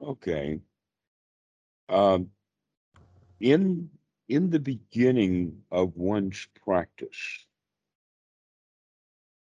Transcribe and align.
Okay. 0.00 0.60
Um, 1.88 2.30
in 3.40 3.90
in 4.28 4.50
the 4.50 4.60
beginning 4.60 5.62
of 5.72 5.96
one's 5.96 6.46
practice, 6.64 7.46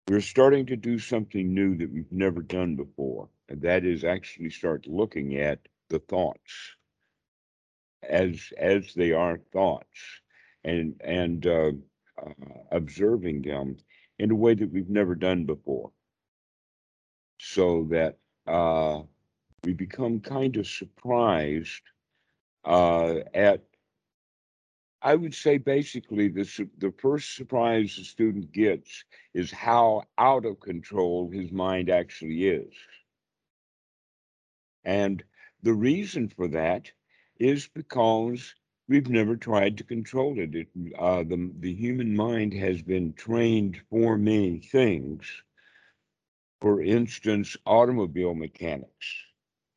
we're 0.07 0.21
starting 0.21 0.65
to 0.67 0.75
do 0.77 0.99
something 0.99 1.53
new 1.53 1.75
that 1.77 1.91
we've 1.91 2.11
never 2.11 2.41
done 2.41 2.75
before, 2.75 3.29
and 3.49 3.61
that 3.61 3.85
is 3.85 4.03
actually 4.03 4.49
start 4.49 4.87
looking 4.87 5.37
at 5.37 5.59
the 5.89 5.99
thoughts 5.99 6.75
as 8.03 8.51
as 8.57 8.93
they 8.93 9.11
are 9.11 9.39
thoughts, 9.51 10.21
and 10.63 10.95
and 11.03 11.45
uh, 11.47 11.71
uh, 12.21 12.33
observing 12.71 13.41
them 13.41 13.77
in 14.19 14.31
a 14.31 14.35
way 14.35 14.53
that 14.53 14.71
we've 14.71 14.89
never 14.89 15.15
done 15.15 15.45
before, 15.45 15.91
so 17.39 17.87
that 17.91 18.17
uh, 18.47 19.01
we 19.63 19.73
become 19.73 20.19
kind 20.21 20.57
of 20.57 20.67
surprised 20.67 21.81
uh, 22.65 23.19
at 23.33 23.63
I 25.01 25.15
would 25.15 25.33
say 25.33 25.57
basically 25.57 26.29
the 26.29 26.69
the 26.77 26.91
first 26.91 27.35
surprise 27.35 27.95
the 27.95 28.03
student 28.03 28.51
gets 28.51 29.03
is 29.33 29.51
how 29.51 30.03
out 30.17 30.45
of 30.45 30.59
control 30.59 31.29
his 31.29 31.51
mind 31.51 31.89
actually 31.89 32.47
is. 32.47 32.73
And 34.85 35.23
the 35.61 35.73
reason 35.73 36.27
for 36.29 36.47
that 36.49 36.91
is 37.37 37.67
because 37.67 38.55
we've 38.87 39.09
never 39.09 39.35
tried 39.35 39.77
to 39.77 39.83
control 39.83 40.39
it. 40.39 40.55
it 40.55 40.69
uh, 40.97 41.23
the, 41.23 41.51
the 41.59 41.73
human 41.73 42.15
mind 42.15 42.53
has 42.53 42.81
been 42.81 43.13
trained 43.13 43.77
for 43.89 44.17
many 44.17 44.59
things. 44.59 45.43
For 46.61 46.81
instance, 46.81 47.57
automobile 47.65 48.33
mechanics 48.35 49.25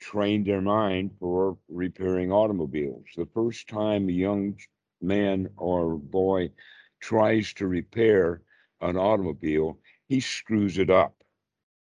trained 0.02 0.46
their 0.46 0.60
mind 0.60 1.12
for 1.20 1.56
repairing 1.68 2.32
automobiles. 2.32 3.06
The 3.16 3.28
first 3.34 3.68
time 3.68 4.08
a 4.08 4.12
young 4.12 4.58
man 5.00 5.48
or 5.56 5.96
boy 5.96 6.50
tries 7.00 7.52
to 7.54 7.66
repair 7.66 8.42
an 8.80 8.96
automobile, 8.96 9.78
he 10.08 10.20
screws 10.20 10.78
it 10.78 10.90
up 10.90 11.14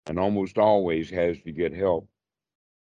and 0.06 0.18
almost 0.18 0.56
always 0.56 1.10
has 1.10 1.36
to 1.42 1.52
get 1.52 1.72
help. 1.72 2.08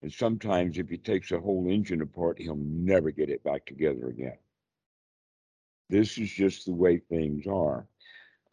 And 0.02 0.12
sometimes, 0.12 0.78
if 0.78 0.90
he 0.90 0.98
takes 0.98 1.32
a 1.32 1.40
whole 1.40 1.68
engine 1.70 2.02
apart, 2.02 2.40
he'll 2.40 2.56
never 2.56 3.12
get 3.12 3.30
it 3.30 3.44
back 3.44 3.66
together 3.66 4.08
again. 4.08 4.38
This 5.90 6.18
is 6.18 6.32
just 6.32 6.66
the 6.66 6.74
way 6.74 6.98
things 6.98 7.46
are. 7.48 7.86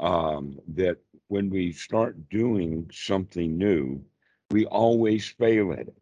Um, 0.00 0.58
that 0.74 0.98
when 1.28 1.50
we 1.50 1.72
start 1.72 2.28
doing 2.28 2.90
something 2.92 3.56
new, 3.56 4.04
we 4.50 4.66
always 4.66 5.28
fail 5.28 5.72
at 5.72 5.88
it. 5.88 5.96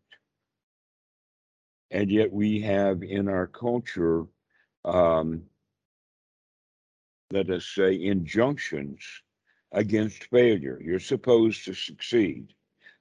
And 1.91 2.11
yet, 2.11 2.33
we 2.33 2.61
have 2.63 3.03
in 3.03 3.29
our 3.29 3.47
culture 3.47 4.27
um, 4.85 5.43
let 7.33 7.51
us 7.51 7.67
say, 7.67 8.01
injunctions 8.05 9.03
against 9.73 10.25
failure. 10.25 10.81
You're 10.83 11.01
supposed 11.01 11.65
to 11.65 11.75
succeed. 11.75 12.55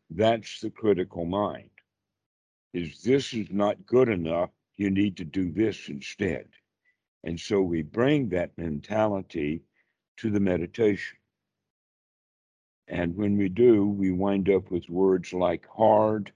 That's 0.09 0.59
the 0.59 0.72
critical 0.72 1.25
mind. 1.25 1.69
Is 2.73 3.02
this 3.02 3.33
is 3.33 3.52
not 3.52 3.86
good 3.86 4.09
enough, 4.09 4.50
you 4.78 4.89
need 4.89 5.17
to 5.17 5.25
do 5.25 5.52
this 5.52 5.88
instead. 5.89 6.47
And 7.23 7.39
so 7.39 7.61
we 7.61 7.81
bring 7.81 8.30
that 8.30 8.58
mentality 8.58 9.61
to 10.17 10.30
the 10.30 10.39
meditation. 10.39 11.17
And 12.88 13.16
when 13.16 13.38
we 13.38 13.50
do, 13.50 13.88
we 13.88 14.11
wind 14.11 14.50
up 14.50 14.69
with 14.69 14.89
words 14.89 15.34
like 15.34 15.68
hard 15.68 16.31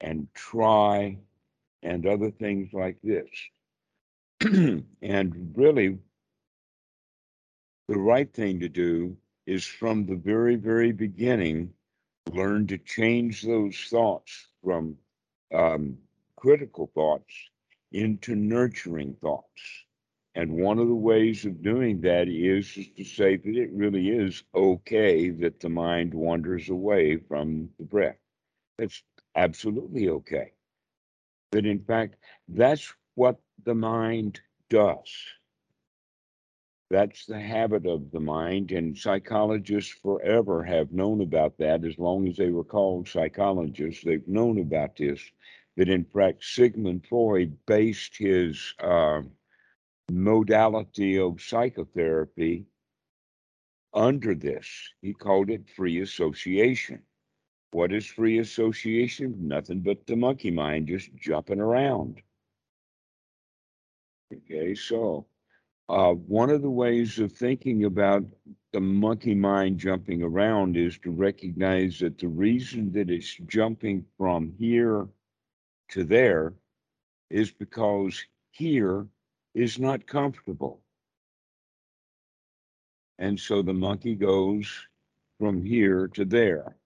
and 0.00 0.28
try 0.34 1.18
and 1.82 2.06
other 2.06 2.30
things 2.30 2.72
like 2.72 2.98
this. 3.02 3.28
and 5.02 5.52
really, 5.56 5.98
the 7.88 7.98
right 7.98 8.32
thing 8.32 8.60
to 8.60 8.68
do 8.68 9.16
is 9.46 9.66
from 9.66 10.06
the 10.06 10.16
very, 10.16 10.56
very 10.56 10.92
beginning, 10.92 11.72
learn 12.32 12.66
to 12.68 12.78
change 12.78 13.42
those 13.42 13.76
thoughts 13.90 14.48
from 14.62 14.96
um, 15.52 15.98
critical 16.36 16.90
thoughts 16.94 17.34
into 17.92 18.34
nurturing 18.34 19.14
thoughts. 19.20 19.62
And 20.36 20.52
one 20.52 20.78
of 20.78 20.86
the 20.86 20.94
ways 20.94 21.44
of 21.44 21.62
doing 21.62 22.00
that 22.02 22.28
is, 22.28 22.76
is 22.76 22.88
to 22.96 23.04
say 23.04 23.36
that 23.36 23.56
it 23.56 23.70
really 23.72 24.08
is 24.10 24.44
okay 24.54 25.30
that 25.30 25.58
the 25.58 25.68
mind 25.68 26.14
wanders 26.14 26.68
away 26.68 27.16
from 27.16 27.68
the 27.78 27.84
breath. 27.84 28.16
That's 28.78 29.02
absolutely 29.34 30.08
okay. 30.08 30.52
That 31.52 31.66
in 31.66 31.80
fact, 31.80 32.16
that's 32.48 32.92
what 33.14 33.40
the 33.64 33.74
mind 33.74 34.40
does. 34.68 35.10
That's 36.90 37.24
the 37.26 37.40
habit 37.40 37.86
of 37.86 38.10
the 38.10 38.20
mind, 38.20 38.72
and 38.72 38.98
psychologists 38.98 39.92
forever 39.92 40.64
have 40.64 40.92
known 40.92 41.20
about 41.20 41.56
that. 41.58 41.84
As 41.84 41.98
long 41.98 42.26
as 42.26 42.36
they 42.36 42.50
were 42.50 42.64
called 42.64 43.08
psychologists, 43.08 44.02
they've 44.02 44.26
known 44.26 44.58
about 44.58 44.96
this. 44.96 45.20
That 45.76 45.88
in 45.88 46.04
fact, 46.04 46.44
Sigmund 46.44 47.06
Freud 47.08 47.56
based 47.66 48.16
his 48.16 48.74
uh, 48.80 49.22
modality 50.10 51.18
of 51.18 51.40
psychotherapy 51.40 52.66
under 53.94 54.34
this. 54.34 54.66
He 55.00 55.14
called 55.14 55.50
it 55.50 55.68
free 55.70 56.00
association. 56.00 57.02
What 57.72 57.92
is 57.92 58.06
free 58.06 58.38
association? 58.38 59.36
Nothing 59.38 59.80
but 59.80 60.06
the 60.06 60.16
monkey 60.16 60.50
mind 60.50 60.88
just 60.88 61.14
jumping 61.14 61.60
around. 61.60 62.20
Okay, 64.32 64.74
so 64.74 65.26
uh, 65.88 66.12
one 66.12 66.50
of 66.50 66.62
the 66.62 66.70
ways 66.70 67.18
of 67.18 67.32
thinking 67.32 67.84
about 67.84 68.24
the 68.72 68.80
monkey 68.80 69.34
mind 69.34 69.78
jumping 69.78 70.22
around 70.22 70.76
is 70.76 70.98
to 70.98 71.10
recognize 71.10 71.98
that 72.00 72.18
the 72.18 72.28
reason 72.28 72.92
that 72.92 73.10
it's 73.10 73.36
jumping 73.46 74.04
from 74.16 74.52
here 74.58 75.08
to 75.90 76.04
there 76.04 76.54
is 77.28 77.50
because 77.50 78.24
here 78.50 79.06
is 79.54 79.78
not 79.78 80.06
comfortable. 80.06 80.80
And 83.18 83.38
so 83.38 83.62
the 83.62 83.74
monkey 83.74 84.14
goes 84.14 84.68
from 85.38 85.64
here 85.64 86.08
to 86.14 86.24
there. 86.24 86.76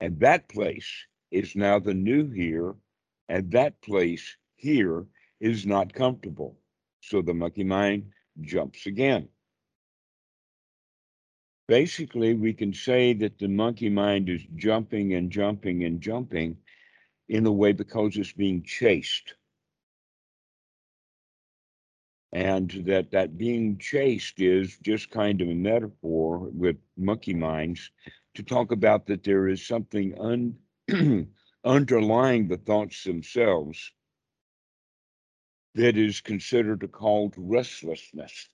And 0.00 0.20
that 0.20 0.48
place 0.48 0.88
is 1.30 1.56
now 1.56 1.78
the 1.78 1.94
new 1.94 2.30
here. 2.30 2.74
And 3.28 3.50
that 3.52 3.80
place 3.82 4.36
here 4.56 5.06
is 5.40 5.66
not 5.66 5.92
comfortable. 5.92 6.58
So 7.00 7.22
the 7.22 7.34
monkey 7.34 7.64
mind 7.64 8.10
jumps 8.40 8.86
again. 8.86 9.28
Basically, 11.66 12.34
we 12.34 12.54
can 12.54 12.72
say 12.72 13.12
that 13.14 13.38
the 13.38 13.48
monkey 13.48 13.90
mind 13.90 14.30
is 14.30 14.42
jumping 14.56 15.14
and 15.14 15.30
jumping 15.30 15.84
and 15.84 16.00
jumping 16.00 16.56
in 17.28 17.44
a 17.44 17.52
way 17.52 17.72
because 17.72 18.16
it's 18.16 18.32
being 18.32 18.62
chased. 18.62 19.34
And 22.32 22.70
that 22.86 23.10
that 23.10 23.36
being 23.36 23.78
chased 23.78 24.40
is 24.40 24.78
just 24.78 25.10
kind 25.10 25.40
of 25.40 25.48
a 25.48 25.54
metaphor 25.54 26.38
with 26.38 26.76
monkey 26.96 27.34
minds 27.34 27.90
to 28.38 28.44
talk 28.44 28.70
about 28.70 29.06
that 29.06 29.24
there 29.24 29.48
is 29.48 29.66
something 29.66 30.16
un, 30.20 30.54
underlying 31.64 32.46
the 32.46 32.56
thoughts 32.56 33.02
themselves 33.02 33.90
that 35.74 35.96
is 35.96 36.20
considered 36.20 36.88
called 36.92 37.34
restlessness. 37.36 38.48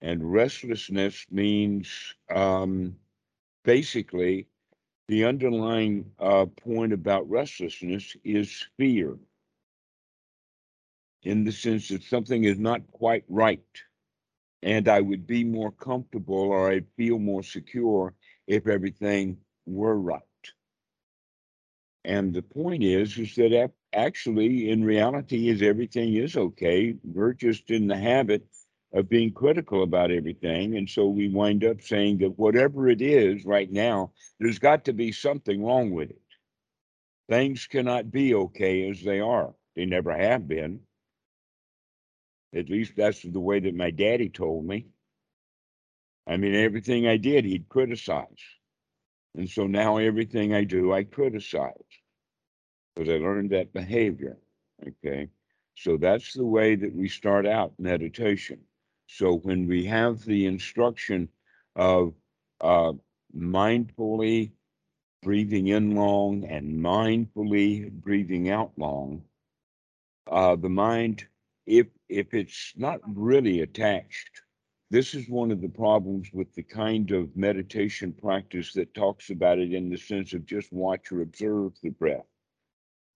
And 0.00 0.32
restlessness 0.32 1.26
means 1.30 2.14
um, 2.34 2.96
basically 3.62 4.48
the 5.08 5.26
underlying 5.26 6.10
uh, 6.18 6.46
point 6.46 6.94
about 6.94 7.28
restlessness 7.28 8.16
is 8.24 8.66
fear, 8.78 9.18
in 11.24 11.44
the 11.44 11.52
sense 11.52 11.88
that 11.88 12.02
something 12.02 12.44
is 12.44 12.58
not 12.58 12.90
quite 12.90 13.24
right. 13.28 13.60
And 14.64 14.88
I 14.88 15.00
would 15.00 15.26
be 15.26 15.44
more 15.44 15.70
comfortable 15.70 16.40
or 16.40 16.72
I'd 16.72 16.88
feel 16.96 17.20
more 17.20 17.44
secure 17.44 18.14
if 18.48 18.66
everything 18.66 19.36
were 19.66 19.96
right. 19.96 20.22
And 22.04 22.34
the 22.34 22.42
point 22.42 22.82
is, 22.82 23.16
is 23.18 23.34
that 23.36 23.72
actually, 23.94 24.70
in 24.70 24.84
reality, 24.84 25.48
is 25.48 25.62
everything 25.62 26.14
is 26.14 26.36
okay. 26.36 26.94
We're 27.04 27.34
just 27.34 27.70
in 27.70 27.86
the 27.86 27.96
habit 27.96 28.44
of 28.92 29.08
being 29.08 29.32
critical 29.32 29.82
about 29.82 30.10
everything, 30.10 30.76
and 30.76 30.88
so 30.88 31.08
we 31.08 31.28
wind 31.28 31.64
up 31.64 31.82
saying 31.82 32.18
that 32.18 32.38
whatever 32.38 32.88
it 32.88 33.02
is 33.02 33.44
right 33.44 33.70
now, 33.70 34.12
there's 34.38 34.58
got 34.58 34.84
to 34.84 34.92
be 34.92 35.12
something 35.12 35.64
wrong 35.64 35.90
with 35.90 36.10
it. 36.10 36.22
Things 37.28 37.66
cannot 37.66 38.10
be 38.10 38.34
okay 38.34 38.88
as 38.88 39.02
they 39.02 39.20
are. 39.20 39.54
They 39.74 39.86
never 39.86 40.16
have 40.16 40.46
been. 40.46 40.80
At 42.54 42.70
least 42.70 42.94
that's 42.96 43.22
the 43.22 43.40
way 43.40 43.60
that 43.60 43.74
my 43.76 43.90
daddy 43.90 44.28
told 44.30 44.66
me. 44.66 44.86
I 46.26 46.36
mean, 46.36 46.54
everything 46.54 47.06
I 47.06 47.16
did, 47.16 47.44
he'd 47.44 47.68
criticize. 47.68 48.42
And 49.36 49.48
so 49.48 49.66
now 49.66 49.98
everything 49.98 50.54
I 50.54 50.64
do, 50.64 50.92
I 50.92 51.04
criticize. 51.04 51.84
because 52.94 53.08
I 53.10 53.18
learned 53.18 53.50
that 53.50 53.72
behavior. 53.72 54.38
Okay. 54.86 55.28
So 55.76 55.96
that's 55.96 56.34
the 56.34 56.44
way 56.46 56.76
that 56.76 56.94
we 56.94 57.08
start 57.08 57.46
out 57.46 57.72
meditation. 57.78 58.60
So 59.06 59.36
when 59.38 59.66
we 59.66 59.84
have 59.86 60.24
the 60.24 60.46
instruction 60.46 61.28
of 61.76 62.14
uh, 62.60 62.92
mindfully 63.36 64.52
breathing 65.22 65.68
in 65.68 65.94
long 65.96 66.44
and 66.44 66.80
mindfully 66.80 67.90
breathing 67.90 68.50
out 68.50 68.72
long, 68.78 69.22
uh, 70.30 70.56
the 70.56 70.68
mind, 70.68 71.26
if 71.66 71.86
if 72.08 72.34
it's 72.34 72.72
not 72.76 73.00
really 73.06 73.60
attached, 73.60 74.42
this 74.90 75.14
is 75.14 75.28
one 75.28 75.50
of 75.50 75.60
the 75.60 75.68
problems 75.68 76.28
with 76.32 76.54
the 76.54 76.62
kind 76.62 77.10
of 77.10 77.36
meditation 77.36 78.12
practice 78.12 78.72
that 78.74 78.94
talks 78.94 79.30
about 79.30 79.58
it 79.58 79.72
in 79.72 79.88
the 79.88 79.96
sense 79.96 80.32
of 80.32 80.46
just 80.46 80.72
watch 80.72 81.10
or 81.10 81.22
observe 81.22 81.72
the 81.82 81.90
breath. 81.90 82.26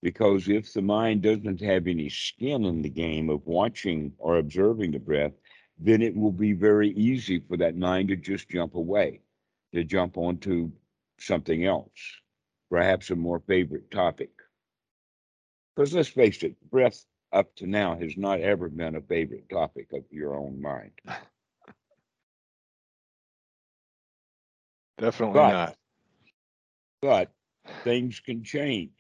Because 0.02 0.49
if 0.49 0.73
the 0.73 0.82
mind 0.82 1.23
doesn't 1.23 1.61
have 1.61 1.87
any 1.87 2.08
skin 2.08 2.64
in 2.64 2.82
the 2.82 2.88
game 2.88 3.29
of 3.31 3.46
watching 3.46 4.12
or 4.19 4.38
observing 4.38 4.93
the 4.93 4.99
breath, 4.99 5.32
then 5.79 6.02
it 6.02 6.17
will 6.17 6.32
be 6.32 6.52
very 6.52 6.90
easy 6.90 7.40
for 7.40 7.56
that 7.56 7.76
mind 7.76 8.08
to 8.08 8.17
just 8.17 8.49
jump 8.49 8.75
away, 8.75 9.20
to 9.73 9.85
jump 9.85 10.17
onto 10.17 10.70
something 11.20 11.64
else, 11.64 11.90
perhaps 12.70 13.11
a 13.11 13.17
more 13.17 13.40
favorite 13.40 13.90
topic. 13.90 14.31
Because 15.75 15.94
let's 15.94 16.08
face 16.08 16.43
it, 16.43 16.56
breath 16.70 17.05
up 17.33 17.55
to 17.57 17.67
now 17.67 17.97
has 17.99 18.17
not 18.17 18.41
ever 18.41 18.69
been 18.69 18.97
a 18.97 19.01
favorite 19.03 19.49
topic 19.49 19.93
of 19.93 20.05
your 20.11 20.35
own 20.35 20.61
mind. 20.61 20.93
Definitely 24.99 25.35
But- 25.35 25.53
not. 25.53 25.77
But 27.01 27.31
things 27.85 28.19
can 28.19 28.43
change. 28.43 28.91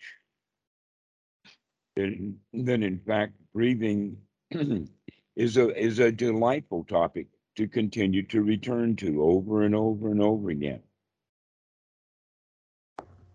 And 1.96 2.38
then, 2.52 2.84
in 2.84 3.00
fact, 3.00 3.32
breathing 3.52 4.16
is 5.34 5.56
a 5.56 5.76
is 5.76 5.98
a 5.98 6.12
delightful 6.12 6.84
topic 6.84 7.26
to 7.56 7.66
continue 7.66 8.22
to 8.28 8.42
return 8.42 8.94
to 8.96 9.20
over 9.24 9.64
and 9.64 9.74
over 9.74 10.12
and 10.12 10.22
over 10.22 10.50
again. 10.50 10.80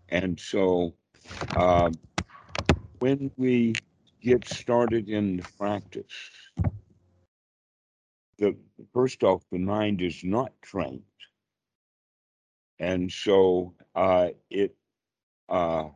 And 0.08 0.40
so, 0.40 0.94
um, 1.56 1.92
when 3.00 3.30
we 3.36 3.74
get 4.24 4.48
started 4.48 5.08
in 5.10 5.36
the 5.36 5.44
practice, 5.58 6.30
the 8.38 8.56
first 8.94 9.22
off, 9.22 9.42
the 9.52 9.58
mind 9.58 10.00
is 10.02 10.24
not 10.24 10.52
trained, 10.62 11.02
and 12.80 13.12
so 13.12 13.74
uh, 13.94 14.30
it 14.50 14.74
uh, 15.50 15.88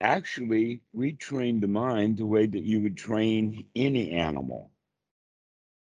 actually 0.00 0.80
retrain 0.96 1.60
the 1.60 1.68
mind 1.68 2.18
the 2.18 2.26
way 2.26 2.46
that 2.46 2.62
you 2.64 2.80
would 2.82 2.96
train 2.96 3.66
any 3.74 4.12
animal, 4.12 4.70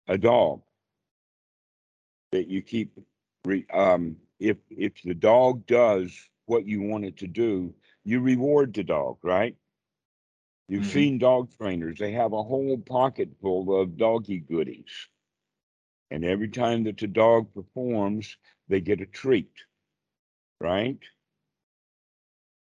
a 0.09 0.17
dog, 0.19 0.63
that 2.33 2.49
you 2.49 2.63
keep. 2.63 2.93
Re, 3.45 3.67
um, 3.75 4.17
if 4.41 4.59
if 4.71 5.03
the 5.03 5.15
dog 5.15 5.67
does 5.67 6.13
what 6.47 6.67
you 6.67 6.83
want 6.83 7.05
it 7.05 7.19
to 7.19 7.27
do, 7.27 7.75
you 8.05 8.21
reward 8.21 8.75
the 8.75 8.85
dog, 8.85 9.19
right? 9.25 9.57
You've 10.73 10.85
Mhm. 10.85 10.93
seen 10.93 11.19
dog 11.19 11.51
trainers; 11.59 11.99
they 11.99 12.13
have 12.13 12.33
a 12.33 12.43
whole 12.43 12.79
pocket 12.79 13.37
full 13.43 13.79
of 13.79 13.99
doggy 13.99 14.39
goodies, 14.39 15.11
and 16.11 16.25
every 16.25 16.49
time 16.49 16.85
that 16.85 16.97
the 16.97 17.09
dog 17.09 17.53
performs, 17.53 18.39
they 18.69 18.81
get 18.81 19.03
a 19.03 19.07
treat, 19.07 19.53
right? 20.61 20.99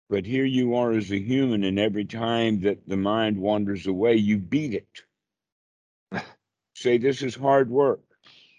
But 0.09 0.25
here 0.25 0.45
you 0.45 0.73
are 0.73 0.93
as 0.93 1.11
a 1.11 1.19
human, 1.19 1.63
and 1.63 1.77
every 1.77 2.05
time 2.05 2.61
that 2.61 2.87
the 2.87 2.97
mind 2.97 3.37
wanders 3.37 3.85
away, 3.85 4.15
you 4.15 4.39
beat 4.39 4.73
it. 4.73 5.03
Say, 6.73 6.97
this 6.97 7.21
is 7.21 7.35
hard 7.35 7.69
work. 7.69 8.01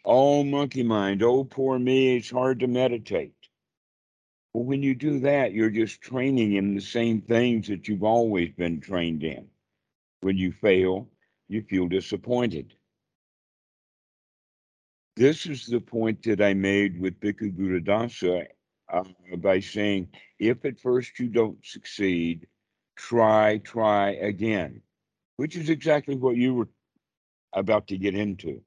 Oh, 0.05 0.45
monkey 0.45 0.85
mind. 0.85 1.25
Oh, 1.25 1.43
poor 1.43 1.81
me. 1.81 2.17
It's 2.17 2.31
hard 2.31 2.61
to 2.61 2.69
meditate. 2.69 3.42
Well, 4.55 4.65
when 4.65 4.83
you 4.83 4.95
do 4.95 5.21
that, 5.21 5.53
you're 5.53 5.71
just 5.71 6.03
training 6.03 6.53
him 6.53 6.75
the 6.75 6.81
same 6.81 7.23
things 7.23 7.69
that 7.69 7.89
you've 7.89 8.05
always 8.05 8.51
been 8.53 8.81
trained 8.81 9.23
in. 9.23 9.49
When 10.21 10.37
you 10.37 10.53
fail, 10.53 11.09
you 11.49 11.63
feel 11.63 11.89
disappointed. 11.89 12.75
This 15.17 15.47
is 15.47 15.67
the 15.67 15.81
point 15.81 16.23
that 16.25 16.41
I 16.41 16.55
made 16.55 17.01
with 17.01 17.21
Bhikkhu 17.21 17.53
Buddhadasa 17.57 18.47
uh, 18.93 19.05
by 19.39 19.61
saying, 19.61 20.09
if 20.39 20.65
at 20.65 20.81
first 20.81 21.19
you 21.19 21.29
don't 21.29 21.65
succeed, 21.65 22.47
try, 22.97 23.59
try 23.59 24.13
again, 24.13 24.83
which 25.37 25.57
is 25.57 25.71
exactly 25.71 26.17
what 26.17 26.37
you 26.37 26.55
were 26.55 26.69
about 27.53 27.87
to 27.89 27.99
get 27.99 28.15
into. 28.15 28.63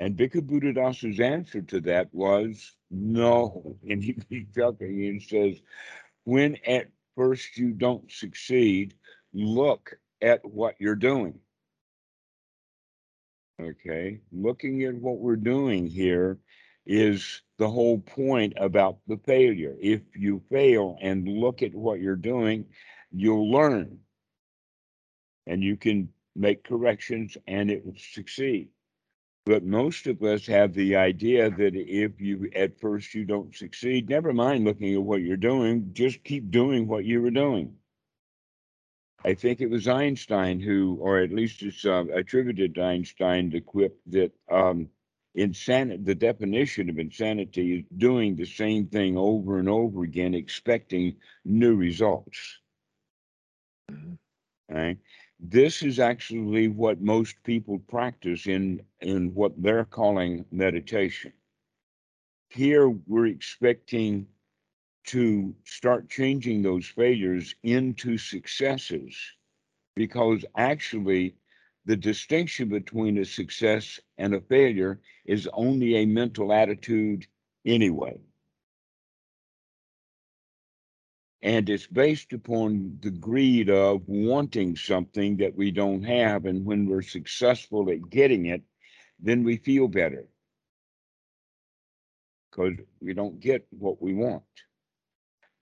And 0.00 0.16
Bhikkhu 0.16 0.40
Buddhadasa's 0.40 1.20
answer 1.20 1.60
to 1.60 1.80
that 1.82 2.08
was 2.12 2.74
no. 2.90 3.76
And 3.88 4.02
he 4.02 4.14
keeps 4.14 4.54
chuckling 4.54 5.04
and 5.04 5.22
says, 5.22 5.60
when 6.24 6.56
at 6.66 6.88
first 7.16 7.58
you 7.58 7.72
don't 7.72 8.10
succeed, 8.10 8.94
look 9.34 9.92
at 10.22 10.40
what 10.42 10.76
you're 10.78 10.94
doing. 10.96 11.38
Okay, 13.60 14.20
looking 14.32 14.84
at 14.84 14.94
what 14.94 15.18
we're 15.18 15.36
doing 15.36 15.86
here 15.86 16.38
is 16.86 17.42
the 17.58 17.68
whole 17.68 17.98
point 17.98 18.54
about 18.56 18.98
the 19.06 19.18
failure. 19.26 19.76
If 19.78 20.00
you 20.16 20.42
fail 20.50 20.96
and 21.02 21.28
look 21.28 21.62
at 21.62 21.74
what 21.74 22.00
you're 22.00 22.16
doing, 22.16 22.64
you'll 23.12 23.50
learn 23.50 23.98
and 25.46 25.62
you 25.62 25.76
can 25.76 26.08
make 26.34 26.64
corrections 26.64 27.36
and 27.46 27.70
it 27.70 27.84
will 27.84 27.98
succeed. 27.98 28.70
But 29.50 29.64
most 29.64 30.06
of 30.06 30.22
us 30.22 30.46
have 30.46 30.74
the 30.74 30.94
idea 30.94 31.50
that 31.50 31.74
if 31.74 32.20
you 32.20 32.48
at 32.54 32.78
first 32.78 33.14
you 33.16 33.24
don't 33.24 33.52
succeed, 33.52 34.08
never 34.08 34.32
mind 34.32 34.64
looking 34.64 34.94
at 34.94 35.02
what 35.02 35.22
you're 35.22 35.36
doing, 35.36 35.90
just 35.92 36.22
keep 36.22 36.52
doing 36.52 36.86
what 36.86 37.04
you 37.04 37.20
were 37.20 37.32
doing. 37.32 37.76
I 39.24 39.34
think 39.34 39.60
it 39.60 39.68
was 39.68 39.88
Einstein 39.88 40.60
who, 40.60 40.98
or 41.00 41.18
at 41.18 41.32
least 41.32 41.62
it's 41.64 41.84
uh, 41.84 42.04
attributed 42.14 42.76
to 42.76 42.82
Einstein, 42.84 43.50
the 43.50 43.60
quip 43.60 44.00
that 44.06 44.30
um, 44.48 44.88
insanity, 45.34 46.04
the 46.04 46.14
definition 46.14 46.88
of 46.88 47.00
insanity 47.00 47.80
is 47.80 47.84
doing 47.96 48.36
the 48.36 48.46
same 48.46 48.86
thing 48.86 49.18
over 49.18 49.58
and 49.58 49.68
over 49.68 50.04
again, 50.04 50.32
expecting 50.32 51.16
new 51.44 51.74
results. 51.74 52.60
Mhm. 53.90 54.18
Right? 54.68 54.98
This 55.42 55.82
is 55.82 55.98
actually 55.98 56.68
what 56.68 57.00
most 57.00 57.42
people 57.44 57.78
practice 57.78 58.46
in 58.46 58.82
in 59.00 59.34
what 59.34 59.60
they're 59.62 59.86
calling 59.86 60.44
meditation. 60.52 61.32
Here 62.50 62.88
we're 62.88 63.26
expecting 63.26 64.26
to 65.06 65.54
start 65.64 66.10
changing 66.10 66.62
those 66.62 66.86
failures 66.86 67.54
into 67.62 68.18
successes 68.18 69.16
because 69.96 70.44
actually 70.56 71.36
the 71.86 71.96
distinction 71.96 72.68
between 72.68 73.16
a 73.16 73.24
success 73.24 73.98
and 74.18 74.34
a 74.34 74.42
failure 74.42 75.00
is 75.24 75.48
only 75.54 75.96
a 75.96 76.06
mental 76.06 76.52
attitude 76.52 77.26
anyway. 77.64 78.20
And 81.42 81.70
it's 81.70 81.86
based 81.86 82.32
upon 82.32 82.98
the 83.00 83.10
greed 83.10 83.70
of 83.70 84.02
wanting 84.06 84.76
something 84.76 85.38
that 85.38 85.56
we 85.56 85.70
don't 85.70 86.02
have. 86.02 86.44
And 86.44 86.64
when 86.66 86.86
we're 86.86 87.02
successful 87.02 87.90
at 87.90 88.10
getting 88.10 88.46
it, 88.46 88.62
then 89.18 89.44
we 89.44 89.56
feel 89.56 89.88
better 89.88 90.26
because 92.50 92.74
we 93.00 93.14
don't 93.14 93.40
get 93.40 93.66
what 93.70 94.02
we 94.02 94.12
want. 94.14 94.42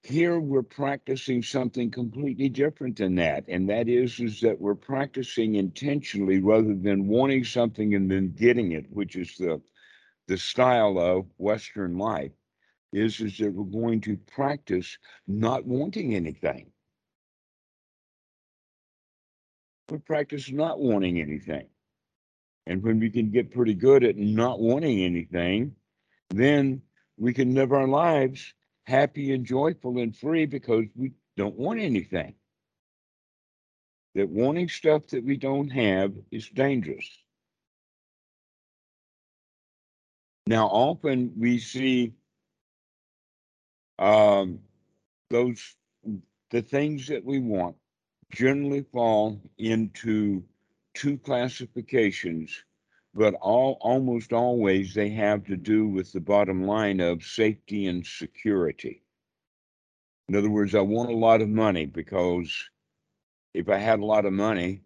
Here 0.03 0.41
we're 0.41 0.63
practicing 0.63 1.43
something 1.43 1.91
completely 1.91 2.49
different 2.49 2.97
than 2.97 3.17
that. 3.17 3.45
And 3.49 3.69
that 3.69 3.89
is, 3.89 4.19
is 4.21 4.41
that 4.41 4.61
we're 4.61 4.75
practicing 4.75 5.57
intentionally 5.57 6.41
rather 6.41 6.75
than 6.75 7.09
wanting 7.09 7.45
something 7.45 7.95
and 7.95 8.11
then 8.11 8.33
getting 8.33 8.73
it, 8.73 8.87
which 8.91 9.17
is 9.17 9.37
the 9.37 9.61
the 10.29 10.37
style 10.37 10.99
of 10.99 11.27
Western 11.39 11.97
life, 11.97 12.33
is, 12.93 13.21
is 13.21 13.37
that 13.39 13.53
we're 13.53 13.65
going 13.65 14.01
to 14.03 14.17
practice 14.33 14.99
not 15.27 15.67
wanting 15.67 16.15
anything. 16.15 16.71
We 19.91 19.99
practice 19.99 20.51
not 20.51 20.81
wanting 20.81 21.21
anything. 21.21 21.69
And 22.67 22.83
when 22.83 23.01
we 23.01 23.09
can 23.11 23.31
get 23.31 23.51
pretty 23.51 23.75
good 23.75 24.05
at 24.05 24.17
not 24.17 24.61
wanting 24.61 25.01
anything, 25.01 25.75
then 26.31 26.83
we 27.17 27.33
can 27.33 27.55
live 27.55 27.73
our 27.73 27.89
lives 27.89 28.53
happy 28.89 29.33
and 29.33 29.45
joyful 29.45 29.99
and 29.99 30.17
free 30.17 30.47
because 30.47 30.85
we 30.95 31.13
don't 31.37 31.57
want 31.57 31.81
anything. 31.81 32.35
That 34.15 34.29
wanting 34.29 34.69
stuff 34.69 35.07
that 35.09 35.23
we 35.25 35.37
don't 35.37 35.69
have 35.69 36.13
is 36.31 36.49
dangerous. 36.49 37.07
Now, 40.47 40.67
often 40.69 41.33
we 41.37 41.59
see 41.59 42.15
um, 43.99 44.61
those 45.31 45.77
the 46.51 46.63
things 46.63 47.07
that 47.09 47.25
we 47.25 47.39
want 47.41 47.77
generally 48.31 48.83
fall 48.93 49.41
into 49.59 50.43
two 50.95 51.19
classifications, 51.19 52.65
but 53.15 53.35
all 53.35 53.79
almost 53.81 54.33
always 54.33 54.95
they 54.95 55.11
have 55.11 55.45
to 55.45 55.57
do 55.57 55.87
with 55.89 56.13
the 56.13 56.21
bottom 56.21 56.63
line 56.65 57.01
of 57.01 57.23
safety 57.23 57.87
and 57.87 58.07
security. 58.07 59.03
In 60.29 60.37
other 60.37 60.51
words, 60.51 60.75
I 60.75 60.81
want 60.81 61.11
a 61.11 61.17
lot 61.17 61.41
of 61.43 61.49
money 61.49 61.87
because 61.87 62.53
if 63.55 63.69
I 63.69 63.79
had 63.79 64.01
a 64.01 64.05
lot 64.07 64.27
of 64.27 64.33
money, 64.33 64.83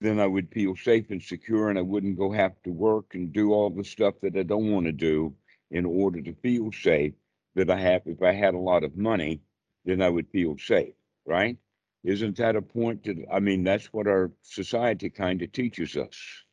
then 0.00 0.20
I 0.20 0.26
would 0.26 0.52
feel 0.52 0.76
safe 0.76 1.10
and 1.10 1.22
secure 1.22 1.70
and 1.70 1.78
I 1.78 1.82
wouldn't 1.82 2.18
go 2.18 2.30
have 2.30 2.62
to 2.64 2.70
work 2.70 3.14
and 3.14 3.32
do 3.32 3.52
all 3.52 3.70
the 3.70 3.84
stuff 3.84 4.14
that 4.22 4.36
I 4.36 4.42
don't 4.42 4.70
want 4.70 4.86
to 4.86 4.92
do 4.92 5.34
in 5.70 5.86
order 5.86 6.20
to 6.20 6.34
feel 6.34 6.70
safe 6.72 7.14
that 7.56 7.70
I 7.70 7.80
have 7.80 8.02
if 8.06 8.22
I 8.22 8.32
had 8.32 8.54
a 8.54 8.58
lot 8.58 8.84
of 8.84 8.96
money, 8.96 9.42
then 9.84 10.02
I 10.02 10.10
would 10.10 10.28
feel 10.30 10.56
safe, 10.58 10.94
right? 11.26 11.58
Isn't 12.04 12.36
that 12.38 12.56
a 12.56 12.62
point 12.62 13.04
that 13.04 13.18
I 13.32 13.40
mean 13.40 13.64
that's 13.64 13.92
what 13.92 14.06
our 14.08 14.32
society 14.42 15.10
kind 15.10 15.42
of 15.42 15.52
teaches 15.52 15.96
us. 15.96 16.44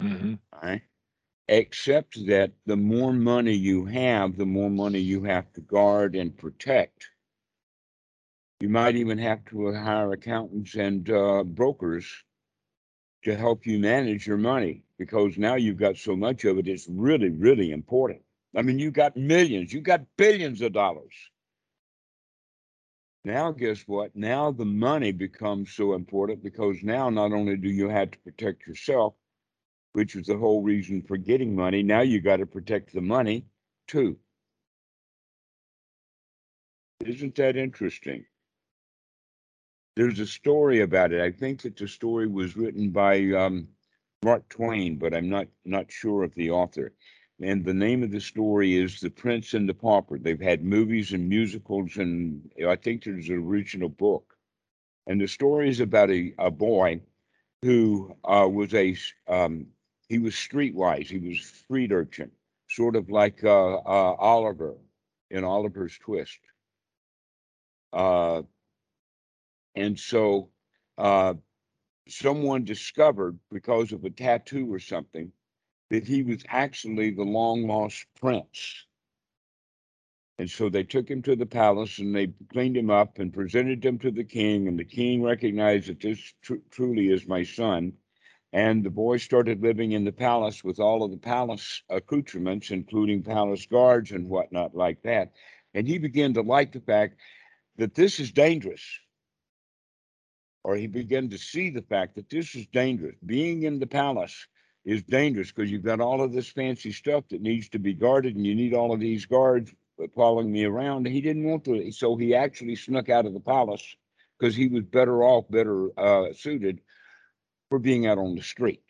hmm 0.00 0.34
Right? 0.62 0.82
Except 1.48 2.26
that 2.26 2.52
the 2.66 2.76
more 2.76 3.12
money 3.12 3.54
you 3.54 3.86
have, 3.86 4.36
the 4.36 4.46
more 4.46 4.70
money 4.70 5.00
you 5.00 5.24
have 5.24 5.52
to 5.54 5.60
guard 5.60 6.16
and 6.16 6.36
protect. 6.36 7.10
You 8.60 8.70
might 8.70 8.96
even 8.96 9.18
have 9.18 9.44
to 9.46 9.72
hire 9.72 10.12
accountants 10.12 10.74
and 10.76 11.10
uh, 11.10 11.44
brokers 11.44 12.24
to 13.22 13.34
help 13.36 13.66
you 13.66 13.78
manage 13.78 14.26
your 14.26 14.36
money 14.36 14.84
because 14.98 15.38
now 15.38 15.54
you've 15.56 15.78
got 15.78 15.96
so 15.96 16.16
much 16.16 16.44
of 16.44 16.58
it, 16.58 16.68
it's 16.68 16.88
really, 16.88 17.30
really 17.30 17.70
important. 17.72 18.22
I 18.56 18.62
mean, 18.62 18.78
you 18.78 18.90
got 18.90 19.16
millions, 19.16 19.72
you 19.72 19.80
got 19.80 20.02
billions 20.16 20.60
of 20.60 20.72
dollars. 20.72 21.14
Now, 23.24 23.52
guess 23.52 23.82
what? 23.86 24.16
Now 24.16 24.50
the 24.50 24.64
money 24.64 25.12
becomes 25.12 25.72
so 25.72 25.92
important 25.92 26.42
because 26.42 26.82
now 26.82 27.10
not 27.10 27.32
only 27.32 27.56
do 27.56 27.68
you 27.68 27.88
have 27.88 28.10
to 28.12 28.18
protect 28.20 28.66
yourself, 28.66 29.14
which 29.92 30.16
is 30.16 30.26
the 30.26 30.38
whole 30.38 30.62
reason 30.62 31.02
for 31.02 31.16
getting 31.16 31.54
money, 31.54 31.82
now 31.82 32.00
you 32.00 32.20
got 32.20 32.38
to 32.38 32.46
protect 32.46 32.94
the 32.94 33.02
money 33.02 33.44
too. 33.86 34.16
Isn't 37.04 37.34
that 37.36 37.56
interesting? 37.56 38.24
There's 39.96 40.18
a 40.18 40.26
story 40.26 40.80
about 40.80 41.12
it. 41.12 41.20
I 41.20 41.30
think 41.30 41.62
that 41.62 41.76
the 41.76 41.88
story 41.88 42.26
was 42.26 42.56
written 42.56 42.90
by 42.90 43.32
um, 43.32 43.68
Mark 44.22 44.48
Twain, 44.48 44.96
but 44.96 45.14
I'm 45.14 45.28
not 45.28 45.48
not 45.64 45.90
sure 45.90 46.22
of 46.22 46.34
the 46.34 46.50
author. 46.50 46.92
And 47.42 47.64
the 47.64 47.74
name 47.74 48.02
of 48.02 48.10
the 48.10 48.20
story 48.20 48.76
is 48.76 49.00
The 49.00 49.10
Prince 49.10 49.54
and 49.54 49.66
the 49.68 49.74
Pauper. 49.74 50.18
They've 50.18 50.40
had 50.40 50.62
movies 50.62 51.12
and 51.12 51.28
musicals, 51.28 51.96
and 51.96 52.50
I 52.66 52.76
think 52.76 53.02
there's 53.02 53.30
an 53.30 53.36
original 53.36 53.88
book. 53.88 54.36
And 55.06 55.20
the 55.20 55.26
story 55.26 55.70
is 55.70 55.80
about 55.80 56.10
a, 56.10 56.34
a 56.38 56.50
boy 56.50 57.00
who 57.62 58.14
uh, 58.24 58.48
was 58.50 58.74
a 58.74 58.94
um, 59.26 59.66
he 60.08 60.18
was 60.18 60.34
streetwise. 60.34 61.06
He 61.06 61.18
was 61.18 61.40
street 61.40 61.92
urchin, 61.92 62.30
sort 62.68 62.96
of 62.96 63.10
like 63.10 63.42
uh, 63.42 63.76
uh, 63.76 64.14
Oliver 64.18 64.76
in 65.30 65.44
Oliver's 65.44 65.96
Twist. 65.98 66.40
Uh, 67.92 68.42
and 69.74 69.98
so 69.98 70.50
uh, 70.98 71.34
someone 72.08 72.64
discovered 72.64 73.38
because 73.50 73.92
of 73.92 74.04
a 74.04 74.10
tattoo 74.10 74.72
or 74.72 74.78
something 74.78 75.32
that 75.90 76.06
he 76.06 76.22
was 76.22 76.42
actually 76.48 77.10
the 77.10 77.22
long 77.22 77.66
lost 77.66 78.06
prince. 78.20 78.86
And 80.38 80.48
so 80.48 80.70
they 80.70 80.84
took 80.84 81.10
him 81.10 81.20
to 81.22 81.36
the 81.36 81.44
palace 81.44 81.98
and 81.98 82.16
they 82.16 82.28
cleaned 82.50 82.76
him 82.76 82.90
up 82.90 83.18
and 83.18 83.32
presented 83.32 83.84
him 83.84 83.98
to 83.98 84.10
the 84.10 84.24
king. 84.24 84.68
And 84.68 84.78
the 84.78 84.84
king 84.84 85.22
recognized 85.22 85.88
that 85.88 86.00
this 86.00 86.32
tr- 86.40 86.54
truly 86.70 87.08
is 87.08 87.26
my 87.26 87.42
son. 87.42 87.92
And 88.52 88.82
the 88.82 88.90
boy 88.90 89.18
started 89.18 89.62
living 89.62 89.92
in 89.92 90.04
the 90.04 90.12
palace 90.12 90.64
with 90.64 90.80
all 90.80 91.02
of 91.02 91.10
the 91.10 91.18
palace 91.18 91.82
accoutrements, 91.90 92.70
including 92.70 93.22
palace 93.22 93.66
guards 93.66 94.12
and 94.12 94.28
whatnot 94.28 94.74
like 94.74 95.02
that. 95.02 95.32
And 95.74 95.86
he 95.86 95.98
began 95.98 96.32
to 96.34 96.40
like 96.40 96.72
the 96.72 96.80
fact 96.80 97.20
that 97.76 97.94
this 97.94 98.18
is 98.18 98.32
dangerous 98.32 98.82
or 100.64 100.76
he 100.76 100.86
began 100.86 101.28
to 101.30 101.38
see 101.38 101.70
the 101.70 101.82
fact 101.82 102.14
that 102.14 102.28
this 102.30 102.54
is 102.54 102.66
dangerous. 102.66 103.16
Being 103.24 103.62
in 103.64 103.78
the 103.78 103.86
palace 103.86 104.46
is 104.84 105.02
dangerous 105.02 105.52
because 105.52 105.70
you've 105.70 105.84
got 105.84 106.00
all 106.00 106.22
of 106.22 106.32
this 106.32 106.48
fancy 106.48 106.92
stuff 106.92 107.24
that 107.30 107.42
needs 107.42 107.68
to 107.70 107.78
be 107.78 107.94
guarded, 107.94 108.36
and 108.36 108.46
you 108.46 108.54
need 108.54 108.74
all 108.74 108.92
of 108.92 109.00
these 109.00 109.26
guards 109.26 109.72
following 110.14 110.50
me 110.50 110.64
around. 110.64 111.06
He 111.06 111.20
didn't 111.20 111.44
want 111.44 111.64
to, 111.64 111.92
so 111.92 112.16
he 112.16 112.34
actually 112.34 112.76
snuck 112.76 113.08
out 113.08 113.26
of 113.26 113.34
the 113.34 113.40
palace 113.40 113.96
because 114.38 114.56
he 114.56 114.68
was 114.68 114.84
better 114.84 115.22
off, 115.22 115.44
better 115.50 115.88
uh, 115.98 116.32
suited 116.32 116.80
for 117.68 117.78
being 117.78 118.06
out 118.06 118.18
on 118.18 118.34
the 118.34 118.42
street. 118.42 118.82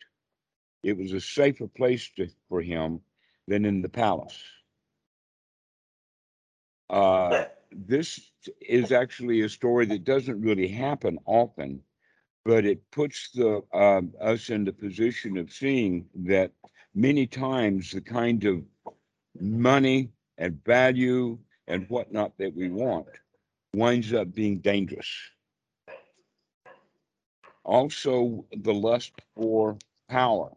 It 0.83 0.97
was 0.97 1.11
a 1.13 1.21
safer 1.21 1.67
place 1.67 2.09
to, 2.15 2.29
for 2.49 2.61
him 2.61 3.01
than 3.47 3.65
in 3.65 3.81
the 3.81 3.89
palace. 3.89 4.41
Uh, 6.89 7.45
this 7.71 8.31
is 8.59 8.91
actually 8.91 9.41
a 9.41 9.49
story 9.49 9.85
that 9.85 10.03
doesn't 10.03 10.41
really 10.41 10.67
happen 10.67 11.19
often, 11.25 11.81
but 12.45 12.65
it 12.65 12.79
puts 12.91 13.31
the 13.31 13.61
um, 13.73 14.13
us 14.19 14.49
in 14.49 14.65
the 14.65 14.73
position 14.73 15.37
of 15.37 15.51
seeing 15.51 16.05
that 16.15 16.51
many 16.93 17.27
times 17.27 17.91
the 17.91 18.01
kind 18.01 18.43
of 18.45 18.63
money 19.39 20.09
and 20.37 20.63
value 20.65 21.37
and 21.67 21.87
whatnot 21.89 22.37
that 22.37 22.53
we 22.55 22.69
want 22.69 23.07
winds 23.73 24.13
up 24.13 24.33
being 24.33 24.59
dangerous. 24.59 25.09
Also, 27.63 28.45
the 28.51 28.73
lust 28.73 29.13
for 29.35 29.77
power 30.09 30.51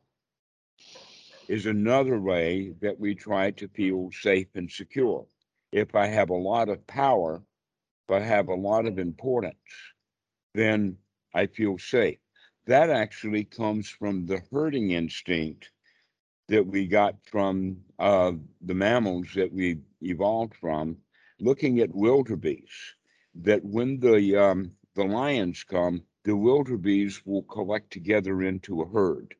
is 1.48 1.66
another 1.66 2.18
way 2.18 2.74
that 2.80 2.98
we 2.98 3.14
try 3.14 3.50
to 3.50 3.68
feel 3.68 4.10
safe 4.12 4.48
and 4.54 4.70
secure 4.70 5.26
if 5.74 5.96
I 5.96 6.06
have 6.06 6.30
a 6.30 6.34
lot 6.34 6.68
of 6.68 6.86
power, 6.86 7.42
I 8.08 8.20
have 8.20 8.48
a 8.48 8.54
lot 8.54 8.86
of 8.86 9.00
importance, 9.00 9.56
then 10.54 10.96
I 11.34 11.46
feel 11.46 11.78
safe. 11.78 12.18
That 12.66 12.90
actually 12.90 13.44
comes 13.44 13.88
from 13.88 14.26
the 14.26 14.40
herding 14.50 14.92
instinct 14.92 15.70
that 16.48 16.66
we 16.66 16.86
got 16.86 17.16
from 17.26 17.78
uh, 17.98 18.32
the 18.60 18.74
mammals 18.74 19.28
that 19.34 19.52
we 19.52 19.80
evolved 20.00 20.54
from, 20.54 20.96
looking 21.40 21.80
at 21.80 21.94
wildebeest, 21.94 22.94
that 23.34 23.64
when 23.64 23.98
the, 23.98 24.36
um, 24.36 24.72
the 24.94 25.04
lions 25.04 25.64
come, 25.64 26.04
the 26.24 26.36
wildebeest 26.36 27.26
will 27.26 27.42
collect 27.42 27.90
together 27.90 28.42
into 28.42 28.82
a 28.82 28.88
herd. 28.88 29.34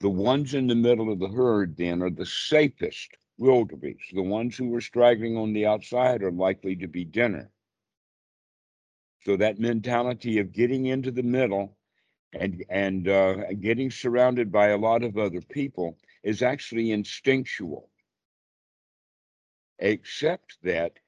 The 0.00 0.08
ones 0.10 0.54
in 0.54 0.66
the 0.66 0.74
middle 0.74 1.12
of 1.12 1.18
the 1.18 1.28
herd 1.28 1.76
then 1.76 2.02
are 2.02 2.10
the 2.10 2.24
safest 2.24 3.16
wildebeest. 3.38 4.14
The 4.14 4.22
ones 4.22 4.56
who 4.56 4.74
are 4.74 4.80
straggling 4.80 5.36
on 5.36 5.52
the 5.52 5.66
outside 5.66 6.22
are 6.22 6.32
likely 6.32 6.76
to 6.76 6.86
be 6.86 7.04
dinner. 7.04 7.50
So 9.24 9.36
that 9.36 9.58
mentality 9.58 10.38
of 10.38 10.52
getting 10.52 10.86
into 10.86 11.10
the 11.10 11.22
middle 11.22 11.76
and 12.32 12.64
and 12.68 13.08
uh, 13.08 13.52
getting 13.60 13.90
surrounded 13.90 14.52
by 14.52 14.68
a 14.68 14.78
lot 14.78 15.02
of 15.02 15.16
other 15.18 15.40
people 15.40 15.98
is 16.22 16.42
actually 16.42 16.90
instinctual. 16.92 17.90
Except 19.78 20.58
that 20.62 20.98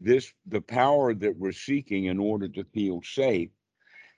this 0.00 0.32
the 0.46 0.60
power 0.60 1.14
that 1.14 1.36
we're 1.36 1.52
seeking 1.52 2.06
in 2.06 2.18
order 2.18 2.48
to 2.48 2.64
feel 2.64 3.02
safe 3.02 3.50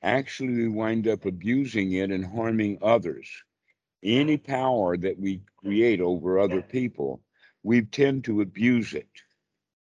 actually 0.02 0.52
we 0.54 0.68
wind 0.68 1.08
up 1.08 1.24
abusing 1.24 1.92
it 1.92 2.10
and 2.10 2.24
harming 2.26 2.78
others. 2.82 3.28
Any 4.02 4.36
power 4.36 4.96
that 4.96 5.18
we 5.18 5.42
create 5.56 6.00
over 6.00 6.38
other 6.38 6.62
people 6.62 7.22
we 7.62 7.82
tend 7.82 8.24
to 8.24 8.40
abuse 8.40 8.94
it. 8.94 9.08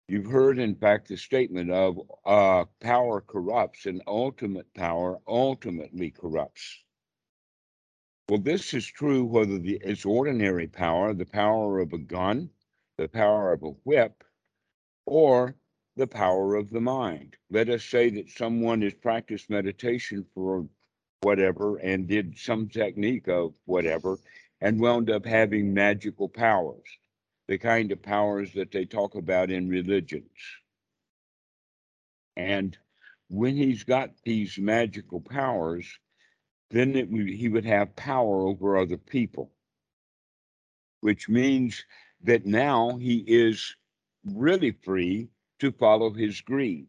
You've 0.06 0.30
heard, 0.30 0.58
in 0.58 0.74
fact, 0.74 1.08
the 1.08 1.16
statement 1.16 1.70
of 1.70 1.98
uh, 2.26 2.66
power 2.80 3.22
corrupts 3.22 3.86
and 3.86 4.02
ultimate 4.06 4.72
power 4.74 5.18
ultimately 5.26 6.10
corrupts. 6.10 6.84
Well, 8.28 8.40
this 8.40 8.74
is 8.74 8.86
true 8.86 9.24
whether 9.24 9.58
the, 9.58 9.80
it's 9.82 10.04
ordinary 10.04 10.66
power, 10.66 11.14
the 11.14 11.24
power 11.24 11.78
of 11.78 11.94
a 11.94 11.98
gun, 11.98 12.50
the 12.98 13.08
power 13.08 13.52
of 13.52 13.62
a 13.62 13.70
whip, 13.84 14.24
or 15.06 15.56
the 15.96 16.06
power 16.06 16.54
of 16.54 16.68
the 16.70 16.80
mind. 16.80 17.36
Let 17.50 17.70
us 17.70 17.84
say 17.84 18.10
that 18.10 18.28
someone 18.28 18.82
has 18.82 18.94
practiced 18.94 19.48
meditation 19.48 20.26
for 20.34 20.68
whatever 21.22 21.76
and 21.76 22.06
did 22.06 22.36
some 22.38 22.68
technique 22.68 23.28
of 23.28 23.54
whatever 23.64 24.18
and 24.60 24.80
wound 24.80 25.08
up 25.10 25.24
having 25.24 25.72
magical 25.72 26.28
powers 26.28 26.98
the 27.48 27.58
kind 27.58 27.92
of 27.92 28.02
powers 28.02 28.52
that 28.54 28.72
they 28.72 28.84
talk 28.84 29.14
about 29.14 29.50
in 29.50 29.68
religions. 29.68 30.30
And 32.36 32.76
when 33.28 33.56
he's 33.56 33.84
got 33.84 34.10
these 34.24 34.58
magical 34.58 35.20
powers, 35.20 35.86
then 36.70 36.96
it, 36.96 37.08
he 37.08 37.48
would 37.48 37.64
have 37.64 37.96
power 37.96 38.46
over 38.46 38.76
other 38.76 38.96
people, 38.96 39.52
which 41.00 41.28
means 41.28 41.84
that 42.22 42.46
now 42.46 42.96
he 42.96 43.18
is 43.26 43.76
really 44.24 44.72
free 44.82 45.28
to 45.60 45.70
follow 45.72 46.10
his 46.12 46.40
greed. 46.40 46.86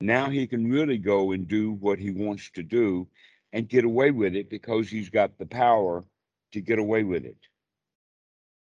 Now 0.00 0.28
he 0.28 0.46
can 0.46 0.70
really 0.70 0.98
go 0.98 1.32
and 1.32 1.46
do 1.48 1.72
what 1.72 1.98
he 1.98 2.10
wants 2.10 2.50
to 2.50 2.62
do 2.62 3.08
and 3.52 3.68
get 3.68 3.84
away 3.84 4.10
with 4.10 4.34
it 4.34 4.50
because 4.50 4.90
he's 4.90 5.08
got 5.08 5.38
the 5.38 5.46
power 5.46 6.04
to 6.52 6.60
get 6.60 6.78
away 6.78 7.04
with 7.04 7.24
it. 7.24 7.38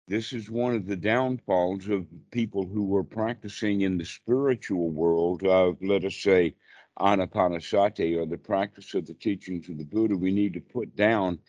This 0.08 0.34
is 0.34 0.52
one 0.52 0.76
of 0.76 0.86
the 0.86 0.98
downfalls 0.98 1.88
of 1.88 2.06
people 2.30 2.66
who 2.66 2.84
were 2.84 3.06
practicing 3.06 3.82
in 3.82 3.98
the 3.98 4.04
spiritual 4.04 4.90
world 4.90 5.44
of, 5.44 5.82
let 5.82 6.04
us 6.04 6.18
say, 6.18 6.56
anapanasati 7.00 8.18
or 8.18 8.26
the 8.26 8.38
practice 8.38 8.94
of 8.96 9.08
the 9.08 9.14
teachings 9.14 9.70
of 9.70 9.78
the 9.78 9.86
Buddha. 9.86 10.18
We 10.18 10.32
need 10.34 10.54
to 10.56 10.60
put 10.60 10.94
down 10.98 11.40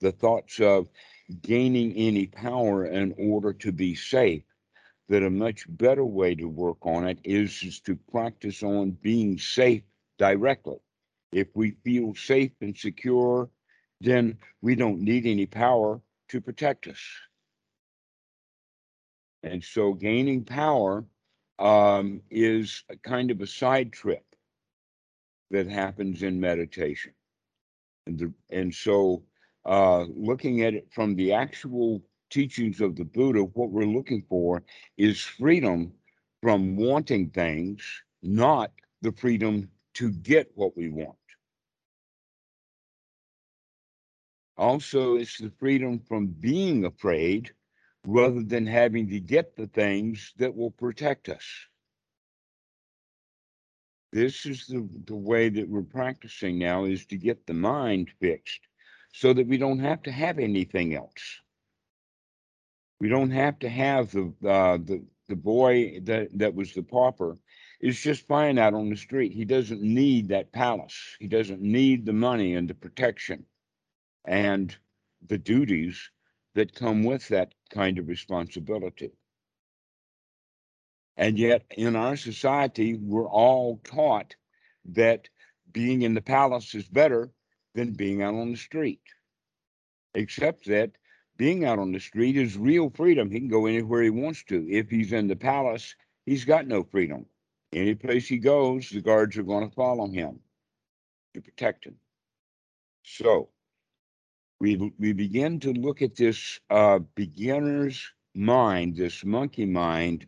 the 0.00 0.10
thoughts 0.10 0.58
of 0.58 0.88
gaining 1.42 1.92
any 1.92 2.26
power 2.26 2.84
in 2.84 3.14
order 3.16 3.52
to 3.52 3.70
be 3.70 3.94
safe. 3.94 4.42
That 5.08 5.22
a 5.22 5.30
much 5.30 5.66
better 5.68 6.04
way 6.04 6.34
to 6.34 6.48
work 6.48 6.78
on 6.82 7.06
it 7.06 7.20
is, 7.22 7.62
is 7.62 7.80
to 7.82 7.94
practice 7.94 8.64
on 8.64 8.90
being 8.90 9.38
safe 9.38 9.82
directly. 10.18 10.78
If 11.30 11.48
we 11.54 11.76
feel 11.84 12.14
safe 12.16 12.52
and 12.60 12.76
secure, 12.76 13.50
then 14.00 14.38
we 14.62 14.74
don't 14.74 15.00
need 15.00 15.26
any 15.26 15.46
power 15.46 16.00
to 16.28 16.40
protect 16.40 16.88
us. 16.88 16.98
And 19.42 19.62
so 19.64 19.94
gaining 19.94 20.44
power 20.44 21.04
um, 21.58 22.20
is 22.30 22.84
a 22.90 22.96
kind 22.96 23.30
of 23.30 23.40
a 23.40 23.46
side 23.46 23.92
trip 23.92 24.24
that 25.50 25.66
happens 25.66 26.22
in 26.22 26.40
meditation. 26.40 27.12
And, 28.06 28.18
the, 28.18 28.32
and 28.50 28.74
so 28.74 29.24
uh, 29.64 30.04
looking 30.14 30.62
at 30.62 30.74
it 30.74 30.88
from 30.92 31.14
the 31.14 31.32
actual 31.32 32.02
teachings 32.30 32.80
of 32.80 32.96
the 32.96 33.04
Buddha, 33.04 33.40
what 33.40 33.70
we're 33.70 33.84
looking 33.84 34.24
for 34.28 34.62
is 34.96 35.20
freedom 35.20 35.92
from 36.42 36.76
wanting 36.76 37.30
things, 37.30 37.82
not 38.22 38.72
the 39.02 39.12
freedom 39.12 39.68
to 39.94 40.10
get 40.10 40.50
what 40.54 40.76
we 40.76 40.88
want. 40.88 41.16
Also, 44.56 45.16
it's 45.16 45.38
the 45.38 45.50
freedom 45.58 46.00
from 46.06 46.26
being 46.26 46.84
afraid 46.84 47.50
rather 48.06 48.42
than 48.42 48.66
having 48.66 49.08
to 49.08 49.20
get 49.20 49.56
the 49.56 49.66
things 49.66 50.32
that 50.38 50.54
will 50.54 50.70
protect 50.70 51.28
us. 51.28 51.44
This 54.12 54.46
is 54.46 54.66
the, 54.66 54.88
the 55.06 55.14
way 55.14 55.48
that 55.50 55.68
we're 55.68 55.82
practicing 55.82 56.58
now 56.58 56.84
is 56.84 57.06
to 57.06 57.16
get 57.16 57.46
the 57.46 57.54
mind 57.54 58.10
fixed 58.20 58.60
so 59.12 59.32
that 59.32 59.46
we 59.46 59.56
don't 59.56 59.78
have 59.78 60.02
to 60.04 60.12
have 60.12 60.38
anything 60.38 60.94
else. 60.94 61.40
We 63.00 63.08
don't 63.08 63.30
have 63.30 63.58
to 63.60 63.68
have 63.68 64.10
the 64.10 64.32
uh, 64.46 64.78
the 64.78 65.04
the 65.28 65.36
boy 65.36 66.00
that 66.04 66.36
that 66.38 66.54
was 66.54 66.74
the 66.74 66.82
pauper 66.82 67.36
is 67.80 68.00
just 68.00 68.26
fine 68.26 68.58
out 68.58 68.74
on 68.74 68.90
the 68.90 68.96
street. 68.96 69.32
He 69.32 69.44
doesn't 69.44 69.80
need 69.80 70.28
that 70.28 70.52
palace. 70.52 71.16
He 71.18 71.28
doesn't 71.28 71.62
need 71.62 72.04
the 72.04 72.12
money 72.12 72.54
and 72.54 72.68
the 72.68 72.74
protection 72.74 73.46
and 74.26 74.76
the 75.26 75.38
duties 75.38 76.10
that 76.54 76.74
come 76.74 77.04
with 77.04 77.28
that 77.28 77.54
kind 77.70 77.98
of 77.98 78.08
responsibility. 78.08 79.12
And 81.16 81.38
yet, 81.38 81.64
in 81.76 81.96
our 81.96 82.16
society, 82.16 82.94
we're 82.94 83.28
all 83.28 83.80
taught 83.84 84.34
that 84.86 85.28
being 85.72 86.02
in 86.02 86.14
the 86.14 86.22
palace 86.22 86.74
is 86.74 86.88
better 86.88 87.30
than 87.74 87.92
being 87.92 88.22
out 88.22 88.34
on 88.34 88.50
the 88.50 88.56
street. 88.56 89.02
Except 90.14 90.64
that 90.66 90.92
being 91.36 91.64
out 91.64 91.78
on 91.78 91.92
the 91.92 92.00
street 92.00 92.36
is 92.36 92.58
real 92.58 92.90
freedom. 92.90 93.30
He 93.30 93.38
can 93.38 93.48
go 93.48 93.66
anywhere 93.66 94.02
he 94.02 94.10
wants 94.10 94.44
to. 94.44 94.66
If 94.68 94.90
he's 94.90 95.12
in 95.12 95.28
the 95.28 95.36
palace, 95.36 95.94
he's 96.26 96.44
got 96.44 96.66
no 96.66 96.82
freedom. 96.82 97.26
Any 97.72 97.94
place 97.94 98.26
he 98.26 98.38
goes, 98.38 98.88
the 98.90 99.00
guards 99.00 99.36
are 99.36 99.44
going 99.44 99.68
to 99.68 99.74
follow 99.74 100.08
him 100.08 100.40
to 101.34 101.40
protect 101.40 101.86
him. 101.86 101.96
So, 103.04 103.50
we, 104.60 104.92
we 104.98 105.12
begin 105.12 105.58
to 105.60 105.72
look 105.72 106.02
at 106.02 106.14
this 106.14 106.60
uh, 106.68 106.98
beginner's 107.14 108.12
mind, 108.34 108.96
this 108.96 109.24
monkey 109.24 109.64
mind 109.64 110.26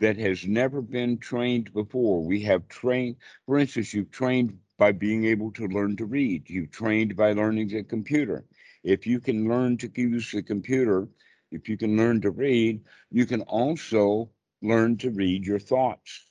that 0.00 0.16
has 0.16 0.46
never 0.46 0.82
been 0.82 1.18
trained 1.18 1.72
before. 1.72 2.22
We 2.24 2.40
have 2.42 2.66
trained, 2.68 3.16
for 3.46 3.58
instance, 3.58 3.94
you've 3.94 4.10
trained 4.10 4.58
by 4.76 4.92
being 4.92 5.24
able 5.26 5.52
to 5.52 5.68
learn 5.68 5.96
to 5.96 6.06
read, 6.06 6.48
you've 6.50 6.70
trained 6.70 7.16
by 7.16 7.32
learning 7.32 7.68
the 7.68 7.84
computer. 7.84 8.44
If 8.82 9.06
you 9.06 9.20
can 9.20 9.48
learn 9.48 9.76
to 9.78 9.90
use 9.94 10.32
the 10.32 10.42
computer, 10.42 11.06
if 11.52 11.68
you 11.68 11.76
can 11.76 11.96
learn 11.96 12.22
to 12.22 12.30
read, 12.30 12.80
you 13.10 13.26
can 13.26 13.42
also 13.42 14.30
learn 14.62 14.96
to 14.98 15.10
read 15.10 15.44
your 15.44 15.58
thoughts 15.58 16.24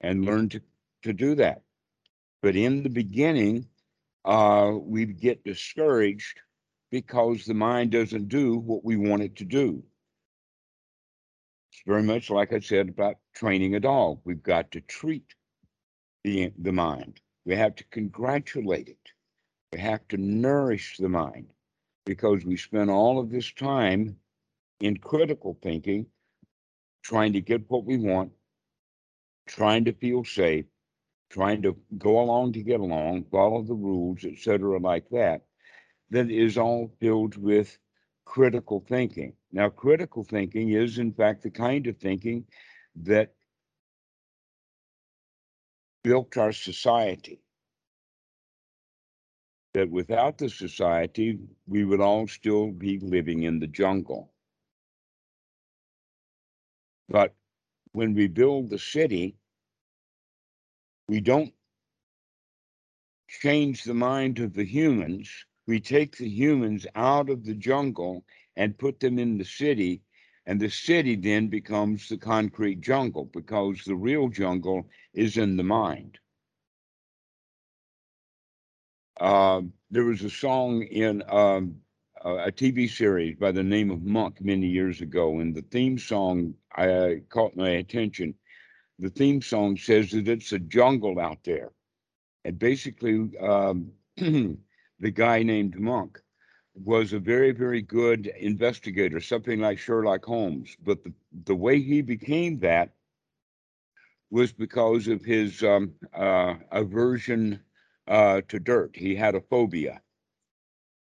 and 0.00 0.24
learn 0.24 0.50
to, 0.50 0.60
to 1.02 1.12
do 1.12 1.34
that. 1.36 1.62
But 2.42 2.54
in 2.54 2.82
the 2.82 2.90
beginning, 2.90 3.66
uh, 4.26 4.72
we 4.76 5.06
get 5.06 5.44
discouraged 5.44 6.40
because 6.90 7.44
the 7.44 7.54
mind 7.54 7.92
doesn't 7.92 8.28
do 8.28 8.58
what 8.58 8.84
we 8.84 8.96
want 8.96 9.22
it 9.22 9.36
to 9.36 9.44
do. 9.44 9.82
It's 11.72 11.82
very 11.86 12.02
much 12.02 12.28
like 12.28 12.52
I 12.52 12.60
said 12.60 12.88
about 12.88 13.16
training 13.34 13.76
a 13.76 13.80
dog. 13.80 14.20
We've 14.24 14.42
got 14.42 14.72
to 14.72 14.80
treat 14.80 15.34
the, 16.24 16.52
the 16.58 16.72
mind. 16.72 17.20
We 17.44 17.54
have 17.54 17.76
to 17.76 17.84
congratulate 17.84 18.88
it. 18.88 18.98
We 19.72 19.78
have 19.78 20.06
to 20.08 20.16
nourish 20.16 20.96
the 20.98 21.08
mind 21.08 21.52
because 22.04 22.44
we 22.44 22.56
spend 22.56 22.90
all 22.90 23.20
of 23.20 23.30
this 23.30 23.52
time 23.52 24.16
in 24.80 24.96
critical 24.96 25.58
thinking, 25.62 26.06
trying 27.02 27.32
to 27.34 27.40
get 27.40 27.68
what 27.68 27.84
we 27.84 27.98
want, 27.98 28.32
trying 29.46 29.84
to 29.84 29.92
feel 29.92 30.24
safe, 30.24 30.66
trying 31.30 31.62
to 31.62 31.76
go 31.98 32.20
along 32.20 32.52
to 32.52 32.62
get 32.62 32.80
along, 32.80 33.24
follow 33.30 33.62
the 33.62 33.74
rules, 33.74 34.24
etc., 34.24 34.78
like 34.78 35.08
that, 35.10 35.42
that 36.10 36.30
is 36.30 36.56
all 36.56 36.90
filled 37.00 37.36
with 37.36 37.78
critical 38.24 38.84
thinking. 38.88 39.32
Now, 39.52 39.68
critical 39.68 40.24
thinking 40.24 40.70
is, 40.70 40.98
in 40.98 41.12
fact, 41.12 41.42
the 41.42 41.50
kind 41.50 41.86
of 41.86 41.96
thinking 41.98 42.44
that 43.02 43.34
built 46.02 46.36
our 46.36 46.52
society. 46.52 47.40
That 49.74 49.90
without 49.90 50.38
the 50.38 50.48
society, 50.48 51.38
we 51.66 51.84
would 51.84 52.00
all 52.00 52.26
still 52.28 52.70
be 52.70 52.98
living 53.00 53.42
in 53.42 53.58
the 53.58 53.66
jungle. 53.66 54.30
But 57.08 57.34
when 57.92 58.14
we 58.14 58.28
build 58.28 58.70
the 58.70 58.78
city, 58.78 59.36
we 61.08 61.20
don't 61.20 61.52
change 63.28 63.84
the 63.84 63.94
mind 63.94 64.38
of 64.38 64.54
the 64.54 64.64
humans. 64.64 65.46
We 65.66 65.80
take 65.80 66.16
the 66.16 66.28
humans 66.28 66.86
out 66.94 67.28
of 67.30 67.44
the 67.44 67.54
jungle 67.54 68.24
and 68.56 68.78
put 68.78 69.00
them 69.00 69.18
in 69.18 69.38
the 69.38 69.44
city. 69.44 70.02
And 70.46 70.60
the 70.60 70.70
city 70.70 71.16
then 71.16 71.48
becomes 71.48 72.08
the 72.08 72.16
concrete 72.18 72.80
jungle 72.80 73.24
because 73.26 73.82
the 73.84 73.96
real 73.96 74.28
jungle 74.28 74.88
is 75.12 75.36
in 75.36 75.56
the 75.56 75.64
mind. 75.64 76.18
Uh, 79.18 79.62
there 79.90 80.04
was 80.04 80.22
a 80.22 80.30
song 80.30 80.82
in 80.82 81.22
um, 81.28 81.76
a 82.22 82.52
TV 82.52 82.88
series 82.88 83.36
by 83.36 83.50
the 83.50 83.62
name 83.62 83.90
of 83.90 84.02
Monk 84.02 84.40
many 84.40 84.66
years 84.66 85.00
ago, 85.00 85.40
and 85.40 85.54
the 85.54 85.62
theme 85.62 85.98
song 85.98 86.54
uh, 86.76 87.10
caught 87.28 87.56
my 87.56 87.70
attention 87.70 88.34
the 88.98 89.10
theme 89.10 89.42
song 89.42 89.76
says 89.76 90.10
that 90.10 90.28
it's 90.28 90.52
a 90.52 90.58
jungle 90.58 91.20
out 91.20 91.38
there. 91.44 91.70
And 92.44 92.58
basically, 92.58 93.30
um, 93.38 93.90
the 94.16 95.10
guy 95.12 95.42
named 95.42 95.78
Monk 95.78 96.20
was 96.74 97.12
a 97.12 97.18
very, 97.18 97.52
very 97.52 97.82
good 97.82 98.26
investigator, 98.38 99.20
something 99.20 99.60
like 99.60 99.78
Sherlock 99.78 100.24
Holmes. 100.24 100.76
But 100.82 101.02
the, 101.04 101.12
the 101.44 101.54
way 101.54 101.80
he 101.80 102.02
became 102.02 102.58
that 102.60 102.94
was 104.30 104.52
because 104.52 105.08
of 105.08 105.24
his 105.24 105.62
um, 105.62 105.92
uh, 106.14 106.54
aversion 106.72 107.60
uh, 108.08 108.40
to 108.48 108.58
dirt. 108.58 108.94
He 108.94 109.14
had 109.14 109.34
a 109.34 109.40
phobia. 109.40 110.00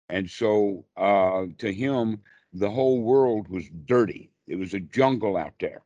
And 0.10 0.30
so 0.30 0.86
uh, 0.98 1.46
to 1.58 1.74
him, 1.74 2.22
the 2.54 2.70
whole 2.70 3.02
world 3.02 3.48
was 3.48 3.66
dirty. 3.86 4.32
It 4.48 4.58
was 4.58 4.74
a 4.74 4.80
jungle 4.80 5.38
out 5.38 5.54
there. 5.60 5.82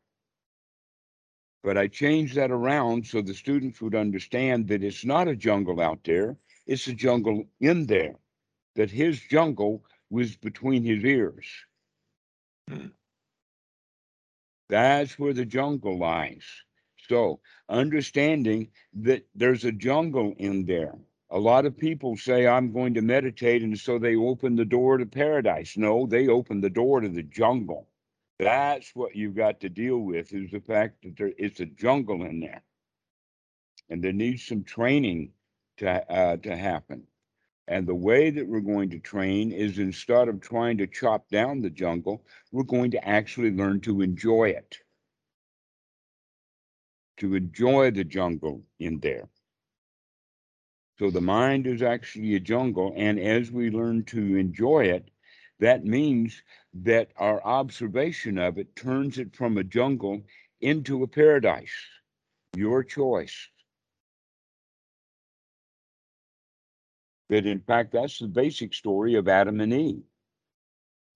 But 1.67 1.77
I 1.77 1.89
changed 1.89 2.35
that 2.35 2.49
around 2.49 3.05
so 3.05 3.21
the 3.21 3.33
students 3.33 3.81
would 3.81 3.93
understand 3.93 4.69
that 4.69 4.85
it's 4.85 5.03
not 5.03 5.27
a 5.27 5.35
jungle 5.35 5.81
out 5.81 6.01
there, 6.05 6.37
it's 6.65 6.87
a 6.87 6.93
jungle 6.93 7.43
in 7.59 7.87
there, 7.87 8.15
that 8.75 8.89
his 8.89 9.19
jungle 9.19 9.83
was 10.09 10.37
between 10.37 10.85
his 10.85 11.03
ears. 11.03 11.45
Hmm. 12.69 12.93
That's 14.69 15.19
where 15.19 15.33
the 15.33 15.43
jungle 15.43 15.97
lies. 15.97 16.45
So, 17.09 17.41
understanding 17.67 18.69
that 18.93 19.27
there's 19.35 19.65
a 19.65 19.73
jungle 19.73 20.35
in 20.37 20.65
there. 20.65 20.95
A 21.31 21.37
lot 21.37 21.65
of 21.65 21.77
people 21.77 22.15
say, 22.15 22.47
I'm 22.47 22.71
going 22.71 22.93
to 22.93 23.01
meditate, 23.01 23.61
and 23.61 23.77
so 23.77 23.99
they 23.99 24.15
open 24.15 24.55
the 24.55 24.63
door 24.63 24.99
to 24.99 25.05
paradise. 25.05 25.75
No, 25.75 26.05
they 26.05 26.29
open 26.29 26.61
the 26.61 26.69
door 26.69 27.01
to 27.01 27.09
the 27.09 27.23
jungle. 27.23 27.89
That's 28.39 28.95
what 28.95 29.15
you've 29.15 29.35
got 29.35 29.61
to 29.61 29.69
deal 29.69 29.99
with 29.99 30.33
is 30.33 30.51
the 30.51 30.61
fact 30.61 31.03
that 31.03 31.17
there 31.17 31.33
it's 31.37 31.59
a 31.61 31.65
jungle 31.67 32.23
in 32.25 32.39
there. 32.41 32.63
and 33.89 34.03
there 34.03 34.13
needs 34.13 34.43
some 34.45 34.63
training 34.63 35.31
to 35.77 35.89
uh, 36.11 36.37
to 36.37 36.55
happen. 36.55 37.03
And 37.67 37.87
the 37.87 37.95
way 37.95 38.29
that 38.31 38.47
we're 38.47 38.61
going 38.61 38.89
to 38.91 38.99
train 38.99 39.51
is 39.51 39.79
instead 39.79 40.29
of 40.29 40.41
trying 40.41 40.77
to 40.79 40.87
chop 40.87 41.29
down 41.29 41.61
the 41.61 41.69
jungle, 41.69 42.25
we're 42.51 42.63
going 42.63 42.91
to 42.91 43.07
actually 43.07 43.51
learn 43.51 43.81
to 43.81 44.01
enjoy 44.01 44.49
it, 44.49 44.77
to 47.17 47.35
enjoy 47.35 47.91
the 47.91 48.03
jungle 48.05 48.63
in 48.79 48.99
there. 49.01 49.29
So 50.99 51.09
the 51.11 51.21
mind 51.21 51.65
is 51.67 51.81
actually 51.81 52.35
a 52.35 52.39
jungle, 52.39 52.93
and 52.97 53.19
as 53.19 53.51
we 53.51 53.69
learn 53.71 54.03
to 54.05 54.35
enjoy 54.37 54.85
it, 54.85 55.09
that 55.59 55.85
means 55.85 56.43
that 56.73 57.11
our 57.17 57.43
observation 57.43 58.37
of 58.37 58.57
it 58.57 58.75
turns 58.75 59.17
it 59.17 59.35
from 59.35 59.57
a 59.57 59.63
jungle 59.63 60.21
into 60.61 61.03
a 61.03 61.07
paradise. 61.07 61.73
Your 62.55 62.83
choice. 62.83 63.49
But 67.29 67.45
in 67.45 67.59
fact, 67.59 67.91
that's 67.91 68.19
the 68.19 68.27
basic 68.27 68.73
story 68.73 69.15
of 69.15 69.27
Adam 69.27 69.59
and 69.59 69.73
Eve. 69.73 70.03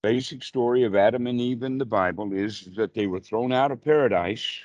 Basic 0.04 0.44
story 0.44 0.84
of 0.84 0.96
Adam 0.96 1.28
and 1.28 1.40
Eve 1.40 1.64
in 1.64 1.78
the 1.78 1.86
Bible 1.86 2.34
is 2.34 2.68
that 2.76 2.94
they 2.94 3.08
were 3.08 3.20
thrown 3.20 3.52
out 3.52 3.72
of 3.72 3.84
paradise 3.84 4.60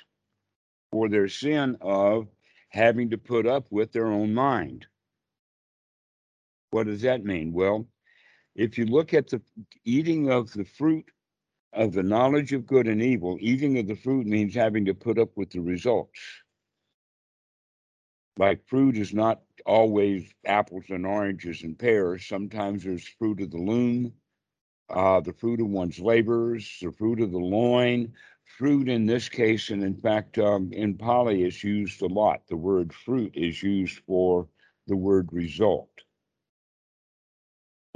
for 0.90 1.08
their 1.08 1.28
sin 1.28 1.76
of 1.80 2.26
having 2.70 3.10
to 3.10 3.18
put 3.18 3.46
up 3.46 3.66
with 3.70 3.92
their 3.92 4.06
own 4.06 4.32
mind. 4.32 4.86
What 6.70 6.86
does 6.86 7.02
that 7.02 7.24
mean? 7.24 7.52
Well, 7.52 7.86
if 8.56 8.78
you 8.78 8.86
look 8.86 9.12
at 9.12 9.28
the 9.28 9.40
eating 9.84 10.30
of 10.32 10.50
the 10.52 10.64
fruit 10.64 11.04
of 11.74 11.92
the 11.92 12.02
knowledge 12.02 12.54
of 12.54 12.66
good 12.66 12.88
and 12.88 13.02
evil, 13.02 13.36
eating 13.38 13.78
of 13.78 13.86
the 13.86 13.94
fruit 13.94 14.26
means 14.26 14.54
having 14.54 14.86
to 14.86 14.94
put 14.94 15.18
up 15.18 15.28
with 15.36 15.50
the 15.50 15.60
results. 15.60 16.18
Like 18.38 18.66
fruit 18.66 18.96
is 18.96 19.12
not 19.12 19.42
always 19.66 20.28
apples 20.46 20.84
and 20.88 21.06
oranges 21.06 21.62
and 21.62 21.78
pears. 21.78 22.26
Sometimes 22.26 22.84
there's 22.84 23.06
fruit 23.06 23.42
of 23.42 23.50
the 23.50 23.58
loom, 23.58 24.12
uh, 24.88 25.20
the 25.20 25.34
fruit 25.34 25.60
of 25.60 25.68
one's 25.68 26.00
labors, 26.00 26.78
the 26.80 26.92
fruit 26.92 27.20
of 27.20 27.32
the 27.32 27.38
loin. 27.38 28.12
Fruit 28.58 28.88
in 28.88 29.04
this 29.04 29.28
case, 29.28 29.70
and 29.70 29.82
in 29.82 29.96
fact, 29.96 30.38
um, 30.38 30.72
in 30.72 30.94
Pali 30.96 31.42
is 31.42 31.62
used 31.64 32.00
a 32.00 32.06
lot. 32.06 32.42
The 32.48 32.56
word 32.56 32.92
fruit 32.94 33.32
is 33.34 33.62
used 33.62 33.98
for 34.06 34.48
the 34.86 34.96
word 34.96 35.28
result. 35.32 35.90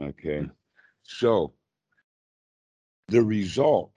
Okay. 0.00 0.46
So 1.02 1.52
the 3.08 3.22
result 3.22 3.92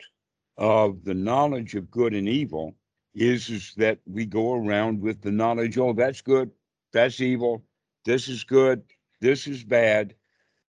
of 0.57 1.03
the 1.03 1.13
knowledge 1.13 1.75
of 1.75 1.89
good 1.89 2.13
and 2.13 2.27
evil 2.27 2.75
is, 3.15 3.49
is 3.49 3.73
that 3.77 3.99
we 4.05 4.25
go 4.25 4.53
around 4.53 5.01
with 5.01 5.21
the 5.21 5.31
knowledge, 5.31 5.77
oh, 5.77 5.93
that's 5.93 6.21
good, 6.21 6.51
that's 6.91 7.21
evil, 7.21 7.63
this 8.05 8.27
is 8.27 8.43
good, 8.43 8.83
this 9.21 9.47
is 9.47 9.63
bad. 9.63 10.15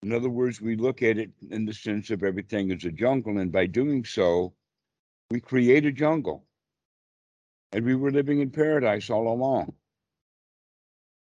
In 0.03 0.13
other 0.13 0.31
words, 0.31 0.61
we 0.61 0.77
look 0.77 1.03
at 1.03 1.19
it 1.19 1.31
in 1.51 1.65
the 1.65 1.75
sense 1.75 2.11
of 2.11 2.23
everything 2.23 2.71
is 2.71 2.85
a 2.85 2.93
jungle, 2.93 3.39
and 3.39 3.51
by 3.51 3.67
doing 3.67 4.05
so, 4.05 4.55
we 5.31 5.41
create 5.41 5.85
a 5.85 5.93
jungle. 5.93 6.45
And 7.73 7.85
we 7.85 7.97
were 7.97 8.11
living 8.11 8.41
in 8.41 8.51
paradise 8.51 9.11
all 9.11 9.29
along. 9.29 9.75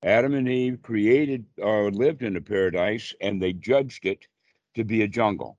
Adam 0.05 0.35
and 0.35 0.47
Eve 0.47 0.83
created 0.83 1.47
or 1.57 1.90
lived 1.90 2.23
in 2.23 2.37
a 2.37 2.40
paradise 2.40 3.14
and 3.23 3.40
they 3.40 3.55
judged 3.55 4.05
it 4.05 4.27
to 4.75 4.85
be 4.85 5.01
a 5.01 5.09
jungle. 5.09 5.59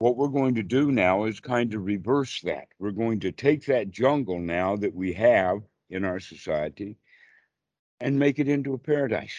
What 0.00 0.16
we're 0.16 0.26
going 0.26 0.56
to 0.56 0.64
do 0.64 0.90
now 0.90 1.24
is 1.26 1.38
kind 1.38 1.72
of 1.72 1.84
reverse 1.84 2.40
that. 2.40 2.66
We're 2.80 2.90
going 2.90 3.20
to 3.20 3.30
take 3.30 3.64
that 3.66 3.92
jungle 3.92 4.40
now 4.40 4.74
that 4.74 4.92
we 4.92 5.12
have 5.12 5.62
in 5.88 6.04
our 6.04 6.18
society 6.18 6.96
and 8.00 8.18
make 8.18 8.40
it 8.40 8.48
into 8.48 8.74
a 8.74 8.78
paradise 8.78 9.38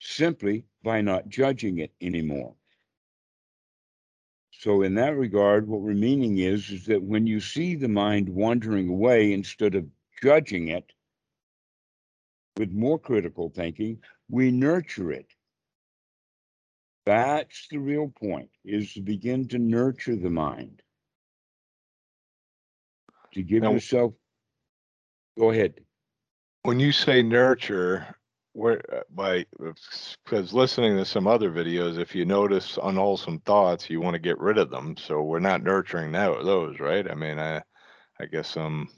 simply 0.00 0.64
by 0.82 1.02
not 1.02 1.28
judging 1.28 1.76
it 1.76 1.92
anymore. 2.00 2.54
So 4.52 4.80
in 4.80 4.94
that 4.94 5.14
regard, 5.14 5.68
what 5.68 5.82
we're 5.82 5.92
meaning 5.92 6.38
is, 6.38 6.70
is 6.70 6.86
that 6.86 7.02
when 7.02 7.26
you 7.26 7.38
see 7.38 7.74
the 7.74 7.88
mind 7.88 8.30
wandering 8.30 8.88
away, 8.88 9.34
instead 9.34 9.74
of 9.74 9.84
judging 10.22 10.68
it, 10.68 10.90
with 12.58 12.72
more 12.72 12.98
critical 12.98 13.50
thinking, 13.54 13.98
we 14.28 14.50
nurture 14.50 15.12
it. 15.12 15.26
That's 17.06 17.68
the 17.70 17.78
real 17.78 18.08
point, 18.08 18.50
is 18.64 18.92
to 18.94 19.00
begin 19.00 19.48
to 19.48 19.58
nurture 19.58 20.16
the 20.16 20.28
mind. 20.28 20.82
To 23.34 23.42
give 23.42 23.62
now, 23.62 23.72
yourself, 23.72 24.12
go 25.38 25.50
ahead. 25.50 25.74
When 26.64 26.80
you 26.80 26.92
say 26.92 27.22
nurture, 27.22 28.14
where 28.52 28.82
by 29.10 29.46
because 30.24 30.52
listening 30.52 30.96
to 30.96 31.04
some 31.04 31.26
other 31.26 31.50
videos, 31.50 31.98
if 31.98 32.14
you 32.14 32.24
notice 32.24 32.78
unwholesome 32.82 33.40
thoughts, 33.40 33.88
you 33.88 34.00
want 34.00 34.14
to 34.14 34.18
get 34.18 34.38
rid 34.38 34.58
of 34.58 34.70
them. 34.70 34.96
So 34.96 35.22
we're 35.22 35.38
not 35.38 35.62
nurturing 35.62 36.12
that, 36.12 36.44
those, 36.44 36.80
right? 36.80 37.08
I 37.10 37.14
mean, 37.14 37.38
I, 37.38 37.62
I 38.20 38.26
guess 38.26 38.56
um, 38.56 38.88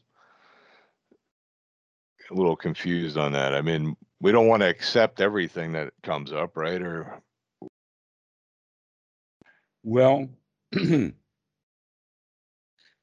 a 2.30 2.34
little 2.34 2.56
confused 2.56 3.16
on 3.16 3.32
that. 3.32 3.54
I 3.54 3.62
mean, 3.62 3.96
we 4.20 4.32
don't 4.32 4.48
want 4.48 4.62
to 4.62 4.68
accept 4.68 5.20
everything 5.20 5.72
that 5.72 5.92
comes 6.02 6.32
up, 6.32 6.56
right? 6.56 6.80
Or 6.80 7.20
well, 9.82 10.28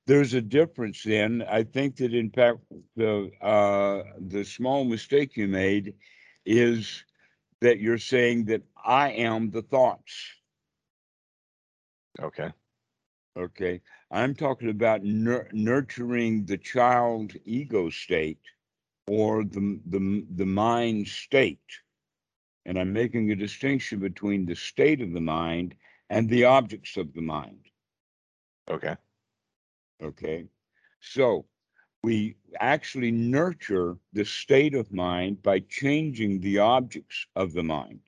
there's 0.08 0.34
a 0.34 0.42
difference 0.42 1.04
then. 1.04 1.44
I 1.50 1.64
think 1.64 1.98
that 1.98 2.14
in 2.14 2.30
fact 2.30 2.60
the 2.96 3.32
uh, 3.42 4.04
the 4.20 4.44
small 4.44 4.84
mistake 4.86 5.36
you 5.36 5.48
made 5.48 5.96
is 6.46 7.04
that 7.62 7.80
you're 7.80 7.98
saying 7.98 8.46
that 8.46 8.62
I 8.84 9.12
am 9.12 9.50
the 9.50 9.64
thoughts. 9.64 10.14
Okay. 12.22 12.52
Okay. 13.38 13.82
I'm 14.10 14.34
talking 14.34 14.70
about 14.70 15.04
nur- 15.04 15.50
nurturing 15.52 16.46
the 16.46 16.58
child 16.58 17.34
ego 17.46 17.90
state 17.90 18.40
or 19.08 19.44
the, 19.44 19.80
the, 19.88 20.26
the 20.36 20.46
mind 20.46 21.08
state. 21.08 21.60
And 22.66 22.78
I'm 22.78 22.92
making 22.92 23.32
a 23.32 23.36
distinction 23.36 24.00
between 24.00 24.46
the 24.46 24.56
state 24.56 25.02
of 25.02 25.14
the 25.14 25.22
mind 25.22 25.76
and 26.10 26.30
the 26.30 26.44
objects 26.46 26.98
of 26.98 27.14
the 27.14 27.22
mind. 27.22 27.66
Okay. 28.70 28.96
Okay. 30.04 30.46
So 31.00 31.46
we 32.04 32.36
actually 32.60 33.12
nurture 33.12 33.98
the 34.12 34.26
state 34.26 34.76
of 34.76 34.92
mind 34.92 35.42
by 35.42 35.60
changing 35.62 36.42
the 36.42 36.60
objects 36.60 37.26
of 37.36 37.54
the 37.54 37.64
mind. 37.64 38.02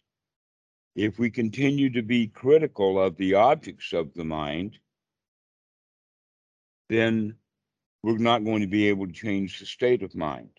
If 0.96 1.18
we 1.18 1.30
continue 1.30 1.90
to 1.92 2.02
be 2.02 2.28
critical 2.28 3.02
of 3.02 3.16
the 3.16 3.36
objects 3.36 3.94
of 3.94 4.14
the 4.14 4.26
mind, 4.26 4.78
then 6.90 7.36
we're 8.04 8.18
not 8.18 8.44
going 8.44 8.62
to 8.62 8.68
be 8.68 8.90
able 8.90 9.08
to 9.08 9.14
change 9.14 9.60
the 9.60 9.66
state 9.66 10.04
of 10.04 10.14
mind 10.16 10.50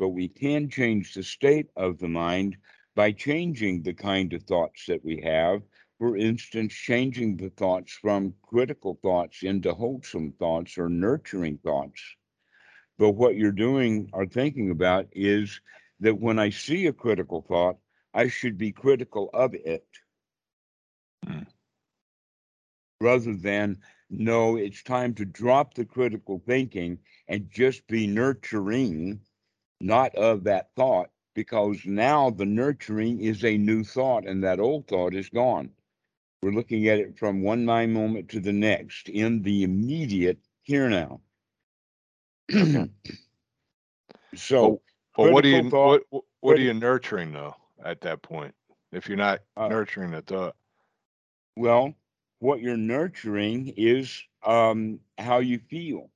but 0.00 0.08
we 0.08 0.28
can 0.28 0.70
change 0.70 1.12
the 1.12 1.22
state 1.22 1.66
of 1.76 1.98
the 1.98 2.08
mind 2.08 2.56
by 2.94 3.12
changing 3.12 3.82
the 3.82 3.92
kind 3.92 4.32
of 4.32 4.42
thoughts 4.44 4.86
that 4.86 5.04
we 5.04 5.20
have. 5.20 5.60
For 5.98 6.16
instance, 6.16 6.72
changing 6.72 7.36
the 7.36 7.50
thoughts 7.50 7.92
from 7.92 8.32
critical 8.42 8.98
thoughts 9.02 9.42
into 9.42 9.74
wholesome 9.74 10.32
thoughts 10.38 10.78
or 10.78 10.88
nurturing 10.88 11.58
thoughts. 11.58 12.00
But 12.96 13.10
what 13.10 13.36
you're 13.36 13.52
doing 13.52 14.08
or 14.14 14.24
thinking 14.24 14.70
about 14.70 15.06
is 15.12 15.60
that 16.00 16.18
when 16.18 16.38
I 16.38 16.48
see 16.48 16.86
a 16.86 16.94
critical 16.94 17.42
thought, 17.42 17.76
I 18.14 18.28
should 18.28 18.56
be 18.56 18.72
critical 18.72 19.28
of 19.34 19.52
it. 19.52 19.86
Mm. 21.26 21.46
Rather 23.02 23.34
than, 23.34 23.76
no, 24.08 24.56
it's 24.56 24.82
time 24.82 25.12
to 25.16 25.26
drop 25.26 25.74
the 25.74 25.84
critical 25.84 26.42
thinking 26.46 27.00
and 27.28 27.50
just 27.50 27.86
be 27.86 28.06
nurturing 28.06 29.20
not 29.80 30.14
of 30.14 30.44
that 30.44 30.70
thought, 30.76 31.10
because 31.34 31.84
now 31.86 32.30
the 32.30 32.44
nurturing 32.44 33.20
is 33.20 33.44
a 33.44 33.56
new 33.56 33.82
thought 33.84 34.26
and 34.26 34.44
that 34.44 34.60
old 34.60 34.86
thought 34.88 35.14
is 35.14 35.28
gone. 35.28 35.70
We're 36.42 36.52
looking 36.52 36.88
at 36.88 36.98
it 36.98 37.18
from 37.18 37.42
one 37.42 37.64
mind 37.64 37.92
moment 37.92 38.28
to 38.30 38.40
the 38.40 38.52
next 38.52 39.08
in 39.08 39.42
the 39.42 39.62
immediate 39.62 40.38
here 40.62 40.88
now. 40.88 41.20
so, 44.34 44.80
but 45.16 45.32
what 45.32 45.44
are 45.44 45.48
you 45.48 45.70
thought, 45.70 46.02
what, 46.10 46.24
what 46.40 46.58
are 46.58 46.62
you 46.62 46.74
nurturing 46.74 47.32
though 47.32 47.54
at 47.84 48.00
that 48.00 48.22
point 48.22 48.54
if 48.92 49.06
you're 49.08 49.16
not 49.16 49.40
uh, 49.56 49.68
nurturing 49.68 50.10
the 50.10 50.22
thought? 50.22 50.56
Well, 51.56 51.94
what 52.38 52.60
you're 52.60 52.76
nurturing 52.76 53.74
is 53.76 54.22
um, 54.44 55.00
how 55.18 55.38
you 55.38 55.58
feel. 55.58 56.10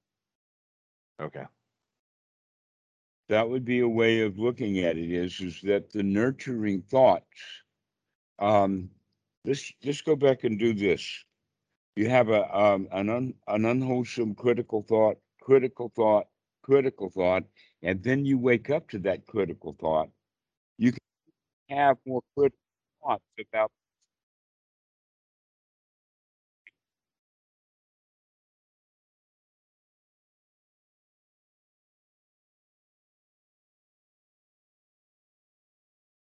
Okay 1.20 1.44
that 3.28 3.48
would 3.48 3.64
be 3.64 3.80
a 3.80 3.88
way 3.88 4.20
of 4.20 4.38
looking 4.38 4.80
at 4.80 4.96
it 4.96 5.10
is 5.10 5.40
is 5.40 5.60
that 5.62 5.90
the 5.92 6.02
nurturing 6.02 6.82
thoughts 6.82 7.24
um 8.38 8.90
let's 9.44 9.72
let's 9.84 10.00
go 10.00 10.16
back 10.16 10.44
and 10.44 10.58
do 10.58 10.74
this. 10.74 11.24
You 11.96 12.08
have 12.08 12.28
a 12.28 12.56
um 12.56 12.88
an 12.92 13.08
un, 13.08 13.34
an 13.48 13.64
unwholesome 13.64 14.34
critical 14.34 14.82
thought 14.82 15.16
critical 15.40 15.92
thought 15.94 16.26
critical 16.62 17.10
thought, 17.10 17.44
and 17.82 18.02
then 18.02 18.24
you 18.24 18.38
wake 18.38 18.70
up 18.70 18.88
to 18.90 18.98
that 19.00 19.26
critical 19.26 19.76
thought, 19.78 20.08
you 20.78 20.92
can 20.92 21.00
have 21.78 21.98
more 22.06 22.22
critical 22.36 22.58
thoughts 23.02 23.24
about 23.52 23.70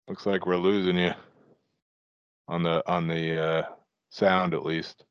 Looks 0.07 0.25
like 0.25 0.45
we're 0.45 0.57
losing 0.57 0.97
you 0.97 1.11
on 2.47 2.63
the, 2.63 2.83
on 2.89 3.07
the, 3.07 3.41
uh, 3.41 3.63
sound 4.09 4.53
at 4.53 4.65
least. 4.65 5.05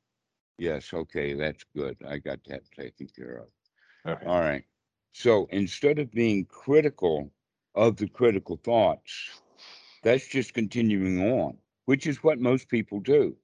Yes, 0.58 0.92
okay, 0.92 1.34
that's 1.34 1.64
good. 1.76 1.96
I 2.08 2.18
got 2.18 2.38
that 2.46 2.62
taken 2.78 3.08
care 3.08 3.44
of. 3.44 4.10
Okay. 4.10 4.26
All 4.26 4.40
right. 4.40 4.64
So 5.12 5.46
instead 5.50 5.98
of 5.98 6.10
being 6.12 6.46
critical 6.46 7.30
of 7.74 7.96
the 7.96 8.08
critical 8.08 8.56
thoughts, 8.56 9.42
that's 10.02 10.26
just 10.26 10.54
continuing 10.54 11.20
on, 11.20 11.58
which 11.86 12.06
is 12.06 12.22
what 12.22 12.38
most 12.38 12.68
people 12.68 13.00
do. 13.00 13.36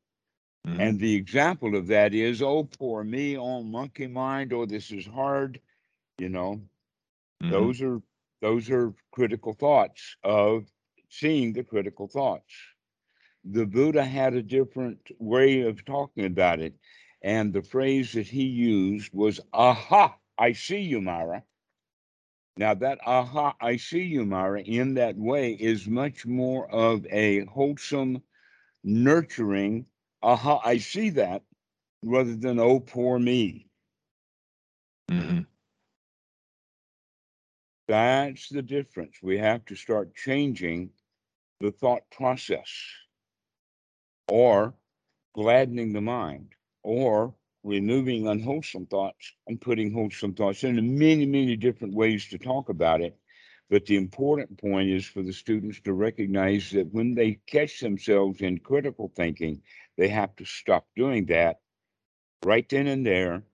Mhm. 0.67 0.81
And 0.81 1.01
the 1.01 1.15
example 1.15 1.77
of 1.77 1.87
that 1.88 2.15
is, 2.15 2.41
oh, 2.41 2.65
poor 2.65 3.05
me, 3.05 3.37
oh, 3.37 3.62
monkey 3.62 4.07
mind, 4.07 4.53
oh, 4.53 4.65
this 4.65 4.91
is 4.91 5.07
hard. 5.07 5.61
You 6.19 6.29
know, 6.29 6.62
Mhm. 7.43 7.51
those 7.51 7.83
are 7.83 8.03
those 8.41 8.71
are 8.71 8.95
critical 9.12 9.53
thoughts 9.53 10.17
of 10.25 10.71
seeing 11.12 11.53
the 11.53 11.62
critical 11.62 12.09
thoughts. 12.09 12.53
The 13.44 13.66
Buddha 13.66 14.05
had 14.05 14.35
a 14.35 14.42
different 14.42 15.01
way 15.18 15.62
of 15.62 15.85
talking 15.85 16.25
about 16.25 16.61
it. 16.61 16.75
And 17.22 17.53
the 17.53 17.62
phrase 17.62 18.12
that 18.12 18.27
he 18.27 18.44
used 18.44 19.12
was, 19.12 19.40
aha, 19.53 20.16
I 20.38 20.53
see 20.53 20.81
you, 20.81 21.01
Mara. 21.03 21.44
Now, 22.57 22.75
that 22.75 22.98
aha, 23.07 23.55
I 23.61 23.77
see 23.77 24.03
you, 24.03 24.25
Mara, 24.25 24.62
in 24.62 24.94
that 24.94 25.16
way 25.16 25.53
is 25.53 25.87
much 25.87 26.27
more 26.27 26.70
of 26.70 27.07
a 27.11 27.44
wholesome, 27.44 28.22
nurturing, 28.83 29.87
aha, 30.22 30.61
I 30.64 30.79
see 30.79 31.11
that, 31.11 31.42
rather 32.03 32.37
than, 32.37 32.59
oh, 32.59 32.81
poor 32.81 33.18
me. 33.18 33.68
Mhm. 35.11 35.46
That's 37.88 38.48
the 38.48 38.62
difference. 38.62 39.22
We 39.22 39.38
have 39.38 39.64
to 39.66 39.75
start 39.75 40.14
changing 40.14 40.90
the 41.62 41.70
thought 41.70 42.03
process 42.11 42.68
or 44.29 44.75
gladdening 45.33 45.92
the 45.92 46.01
mind 46.01 46.48
or 46.83 47.35
removing 47.62 48.27
unwholesome 48.27 48.87
thoughts 48.87 49.33
and 49.46 49.61
putting 49.61 49.92
wholesome 49.92 50.35
thoughts 50.35 50.64
in. 50.64 50.77
And 50.77 50.98
many, 50.98 51.25
many 51.25 51.57
different 51.57 51.94
ways 51.94 52.27
to 52.29 52.38
talk 52.38 52.68
about 52.68 53.01
it. 53.01 53.16
But 53.70 53.87
the 53.87 53.96
important 53.96 54.61
point 54.61 54.90
is 54.90 55.07
for 55.07 55.22
the 55.22 55.33
students 55.33 55.81
to 55.83 55.92
recognize 55.92 56.70
that 56.72 56.92
when 56.92 57.14
they 57.14 57.38
catch 57.46 57.79
themselves 57.79 58.40
in 58.40 58.59
critical 58.59 59.12
thinking, 59.14 59.62
they 59.96 60.09
have 60.09 60.35
to 60.37 60.44
stop 60.44 60.85
doing 60.96 61.27
that 61.27 61.61
right 62.44 62.68
then 62.68 62.88
and 62.88 63.07
there 63.07 63.44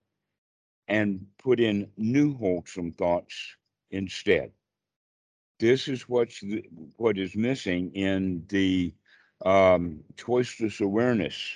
and 0.87 1.27
put 1.37 1.59
in 1.59 1.91
new 1.95 2.35
wholesome 2.35 2.91
thoughts 2.91 3.55
instead. 3.91 4.51
This 5.59 5.87
is 5.87 6.09
what's 6.09 6.41
the, 6.41 6.63
what 6.97 7.17
is 7.17 7.35
missing 7.35 7.91
in 7.93 8.45
the 8.49 8.93
um, 9.45 10.03
choiceless 10.15 10.81
awareness. 10.81 11.53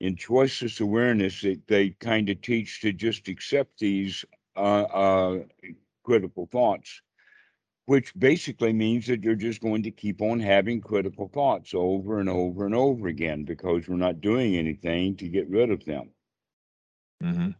In 0.00 0.16
choiceless 0.16 0.80
awareness, 0.80 1.40
they, 1.42 1.56
they 1.66 1.90
kind 1.90 2.28
of 2.28 2.40
teach 2.40 2.80
to 2.80 2.92
just 2.92 3.28
accept 3.28 3.78
these 3.78 4.24
uh, 4.56 4.82
uh, 4.82 5.38
critical 6.02 6.46
thoughts, 6.46 7.02
which 7.86 8.14
basically 8.18 8.72
means 8.72 9.06
that 9.06 9.22
you're 9.22 9.34
just 9.34 9.60
going 9.60 9.82
to 9.82 9.90
keep 9.90 10.20
on 10.22 10.40
having 10.40 10.80
critical 10.80 11.28
thoughts 11.28 11.72
over 11.74 12.20
and 12.20 12.28
over 12.28 12.64
and 12.66 12.74
over 12.74 13.08
again 13.08 13.44
because 13.44 13.88
we're 13.88 13.96
not 13.96 14.20
doing 14.20 14.56
anything 14.56 15.16
to 15.16 15.28
get 15.28 15.48
rid 15.48 15.70
of 15.70 15.84
them. 15.84 16.10
Mhm. 17.20 17.54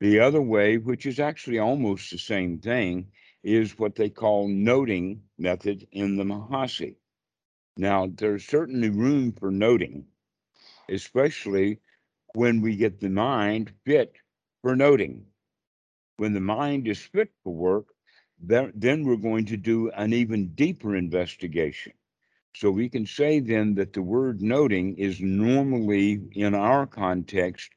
The 0.00 0.18
other 0.20 0.40
way, 0.42 0.78
which 0.78 1.06
is 1.06 1.18
actually 1.20 1.58
almost 1.58 2.10
the 2.10 2.18
same 2.18 2.58
thing, 2.58 3.12
is 3.46 3.78
what 3.78 3.94
they 3.94 4.10
call 4.10 4.48
noting 4.48 5.22
method 5.38 5.86
in 5.92 6.16
the 6.16 6.24
Mahasi. 6.24 6.96
Now, 7.76 8.08
there's 8.12 8.44
certainly 8.44 8.90
room 8.90 9.32
for 9.32 9.52
noting, 9.52 10.06
especially 10.90 11.78
when 12.34 12.60
we 12.60 12.74
get 12.74 12.98
the 12.98 13.08
mind 13.08 13.72
fit 13.84 14.14
for 14.62 14.74
noting. 14.74 15.26
When 16.16 16.34
the 16.34 16.40
mind 16.40 16.88
is 16.88 17.00
fit 17.00 17.30
for 17.44 17.54
work, 17.54 17.86
then, 18.40 19.04
we're 19.04 19.16
going 19.16 19.46
to 19.46 19.56
do 19.56 19.90
an 19.90 20.12
even 20.12 20.48
deeper 20.54 20.96
investigation. 20.96 21.92
So 22.54 22.70
we 22.70 22.88
can 22.88 23.06
say 23.06 23.40
then 23.40 23.76
that 23.76 23.92
the 23.92 24.02
word 24.02 24.42
noting 24.42 24.96
is 24.96 25.20
normally, 25.20 26.20
in 26.32 26.54
our 26.54 26.86
context, 26.86 27.70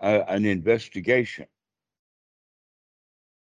uh, 0.00 0.22
an 0.28 0.44
investigation. 0.44 1.46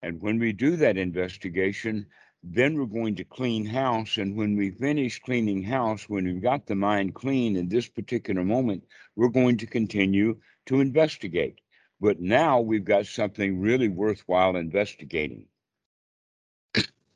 And 0.05 0.21
when 0.21 0.41
we 0.41 0.53
do 0.53 0.75
that 0.77 0.97
investigation, 0.97 2.07
then 2.43 2.77
we're 2.77 2.87
going 2.87 3.15
to 3.15 3.25
clean 3.25 3.65
house. 3.65 4.17
And 4.17 4.35
when 4.35 4.57
we 4.57 4.71
finish 4.71 5.21
cleaning 5.21 5.63
house, 5.63 6.09
when 6.09 6.25
we've 6.25 6.43
got 6.43 6.67
the 6.67 6.75
mind 6.75 7.15
clean 7.15 7.55
in 7.55 7.69
this 7.69 7.89
particular 7.89 8.43
moment, 8.43 8.85
we're 9.15 9.29
going 9.29 9.59
to 9.59 9.67
continue 9.67 10.41
to 10.67 10.81
investigate. 10.81 11.61
But 12.01 12.21
now 12.21 12.61
we've 12.61 12.85
got 12.85 13.07
something 13.07 13.61
really 13.61 13.89
worthwhile 13.89 14.57
investigating. 14.57 15.47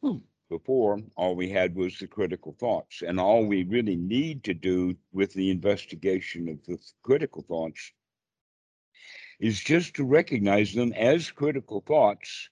Hmm. 0.00 0.18
Before, 0.48 1.00
all 1.16 1.34
we 1.34 1.48
had 1.48 1.74
was 1.74 1.98
the 1.98 2.06
critical 2.06 2.52
thoughts. 2.52 3.02
And 3.02 3.18
all 3.18 3.44
we 3.46 3.64
really 3.64 3.96
need 3.96 4.44
to 4.44 4.54
do 4.54 4.94
with 5.12 5.32
the 5.32 5.50
investigation 5.50 6.48
of 6.48 6.64
the 6.66 6.78
critical 7.02 7.42
thoughts 7.42 7.90
is 9.40 9.58
just 9.58 9.94
to 9.94 10.04
recognize 10.04 10.72
them 10.72 10.92
as 10.92 11.32
critical 11.32 11.80
thoughts 11.80 12.48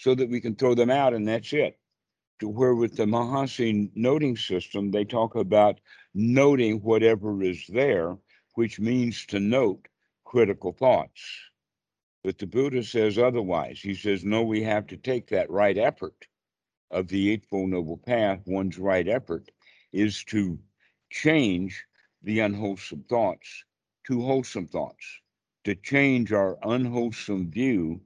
so 0.00 0.14
that 0.14 0.30
we 0.30 0.40
can 0.40 0.54
throw 0.54 0.74
them 0.74 0.90
out 0.90 1.12
and 1.12 1.28
that's 1.28 1.52
it. 1.52 1.78
To 2.40 2.48
where 2.48 2.74
with 2.74 2.96
the 2.96 3.04
Mahasi 3.04 3.90
noting 3.94 4.36
system, 4.36 4.90
they 4.90 5.04
talk 5.04 5.34
about 5.34 5.78
noting 6.14 6.80
whatever 6.80 7.42
is 7.42 7.66
there, 7.68 8.16
which 8.54 8.80
means 8.80 9.26
to 9.26 9.38
note 9.38 9.88
critical 10.24 10.72
thoughts. 10.72 11.20
But 12.24 12.38
the 12.38 12.46
Buddha 12.46 12.82
says 12.82 13.18
otherwise. 13.18 13.80
He 13.80 13.94
says, 13.94 14.24
no, 14.24 14.42
we 14.42 14.62
have 14.62 14.86
to 14.86 14.96
take 14.96 15.28
that 15.28 15.50
right 15.50 15.76
effort 15.76 16.26
of 16.90 17.08
the 17.08 17.30
Eightfold 17.30 17.68
Noble 17.68 17.98
Path. 17.98 18.40
One's 18.46 18.78
right 18.78 19.06
effort 19.06 19.50
is 19.92 20.24
to 20.24 20.58
change 21.10 21.84
the 22.22 22.40
unwholesome 22.40 23.04
thoughts 23.08 23.64
to 24.06 24.22
wholesome 24.22 24.66
thoughts, 24.66 25.20
to 25.64 25.74
change 25.74 26.32
our 26.32 26.58
unwholesome 26.62 27.50
view 27.50 28.00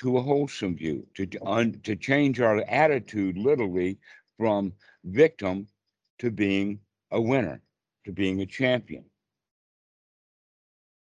to 0.00 0.16
a 0.16 0.22
wholesome 0.22 0.76
view, 0.76 1.06
to, 1.14 1.28
un, 1.44 1.78
to 1.84 1.94
change 1.94 2.40
our 2.40 2.64
attitude 2.68 3.36
literally 3.36 3.98
from 4.38 4.72
victim 5.04 5.66
to 6.18 6.30
being 6.30 6.80
a 7.10 7.20
winner, 7.20 7.60
to 8.06 8.12
being 8.12 8.40
a 8.40 8.46
champion. 8.46 9.04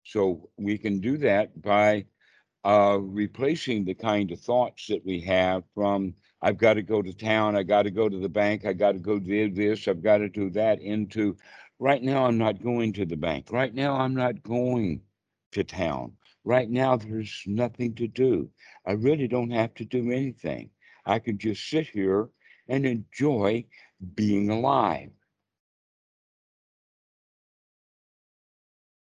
So 0.05 0.49
we 0.57 0.77
can 0.77 1.01
do 1.01 1.17
that 1.17 1.61
by 1.61 2.05
uh, 2.63 2.97
replacing 3.01 3.83
the 3.83 3.93
kind 3.93 4.31
of 4.31 4.39
thoughts 4.39 4.87
that 4.87 5.05
we 5.05 5.19
have 5.21 5.63
from 5.73 6.13
I've 6.41 6.57
got 6.57 6.75
to 6.75 6.81
go 6.81 7.01
to 7.01 7.13
town, 7.13 7.57
I 7.57 7.63
got 7.63 7.83
to 7.83 7.91
go 7.91 8.07
to 8.07 8.17
the 8.17 8.29
bank, 8.29 8.65
I 8.65 8.73
got 8.73 8.93
to 8.93 8.99
go 8.99 9.19
do 9.19 9.51
this, 9.51 9.87
I've 9.87 10.03
got 10.03 10.19
to 10.19 10.29
do 10.29 10.49
that 10.51 10.79
into 10.81 11.35
right 11.79 12.01
now 12.01 12.25
I'm 12.25 12.37
not 12.37 12.63
going 12.63 12.93
to 12.93 13.05
the 13.05 13.17
bank. 13.17 13.47
Right 13.51 13.73
now 13.73 13.97
I'm 13.97 14.15
not 14.15 14.41
going 14.41 15.01
to 15.51 15.63
town. 15.63 16.13
Right 16.45 16.69
now 16.69 16.95
there's 16.95 17.43
nothing 17.47 17.95
to 17.95 18.07
do. 18.07 18.49
I 18.85 18.93
really 18.93 19.27
don't 19.27 19.51
have 19.51 19.73
to 19.75 19.85
do 19.85 20.11
anything. 20.11 20.69
I 21.05 21.19
can 21.19 21.37
just 21.37 21.69
sit 21.69 21.87
here 21.87 22.29
and 22.67 22.85
enjoy 22.85 23.65
being 24.15 24.49
alive. 24.49 25.09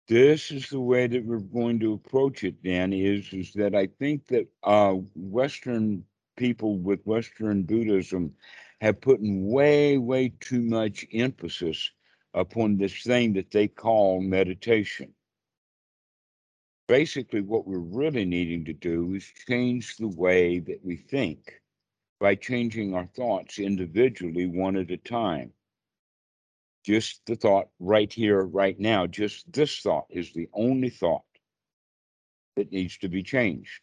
this 0.10 0.50
is 0.50 0.68
the 0.70 0.80
way 0.80 1.06
that 1.06 1.24
we're 1.24 1.38
going 1.38 1.80
to 1.80 1.94
approach 1.94 2.44
it 2.44 2.62
dan 2.64 2.92
is 2.92 3.32
is 3.32 3.54
that 3.54 3.76
i 3.76 3.88
think 4.00 4.26
that 4.28 4.48
uh, 4.64 4.94
western 5.16 6.04
people 6.36 6.78
with 6.80 7.00
western 7.06 7.62
buddhism 7.62 8.34
have 8.82 9.00
put 9.00 9.20
in 9.20 9.46
way 9.48 9.98
way 9.98 10.34
too 10.40 10.62
much 10.64 11.06
emphasis 11.14 11.92
upon 12.34 12.76
this 12.76 13.04
thing 13.04 13.34
that 13.34 13.52
they 13.52 13.68
call 13.68 14.20
meditation 14.20 15.14
basically 16.90 17.42
what 17.42 17.68
we're 17.68 17.80
really 17.80 18.26
needing 18.26 18.66
to 18.66 18.74
do 18.74 19.16
is 19.16 19.34
change 19.48 19.98
the 19.98 20.10
way 20.10 20.60
that 20.60 20.82
we 20.86 20.98
think 20.98 21.62
by 22.20 22.36
changing 22.36 22.96
our 22.96 23.08
thoughts 23.16 23.60
individually 23.60 24.48
one 24.48 24.78
at 24.78 24.92
a 24.92 24.98
time 24.98 25.54
just 26.86 27.22
the 27.28 27.36
thought 27.38 27.70
right 27.80 28.12
here, 28.14 28.42
right 28.44 28.80
now, 28.80 29.08
just 29.08 29.52
this 29.54 29.82
thought 29.82 30.08
is 30.10 30.34
the 30.34 30.50
only 30.54 30.90
thought 30.90 31.24
that 32.56 32.72
needs 32.72 32.98
to 33.00 33.10
be 33.10 33.24
changed. 33.24 33.82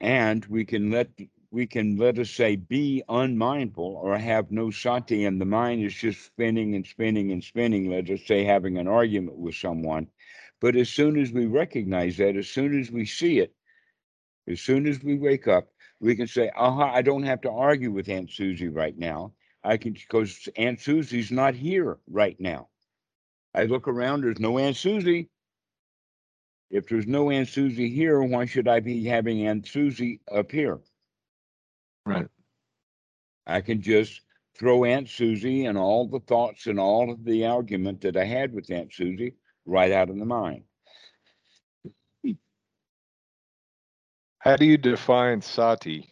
and 0.00 0.46
we 0.46 0.64
can 0.64 0.90
let 0.92 1.08
we 1.50 1.66
can 1.66 1.96
let 1.96 2.18
us 2.20 2.30
say 2.30 2.56
be 2.56 3.02
unmindful 3.08 3.96
or 4.02 4.18
have 4.18 4.50
no 4.52 4.70
sati 4.70 5.24
and 5.26 5.40
the 5.40 5.46
mind 5.46 5.82
is 5.84 5.94
just 5.94 6.24
spinning 6.26 6.74
and 6.76 6.86
spinning 6.86 7.32
and 7.32 7.42
spinning 7.44 7.90
let 7.90 8.10
us 8.10 8.20
say 8.26 8.44
having 8.44 8.78
an 8.78 8.88
argument 8.88 9.38
with 9.38 9.54
someone 9.56 10.06
but 10.60 10.76
as 10.76 10.88
soon 10.88 11.18
as 11.18 11.32
we 11.32 11.46
recognize 11.46 12.16
that 12.16 12.36
as 12.36 12.48
soon 12.48 12.78
as 12.78 12.90
we 12.90 13.04
see 13.04 13.38
it 13.38 13.54
as 14.48 14.60
soon 14.60 14.86
as 14.86 15.02
we 15.02 15.16
wake 15.16 15.48
up 15.48 15.68
we 16.00 16.14
can 16.14 16.26
say 16.26 16.50
uh-huh 16.56 16.90
i 16.92 17.02
don't 17.02 17.22
have 17.22 17.40
to 17.40 17.50
argue 17.50 17.90
with 17.90 18.08
aunt 18.08 18.30
susie 18.30 18.68
right 18.68 18.98
now 18.98 19.32
i 19.64 19.76
can 19.76 19.92
because 19.92 20.48
aunt 20.56 20.80
susie's 20.80 21.30
not 21.30 21.54
here 21.54 21.98
right 22.10 22.38
now 22.40 22.68
i 23.54 23.64
look 23.64 23.88
around 23.88 24.22
there's 24.22 24.40
no 24.40 24.58
aunt 24.58 24.76
susie 24.76 25.28
if 26.70 26.88
there's 26.88 27.06
no 27.06 27.30
Aunt 27.30 27.48
Susie 27.48 27.88
here, 27.88 28.20
why 28.22 28.44
should 28.46 28.68
I 28.68 28.80
be 28.80 29.04
having 29.04 29.46
Aunt 29.46 29.66
Susie 29.66 30.20
up 30.32 30.50
here? 30.50 30.80
Right. 32.04 32.26
I 33.46 33.60
can 33.60 33.80
just 33.80 34.22
throw 34.58 34.84
Aunt 34.84 35.08
Susie 35.08 35.66
and 35.66 35.78
all 35.78 36.08
the 36.08 36.20
thoughts 36.20 36.66
and 36.66 36.80
all 36.80 37.10
of 37.10 37.24
the 37.24 37.46
argument 37.46 38.00
that 38.00 38.16
I 38.16 38.24
had 38.24 38.52
with 38.52 38.70
Aunt 38.70 38.92
Susie 38.92 39.34
right 39.66 39.92
out 39.92 40.10
of 40.10 40.18
the 40.18 40.24
mind. 40.24 40.62
How 44.38 44.56
do 44.56 44.64
you 44.64 44.78
define 44.78 45.42
sati? 45.42 46.08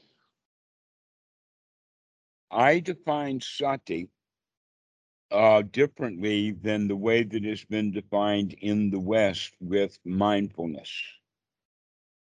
I 2.51 2.81
define 2.81 3.41
sati 3.41 4.09
uh, 5.31 5.63
differently 5.63 6.51
than 6.51 6.89
the 6.89 6.97
way 6.97 7.23
that 7.23 7.45
it's 7.45 7.65
been 7.65 7.93
defined 7.93 8.55
in 8.61 8.91
the 8.91 8.99
West 8.99 9.53
with 9.61 9.99
mindfulness, 10.05 10.91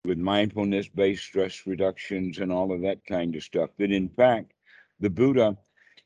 with 0.05 0.19
mindfulness 0.19 0.89
based 0.89 1.23
stress 1.23 1.67
reductions 1.67 2.39
and 2.39 2.53
all 2.53 2.73
of 2.73 2.83
that 2.83 3.05
kind 3.07 3.37
of 3.37 3.43
stuff. 3.45 3.71
That 3.79 3.93
in 3.93 4.09
fact, 4.09 4.53
the 4.99 5.11
Buddha 5.11 5.57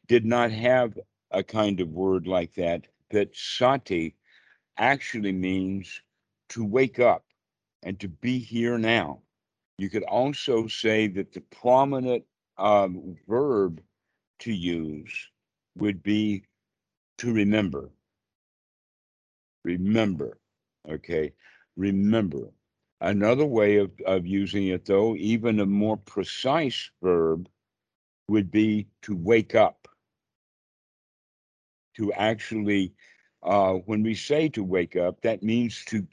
did 0.08 0.24
not 0.24 0.50
have 0.50 0.98
a 1.30 1.42
kind 1.42 1.80
of 1.80 1.88
word 1.88 2.26
like 2.26 2.54
that, 2.54 2.86
that 3.10 3.34
sati 3.34 4.14
actually 4.78 5.32
means 5.32 6.00
to 6.50 6.64
wake 6.64 6.98
up 6.98 7.24
and 7.82 7.98
to 8.00 8.08
be 8.08 8.38
here 8.38 8.78
now. 8.78 9.20
You 9.78 9.90
could 9.90 10.04
also 10.04 10.66
say 10.66 11.06
that 11.08 11.32
the 11.32 11.40
prominent 11.40 12.24
um, 12.58 13.16
verb 13.28 13.82
to 14.40 14.52
use 14.52 15.30
would 15.76 16.02
be 16.02 16.44
to 17.18 17.32
remember. 17.32 17.90
Remember. 19.64 20.38
Okay. 20.88 21.32
Remember. 21.76 22.50
Another 23.00 23.44
way 23.44 23.76
of, 23.76 23.90
of 24.06 24.26
using 24.26 24.68
it, 24.68 24.86
though, 24.86 25.14
even 25.16 25.60
a 25.60 25.66
more 25.66 25.98
precise 25.98 26.90
verb, 27.02 27.48
would 28.28 28.50
be 28.50 28.86
to 29.02 29.14
wake 29.14 29.54
up. 29.54 29.86
To 31.96 32.12
actually, 32.14 32.94
uh, 33.42 33.74
when 33.74 34.02
we 34.02 34.14
say 34.14 34.48
to 34.50 34.64
wake 34.64 34.96
up, 34.96 35.20
that 35.22 35.42
means 35.42 35.84
to 35.86 36.06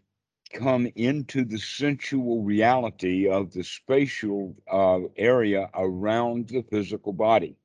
come 0.54 0.88
into 0.96 1.44
the 1.44 1.58
sensual 1.58 2.44
reality 2.44 3.28
of 3.28 3.52
the 3.52 3.64
spatial 3.64 4.56
uh, 4.72 5.00
area 5.18 5.70
around 5.74 6.48
the 6.50 6.64
physical 6.70 7.12
body 7.12 7.56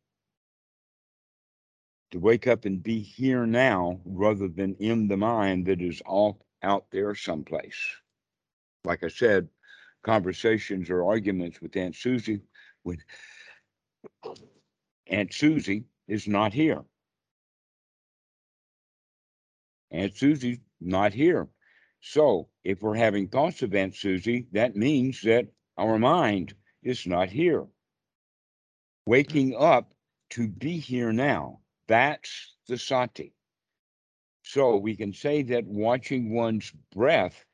to 2.11 2.19
wake 2.19 2.47
up 2.47 2.65
and 2.65 2.83
be 2.83 3.01
here 3.01 3.47
now 3.47 4.01
rather 4.05 4.49
than 4.49 4.75
in 4.77 5.09
the 5.09 5.17
mind 5.17 5.67
that 5.67 5.83
is 5.83 6.01
all 6.07 6.41
out 6.63 6.87
there 6.91 7.15
someplace. 7.15 7.77
Like 8.85 9.05
I 9.05 9.09
said, 9.09 9.49
conversations 10.03 10.89
or 10.89 11.05
arguments 11.05 11.61
with 11.61 11.77
Aunt 11.77 11.95
Susie 11.95 12.41
when 12.83 12.99
Aunt 15.09 15.33
Susie 15.33 15.85
is 16.07 16.27
not 16.27 16.53
here. 16.53 16.83
Aunt 19.91 20.17
Susie's 20.17 20.59
not 20.81 21.13
here. 21.13 21.49
So 22.01 22.49
if 22.65 22.83
we're 22.83 22.95
having 22.95 23.29
thoughts 23.29 23.63
of 23.63 23.75
Aunt 23.75 23.95
Susie, 23.95 24.47
that 24.53 24.77
means 24.77 25.23
that 25.23 25.49
our 25.77 25.99
mind 25.99 26.55
is 26.83 27.07
not 27.07 27.29
here. 27.31 27.67
Waking 29.07 29.57
up 29.57 29.93
to 30.31 30.49
be 30.49 30.79
here 30.79 31.13
now 31.13 31.61
that's 31.89 32.55
the 32.69 32.79
sati. 32.79 33.33
So 34.43 34.77
we 34.77 34.95
can 34.95 35.13
say 35.13 35.43
that 35.45 35.65
watching 35.65 36.33
one's 36.33 36.71
breath, 36.95 37.45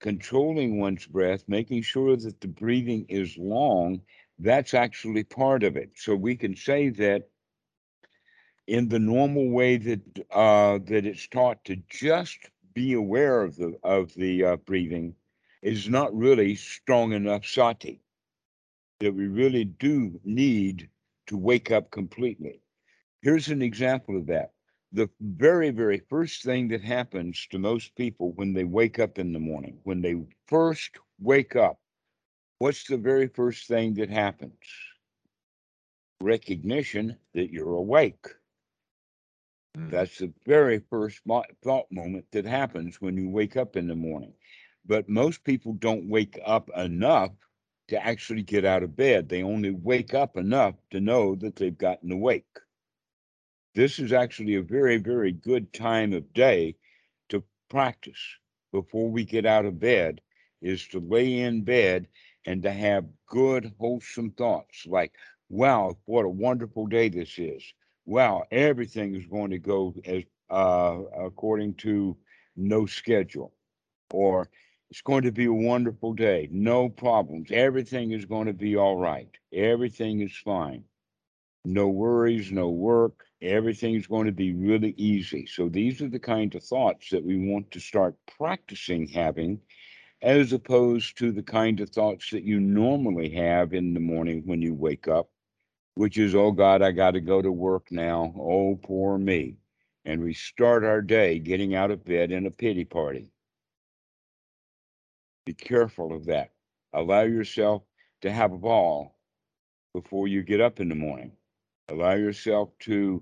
controlling 0.00 0.78
one's 0.78 1.06
breath, 1.06 1.44
making 1.48 1.82
sure 1.82 2.16
that 2.16 2.40
the 2.40 2.48
breathing 2.48 3.06
is 3.08 3.36
long, 3.38 4.02
that's 4.38 4.74
actually 4.74 5.24
part 5.24 5.62
of 5.62 5.76
it. 5.76 5.90
So 5.94 6.14
we 6.14 6.36
can 6.36 6.54
say 6.54 6.90
that 6.90 7.28
in 8.68 8.86
the 8.90 8.98
normal 8.98 9.48
way 9.48 9.78
that 9.78 10.00
uh, 10.30 10.78
that 10.84 11.06
it's 11.06 11.26
taught 11.26 11.64
to 11.64 11.76
just 11.88 12.38
be 12.74 12.92
aware 12.92 13.42
of 13.42 13.56
the 13.56 13.74
of 13.82 14.12
the 14.14 14.44
uh, 14.44 14.56
breathing 14.56 15.14
is 15.62 15.88
not 15.88 16.14
really 16.14 16.54
strong 16.54 17.12
enough 17.12 17.46
sati. 17.46 18.00
That 19.00 19.14
we 19.14 19.26
really 19.26 19.64
do 19.64 20.20
need 20.22 20.90
to 21.28 21.36
wake 21.36 21.70
up 21.70 21.90
completely. 21.90 22.60
Here's 23.22 23.48
an 23.48 23.62
example 23.62 24.16
of 24.18 24.26
that. 24.26 24.52
The 24.92 25.08
very, 25.20 25.70
very 25.70 26.02
first 26.10 26.42
thing 26.42 26.68
that 26.68 26.82
happens 26.82 27.46
to 27.50 27.58
most 27.58 27.94
people 27.96 28.32
when 28.32 28.52
they 28.52 28.64
wake 28.64 28.98
up 28.98 29.18
in 29.18 29.32
the 29.32 29.38
morning, 29.38 29.78
when 29.84 30.02
they 30.02 30.16
first 30.46 30.98
wake 31.20 31.56
up, 31.56 31.78
what's 32.58 32.84
the 32.84 32.96
very 32.98 33.28
first 33.28 33.66
thing 33.66 33.94
that 33.94 34.10
happens? 34.10 34.52
Recognition 36.20 37.16
that 37.34 37.50
you're 37.50 37.74
awake. 37.74 38.26
Mm. 39.76 39.90
That's 39.90 40.18
the 40.18 40.32
very 40.46 40.78
first 40.78 41.20
thought 41.62 41.90
moment 41.90 42.26
that 42.32 42.44
happens 42.44 43.00
when 43.00 43.16
you 43.16 43.28
wake 43.28 43.56
up 43.56 43.76
in 43.76 43.86
the 43.88 43.94
morning. 43.96 44.34
But 44.84 45.08
most 45.08 45.44
people 45.44 45.74
don't 45.74 46.08
wake 46.08 46.38
up 46.44 46.70
enough 46.76 47.32
to 47.88 48.04
actually 48.04 48.42
get 48.42 48.64
out 48.64 48.82
of 48.82 48.96
bed. 48.96 49.28
They 49.28 49.42
only 49.42 49.70
wake 49.70 50.14
up 50.14 50.36
enough 50.36 50.74
to 50.90 51.00
know 51.00 51.34
that 51.36 51.56
they've 51.56 51.76
gotten 51.76 52.10
awake 52.12 52.46
this 53.74 53.98
is 53.98 54.12
actually 54.12 54.54
a 54.54 54.62
very, 54.62 54.96
very 54.96 55.32
good 55.32 55.72
time 55.72 56.12
of 56.12 56.32
day 56.32 56.74
to 57.28 57.42
practice 57.68 58.36
before 58.72 59.10
we 59.10 59.24
get 59.24 59.46
out 59.46 59.64
of 59.64 59.78
bed 59.78 60.20
is 60.60 60.86
to 60.88 60.98
lay 61.00 61.40
in 61.40 61.62
bed 61.62 62.08
and 62.44 62.62
to 62.62 62.70
have 62.72 63.06
good, 63.26 63.72
wholesome 63.78 64.30
thoughts 64.32 64.86
like, 64.86 65.14
wow, 65.48 65.96
what 66.06 66.24
a 66.24 66.28
wonderful 66.28 66.86
day 66.86 67.08
this 67.08 67.38
is. 67.38 67.62
Wow, 68.08 68.44
everything 68.50 69.14
is 69.14 69.26
going 69.26 69.50
to 69.50 69.58
go 69.58 69.94
as 70.06 70.24
uh, 70.48 70.98
according 71.26 71.74
to 71.74 72.16
no 72.56 72.86
schedule. 72.86 73.52
Or 74.10 74.48
it's 74.88 75.02
going 75.02 75.24
to 75.24 75.30
be 75.30 75.44
a 75.44 75.52
wonderful 75.52 76.14
day, 76.14 76.48
no 76.50 76.88
problems. 76.88 77.50
Everything 77.52 78.12
is 78.12 78.24
going 78.24 78.46
to 78.46 78.54
be 78.54 78.76
all 78.78 78.96
right. 78.96 79.28
Everything 79.52 80.22
is 80.22 80.34
fine. 80.34 80.84
No 81.66 81.88
worries, 81.88 82.50
no 82.50 82.70
work, 82.70 83.26
everything's 83.42 84.06
going 84.06 84.24
to 84.24 84.32
be 84.32 84.54
really 84.54 84.94
easy. 84.96 85.44
So 85.44 85.68
these 85.68 86.00
are 86.00 86.08
the 86.08 86.18
kind 86.18 86.54
of 86.54 86.64
thoughts 86.64 87.10
that 87.10 87.22
we 87.22 87.36
want 87.36 87.70
to 87.72 87.78
start 87.78 88.14
practicing 88.38 89.06
having 89.06 89.60
as 90.22 90.54
opposed 90.54 91.18
to 91.18 91.30
the 91.30 91.42
kind 91.42 91.80
of 91.80 91.90
thoughts 91.90 92.30
that 92.30 92.42
you 92.42 92.58
normally 92.58 93.28
have 93.34 93.74
in 93.74 93.92
the 93.92 94.00
morning 94.00 94.44
when 94.46 94.62
you 94.62 94.72
wake 94.72 95.08
up, 95.08 95.28
which 95.98 96.16
is, 96.16 96.32
oh 96.36 96.52
God, 96.52 96.80
I 96.80 96.92
got 96.92 97.10
to 97.14 97.20
go 97.20 97.42
to 97.42 97.50
work 97.50 97.90
now. 97.90 98.32
Oh, 98.38 98.78
poor 98.80 99.18
me. 99.18 99.56
And 100.04 100.22
we 100.22 100.32
start 100.32 100.84
our 100.84 101.02
day 101.02 101.40
getting 101.40 101.74
out 101.74 101.90
of 101.90 102.04
bed 102.04 102.30
in 102.30 102.46
a 102.46 102.52
pity 102.52 102.84
party. 102.84 103.32
Be 105.44 105.54
careful 105.54 106.14
of 106.14 106.26
that. 106.26 106.52
Allow 106.92 107.22
yourself 107.22 107.82
to 108.20 108.30
have 108.30 108.52
a 108.52 108.58
ball 108.58 109.18
before 109.92 110.28
you 110.28 110.44
get 110.44 110.60
up 110.60 110.78
in 110.78 110.88
the 110.88 110.94
morning. 110.94 111.32
Allow 111.88 112.14
yourself 112.14 112.70
to 112.82 113.20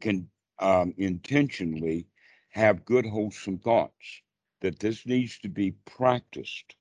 can 0.00 0.28
um, 0.58 0.92
intentionally 0.96 2.08
have 2.48 2.84
good, 2.84 3.06
wholesome 3.06 3.58
thoughts, 3.58 4.22
that 4.60 4.80
this 4.80 5.06
needs 5.06 5.38
to 5.38 5.48
be 5.48 5.70
practiced. 5.86 6.74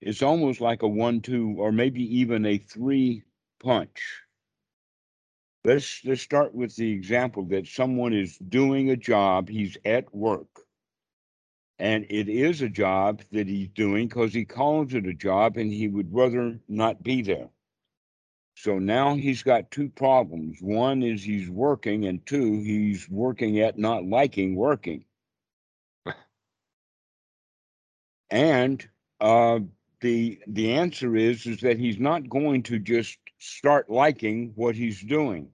It's 0.00 0.22
almost 0.22 0.60
like 0.60 0.82
a 0.82 0.88
one, 0.88 1.20
two, 1.20 1.56
or 1.58 1.72
maybe 1.72 2.02
even 2.18 2.46
a 2.46 2.58
three 2.58 3.24
punch. 3.62 4.02
Let's, 5.64 6.02
let's 6.04 6.22
start 6.22 6.54
with 6.54 6.74
the 6.76 6.90
example 6.92 7.44
that 7.46 7.66
someone 7.66 8.14
is 8.14 8.38
doing 8.38 8.90
a 8.90 8.96
job, 8.96 9.48
he's 9.48 9.76
at 9.84 10.14
work. 10.14 10.48
And 11.78 12.06
it 12.10 12.28
is 12.28 12.62
a 12.62 12.68
job 12.68 13.22
that 13.32 13.46
he's 13.46 13.68
doing 13.68 14.08
because 14.08 14.32
he 14.32 14.44
calls 14.44 14.94
it 14.94 15.06
a 15.06 15.14
job 15.14 15.56
and 15.56 15.72
he 15.72 15.88
would 15.88 16.12
rather 16.12 16.60
not 16.68 17.02
be 17.02 17.22
there. 17.22 17.50
So 18.56 18.78
now 18.78 19.14
he's 19.14 19.42
got 19.42 19.70
two 19.70 19.88
problems. 19.88 20.58
One 20.60 21.02
is 21.02 21.22
he's 21.22 21.48
working, 21.48 22.04
and 22.04 22.24
two, 22.26 22.60
he's 22.60 23.08
working 23.08 23.58
at 23.60 23.78
not 23.78 24.04
liking 24.04 24.54
working. 24.54 25.06
and 28.30 28.86
uh, 29.18 29.60
the 30.00 30.40
the 30.46 30.72
answer 30.72 31.16
is 31.16 31.46
is 31.46 31.60
that 31.60 31.78
he's 31.78 31.98
not 31.98 32.28
going 32.28 32.62
to 32.64 32.78
just 32.78 33.18
start 33.38 33.90
liking 33.90 34.52
what 34.54 34.74
he's 34.74 35.00
doing. 35.00 35.50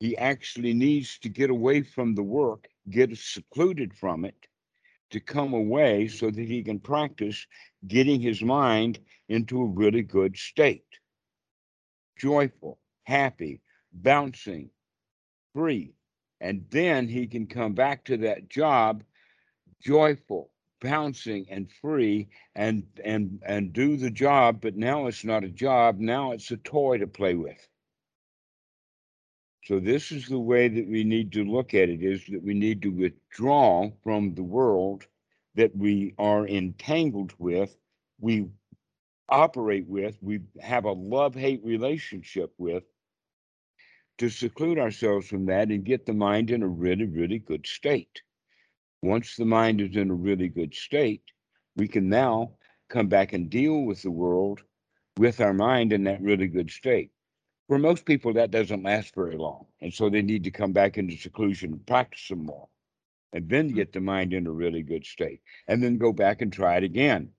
He 0.00 0.16
actually 0.16 0.74
needs 0.74 1.18
to 1.20 1.28
get 1.28 1.50
away 1.50 1.82
from 1.82 2.14
the 2.14 2.22
work, 2.22 2.68
get 2.90 3.16
secluded 3.16 3.94
from 3.94 4.24
it, 4.24 4.46
to 5.10 5.20
come 5.20 5.54
away 5.54 6.08
so 6.08 6.30
that 6.30 6.48
he 6.48 6.62
can 6.62 6.78
practice 6.78 7.46
getting 7.86 8.20
his 8.20 8.42
mind 8.42 8.98
into 9.28 9.62
a 9.62 9.66
really 9.66 10.02
good 10.02 10.36
state. 10.36 10.84
Joyful, 12.18 12.78
happy, 13.04 13.60
bouncing, 13.92 14.70
free. 15.54 15.94
And 16.40 16.66
then 16.70 17.08
he 17.08 17.26
can 17.26 17.46
come 17.46 17.72
back 17.72 18.04
to 18.06 18.18
that 18.18 18.50
job 18.50 19.02
joyful, 19.80 20.50
bouncing 20.80 21.46
and 21.50 21.70
free 21.70 22.28
and 22.54 22.84
and 23.04 23.40
and 23.44 23.72
do 23.72 23.96
the 23.96 24.10
job, 24.10 24.60
but 24.60 24.76
now 24.76 25.06
it's 25.06 25.24
not 25.24 25.44
a 25.44 25.48
job, 25.48 25.98
now 25.98 26.32
it's 26.32 26.50
a 26.50 26.56
toy 26.58 26.98
to 26.98 27.06
play 27.06 27.34
with. 27.34 27.66
So 29.64 29.80
this 29.80 30.12
is 30.12 30.28
the 30.28 30.38
way 30.38 30.68
that 30.68 30.86
we 30.88 31.02
need 31.02 31.32
to 31.32 31.44
look 31.44 31.74
at 31.74 31.88
it 31.88 32.02
is 32.02 32.24
that 32.26 32.42
we 32.42 32.54
need 32.54 32.82
to 32.82 32.90
withdraw 32.90 33.90
from 34.04 34.34
the 34.34 34.44
world 34.44 35.06
that 35.56 35.76
we 35.76 36.14
are 36.18 36.46
entangled 36.46 37.32
with, 37.38 37.76
we 38.20 38.46
operate 39.28 39.88
with, 39.88 40.16
we 40.20 40.40
have 40.60 40.84
a 40.84 40.92
love-hate 40.92 41.62
relationship 41.64 42.52
with, 42.58 42.84
to 44.18 44.28
seclude 44.28 44.78
ourselves 44.78 45.26
from 45.26 45.46
that 45.46 45.68
and 45.68 45.84
get 45.84 46.06
the 46.06 46.12
mind 46.12 46.50
in 46.50 46.62
a 46.62 46.68
really, 46.68 47.06
really 47.06 47.38
good 47.38 47.66
state. 47.66 48.22
Once 49.02 49.36
the 49.36 49.44
mind 49.44 49.80
is 49.80 49.96
in 49.96 50.10
a 50.10 50.14
really 50.14 50.48
good 50.48 50.74
state, 50.74 51.22
we 51.76 51.86
can 51.86 52.08
now 52.08 52.50
come 52.88 53.08
back 53.08 53.32
and 53.32 53.50
deal 53.50 53.82
with 53.82 54.02
the 54.02 54.10
world 54.10 54.62
with 55.18 55.40
our 55.40 55.54
mind 55.54 55.92
in 55.92 56.04
that 56.04 56.22
really 56.22 56.46
good 56.46 56.70
state. 56.70 57.10
For 57.68 57.78
most 57.78 58.04
people, 58.04 58.32
that 58.34 58.50
doesn't 58.50 58.84
last 58.84 59.14
very 59.14 59.36
long. 59.36 59.66
And 59.80 59.92
so 59.92 60.08
they 60.08 60.22
need 60.22 60.44
to 60.44 60.50
come 60.50 60.72
back 60.72 60.98
into 60.98 61.16
seclusion 61.16 61.72
and 61.72 61.86
practice 61.86 62.22
some 62.28 62.44
more, 62.44 62.68
and 63.32 63.48
then 63.48 63.68
get 63.68 63.92
the 63.92 64.00
mind 64.00 64.32
in 64.32 64.46
a 64.46 64.52
really 64.52 64.82
good 64.82 65.04
state, 65.04 65.40
and 65.66 65.82
then 65.82 65.98
go 65.98 66.12
back 66.12 66.42
and 66.42 66.52
try 66.52 66.76
it 66.76 66.84
again. 66.84 67.30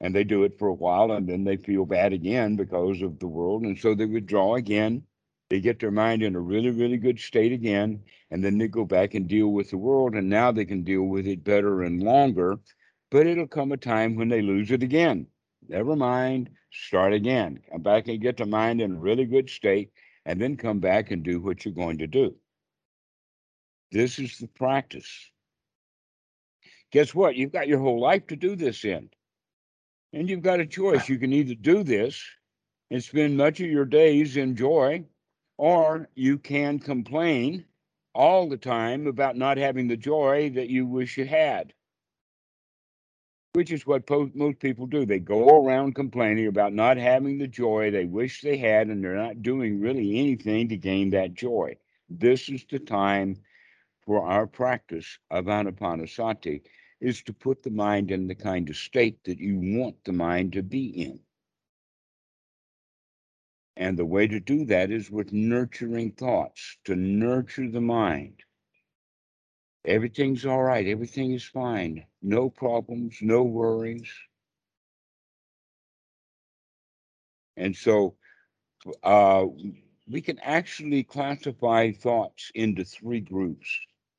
And 0.00 0.14
they 0.14 0.24
do 0.24 0.44
it 0.44 0.58
for 0.58 0.68
a 0.68 0.74
while, 0.74 1.12
and 1.12 1.28
then 1.28 1.44
they 1.44 1.56
feel 1.56 1.84
bad 1.84 2.12
again 2.12 2.56
because 2.56 3.02
of 3.02 3.18
the 3.18 3.26
world. 3.26 3.64
And 3.64 3.78
so 3.78 3.94
they 3.94 4.06
withdraw 4.06 4.54
again. 4.54 5.02
They 5.50 5.60
get 5.60 5.80
their 5.80 5.90
mind 5.90 6.22
in 6.22 6.34
a 6.34 6.40
really, 6.40 6.70
really 6.70 6.98
good 6.98 7.18
state 7.18 7.52
again, 7.52 8.02
and 8.30 8.44
then 8.44 8.58
they 8.58 8.68
go 8.68 8.84
back 8.84 9.14
and 9.14 9.26
deal 9.26 9.48
with 9.48 9.70
the 9.70 9.78
world. 9.78 10.14
And 10.14 10.28
now 10.28 10.52
they 10.52 10.66
can 10.66 10.82
deal 10.82 11.04
with 11.04 11.26
it 11.26 11.42
better 11.42 11.82
and 11.82 12.02
longer. 12.02 12.58
But 13.10 13.26
it'll 13.26 13.46
come 13.46 13.72
a 13.72 13.78
time 13.78 14.14
when 14.14 14.28
they 14.28 14.42
lose 14.42 14.70
it 14.70 14.82
again. 14.82 15.26
Never 15.66 15.96
mind, 15.96 16.50
start 16.70 17.14
again. 17.14 17.60
Come 17.72 17.82
back 17.82 18.08
and 18.08 18.20
get 18.20 18.36
the 18.36 18.44
mind 18.44 18.82
in 18.82 18.92
a 18.92 18.98
really 18.98 19.24
good 19.24 19.48
state, 19.48 19.90
and 20.26 20.38
then 20.38 20.56
come 20.56 20.80
back 20.80 21.10
and 21.10 21.22
do 21.22 21.40
what 21.40 21.64
you're 21.64 21.72
going 21.72 21.98
to 21.98 22.06
do. 22.06 22.34
This 23.90 24.18
is 24.18 24.36
the 24.36 24.48
practice. 24.48 25.30
Guess 26.92 27.14
what? 27.14 27.36
You've 27.36 27.52
got 27.52 27.68
your 27.68 27.78
whole 27.78 28.00
life 28.00 28.26
to 28.26 28.36
do 28.36 28.54
this 28.54 28.84
in. 28.84 29.08
And 30.12 30.28
you've 30.28 30.42
got 30.42 30.60
a 30.60 30.66
choice. 30.66 31.08
You 31.08 31.18
can 31.18 31.32
either 31.32 31.54
do 31.54 31.82
this 31.82 32.22
and 32.90 33.02
spend 33.02 33.36
much 33.36 33.60
of 33.60 33.66
your 33.66 33.84
days 33.84 34.36
in 34.36 34.56
joy, 34.56 35.04
or 35.58 36.08
you 36.16 36.38
can 36.38 36.80
complain 36.80 37.66
all 38.14 38.48
the 38.48 38.58
time 38.58 39.06
about 39.08 39.36
not 39.36 39.58
having 39.58 39.88
the 39.88 39.98
joy 39.98 40.50
that 40.50 40.70
you 40.70 40.86
wish 40.86 41.18
you 41.18 41.26
had 41.26 41.72
which 43.54 43.72
is 43.72 43.86
what 43.86 44.06
po- 44.06 44.30
most 44.34 44.60
people 44.60 44.86
do. 44.86 45.04
They 45.06 45.18
go 45.18 45.64
around 45.64 45.94
complaining 45.94 46.46
about 46.46 46.72
not 46.72 46.96
having 46.96 47.38
the 47.38 47.48
joy 47.48 47.90
they 47.90 48.04
wish 48.04 48.42
they 48.42 48.56
had, 48.56 48.88
and 48.88 49.02
they're 49.04 49.16
not 49.16 49.42
doing 49.42 49.80
really 49.80 50.18
anything 50.18 50.68
to 50.68 50.76
gain 50.76 51.10
that 51.10 51.34
joy. 51.34 51.76
This 52.08 52.48
is 52.48 52.64
the 52.70 52.78
time 52.78 53.36
for 54.06 54.22
our 54.24 54.46
practice 54.46 55.18
of 55.30 55.46
anapanasati 55.46 56.62
is 57.00 57.22
to 57.22 57.32
put 57.32 57.62
the 57.62 57.70
mind 57.70 58.10
in 58.10 58.28
the 58.28 58.34
kind 58.34 58.68
of 58.70 58.76
state 58.76 59.24
that 59.24 59.38
you 59.38 59.58
want 59.78 59.96
the 60.04 60.12
mind 60.12 60.52
to 60.54 60.62
be 60.62 60.86
in. 60.88 61.20
And 63.78 63.98
the 63.98 64.04
way 64.04 64.26
to 64.26 64.40
do 64.40 64.66
that 64.66 64.90
is 64.90 65.10
with 65.10 65.32
nurturing 65.32 66.12
thoughts, 66.12 66.76
to 66.84 66.94
nurture 66.94 67.70
the 67.70 67.80
mind 67.80 68.42
everything's 69.88 70.44
all 70.44 70.62
right, 70.62 70.86
everything 70.86 71.32
is 71.32 71.44
fine, 71.44 72.04
no 72.22 72.50
problems, 72.50 73.16
no 73.22 73.42
worries. 73.42 74.12
And 77.56 77.74
so 77.74 78.14
uh, 79.02 79.46
we 80.06 80.20
can 80.20 80.38
actually 80.40 81.02
classify 81.02 81.90
thoughts 81.90 82.52
into 82.54 82.84
three 82.84 83.20
groups 83.20 83.66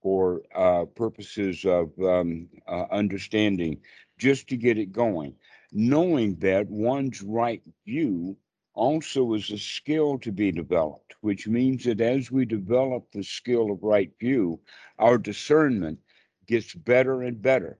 for 0.01 0.41
uh, 0.55 0.85
purposes 0.85 1.63
of 1.65 1.91
um, 1.99 2.49
uh, 2.67 2.85
understanding, 2.91 3.79
just 4.17 4.47
to 4.49 4.57
get 4.57 4.77
it 4.77 4.91
going. 4.91 5.35
Knowing 5.71 6.35
that 6.37 6.67
one's 6.67 7.21
right 7.21 7.61
view 7.85 8.35
also 8.79 9.33
is 9.33 9.51
a 9.51 9.57
skill 9.57 10.17
to 10.19 10.31
be 10.31 10.53
developed, 10.53 11.13
which 11.19 11.49
means 11.49 11.83
that 11.83 11.99
as 11.99 12.31
we 12.31 12.45
develop 12.45 13.11
the 13.11 13.23
skill 13.23 13.71
of 13.71 13.83
right 13.83 14.11
view, 14.21 14.61
our 14.97 15.17
discernment 15.17 15.99
gets 16.47 16.73
better 16.73 17.21
and 17.23 17.41
better. 17.41 17.77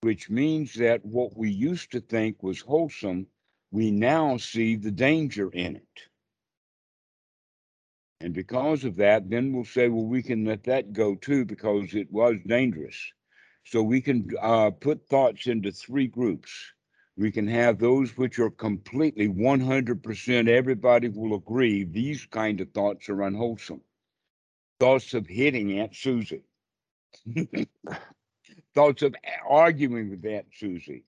Which 0.00 0.30
means 0.30 0.72
that 0.74 1.04
what 1.04 1.36
we 1.36 1.50
used 1.50 1.92
to 1.92 2.00
think 2.00 2.42
was 2.42 2.60
wholesome, 2.60 3.26
we 3.70 3.90
now 3.90 4.38
see 4.38 4.76
the 4.76 4.90
danger 4.90 5.50
in 5.50 5.76
it. 5.76 5.98
And 8.20 8.32
because 8.32 8.84
of 8.84 8.96
that, 8.96 9.28
then 9.28 9.52
we'll 9.52 9.66
say, 9.66 9.88
well, 9.90 10.06
we 10.06 10.22
can 10.22 10.46
let 10.46 10.64
that 10.64 10.94
go 10.94 11.16
too 11.16 11.44
because 11.44 11.94
it 11.94 12.10
was 12.10 12.36
dangerous. 12.46 12.96
So 13.64 13.82
we 13.82 14.00
can 14.00 14.30
uh, 14.40 14.70
put 14.70 15.06
thoughts 15.06 15.48
into 15.48 15.70
three 15.70 16.06
groups 16.06 16.72
we 17.18 17.32
can 17.32 17.48
have 17.48 17.78
those 17.78 18.16
which 18.16 18.38
are 18.38 18.50
completely 18.50 19.28
100% 19.28 20.48
everybody 20.48 21.08
will 21.08 21.34
agree 21.34 21.84
these 21.84 22.26
kind 22.26 22.60
of 22.60 22.70
thoughts 22.72 23.08
are 23.08 23.22
unwholesome. 23.22 23.80
Thoughts 24.78 25.14
of 25.14 25.26
hitting 25.26 25.78
aunt 25.78 25.96
susie. 25.96 26.42
Thoughts 28.74 29.02
of 29.02 29.14
arguing 29.48 30.10
with 30.10 30.26
aunt 30.26 30.46
susie. 30.52 31.04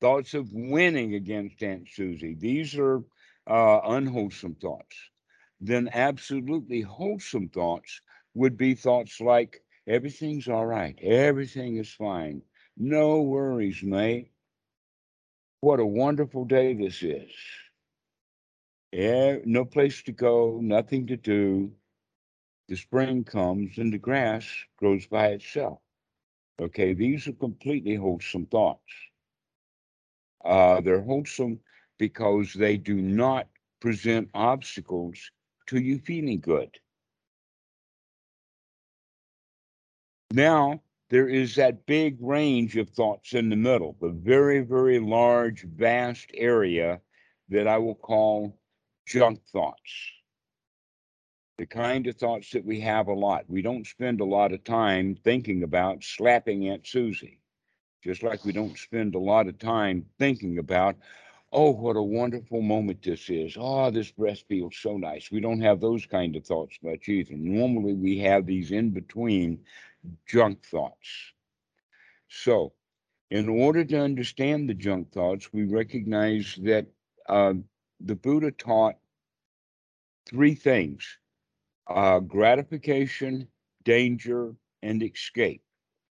Thoughts 0.00 0.34
of 0.34 0.52
winning 0.52 1.14
against 1.14 1.60
aunt 1.62 1.88
susie. 1.88 2.34
These 2.34 2.78
are 2.78 3.02
uh, 3.48 3.80
unwholesome 3.84 4.54
thoughts. 4.54 4.96
Then 5.60 5.90
absolutely 5.92 6.82
wholesome 6.82 7.48
thoughts 7.48 8.00
would 8.34 8.56
be 8.56 8.74
thoughts 8.74 9.20
like 9.20 9.60
everything's 9.88 10.46
all 10.46 10.66
right. 10.66 10.96
Everything 11.02 11.78
is 11.78 11.92
fine. 11.92 12.42
No 12.76 13.22
worries 13.22 13.82
mate 13.82 14.30
what 15.60 15.80
a 15.80 15.86
wonderful 15.86 16.44
day 16.44 16.74
this 16.74 17.02
is. 17.02 17.30
Yeah, 18.92 19.38
no 19.44 19.64
place 19.64 20.02
to 20.04 20.12
go, 20.12 20.60
nothing 20.62 21.06
to 21.08 21.16
do. 21.16 21.72
The 22.68 22.76
spring 22.76 23.24
comes 23.24 23.78
and 23.78 23.92
the 23.92 23.98
grass 23.98 24.46
grows 24.76 25.06
by 25.06 25.28
itself. 25.28 25.80
Okay, 26.60 26.92
these 26.94 27.28
are 27.28 27.32
completely 27.32 27.94
wholesome 27.94 28.46
thoughts. 28.46 28.92
Uh, 30.44 30.80
they're 30.80 31.02
wholesome 31.02 31.60
because 31.98 32.52
they 32.52 32.76
do 32.76 32.94
not 32.96 33.48
present 33.80 34.28
obstacles 34.34 35.30
to 35.66 35.78
you 35.78 35.98
feeling 35.98 36.40
good. 36.40 36.70
Now, 40.32 40.82
there 41.10 41.28
is 41.28 41.54
that 41.54 41.86
big 41.86 42.18
range 42.20 42.76
of 42.76 42.90
thoughts 42.90 43.32
in 43.32 43.48
the 43.48 43.56
middle, 43.56 43.96
the 44.00 44.10
very, 44.10 44.60
very 44.60 44.98
large, 44.98 45.64
vast 45.64 46.30
area 46.34 47.00
that 47.48 47.66
I 47.66 47.78
will 47.78 47.94
call 47.94 48.58
junk 49.06 49.40
thoughts. 49.50 50.12
The 51.56 51.66
kind 51.66 52.06
of 52.06 52.16
thoughts 52.16 52.50
that 52.50 52.64
we 52.64 52.80
have 52.80 53.08
a 53.08 53.14
lot. 53.14 53.44
We 53.48 53.62
don't 53.62 53.86
spend 53.86 54.20
a 54.20 54.24
lot 54.24 54.52
of 54.52 54.62
time 54.64 55.16
thinking 55.24 55.62
about 55.62 56.04
slapping 56.04 56.68
Aunt 56.68 56.86
Susie, 56.86 57.40
just 58.04 58.22
like 58.22 58.44
we 58.44 58.52
don't 58.52 58.78
spend 58.78 59.14
a 59.14 59.18
lot 59.18 59.48
of 59.48 59.58
time 59.58 60.04
thinking 60.18 60.58
about, 60.58 60.96
oh, 61.50 61.70
what 61.70 61.96
a 61.96 62.02
wonderful 62.02 62.60
moment 62.60 63.02
this 63.02 63.28
is. 63.30 63.56
Oh, 63.58 63.90
this 63.90 64.10
breast 64.12 64.44
feels 64.46 64.76
so 64.76 64.98
nice. 64.98 65.32
We 65.32 65.40
don't 65.40 65.62
have 65.62 65.80
those 65.80 66.06
kind 66.06 66.36
of 66.36 66.44
thoughts 66.44 66.78
much 66.82 67.08
either. 67.08 67.34
Normally, 67.34 67.94
we 67.94 68.18
have 68.18 68.46
these 68.46 68.70
in 68.70 68.90
between 68.90 69.58
junk 70.26 70.64
thoughts. 70.64 71.32
So, 72.28 72.72
in 73.30 73.48
order 73.48 73.84
to 73.84 74.00
understand 74.00 74.68
the 74.68 74.74
junk 74.74 75.12
thoughts, 75.12 75.52
we 75.52 75.64
recognize 75.64 76.58
that 76.62 76.86
uh, 77.28 77.54
the 78.00 78.14
Buddha 78.14 78.50
taught 78.52 78.96
three 80.28 80.54
things 80.54 81.18
uh, 81.88 82.20
gratification, 82.20 83.48
danger, 83.84 84.54
and 84.82 85.02
escape. 85.02 85.62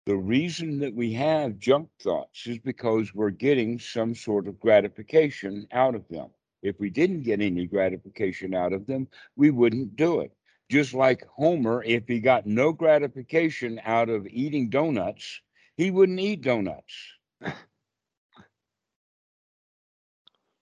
The 0.06 0.16
reason 0.16 0.78
that 0.78 0.94
we 0.94 1.12
have 1.12 1.58
junk 1.58 1.90
thoughts 2.00 2.46
is 2.46 2.58
because 2.58 3.14
we're 3.14 3.30
getting 3.30 3.78
some 3.78 4.14
sort 4.14 4.48
of 4.48 4.58
gratification 4.58 5.66
out 5.72 5.94
of 5.94 6.08
them. 6.08 6.30
If 6.62 6.80
we 6.80 6.88
didn't 6.90 7.22
get 7.22 7.42
any 7.42 7.66
gratification 7.66 8.54
out 8.54 8.72
of 8.72 8.86
them, 8.86 9.08
we 9.36 9.50
wouldn't 9.50 9.96
do 9.96 10.20
it. 10.20 10.32
Just 10.70 10.92
like 10.92 11.26
Homer, 11.28 11.82
if 11.82 12.06
he 12.06 12.20
got 12.20 12.46
no 12.46 12.72
gratification 12.72 13.80
out 13.84 14.10
of 14.10 14.26
eating 14.26 14.68
donuts, 14.68 15.40
he 15.76 15.90
wouldn't 15.90 16.20
eat 16.20 16.42
donuts. 16.42 16.94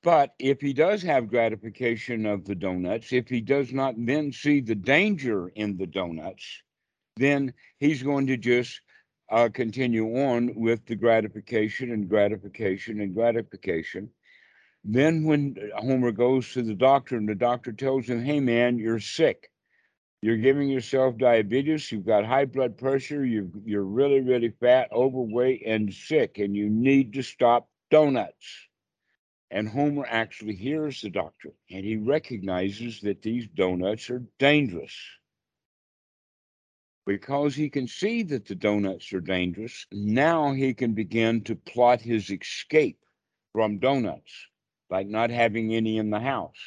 But 0.07 0.35
if 0.39 0.61
he 0.61 0.73
does 0.73 1.03
have 1.03 1.27
gratification 1.27 2.27
of 2.27 2.45
the 2.45 2.55
donuts, 2.55 3.13
if 3.13 3.29
he 3.29 3.41
does 3.41 3.73
not 3.73 3.97
then 3.99 4.31
see 4.31 4.61
the 4.61 4.77
danger 4.77 5.49
in 5.49 5.77
the 5.77 5.87
donuts, 5.89 6.63
then 7.17 7.53
he's 7.79 8.05
going 8.05 8.29
to 8.29 8.37
just 8.37 8.81
uh, 9.29 9.49
continue 9.53 10.07
on 10.25 10.55
with 10.55 10.87
the 10.87 10.95
gratification 10.95 11.91
and 11.91 12.09
gratification 12.09 13.01
and 13.01 13.15
gratification. 13.15 14.11
Then, 14.85 15.25
when 15.25 15.57
Homer 15.75 16.13
goes 16.13 16.53
to 16.53 16.63
the 16.63 16.75
doctor 16.77 17.17
and 17.17 17.29
the 17.29 17.35
doctor 17.35 17.73
tells 17.73 18.07
him, 18.09 18.25
Hey, 18.25 18.39
man, 18.39 18.79
you're 18.79 19.01
sick. 19.01 19.51
You're 20.27 20.37
giving 20.39 20.69
yourself 20.69 21.17
diabetes. 21.19 21.93
You've 21.93 22.05
got 22.05 22.27
high 22.27 22.47
blood 22.47 22.77
pressure. 22.77 23.25
You're, 23.25 23.47
you're 23.65 23.85
really, 23.85 24.23
really 24.23 24.53
fat, 24.59 24.91
overweight, 24.91 25.63
and 25.65 25.95
sick, 25.95 26.39
and 26.39 26.57
you 26.57 26.69
need 26.69 27.13
to 27.13 27.23
stop 27.23 27.69
donuts. 27.93 28.67
And 29.53 29.69
Homer 29.69 30.05
actually 30.05 30.57
hears 30.57 31.01
the 31.01 31.11
doctor 31.11 31.51
and 31.71 31.85
he 31.85 31.97
recognizes 31.97 33.01
that 33.03 33.23
these 33.23 33.47
donuts 33.55 34.11
are 34.11 34.25
dangerous. 34.41 34.97
Because 37.07 37.55
he 37.55 37.71
can 37.71 37.87
see 37.87 38.25
that 38.25 38.47
the 38.47 38.57
donuts 38.57 39.13
are 39.13 39.21
dangerous, 39.21 39.87
now 39.93 40.53
he 40.53 40.75
can 40.75 40.93
begin 40.93 41.45
to 41.45 41.55
plot 41.55 42.01
his 42.01 42.31
escape 42.31 42.99
from 43.53 43.79
donuts, 43.79 44.33
like 44.91 45.07
not 45.07 45.31
having 45.31 45.73
any 45.73 45.99
in 45.99 46.11
the 46.11 46.19
house. 46.19 46.59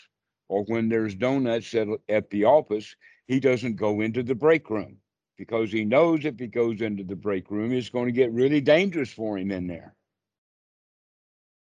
Or 0.47 0.63
when 0.63 0.87
there's 0.87 1.13
donuts 1.13 1.73
at, 1.73 1.89
at 2.07 2.29
the 2.29 2.45
office, 2.45 2.95
he 3.29 3.39
doesn't 3.39 3.75
go 3.75 4.01
into 4.01 4.23
the 4.23 4.33
break 4.33 4.71
room 4.71 4.97
because 5.37 5.71
he 5.71 5.85
knows 5.85 6.25
if 6.25 6.39
he 6.39 6.47
goes 6.47 6.81
into 6.81 7.03
the 7.03 7.15
break 7.15 7.51
room, 7.51 7.71
it's 7.71 7.91
going 7.91 8.07
to 8.07 8.11
get 8.11 8.33
really 8.33 8.59
dangerous 8.59 9.13
for 9.13 9.37
him 9.37 9.51
in 9.51 9.67
there. 9.67 9.95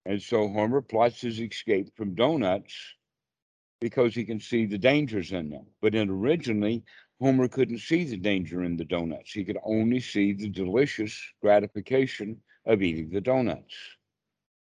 And 0.05 0.21
so 0.21 0.47
Homer 0.47 0.81
plots 0.81 1.21
his 1.21 1.41
escape 1.41 1.87
from 1.97 2.13
donuts 2.13 2.75
because 3.81 4.13
he 4.13 4.25
can 4.25 4.39
see 4.39 4.67
the 4.67 4.77
dangers 4.77 5.31
in 5.31 5.49
them. 5.49 5.65
But 5.81 5.95
originally, 5.95 6.83
Homer 7.19 7.47
couldn't 7.47 7.79
see 7.79 8.03
the 8.03 8.17
danger 8.17 8.63
in 8.63 8.77
the 8.77 8.85
donuts. 8.85 9.31
He 9.31 9.43
could 9.43 9.57
only 9.63 10.01
see 10.01 10.33
the 10.33 10.49
delicious 10.49 11.19
gratification 11.41 12.39
of 12.67 12.83
eating 12.83 13.09
the 13.09 13.21
donuts. 13.21 13.75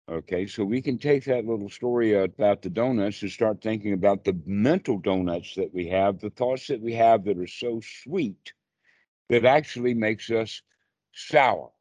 Okay, 0.07 0.45
so 0.45 0.63
we 0.63 0.83
can 0.83 0.99
take 0.99 1.23
that 1.25 1.45
little 1.45 1.69
story 1.69 2.13
about 2.13 2.61
the 2.61 2.69
donuts 2.69 3.23
and 3.23 3.31
start 3.31 3.61
thinking 3.61 3.93
about 3.93 4.23
the 4.23 4.39
mental 4.45 4.99
donuts 4.99 5.55
that 5.55 5.73
we 5.73 5.87
have, 5.87 6.19
the 6.19 6.29
thoughts 6.29 6.67
that 6.67 6.79
we 6.79 6.93
have 6.93 7.23
that 7.25 7.39
are 7.39 7.47
so 7.47 7.81
sweet 7.81 8.53
that 9.29 9.45
actually 9.45 9.95
makes 9.95 10.29
us 10.29 10.61
sour. 11.11 11.71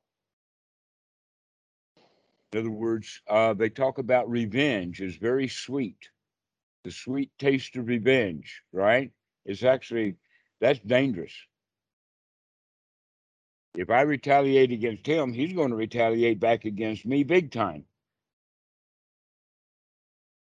In 2.53 2.61
other 2.61 2.71
words, 2.71 3.21
uh, 3.29 3.53
they 3.53 3.69
talk 3.69 3.99
about 3.99 4.31
revenge 4.31 5.03
is 5.03 5.17
very 5.17 5.49
sweet. 5.49 6.09
The 6.85 6.93
sweet 6.93 7.31
taste 7.39 7.77
of 7.77 7.89
revenge, 7.89 8.63
right? 8.73 9.13
Is 9.45 9.65
actually 9.65 10.17
that's 10.61 10.81
dangerous. 10.81 11.35
If 13.77 13.91
I 13.91 14.03
retaliate 14.03 14.73
against 14.73 15.07
him, 15.07 15.33
he's 15.35 15.53
going 15.53 15.71
to 15.71 15.77
retaliate 15.77 16.41
back 16.41 16.65
against 16.65 17.05
me 17.05 17.23
big 17.25 17.51
time. 17.51 17.85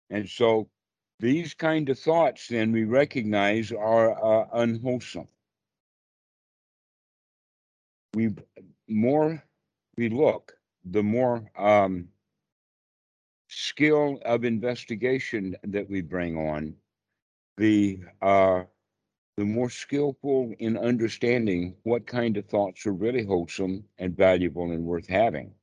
And 0.10 0.28
so 0.28 0.70
these 1.20 1.53
kind 1.53 1.89
of 1.89 1.99
thoughts 1.99 2.47
then 2.47 2.72
we 2.72 2.86
recognize 2.86 3.72
are 3.72 4.12
uh, 4.12 4.47
unwholesome. 4.53 5.28
We 8.14 8.34
more 8.88 9.43
we 9.97 10.10
look, 10.10 10.53
the 10.86 11.03
more 11.03 11.51
um, 11.57 12.07
skill 13.49 14.20
of 14.26 14.45
investigation 14.45 15.55
that 15.64 15.89
we 15.89 16.01
bring 16.01 16.38
on, 16.38 16.76
the 17.57 17.99
uh, 18.22 18.64
the 19.38 19.45
more 19.45 19.70
skillful 19.70 20.53
in 20.60 20.78
understanding 20.78 21.76
what 21.84 22.07
kind 22.07 22.36
of 22.38 22.45
thoughts 22.45 22.86
are 22.86 22.93
really 22.93 23.24
wholesome 23.24 23.84
and 23.97 24.16
valuable 24.18 24.72
and 24.72 24.84
worth 24.84 25.07
having. 25.07 25.53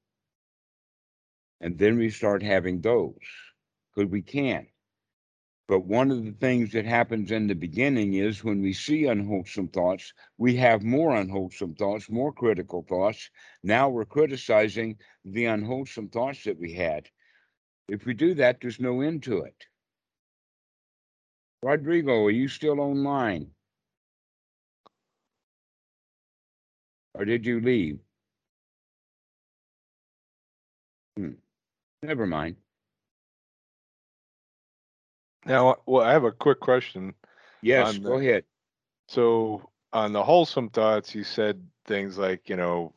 And 1.60 1.78
then 1.78 1.98
we 1.98 2.10
start 2.10 2.42
having 2.42 2.80
those 2.80 3.18
because 3.96 4.10
we 4.10 4.22
can't. 4.22 4.68
But 5.68 5.80
one 5.80 6.12
of 6.12 6.24
the 6.24 6.32
things 6.32 6.72
that 6.72 6.84
happens 6.84 7.32
in 7.32 7.48
the 7.48 7.54
beginning 7.54 8.14
is 8.14 8.44
when 8.44 8.62
we 8.62 8.72
see 8.72 9.06
unwholesome 9.06 9.68
thoughts, 9.68 10.12
we 10.38 10.54
have 10.56 10.84
more 10.84 11.16
unwholesome 11.16 11.74
thoughts, 11.74 12.08
more 12.08 12.32
critical 12.32 12.84
thoughts. 12.88 13.30
Now 13.64 13.88
we're 13.88 14.04
criticizing 14.04 14.96
the 15.24 15.46
unwholesome 15.46 16.10
thoughts 16.10 16.44
that 16.44 16.58
we 16.58 16.72
had. 16.74 17.08
If 17.88 18.06
we 18.06 18.14
do 18.14 18.34
that, 18.34 18.58
there's 18.60 18.78
no 18.78 19.00
end 19.00 19.24
to 19.24 19.38
it. 19.42 19.66
Rodrigo, 21.62 22.24
are 22.26 22.30
you 22.30 22.46
still 22.46 22.80
online? 22.80 23.50
Or 27.14 27.24
did 27.24 27.44
you 27.44 27.60
leave? 27.60 27.98
Hmm. 31.16 31.32
Never 32.02 32.26
mind. 32.26 32.56
Now, 35.46 35.76
well, 35.86 36.04
I 36.04 36.12
have 36.12 36.24
a 36.24 36.32
quick 36.32 36.60
question. 36.60 37.14
Yes, 37.62 37.98
go 37.98 38.14
the- 38.14 38.18
ahead. 38.18 38.44
So 39.08 39.70
on 39.92 40.12
the 40.12 40.24
wholesome 40.24 40.70
thoughts, 40.70 41.14
you 41.14 41.24
said 41.24 41.66
things 41.86 42.18
like, 42.18 42.48
you 42.48 42.56
know, 42.56 42.94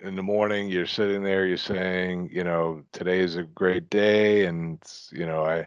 in 0.00 0.16
the 0.16 0.22
morning 0.22 0.68
you're 0.68 0.86
sitting 0.86 1.22
there, 1.22 1.46
you're 1.46 1.56
saying, 1.58 2.30
you 2.32 2.44
know, 2.44 2.82
today 2.92 3.20
is 3.20 3.36
a 3.36 3.44
great 3.44 3.90
day, 3.90 4.46
and 4.46 4.82
you 5.12 5.26
know, 5.26 5.44
I, 5.44 5.66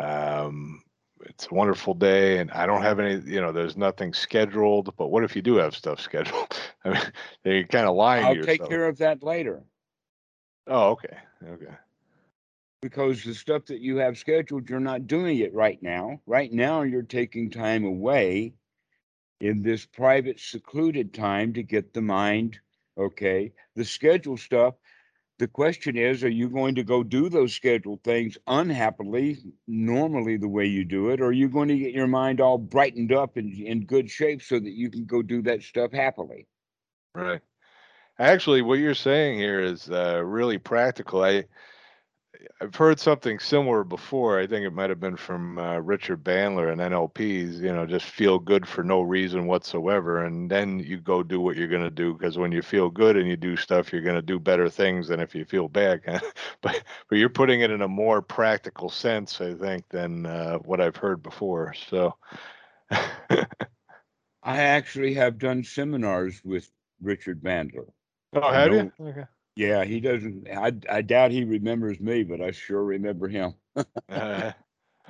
um, 0.00 0.82
it's 1.26 1.48
a 1.50 1.54
wonderful 1.54 1.94
day, 1.94 2.38
and 2.38 2.50
I 2.52 2.66
don't 2.66 2.82
have 2.82 3.00
any, 3.00 3.14
you 3.30 3.40
know, 3.40 3.52
there's 3.52 3.76
nothing 3.76 4.12
scheduled. 4.14 4.96
But 4.96 5.08
what 5.08 5.24
if 5.24 5.36
you 5.36 5.42
do 5.42 5.56
have 5.56 5.76
stuff 5.76 6.00
scheduled? 6.08 6.58
I 6.84 6.90
mean, 6.90 7.02
you're 7.44 7.64
kind 7.66 7.86
of 7.86 7.96
lying 7.96 8.28
to 8.28 8.28
I'll 8.28 8.34
yourself. 8.34 8.58
take 8.58 8.68
care 8.68 8.88
of 8.88 8.98
that 8.98 9.22
later 9.22 9.64
Oh, 10.66 10.90
okay, 10.92 11.16
okay, 11.44 11.74
because 12.86 13.24
the 13.24 13.34
stuff 13.34 13.64
that 13.66 13.80
you 13.80 13.96
have 13.96 14.16
scheduled, 14.16 14.70
you're 14.70 14.78
not 14.78 15.08
doing 15.08 15.38
it 15.38 15.52
right 15.52 15.82
now. 15.82 16.20
Right 16.24 16.52
now, 16.52 16.82
you're 16.82 17.02
taking 17.02 17.50
time 17.50 17.84
away 17.84 18.54
in 19.40 19.60
this 19.60 19.84
private, 19.84 20.38
secluded 20.38 21.12
time 21.12 21.52
to 21.54 21.64
get 21.64 21.92
the 21.92 22.00
mind 22.00 22.60
okay. 22.96 23.52
The 23.74 23.84
schedule 23.84 24.36
stuff, 24.36 24.74
the 25.40 25.48
question 25.48 25.96
is 25.96 26.22
are 26.22 26.28
you 26.28 26.48
going 26.48 26.76
to 26.76 26.84
go 26.84 27.02
do 27.02 27.28
those 27.28 27.54
scheduled 27.54 28.04
things 28.04 28.38
unhappily, 28.46 29.38
normally 29.66 30.36
the 30.36 30.48
way 30.48 30.66
you 30.66 30.84
do 30.84 31.08
it, 31.10 31.20
or 31.20 31.26
are 31.26 31.32
you 31.32 31.48
going 31.48 31.68
to 31.70 31.78
get 31.78 31.92
your 31.92 32.06
mind 32.06 32.40
all 32.40 32.56
brightened 32.56 33.12
up 33.12 33.36
and 33.36 33.52
in 33.52 33.84
good 33.84 34.08
shape 34.08 34.42
so 34.42 34.60
that 34.60 34.74
you 34.74 34.90
can 34.90 35.06
go 35.06 35.22
do 35.22 35.42
that 35.42 35.64
stuff 35.64 35.90
happily? 35.90 36.46
right. 37.16 37.40
Actually, 38.20 38.62
what 38.62 38.78
you're 38.78 38.94
saying 38.94 39.40
here 39.40 39.58
is 39.58 39.90
uh, 39.90 40.22
really 40.24 40.56
practical. 40.56 41.24
I 41.24 41.46
I've 42.60 42.74
heard 42.74 42.98
something 42.98 43.38
similar 43.38 43.84
before. 43.84 44.38
I 44.38 44.46
think 44.46 44.64
it 44.64 44.72
might 44.72 44.90
have 44.90 45.00
been 45.00 45.16
from 45.16 45.58
uh, 45.58 45.78
Richard 45.78 46.24
Bandler 46.24 46.72
and 46.72 46.80
NLPs. 46.80 47.60
You 47.60 47.72
know, 47.72 47.86
just 47.86 48.06
feel 48.06 48.38
good 48.38 48.66
for 48.66 48.82
no 48.82 49.02
reason 49.02 49.46
whatsoever, 49.46 50.24
and 50.24 50.50
then 50.50 50.78
you 50.78 50.98
go 50.98 51.22
do 51.22 51.40
what 51.40 51.56
you're 51.56 51.68
going 51.68 51.82
to 51.82 51.90
do. 51.90 52.14
Because 52.14 52.38
when 52.38 52.52
you 52.52 52.62
feel 52.62 52.90
good 52.90 53.16
and 53.16 53.28
you 53.28 53.36
do 53.36 53.56
stuff, 53.56 53.92
you're 53.92 54.02
going 54.02 54.16
to 54.16 54.22
do 54.22 54.38
better 54.38 54.68
things 54.68 55.08
than 55.08 55.20
if 55.20 55.34
you 55.34 55.44
feel 55.44 55.68
bad. 55.68 56.00
but 56.62 56.82
but 57.08 57.18
you're 57.18 57.28
putting 57.28 57.60
it 57.60 57.70
in 57.70 57.82
a 57.82 57.88
more 57.88 58.22
practical 58.22 58.88
sense, 58.88 59.40
I 59.40 59.54
think, 59.54 59.88
than 59.88 60.26
uh, 60.26 60.58
what 60.58 60.80
I've 60.80 60.96
heard 60.96 61.22
before. 61.22 61.74
So. 61.90 62.14
I 64.46 64.58
actually 64.58 65.14
have 65.14 65.38
done 65.38 65.64
seminars 65.64 66.40
with 66.44 66.70
Richard 67.02 67.42
Bandler. 67.42 67.88
oh, 68.32 68.52
have 68.52 68.72
you? 68.72 68.92
Okay. 69.00 69.24
Yeah, 69.56 69.84
he 69.84 70.00
doesn't. 70.00 70.48
I, 70.50 70.72
I 70.90 71.02
doubt 71.02 71.30
he 71.30 71.44
remembers 71.44 71.98
me, 71.98 72.24
but 72.24 72.40
I 72.40 72.50
sure 72.52 72.84
remember 72.84 73.28
him. 73.28 73.54
Uh, 74.12 74.52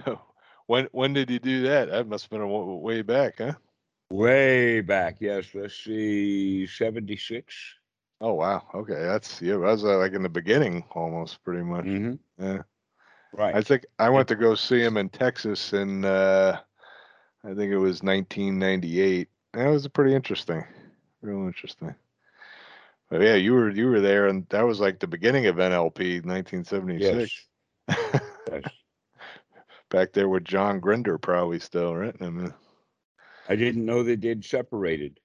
when 0.66 0.88
when 0.92 1.12
did 1.14 1.30
you 1.30 1.38
do 1.38 1.62
that? 1.64 1.90
That 1.90 2.08
must 2.08 2.24
have 2.24 2.30
been 2.30 2.40
a 2.42 2.46
way 2.48 3.02
back, 3.02 3.38
huh? 3.38 3.54
Way 4.10 4.80
back, 4.80 5.18
yes. 5.20 5.54
Let's 5.54 5.76
see, 5.76 6.66
76. 6.66 7.54
Oh 8.20 8.34
wow. 8.34 8.66
Okay, 8.74 8.94
that's 9.02 9.40
yeah. 9.42 9.54
That 9.54 9.60
was 9.60 9.84
uh, 9.84 9.98
like 9.98 10.12
in 10.12 10.22
the 10.22 10.28
beginning, 10.28 10.84
almost 10.92 11.42
pretty 11.44 11.62
much. 11.62 11.84
hmm 11.84 12.14
Yeah. 12.38 12.62
Right. 13.32 13.54
I 13.54 13.62
think 13.62 13.86
I 13.98 14.10
went 14.10 14.28
to 14.28 14.36
go 14.36 14.54
see 14.54 14.80
him 14.80 14.96
in 14.96 15.08
Texas 15.10 15.72
in 15.72 16.04
uh, 16.04 16.60
I 17.44 17.54
think 17.54 17.72
it 17.72 17.78
was 17.78 18.02
1998. 18.02 19.28
That 19.54 19.68
was 19.68 19.88
pretty 19.88 20.14
interesting. 20.14 20.64
Real 21.22 21.46
interesting. 21.46 21.94
But 23.08 23.22
yeah, 23.22 23.34
you 23.34 23.52
were 23.52 23.70
you 23.70 23.86
were 23.86 24.00
there, 24.00 24.26
and 24.26 24.46
that 24.48 24.66
was 24.66 24.80
like 24.80 24.98
the 24.98 25.06
beginning 25.06 25.46
of 25.46 25.56
NLP, 25.56 26.24
1976. 26.24 27.46
Yes. 27.88 28.22
yes. 28.50 28.62
Back 29.90 30.12
there 30.12 30.28
with 30.28 30.44
John 30.44 30.80
Grinder, 30.80 31.16
probably 31.16 31.60
still, 31.60 31.94
right? 31.94 32.16
I 32.20 32.30
mean, 32.30 32.52
I 33.48 33.54
didn't 33.54 33.86
know 33.86 34.02
they 34.02 34.16
did 34.16 34.44
separated. 34.44 35.20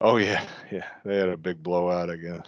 oh 0.00 0.16
yeah, 0.16 0.44
yeah, 0.72 0.88
they 1.04 1.16
had 1.16 1.28
a 1.28 1.36
big 1.36 1.62
blowout, 1.62 2.10
I 2.10 2.16
guess. 2.16 2.46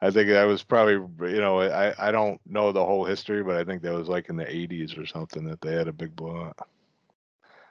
I 0.00 0.10
think 0.12 0.28
that 0.28 0.44
was 0.44 0.62
probably, 0.62 0.94
you 1.32 1.40
know, 1.40 1.60
I 1.60 2.08
I 2.08 2.10
don't 2.10 2.40
know 2.46 2.72
the 2.72 2.84
whole 2.84 3.04
history, 3.04 3.42
but 3.42 3.56
I 3.56 3.64
think 3.64 3.82
that 3.82 3.92
was 3.92 4.08
like 4.08 4.30
in 4.30 4.36
the 4.36 4.44
80s 4.44 4.96
or 4.96 5.04
something 5.04 5.44
that 5.44 5.60
they 5.60 5.74
had 5.74 5.88
a 5.88 5.92
big 5.92 6.16
blowout. 6.16 6.56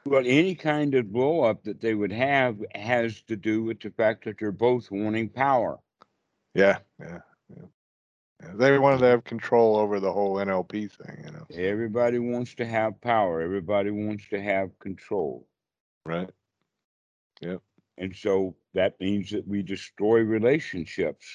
Well, 0.05 0.23
any 0.25 0.53
kind 0.53 0.93
of 0.95 1.11
blow 1.11 1.43
up 1.43 1.63
that 1.63 1.81
they 1.81 1.93
would 1.93 2.11
have 2.11 2.63
has 2.75 3.21
to 3.23 3.35
do 3.35 3.63
with 3.63 3.79
the 3.79 3.89
fact 3.91 4.25
that 4.25 4.37
they're 4.39 4.51
both 4.51 4.91
wanting 4.91 5.29
power. 5.29 5.79
Yeah, 6.57 6.79
yeah, 6.99 7.19
yeah. 7.55 8.51
They 8.55 8.79
wanted 8.79 8.99
to 9.01 9.05
have 9.05 9.23
control 9.23 9.77
over 9.77 9.99
the 9.99 10.11
whole 10.11 10.37
NLP 10.37 10.91
thing, 10.91 11.23
you 11.23 11.31
know. 11.31 11.45
Everybody 11.53 12.17
wants 12.17 12.55
to 12.55 12.65
have 12.65 12.99
power. 12.99 13.41
Everybody 13.41 13.91
wants 13.91 14.27
to 14.29 14.41
have 14.41 14.77
control. 14.79 15.47
Right. 16.03 16.29
Yep. 17.41 17.61
And 17.99 18.15
so 18.15 18.55
that 18.73 18.99
means 18.99 19.29
that 19.31 19.47
we 19.47 19.61
destroy 19.61 20.21
relationships. 20.21 21.27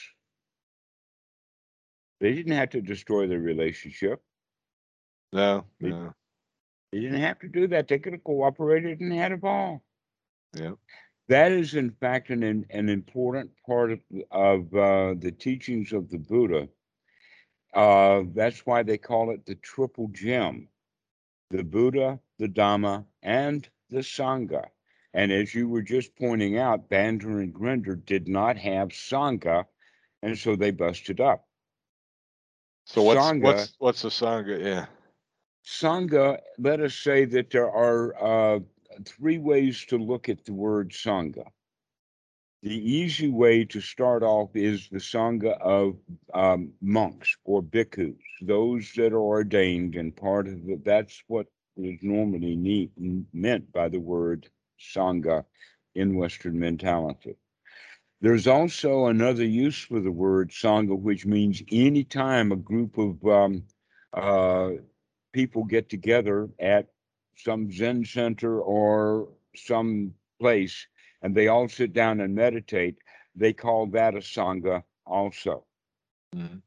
They 2.20 2.33
didn't 2.35 2.57
have 2.57 2.70
to 2.70 2.81
destroy 2.81 3.29
the 3.29 3.39
relationship. 3.39 4.20
No, 5.33 5.66
They- 5.81 5.91
no. 5.91 6.14
They 6.91 7.01
didn't 7.01 7.20
have 7.20 7.39
to 7.39 7.49
do 7.49 7.68
that. 7.68 7.87
They 7.89 7.99
could 8.01 8.12
have 8.12 8.25
cooperated 8.25 9.01
and 9.01 9.12
had 9.12 9.33
a 9.33 9.37
ball. 9.39 9.83
Yeah. 10.53 10.73
That 11.29 11.53
is, 11.53 11.75
in 11.75 11.91
fact, 11.91 12.31
an 12.31 12.43
an 12.43 12.66
an 12.70 12.89
important 12.89 13.51
part 13.66 13.93
of 13.93 14.01
of 14.31 14.75
uh, 14.75 15.14
the 15.18 15.33
teachings 15.33 15.93
of 15.93 16.11
the 16.11 16.18
Buddha. 16.18 16.68
Uh, 17.75 18.25
that's 18.35 18.66
why 18.66 18.83
they 18.83 18.99
call 18.99 19.31
it 19.31 19.47
the 19.47 19.55
triple 19.57 20.09
gem: 20.09 20.68
the 21.51 21.64
Buddha, 21.64 22.20
the 22.39 22.49
Dhamma, 22.49 23.05
and 23.23 23.68
the 23.89 24.01
Sangha. 24.01 24.66
And 25.14 25.31
as 25.31 25.55
you 25.55 25.68
were 25.68 25.83
just 25.83 26.16
pointing 26.16 26.59
out, 26.59 26.89
Bandler 26.89 27.43
and 27.43 27.53
Grinder 27.53 27.97
did 27.97 28.29
not 28.29 28.57
have 28.57 28.89
Sangha, 28.89 29.66
and 30.23 30.37
so 30.37 30.57
they 30.57 30.70
busted 30.70 31.20
up. 31.20 31.47
So 32.87 33.03
what's 33.03 33.20
Sangha- 33.20 33.43
what's 33.43 33.75
what's 33.79 34.03
the 34.03 34.09
sangha? 34.09 34.62
Yeah. 34.62 34.87
Sangha, 35.64 36.41
let 36.59 36.81
us 36.81 36.95
say 36.95 37.25
that 37.27 37.51
there 37.51 37.70
are 37.70 38.57
uh, 38.57 38.61
three 39.05 39.38
ways 39.38 39.84
to 39.86 39.99
look 39.99 40.28
at 40.28 40.45
the 40.45 40.53
word 40.53 40.90
Sangha. 40.90 41.47
The 42.62 42.74
easy 42.74 43.28
way 43.28 43.64
to 43.64 43.80
start 43.80 44.22
off 44.22 44.55
is 44.55 44.88
the 44.88 44.99
Sangha 44.99 45.61
of 45.61 45.97
um, 46.32 46.72
monks 46.80 47.36
or 47.45 47.61
bhikkhus, 47.61 48.16
those 48.40 48.93
that 48.95 49.12
are 49.12 49.20
ordained, 49.20 49.97
and 49.97 50.14
part 50.14 50.47
of 50.47 50.64
the, 50.64 50.80
that's 50.84 51.24
what 51.26 51.49
is 51.76 51.99
normally 52.03 52.88
meant 53.32 53.72
by 53.72 53.88
the 53.88 53.99
word 53.99 54.49
Sangha 54.80 55.45
in 55.97 56.14
Western 56.14 56.59
mentality. 56.59 57.34
There's 58.20 58.47
also 58.47 59.07
another 59.07 59.45
use 59.45 59.80
for 59.80 59.99
the 59.99 60.12
word 60.12 60.51
Sangha, 60.51 60.97
which 60.97 61.26
means 61.26 61.61
anytime 61.72 62.53
a 62.53 62.57
group 62.57 62.97
of 62.97 63.26
um, 63.26 63.64
uh, 64.12 64.70
people 65.32 65.64
get 65.64 65.88
together 65.88 66.49
at 66.61 66.91
some 67.37 67.70
Zen 67.72 68.05
center 68.05 68.61
or 68.61 69.28
some 69.55 70.14
place 70.41 70.87
and 71.22 71.35
they 71.35 71.49
all 71.49 71.68
sit 71.68 71.93
down 71.93 72.20
and 72.20 72.35
meditate, 72.35 72.99
they 73.35 73.53
call 73.53 73.87
that 73.87 74.14
a 74.14 74.18
Sangha 74.18 74.83
also. 75.07 75.64
Mhm. 76.35 76.62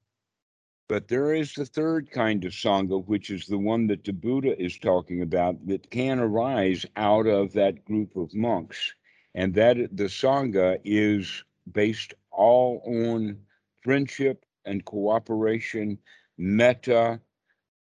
But 0.87 1.07
there 1.07 1.33
is 1.33 1.53
the 1.53 1.65
third 1.65 2.11
kind 2.11 2.45
of 2.45 2.53
Sangha, 2.53 3.05
which 3.05 3.29
is 3.29 3.47
the 3.47 3.57
one 3.57 3.87
that 3.87 4.03
the 4.03 4.13
Buddha 4.13 4.59
is 4.61 4.77
talking 4.77 5.21
about 5.21 5.65
that 5.67 5.89
can 5.89 6.19
arise 6.19 6.85
out 6.95 7.27
of 7.27 7.53
that 7.53 7.83
group 7.85 8.15
of 8.15 8.33
monks. 8.33 8.93
And 9.33 9.53
that 9.55 9.77
the 9.97 10.05
Sangha 10.05 10.79
is 10.85 11.43
based 11.71 12.13
all 12.31 12.81
on 12.85 13.45
friendship 13.81 14.45
and 14.63 14.85
cooperation, 14.85 15.97
metta, 16.37 17.19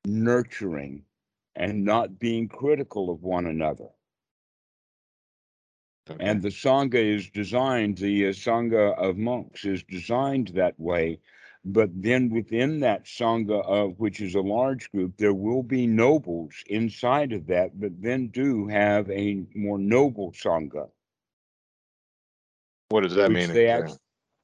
nurturing, 0.06 1.04
and 1.54 1.84
not 1.84 2.18
being 2.18 2.48
critical 2.48 3.10
of 3.10 3.22
one 3.22 3.46
another. 3.46 3.88
Okay. 6.10 6.24
And 6.24 6.42
the 6.42 6.48
Sangha 6.48 6.94
is 6.94 7.30
designed, 7.30 7.98
the 7.98 8.28
uh, 8.28 8.30
Sangha 8.30 8.98
of 8.98 9.16
monks 9.16 9.64
is 9.64 9.84
designed 9.84 10.48
that 10.48 10.78
way. 10.78 11.20
But 11.64 11.90
then 11.94 12.28
within 12.28 12.80
that 12.80 13.04
Sangha, 13.04 13.62
uh, 13.64 13.88
which 13.90 14.20
is 14.20 14.34
a 14.34 14.40
large 14.40 14.90
group, 14.90 15.16
there 15.16 15.34
will 15.34 15.62
be 15.62 15.86
nobles 15.86 16.54
inside 16.66 17.32
of 17.32 17.46
that, 17.46 17.78
but 17.78 17.92
then 18.02 18.28
do 18.28 18.66
have 18.66 19.08
a 19.10 19.44
more 19.54 19.78
noble 19.78 20.32
Sangha. 20.32 20.88
what 22.88 23.02
does 23.02 23.14
that 23.14 23.30
mean? 23.30 23.52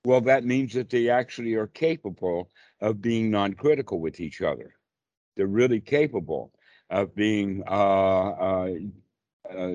Well, 0.04 0.20
that 0.22 0.44
means 0.44 0.72
that 0.74 0.90
they 0.90 1.10
actually 1.10 1.54
are 1.54 1.66
capable 1.66 2.50
of 2.80 3.02
being 3.02 3.30
non 3.30 3.54
critical 3.54 3.98
with 3.98 4.20
each 4.20 4.40
other. 4.40 4.74
They're 5.36 5.46
really 5.48 5.80
capable 5.80 6.52
of 6.90 7.14
being 7.14 7.62
uh, 7.66 8.28
uh, 8.30 8.74
uh, 9.50 9.74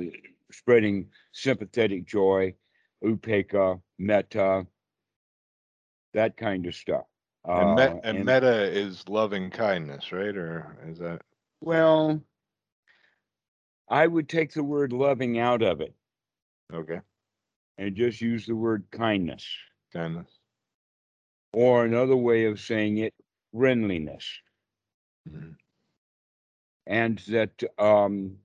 spreading 0.51 1.09
sympathetic 1.31 2.05
joy, 2.05 2.53
upekkha, 3.03 3.81
metta, 3.99 4.65
that 6.13 6.37
kind 6.37 6.65
of 6.65 6.75
stuff. 6.75 7.05
and, 7.45 7.71
Uh, 7.71 7.75
met, 7.75 7.99
and 8.03 8.25
metta 8.25 8.63
is 8.71 9.07
loving 9.09 9.49
kindness, 9.49 10.11
right? 10.11 10.35
Or 10.35 10.77
is 10.87 10.99
that 10.99 11.21
well, 11.61 12.21
I 13.89 14.07
would 14.07 14.27
take 14.29 14.53
the 14.53 14.63
word 14.63 14.91
loving 14.93 15.39
out 15.39 15.61
of 15.61 15.81
it 15.81 15.93
okay? 16.73 16.99
and 17.77 17.95
just 17.95 18.21
use 18.21 18.45
the 18.45 18.55
word 18.55 18.85
kindness, 18.91 19.45
Kindness. 19.91 20.27
or 21.53 21.85
another 21.85 22.15
way 22.15 22.45
of 22.45 22.59
saying 22.59 22.97
it, 22.97 23.13
friendliness. 23.53 24.25
Mhm. 25.29 25.55
And 26.87 27.19
that 27.29 27.63
um, 27.79 28.35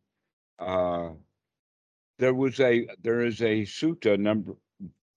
uh, 0.59 1.11
there 2.19 2.35
was 2.35 2.61
a 2.61 2.87
there 3.03 3.25
is 3.25 3.41
a 3.43 3.63
sutta 3.63 4.19
number. 4.19 4.55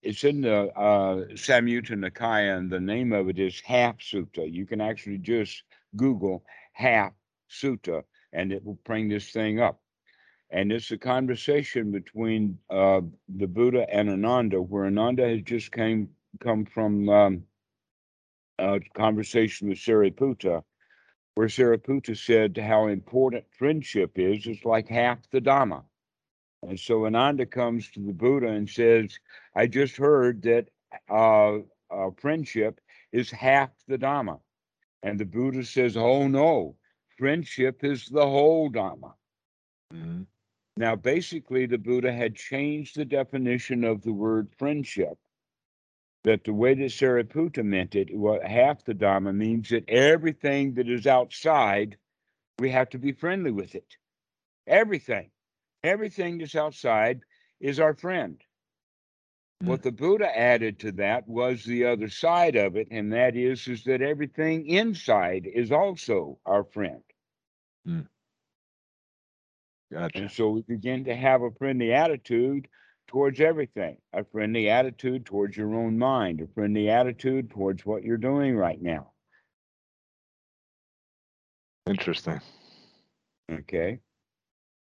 It's 0.02 0.24
in 0.24 0.40
the 0.40 0.66
uh, 0.76 1.26
Samyutta 1.34 1.92
Nikaya, 1.92 2.58
and 2.58 2.70
the 2.70 2.80
name 2.80 3.12
of 3.12 3.28
it 3.28 3.38
is 3.38 3.60
Half 3.60 3.98
Sutta. 3.98 4.50
You 4.52 4.66
can 4.66 4.80
actually 4.80 5.18
just 5.18 5.62
Google 5.96 6.44
Half 6.72 7.12
Sutta, 7.48 8.02
and 8.32 8.52
it 8.52 8.64
will 8.64 8.78
bring 8.84 9.08
this 9.08 9.30
thing 9.30 9.60
up. 9.60 9.80
And 10.50 10.72
it's 10.72 10.90
a 10.90 10.98
conversation 10.98 11.92
between 11.92 12.58
uh, 12.68 13.02
the 13.28 13.46
Buddha 13.46 13.86
and 13.94 14.10
Ananda, 14.10 14.60
where 14.60 14.86
Ananda 14.86 15.28
has 15.28 15.42
just 15.42 15.70
came 15.70 16.10
come 16.40 16.64
from 16.64 17.08
um, 17.08 17.44
a 18.58 18.80
conversation 18.94 19.68
with 19.68 19.78
Sariputta, 19.78 20.62
where 21.34 21.48
Sariputta 21.48 22.16
said 22.16 22.56
how 22.58 22.88
important 22.88 23.44
friendship 23.50 24.12
is. 24.18 24.46
It's 24.46 24.64
like 24.64 24.88
half 24.88 25.18
the 25.30 25.40
Dhamma. 25.40 25.84
And 26.62 26.78
so 26.78 27.06
Ananda 27.06 27.46
comes 27.46 27.90
to 27.90 28.00
the 28.00 28.12
Buddha 28.12 28.48
and 28.48 28.68
says, 28.68 29.18
I 29.56 29.66
just 29.66 29.96
heard 29.96 30.42
that 30.42 30.68
uh, 31.10 31.58
uh, 31.90 32.10
friendship 32.18 32.80
is 33.12 33.30
half 33.30 33.70
the 33.88 33.98
Dhamma. 33.98 34.40
And 35.02 35.18
the 35.18 35.24
Buddha 35.24 35.64
says, 35.64 35.96
Oh 35.96 36.28
no, 36.28 36.76
friendship 37.18 37.82
is 37.82 38.06
the 38.06 38.26
whole 38.26 38.70
Dhamma. 38.70 39.14
Mhm. 39.92 40.26
Now, 40.76 40.96
basically, 40.96 41.66
the 41.66 41.78
Buddha 41.78 42.12
had 42.12 42.34
changed 42.34 42.96
the 42.96 43.04
definition 43.04 43.84
of 43.84 44.02
the 44.02 44.12
word 44.12 44.48
friendship. 44.56 45.18
That 46.24 46.44
the 46.44 46.52
way 46.52 46.74
that 46.74 46.90
Sariputta 46.90 47.64
meant 47.64 47.96
it, 47.96 48.16
what 48.16 48.44
half 48.44 48.84
the 48.84 48.94
Dhamma 48.94 49.34
means 49.34 49.70
that 49.70 49.88
everything 49.88 50.74
that 50.74 50.88
is 50.88 51.06
outside, 51.06 51.96
we 52.58 52.70
have 52.70 52.90
to 52.90 52.98
be 52.98 53.12
friendly 53.12 53.50
with 53.50 53.74
it. 53.74 53.96
Everything, 54.66 55.30
everything 55.82 56.38
that's 56.38 56.54
outside 56.54 57.22
is 57.60 57.80
our 57.80 57.94
friend. 57.94 58.40
Hmm. 59.60 59.68
What 59.68 59.82
the 59.82 59.90
Buddha 59.90 60.38
added 60.38 60.78
to 60.80 60.92
that 60.92 61.26
was 61.26 61.64
the 61.64 61.86
other 61.86 62.08
side 62.08 62.54
of 62.54 62.76
it, 62.76 62.88
and 62.90 63.12
that 63.12 63.36
is, 63.36 63.66
is 63.66 63.82
that 63.84 64.00
everything 64.00 64.66
inside 64.66 65.46
is 65.52 65.72
also 65.72 66.38
our 66.46 66.62
friend. 66.62 67.02
Hmm. 67.84 68.00
Gotcha. 69.92 70.18
And 70.18 70.30
so 70.30 70.50
we 70.50 70.62
begin 70.62 71.04
to 71.04 71.14
have 71.14 71.42
a 71.42 71.50
friendly 71.50 71.92
attitude 71.92 72.68
towards 73.12 73.40
everything, 73.40 73.98
a 74.14 74.24
friendly 74.24 74.70
attitude 74.70 75.26
towards 75.26 75.56
your 75.56 75.74
own 75.74 75.98
mind, 75.98 76.40
a 76.40 76.46
friendly 76.54 76.88
attitude 76.88 77.50
towards 77.50 77.84
what 77.84 78.02
you're 78.02 78.16
doing 78.16 78.56
right 78.56 78.80
now. 78.80 79.10
Interesting. 81.86 82.40
Okay. 83.50 84.00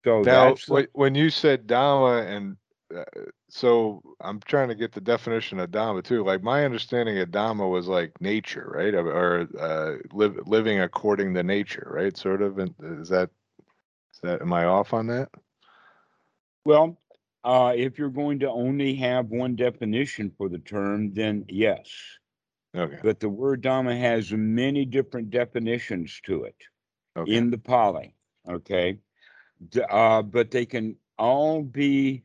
So 0.05 0.21
Now, 0.21 0.55
when 0.91 1.15
you 1.15 1.31
said 1.31 1.65
Dhamma 1.65 2.27
and 2.27 2.57
uh, 2.95 3.03
so 3.49 4.03
I'm 4.21 4.39
trying 4.41 4.67
to 4.67 4.75
get 4.75 4.91
the 4.91 5.01
definition 5.01 5.59
of 5.59 5.71
Dhamma 5.71 6.03
too. 6.03 6.23
Like 6.23 6.43
my 6.43 6.65
understanding 6.65 7.17
of 7.17 7.29
Dhamma 7.29 7.67
was 7.67 7.87
like 7.87 8.19
nature, 8.21 8.71
right? 8.75 8.93
Or, 8.93 9.07
or 9.07 9.47
uh, 9.59 9.95
live, 10.11 10.37
living 10.45 10.81
according 10.81 11.33
to 11.33 11.41
nature, 11.41 11.87
right? 11.89 12.15
Sort 12.15 12.43
of. 12.43 12.59
And 12.59 12.75
is 13.01 13.09
that 13.09 13.31
is 14.13 14.19
that 14.21 14.41
am 14.41 14.53
I 14.53 14.65
off 14.65 14.93
on 14.93 15.07
that? 15.07 15.29
Well, 16.65 16.97
uh, 17.43 17.73
if 17.75 17.97
you're 17.97 18.09
going 18.09 18.39
to 18.39 18.49
only 18.49 18.95
have 18.95 19.27
one 19.27 19.55
definition 19.55 20.31
for 20.37 20.49
the 20.49 20.59
term, 20.59 21.13
then 21.13 21.45
yes. 21.49 21.89
Okay. 22.75 22.99
But 23.03 23.19
the 23.19 23.29
word 23.29 23.61
Dhamma 23.61 23.99
has 23.99 24.31
many 24.31 24.85
different 24.85 25.29
definitions 25.29 26.19
to 26.25 26.43
it 26.43 26.55
Okay. 27.17 27.33
in 27.35 27.51
the 27.51 27.57
Pali. 27.57 28.15
Okay. 28.49 28.97
Uh, 29.89 30.21
but 30.21 30.51
they 30.51 30.65
can 30.65 30.95
all 31.17 31.61
be 31.61 32.23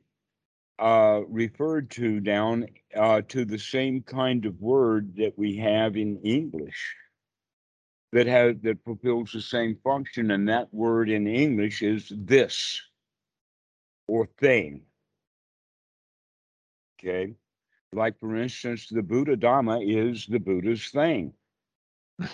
uh, 0.79 1.23
referred 1.29 1.91
to 1.91 2.21
down 2.21 2.67
uh, 2.97 3.21
to 3.29 3.45
the 3.45 3.59
same 3.59 4.03
kind 4.03 4.47
of 4.47 4.59
word 4.61 5.15
that 5.17 5.37
we 5.37 5.57
have 5.57 5.97
in 5.97 6.17
English 6.23 6.95
that 8.13 8.27
has 8.27 8.57
that 8.63 8.83
fulfills 8.85 9.33
the 9.33 9.41
same 9.41 9.77
function, 9.85 10.31
and 10.31 10.49
that 10.49 10.73
word 10.73 11.11
in 11.11 11.27
English 11.27 11.83
is 11.83 12.11
this 12.17 12.81
or 14.07 14.27
thing. 14.39 14.83
Okay. 16.99 17.35
Like 17.93 18.19
for 18.19 18.37
instance, 18.37 18.89
the 18.89 19.03
Buddha 19.03 19.37
Dhamma 19.37 19.81
is 19.83 20.27
the 20.27 20.39
Buddha's 20.39 20.89
thing. 20.89 21.33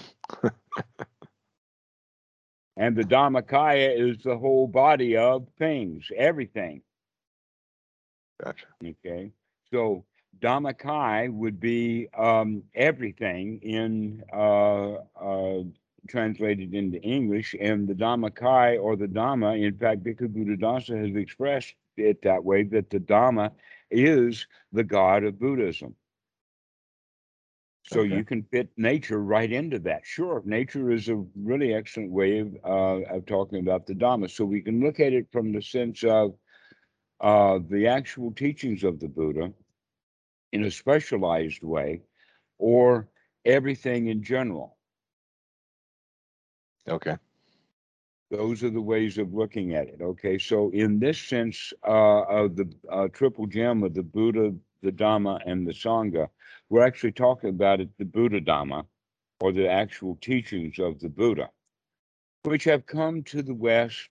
and 2.77 2.97
the 2.97 3.05
Dhammakaya 3.05 3.97
is 3.97 4.23
the 4.23 4.37
whole 4.37 4.67
body 4.67 5.17
of 5.17 5.47
things, 5.59 6.09
everything. 6.17 6.83
Gotcha. 8.43 8.67
Okay. 8.85 9.31
So 9.71 10.05
Dhammakai 10.41 11.33
would 11.33 11.61
be 11.61 12.09
um, 12.17 12.65
everything 12.75 13.61
in 13.63 14.25
uh, 14.33 14.95
uh, 15.21 15.63
translated 16.09 16.75
into 16.75 17.01
English, 17.01 17.55
and 17.61 17.89
the 17.89 17.95
Dhammakai 17.95 18.83
or 18.83 18.97
the 18.97 19.07
Dhamma, 19.07 19.63
in 19.63 19.77
fact, 19.79 20.03
Bhikkhu 20.03 20.29
Buddhadasa 20.29 21.07
has 21.07 21.17
expressed 21.17 21.75
it 21.97 22.21
that 22.23 22.45
way 22.45 22.65
that 22.65 22.91
the 22.91 22.99
Dhamma 22.99 23.53
is 23.95 24.47
the 24.73 24.85
God 24.85 25.25
of 25.25 25.39
Buddhism. 25.39 25.95
So 27.85 28.01
Okay. 28.01 28.17
you 28.17 28.25
can 28.25 28.43
fit 28.45 28.71
nature 28.77 29.23
right 29.23 29.51
into 29.51 29.79
that. 29.81 30.07
Sure, 30.07 30.43
nature 30.45 30.91
is 30.91 31.09
a 31.09 31.17
really 31.37 31.75
excellent 31.75 32.11
way 32.13 32.39
of, 32.41 32.57
uh, 32.65 33.17
of 33.17 33.27
talking 33.27 33.61
about 33.61 33.87
the 33.87 33.95
Dhamma. 33.95 34.31
So 34.31 34.45
we 34.45 34.63
can 34.63 34.81
look 34.81 35.01
at 35.01 35.13
it 35.13 35.29
from 35.31 35.53
the 35.53 35.63
sense 35.63 36.03
of 36.03 36.35
uh, 37.21 37.59
the 37.71 37.87
actual 37.89 38.33
teachings 38.33 38.85
of 38.85 39.01
the 39.01 39.09
Buddha 39.09 39.53
in 40.53 40.65
a 40.65 40.71
specialized 40.71 41.63
way, 41.63 42.03
or 42.59 43.09
everything 43.45 44.07
in 44.09 44.23
general. 44.23 44.77
Okay. 46.89 47.17
Those 48.31 48.65
are 48.65 48.71
the 48.71 48.81
ways 48.81 49.19
of 49.19 49.35
looking 49.35 49.75
at 49.75 49.89
it. 49.89 50.01
Okay, 50.01 50.39
so 50.39 50.71
in 50.71 50.99
this 50.99 51.19
sense 51.19 51.73
uh, 51.87 52.23
of 52.23 52.57
the 52.57 52.73
uh, 52.91 53.09
triple 53.09 53.47
gem 53.47 53.83
of 53.83 53.95
the 53.95 54.03
Buddha, 54.03 54.55
the 54.83 54.93
Dhamma, 54.93 55.41
and 55.47 55.67
the 55.67 55.73
Sangha, 55.73 56.29
we're 56.69 56.85
actually 56.85 57.13
talking 57.13 57.51
about 57.51 57.81
it, 57.81 57.91
the 57.99 58.05
Buddha 58.05 58.41
Dhamma, 58.41 58.87
or 59.41 59.53
the 59.53 59.69
actual 59.69 60.17
teachings 60.21 60.79
of 60.79 61.01
the 61.01 61.09
Buddha, 61.09 61.51
which 62.45 62.65
have 62.65 62.87
come 62.87 63.23
to 63.25 63.43
the 63.43 63.55
West, 63.55 64.09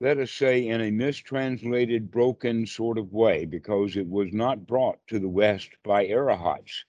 let 0.00 0.18
us 0.18 0.32
say, 0.32 0.66
in 0.66 0.80
a 0.80 0.90
mistranslated, 0.90 2.10
broken 2.10 2.66
sort 2.66 2.98
of 2.98 3.12
way, 3.12 3.44
because 3.44 3.96
it 3.96 4.08
was 4.08 4.32
not 4.32 4.66
brought 4.66 4.98
to 5.06 5.20
the 5.20 5.28
West 5.28 5.70
by 5.84 6.06
Arahats. 6.06 6.84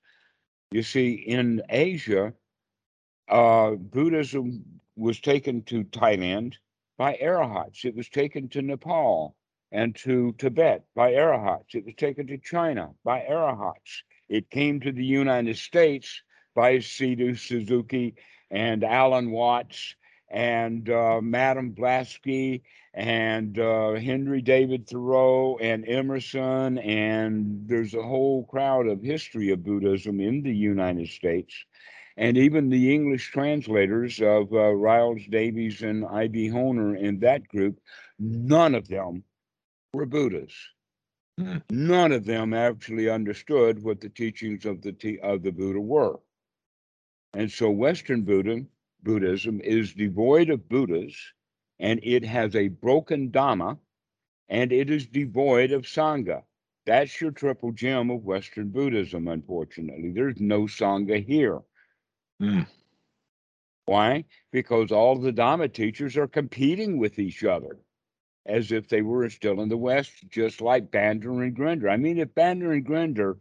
You 0.71 0.81
see, 0.81 1.13
in 1.13 1.61
Asia, 1.69 2.33
uh, 3.29 3.71
Buddhism 3.71 4.63
was 4.95 5.19
taken 5.19 5.63
to 5.63 5.83
Thailand 5.83 6.55
by 6.97 7.17
Arahats. 7.21 7.85
It 7.85 7.95
was 7.95 8.09
taken 8.09 8.49
to 8.49 8.61
Nepal 8.61 9.35
and 9.71 9.95
to 9.95 10.33
Tibet 10.37 10.85
by 10.95 11.13
Arahats. 11.13 11.73
It 11.73 11.85
was 11.85 11.95
taken 11.95 12.27
to 12.27 12.37
China 12.37 12.91
by 13.03 13.21
Arahats. 13.21 14.03
It 14.29 14.49
came 14.49 14.79
to 14.81 14.91
the 14.91 15.05
United 15.05 15.57
States 15.57 16.21
by 16.55 16.77
Sidhu 16.77 17.37
Suzuki 17.37 18.15
and 18.51 18.83
Alan 18.83 19.31
Watts 19.31 19.95
and 20.29 20.89
uh, 20.89 21.21
Madame 21.21 21.71
Blavatsky 21.71 22.63
and 22.93 23.57
uh, 23.57 23.93
Henry 23.93 24.41
David 24.41 24.87
Thoreau 24.87 25.57
and 25.57 25.87
Emerson. 25.87 26.77
And 26.77 27.67
there's 27.67 27.95
a 27.95 28.03
whole 28.03 28.45
crowd 28.45 28.87
of 28.87 29.01
history 29.01 29.49
of 29.49 29.63
Buddhism 29.63 30.19
in 30.19 30.43
the 30.43 30.55
United 30.55 31.09
States 31.09 31.53
and 32.17 32.37
even 32.37 32.69
the 32.69 32.93
English 32.93 33.31
translators 33.31 34.21
of 34.21 34.53
uh, 34.53 34.71
Rhys 34.71 35.27
Davids 35.29 35.81
and 35.81 36.05
I.B. 36.05 36.47
Horner 36.47 36.95
in 36.95 37.19
that 37.19 37.47
group, 37.47 37.79
none 38.19 38.75
of 38.75 38.87
them 38.87 39.23
were 39.93 40.05
Buddhas. 40.05 40.53
Hmm. 41.39 41.57
None 41.69 42.11
of 42.11 42.25
them 42.25 42.53
actually 42.53 43.09
understood 43.09 43.81
what 43.81 44.01
the 44.01 44.09
teachings 44.09 44.65
of 44.65 44.81
the 44.81 44.91
te- 44.91 45.19
of 45.19 45.41
the 45.41 45.51
Buddha 45.51 45.81
were. 45.81 46.19
And 47.33 47.51
so 47.51 47.71
Western 47.71 48.21
Buddha, 48.21 48.65
Buddhism 49.01 49.59
is 49.61 49.93
devoid 49.93 50.51
of 50.51 50.69
Buddhas, 50.69 51.15
and 51.79 51.99
it 52.03 52.23
has 52.23 52.55
a 52.55 52.67
broken 52.67 53.31
Dhamma, 53.31 53.79
and 54.47 54.71
it 54.71 54.91
is 54.91 55.07
devoid 55.07 55.71
of 55.71 55.83
Sangha. 55.83 56.43
That's 56.85 57.19
your 57.19 57.31
triple 57.31 57.71
gem 57.71 58.11
of 58.11 58.23
Western 58.23 58.69
Buddhism, 58.69 59.27
unfortunately. 59.27 60.11
There's 60.11 60.39
no 60.39 60.63
Sangha 60.63 61.25
here. 61.25 61.61
Hmm. 62.43 62.61
Why? 63.85 64.25
Because 64.51 64.91
all 64.91 65.17
the 65.17 65.31
Dhamma 65.31 65.71
teachers 65.71 66.17
are 66.17 66.27
competing 66.27 66.97
with 66.97 67.19
each 67.19 67.43
other 67.43 67.77
as 68.45 68.73
if 68.73 68.89
they 68.89 69.01
were 69.01 69.29
still 69.29 69.61
in 69.61 69.69
the 69.69 69.77
West, 69.77 70.11
just 70.29 70.59
like 70.59 70.91
Bandler 70.91 71.43
and 71.43 71.55
Grinder. 71.55 71.89
I 71.89 71.95
mean, 71.95 72.17
if 72.17 72.35
Bandler 72.35 72.73
and 72.73 72.85
Grinder 72.85 73.37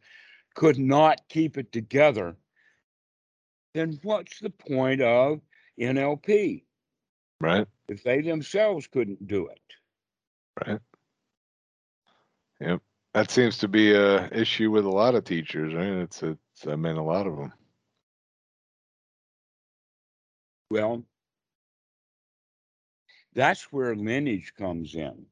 could 0.55 0.79
not 0.79 1.21
keep 1.29 1.59
it 1.59 1.73
together, 1.73 2.37
then 3.75 3.99
what's 4.03 4.39
the 4.39 4.51
point 4.51 5.01
of 5.01 5.41
NLP 5.81 6.63
Right. 7.41 7.67
if 7.89 8.05
they 8.05 8.21
themselves 8.21 8.87
couldn't 8.87 9.27
do 9.27 9.49
it? 9.49 9.61
Right. 10.65 10.81
Yep. 12.61 12.83
That 13.15 13.31
seems 13.33 13.59
to 13.59 13.69
be 13.69 13.93
a 13.93 14.29
issue 14.29 14.71
with 14.71 14.85
a 14.85 14.91
lot 14.91 15.17
of 15.17 15.25
teachers, 15.25 15.75
right? 15.75 15.87
It's 15.87 16.23
it's 16.23 16.67
I 16.69 16.77
mean 16.77 16.97
a 16.97 17.05
lot 17.05 17.27
of 17.27 17.37
them. 17.37 17.53
Well, 20.73 21.05
that's 23.35 23.71
where 23.71 23.95
lineage 23.95 24.55
comes 24.57 24.95
in. 24.95 25.27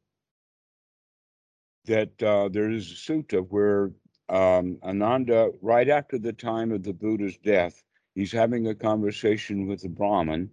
That 1.87 2.23
uh, 2.23 2.51
there 2.51 2.71
is 2.71 2.93
a 2.93 2.95
sutta 2.95 3.47
where 3.49 3.93
um, 4.29 4.77
Ananda, 4.83 5.51
right 5.63 5.89
after 5.89 6.19
the 6.19 6.35
time 6.35 6.71
of 6.73 6.83
the 6.83 6.93
Buddha's 6.93 7.39
death, 7.39 7.83
he's 8.15 8.33
having 8.33 8.67
a 8.67 8.75
conversation 8.75 9.67
with 9.67 9.81
the 9.81 9.89
Brahmin, 9.89 10.51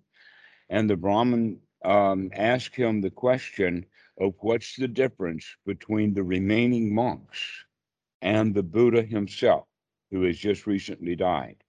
and 0.70 0.90
the 0.90 0.96
Brahmin 0.96 1.60
um, 1.84 2.30
asks 2.32 2.78
him 2.78 3.02
the 3.02 3.12
question 3.12 3.86
of 4.22 4.36
what's 4.40 4.78
the 4.78 4.88
difference 4.88 5.54
between 5.66 6.14
the 6.14 6.24
remaining 6.24 6.96
monks 6.96 7.42
and 8.22 8.56
the 8.56 8.64
Buddha 8.64 9.04
himself, 9.04 9.68
who 10.12 10.24
has 10.24 10.38
just 10.38 10.66
recently 10.66 11.18
died. 11.18 11.62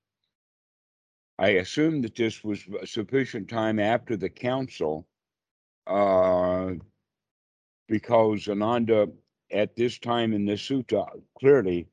I 1.38 1.50
assume 1.50 2.02
that 2.02 2.16
this 2.16 2.42
was 2.42 2.64
sufficient 2.84 3.48
time 3.48 3.78
after 3.78 4.16
the 4.16 4.28
council, 4.28 5.06
uh, 5.86 6.72
because 7.88 8.48
Ananda, 8.48 9.08
at 9.52 9.76
this 9.76 9.98
time 9.98 10.32
in 10.32 10.44
the 10.44 10.54
sutta, 10.54 11.06
clearly 11.38 11.88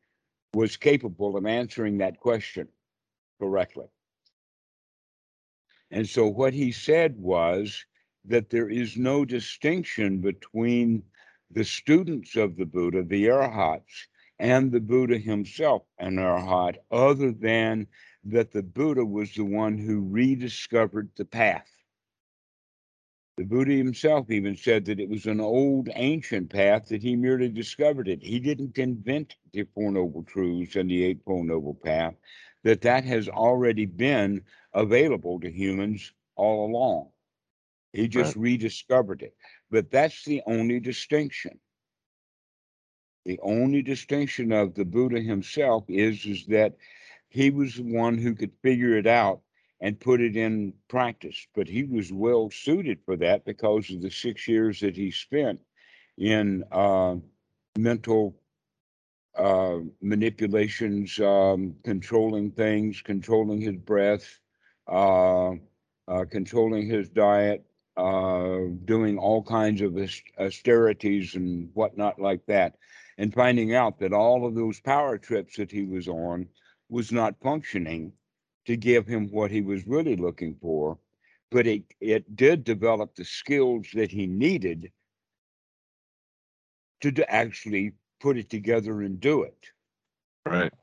was 0.54 0.78
capable 0.78 1.38
of 1.38 1.46
answering 1.46 2.00
that 2.00 2.20
question 2.20 2.68
correctly. 3.40 3.86
And 5.92 6.08
so 6.08 6.28
what 6.28 6.54
he 6.54 6.72
said 6.72 7.16
was 7.18 7.86
that 8.26 8.50
there 8.50 8.70
is 8.70 8.98
no 8.98 9.26
distinction 9.26 10.20
between 10.22 11.04
the 11.52 11.64
students 11.64 12.36
of 12.36 12.56
the 12.58 12.66
Buddha, 12.66 13.04
the 13.04 13.30
Arhats, 13.30 14.08
and 14.40 14.72
the 14.72 14.80
Buddha 14.80 15.18
himself, 15.18 15.84
an 16.00 16.16
Arhat, 16.16 16.78
other 16.92 17.32
than 17.32 17.88
that 18.26 18.52
the 18.52 18.64
Buddha 18.64 19.06
was 19.06 19.34
the 19.34 19.46
one 19.46 19.78
who 19.78 20.02
rediscovered 20.02 21.10
the 21.16 21.26
path. 21.26 21.70
The 23.38 23.44
Buddha 23.44 23.74
himself 23.74 24.32
even 24.32 24.56
said 24.56 24.86
that 24.86 25.00
it 25.00 25.10
was 25.10 25.26
an 25.26 25.42
old 25.42 25.90
ancient 25.94 26.50
path 26.50 26.88
that 26.88 27.04
he 27.04 27.16
merely 27.16 27.50
discovered 27.50 28.08
it. 28.08 28.24
He 28.24 28.40
didn't 28.40 28.78
invent 28.78 29.36
the 29.52 29.66
Four 29.74 29.92
Noble 29.92 30.24
Truths 30.24 30.76
and 30.76 30.90
the 30.90 31.04
Eightfold 31.04 31.48
Noble 31.48 31.74
Path, 31.76 32.16
that 32.64 32.82
that 32.82 33.04
has 33.04 33.28
already 33.28 33.86
been 33.86 34.42
available 34.74 35.40
to 35.42 35.52
humans 35.52 36.14
all 36.36 36.66
along. 36.66 37.10
He 37.94 38.08
just 38.08 38.36
rediscovered 38.36 39.22
it. 39.22 39.36
But 39.70 39.92
that's 39.92 40.24
the 40.24 40.42
only 40.48 40.80
distinction. 40.80 41.60
The 43.26 43.40
only 43.42 43.82
distinction 43.82 44.52
of 44.52 44.76
the 44.76 44.86
Buddha 44.86 45.20
himself 45.20 45.86
is, 45.90 46.26
is 46.26 46.46
that 46.48 46.76
he 47.36 47.50
was 47.50 47.76
the 47.76 47.84
one 47.84 48.18
who 48.18 48.34
could 48.34 48.54
figure 48.64 48.98
it 48.98 49.06
out 49.06 49.42
and 49.82 50.00
put 50.00 50.22
it 50.22 50.38
in 50.38 50.74
practice. 50.88 51.46
But 51.54 51.68
he 51.68 51.84
was 51.84 52.14
well 52.14 52.50
suited 52.50 53.00
for 53.04 53.18
that 53.18 53.44
because 53.44 53.92
of 53.92 54.02
the 54.02 54.10
six 54.10 54.48
years 54.48 54.80
that 54.80 54.96
he 54.96 55.12
spent 55.12 55.60
in 56.18 56.64
uh, 56.72 57.18
mental 57.78 58.38
uh, 59.38 59.80
manipulations, 60.02 61.20
um, 61.20 61.76
controlling 61.84 62.52
things, 62.52 63.02
controlling 63.02 63.60
his 63.60 63.76
breath, 63.76 64.40
uh, 64.88 65.52
uh, 66.08 66.24
controlling 66.32 66.88
his 66.88 67.10
diet, 67.10 67.66
uh, 67.98 68.60
doing 68.86 69.18
all 69.18 69.44
kinds 69.44 69.82
of 69.82 69.98
austerities 70.40 71.36
and 71.36 71.70
whatnot 71.74 72.18
like 72.18 72.46
that, 72.46 72.78
and 73.18 73.34
finding 73.34 73.76
out 73.76 74.00
that 74.00 74.14
all 74.14 74.48
of 74.48 74.56
those 74.56 74.80
power 74.80 75.18
trips 75.18 75.58
that 75.58 75.70
he 75.70 75.84
was 75.84 76.08
on 76.08 76.48
was 76.90 77.12
not 77.12 77.36
functioning 77.42 78.14
to 78.66 78.76
give 78.76 79.08
him 79.08 79.30
what 79.32 79.52
he 79.52 79.62
was 79.62 79.88
really 79.88 80.16
looking 80.16 80.56
for. 80.62 80.98
But 81.52 81.68
it, 81.68 81.84
it 82.02 82.36
did 82.36 82.64
develop 82.64 83.16
the 83.16 83.26
skills 83.26 83.88
that 83.94 84.12
he 84.12 84.26
needed 84.26 84.92
to, 87.02 87.12
to 87.12 87.32
actually 87.32 87.94
put 88.20 88.38
it 88.38 88.50
together 88.50 89.02
and 89.02 89.20
do 89.20 89.44
it. 89.44 89.68
Right. 90.46 90.74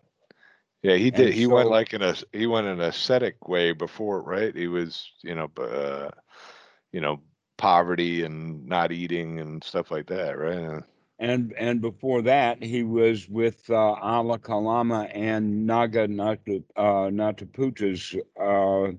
Yeah, 0.83 0.97
he 0.97 1.11
did. 1.11 1.27
And 1.27 1.35
he 1.35 1.47
went 1.47 1.69
like 1.69 1.95
in 1.95 2.03
a 2.03 2.15
he 2.33 2.47
went 2.47 2.67
in 2.67 2.81
an 2.81 2.89
ascetic 2.89 3.49
way 3.49 3.73
before, 3.73 4.21
right? 4.23 4.55
He 4.55 4.67
was, 4.67 5.11
you 5.23 5.35
know, 5.35 5.51
uh, 5.57 6.11
you 6.93 7.01
know, 7.01 7.21
poverty 7.57 8.25
and 8.25 8.67
not 8.67 8.91
eating 8.91 9.39
and 9.39 9.63
stuff 9.63 9.93
like 9.93 10.07
that, 10.07 10.37
right? 10.37 10.83
And 11.19 11.53
and 11.57 11.81
before 11.81 12.23
that, 12.23 12.63
he 12.63 12.83
was 12.83 13.29
with 13.29 13.69
uh, 13.71 13.95
Ala 14.03 14.39
Kalama 14.39 15.03
and 15.13 15.67
Naga 15.67 16.09
Natu, 16.09 16.65
uh, 16.77 17.11
Nataputa's 17.11 18.17
uh, 18.41 18.93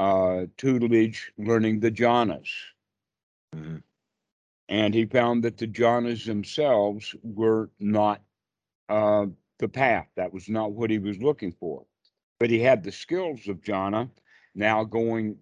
uh, 0.00 0.46
tutelage, 0.56 1.32
learning 1.36 1.80
the 1.80 1.90
jhanas. 1.90 2.48
mhm. 3.54 3.82
And 4.70 4.94
he 4.94 5.06
found 5.06 5.44
that 5.44 5.56
the 5.58 5.66
jhanas 5.66 6.24
themselves 6.26 7.14
were 7.22 7.70
not 7.78 8.22
uh, 8.88 9.26
the 9.58 9.68
path. 9.68 10.08
That 10.16 10.32
was 10.32 10.48
not 10.48 10.72
what 10.72 10.90
he 10.90 10.98
was 10.98 11.18
looking 11.18 11.52
for. 11.52 11.84
But 12.38 12.50
he 12.50 12.60
had 12.60 12.82
the 12.82 12.92
skills 12.92 13.48
of 13.48 13.60
jhana 13.62 14.10
now 14.54 14.84
going 14.84 15.38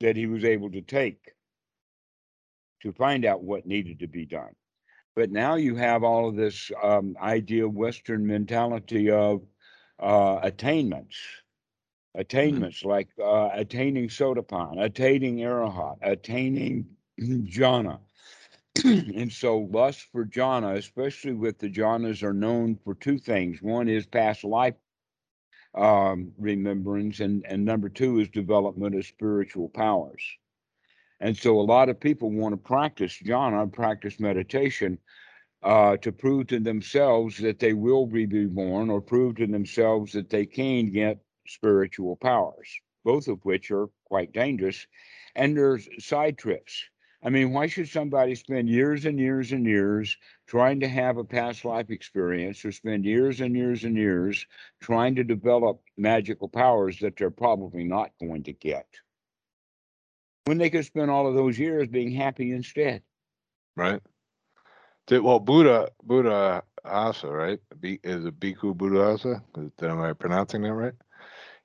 that 0.00 0.16
he 0.16 0.26
was 0.26 0.44
able 0.44 0.70
to 0.72 0.82
take 0.82 1.32
to 2.82 2.92
find 2.92 3.24
out 3.24 3.42
what 3.42 3.66
needed 3.66 4.00
to 4.00 4.06
be 4.06 4.24
done. 4.24 4.54
But 5.18 5.32
now 5.32 5.56
you 5.56 5.74
have 5.74 6.04
all 6.04 6.28
of 6.28 6.36
this 6.36 6.70
um, 6.80 7.16
idea, 7.20 7.68
Western 7.68 8.24
mentality 8.24 9.10
of 9.10 9.42
uh, 9.98 10.38
attainments, 10.44 11.16
attainments 12.14 12.84
like 12.84 13.08
uh, 13.20 13.48
attaining 13.52 14.10
Sotapan, 14.10 14.80
attaining 14.80 15.38
Arahat, 15.38 15.96
attaining 16.02 16.86
jhana. 17.20 17.98
and 18.84 19.32
so 19.32 19.68
lust 19.72 20.06
for 20.12 20.24
jhana, 20.24 20.76
especially 20.76 21.32
with 21.32 21.58
the 21.58 21.68
jhanas, 21.68 22.22
are 22.22 22.32
known 22.32 22.78
for 22.84 22.94
two 22.94 23.18
things. 23.18 23.60
One 23.60 23.88
is 23.88 24.06
past 24.06 24.44
life 24.44 24.76
um, 25.74 26.30
remembrance, 26.38 27.18
and, 27.18 27.44
and 27.44 27.64
number 27.64 27.88
two 27.88 28.20
is 28.20 28.28
development 28.28 28.94
of 28.94 29.04
spiritual 29.04 29.68
powers. 29.68 30.22
And 31.20 31.36
so 31.36 31.60
a 31.60 31.62
lot 31.62 31.88
of 31.88 31.98
people 31.98 32.30
want 32.30 32.52
to 32.52 32.56
practice 32.56 33.18
jhana, 33.24 33.72
practice 33.72 34.20
meditation, 34.20 34.98
uh, 35.62 35.96
to 35.96 36.12
prove 36.12 36.46
to 36.46 36.60
themselves 36.60 37.38
that 37.38 37.58
they 37.58 37.72
will 37.72 38.06
be 38.06 38.26
reborn 38.26 38.90
or 38.90 39.00
prove 39.00 39.36
to 39.36 39.46
themselves 39.46 40.12
that 40.12 40.30
they 40.30 40.46
can 40.46 40.92
get 40.92 41.18
spiritual 41.46 42.16
powers, 42.16 42.68
both 43.04 43.26
of 43.26 43.44
which 43.44 43.70
are 43.70 43.88
quite 44.04 44.32
dangerous. 44.32 44.86
And 45.34 45.56
there's 45.56 45.88
side 45.98 46.38
trips. 46.38 46.84
I 47.20 47.30
mean, 47.30 47.52
why 47.52 47.66
should 47.66 47.88
somebody 47.88 48.36
spend 48.36 48.68
years 48.68 49.04
and 49.04 49.18
years 49.18 49.50
and 49.50 49.66
years 49.66 50.16
trying 50.46 50.78
to 50.80 50.88
have 50.88 51.16
a 51.16 51.24
past 51.24 51.64
life 51.64 51.90
experience 51.90 52.64
or 52.64 52.70
spend 52.70 53.04
years 53.04 53.40
and 53.40 53.56
years 53.56 53.82
and 53.82 53.96
years 53.96 54.46
trying 54.80 55.16
to 55.16 55.24
develop 55.24 55.80
magical 55.96 56.48
powers 56.48 57.00
that 57.00 57.16
they're 57.16 57.30
probably 57.30 57.82
not 57.82 58.12
going 58.20 58.44
to 58.44 58.52
get? 58.52 58.86
When 60.48 60.56
they 60.56 60.70
could 60.70 60.86
spend 60.86 61.10
all 61.10 61.26
of 61.26 61.34
those 61.34 61.58
years 61.58 61.88
being 61.88 62.10
happy 62.10 62.52
instead. 62.52 63.02
right? 63.76 64.00
Did, 65.06 65.20
well, 65.20 65.40
Buddha 65.40 65.90
Buddha 66.02 66.62
Asa, 66.86 67.28
right? 67.28 67.58
Be, 67.78 68.00
is 68.02 68.24
it 68.24 68.40
Bhikkhu 68.40 68.74
Buddha 68.74 69.02
Asa? 69.02 69.42
Am 69.82 70.00
I 70.00 70.14
pronouncing 70.14 70.62
that 70.62 70.72
right? 70.72 70.94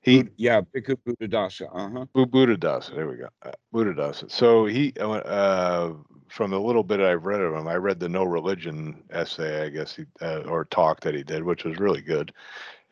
He 0.02 0.24
yeah, 0.36 0.60
Bhikkhu 0.60 0.98
Buddhadasa. 1.08 1.66
Uh 1.72 2.04
huh. 2.14 2.26
Buddha 2.26 2.58
Dasa. 2.58 2.94
There 2.94 3.08
we 3.08 3.16
go. 3.16 3.28
Uh, 3.40 3.52
Buddha 3.72 3.94
Dasa. 3.94 4.30
So 4.30 4.66
he, 4.66 4.92
uh, 5.00 5.12
uh, 5.12 5.94
from 6.28 6.50
the 6.50 6.60
little 6.60 6.84
bit 6.84 7.00
I've 7.00 7.24
read 7.24 7.40
of 7.40 7.54
him, 7.54 7.66
I 7.66 7.76
read 7.76 8.00
the 8.00 8.10
No 8.10 8.24
Religion 8.24 9.02
essay, 9.10 9.64
I 9.64 9.70
guess, 9.70 9.96
he, 9.96 10.04
uh, 10.20 10.40
or 10.40 10.66
talk 10.66 11.00
that 11.00 11.14
he 11.14 11.22
did, 11.22 11.42
which 11.42 11.64
was 11.64 11.78
really 11.78 12.02
good. 12.02 12.34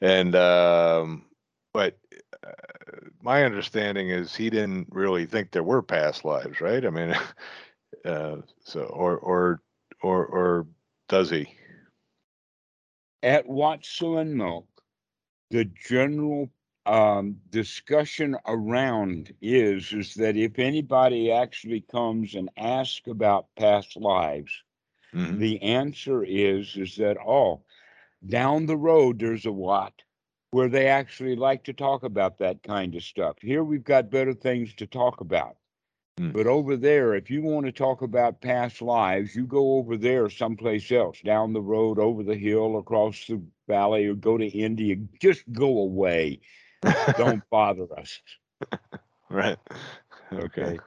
And 0.01 0.35
um, 0.37 1.27
but 1.73 1.99
uh, 2.47 2.51
my 3.23 3.45
understanding 3.45 4.11
is 4.11 4.35
he 4.35 4.51
didn't 4.51 4.89
really 4.91 5.27
think 5.27 5.51
there 5.51 5.63
were 5.63 5.83
past 5.83 6.25
lives, 6.25 6.61
right? 6.61 6.85
I 6.85 6.91
mean, 6.91 7.15
uh, 8.05 8.37
so 8.65 8.83
or 8.85 9.17
or 9.19 9.63
or 10.03 10.27
or 10.27 10.67
does 11.09 11.31
he? 11.31 11.49
At 13.23 13.49
Wat 13.49 13.85
Suan 13.85 14.35
Mokkh, 14.35 14.67
the 15.51 15.65
general 15.65 16.51
um, 16.87 17.41
discussion 17.51 18.37
around 18.47 19.35
is 19.41 19.93
is 19.93 20.15
that 20.15 20.37
if 20.37 20.59
anybody 20.59 21.31
actually 21.31 21.81
comes 21.81 22.35
and 22.35 22.51
asks 22.57 23.07
about 23.09 23.55
past 23.57 23.97
lives, 23.97 24.63
Mhm. 25.13 25.39
the 25.39 25.61
answer 25.63 26.23
is 26.25 26.77
is 26.77 26.97
that 26.97 27.17
oh, 27.19 27.65
down 28.27 28.67
the 28.67 28.77
road 28.77 29.19
there's 29.21 29.47
a 29.47 29.51
lot 29.53 30.03
where 30.53 30.69
they 30.69 30.87
actually 30.87 31.35
like 31.35 31.65
to 31.65 31.73
talk 31.73 32.05
about 32.05 32.39
that 32.39 32.63
kind 32.63 32.95
of 32.95 33.03
stuff. 33.03 33.37
Here 33.41 33.65
we've 33.65 33.83
got 33.83 34.11
better 34.11 34.35
things 34.35 34.75
to 34.75 34.87
talk 34.87 35.23
about. 35.23 35.57
Hmm. 36.19 36.31
But 36.31 36.47
over 36.47 36.77
there, 36.77 37.15
if 37.15 37.31
you 37.31 37.43
want 37.43 37.65
to 37.67 37.73
talk 37.73 38.03
about 38.03 38.43
past 38.43 38.83
lives, 38.83 39.35
you 39.35 39.47
go 39.47 39.77
over 39.79 39.97
there 39.97 40.29
someplace 40.29 40.93
else, 40.93 41.19
down 41.25 41.55
the 41.55 41.63
road, 41.63 41.99
over 41.99 42.23
the 42.23 42.37
hill, 42.37 42.77
across 42.77 43.27
the 43.27 43.43
valley, 43.67 44.07
or 44.07 44.15
go 44.15 44.37
to 44.37 44.47
India. 44.47 44.97
Just 45.21 45.51
go 45.53 45.79
away. 45.79 46.41
Don't 47.17 47.43
bother 47.51 47.87
us. 47.99 48.21
right. 49.31 49.59
Okay. 50.35 50.79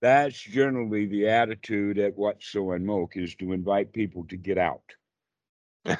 That's 0.00 0.40
generally 0.40 1.06
the 1.06 1.28
attitude 1.28 1.98
at 1.98 2.16
Wat 2.16 2.36
Suan 2.40 2.84
Mokkh 2.84 3.16
is 3.16 3.34
to 3.36 3.52
invite 3.52 3.92
people 3.92 4.24
to 4.28 4.36
get 4.36 4.56
out. 4.56 4.84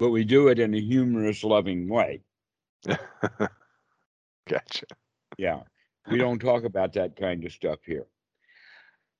but 0.00 0.10
we 0.10 0.24
do 0.24 0.48
it 0.48 0.58
in 0.58 0.72
a 0.72 0.80
humorous, 0.80 1.44
loving 1.44 1.86
way. 1.86 2.22
gotcha. 4.48 4.86
Yeah. 5.36 5.60
We 6.10 6.16
don't 6.16 6.38
talk 6.38 6.64
about 6.64 6.94
that 6.94 7.16
kind 7.16 7.44
of 7.44 7.52
stuff 7.52 7.80
here. 7.84 8.06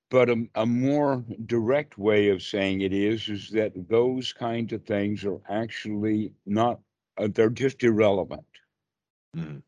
But 0.09 0.31
a, 0.31 0.47
a 0.55 0.65
more 0.65 1.23
direct 1.45 1.99
way 1.99 2.29
of 2.29 2.41
saying 2.41 2.81
it 2.81 2.93
is, 2.93 3.29
is 3.29 3.51
that 3.51 3.73
those 3.89 4.33
kinds 4.33 4.73
of 4.73 4.83
things 4.83 5.23
are 5.23 5.39
actually 5.47 6.33
not, 6.47 6.79
uh, 7.15 7.27
they're 7.31 7.51
just 7.51 7.83
irrelevant. 7.83 8.47
Mhm. 9.37 9.61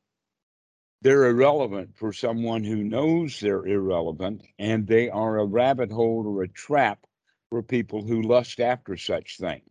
They're 1.04 1.26
irrelevant 1.26 1.96
for 1.96 2.12
someone 2.12 2.64
who 2.64 2.84
knows 2.84 3.40
they're 3.40 3.68
irrelevant, 3.68 4.42
and 4.58 4.88
they 4.88 5.12
are 5.12 5.38
a 5.38 5.46
rabbit 5.46 5.92
hole 5.92 6.26
or 6.26 6.42
a 6.42 6.48
trap 6.48 7.06
for 7.52 7.62
people 7.62 8.02
who 8.02 8.24
lust 8.24 8.60
after 8.60 8.98
such 8.98 9.38
things. 9.38 9.70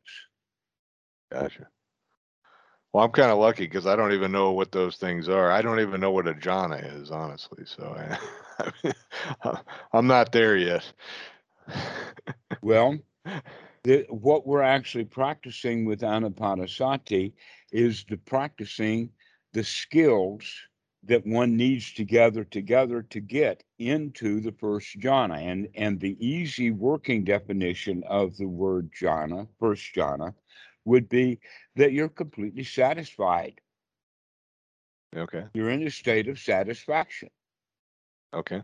Gotcha. 1.32 1.66
Well, 2.92 3.04
I'm 3.04 3.12
kind 3.12 3.30
of 3.30 3.38
lucky 3.38 3.64
because 3.64 3.86
I 3.86 3.96
don't 3.96 4.12
even 4.12 4.32
know 4.32 4.52
what 4.52 4.70
those 4.70 4.96
things 4.96 5.28
are. 5.28 5.50
I 5.50 5.62
don't 5.62 5.80
even 5.80 5.98
know 5.98 6.10
what 6.10 6.28
a 6.28 6.34
jhana 6.34 7.00
is, 7.00 7.10
honestly. 7.10 7.64
So 7.64 7.96
I, 9.44 9.58
I'm 9.94 10.06
not 10.06 10.32
there 10.32 10.56
yet. 10.56 10.92
Well, 12.60 12.96
the, 13.82 14.06
what 14.08 14.46
we're 14.46 14.62
actually 14.62 15.06
practicing 15.06 15.84
with 15.84 16.02
Anapanasati 16.02 17.32
is 17.72 18.04
the 18.08 18.18
practicing 18.18 19.10
the 19.52 19.64
skills 19.64 20.44
that 21.02 21.26
one 21.26 21.56
needs 21.56 21.92
to 21.94 22.04
gather 22.04 22.44
together 22.44 23.02
to 23.02 23.20
get 23.20 23.64
into 23.80 24.40
the 24.40 24.52
first 24.52 25.00
jhana. 25.00 25.38
And, 25.38 25.68
and 25.74 25.98
the 25.98 26.16
easy 26.24 26.70
working 26.70 27.24
definition 27.24 28.04
of 28.06 28.36
the 28.36 28.46
word 28.46 28.90
jhana, 28.92 29.48
first 29.58 29.92
jhana, 29.96 30.34
would 30.84 31.08
be 31.08 31.40
that 31.76 31.92
you're 31.92 32.08
completely 32.08 32.64
satisfied. 32.64 33.60
Okay. 35.16 35.44
You're 35.54 35.70
in 35.70 35.86
a 35.86 35.90
state 35.90 36.28
of 36.28 36.38
satisfaction. 36.38 37.30
Okay. 38.34 38.62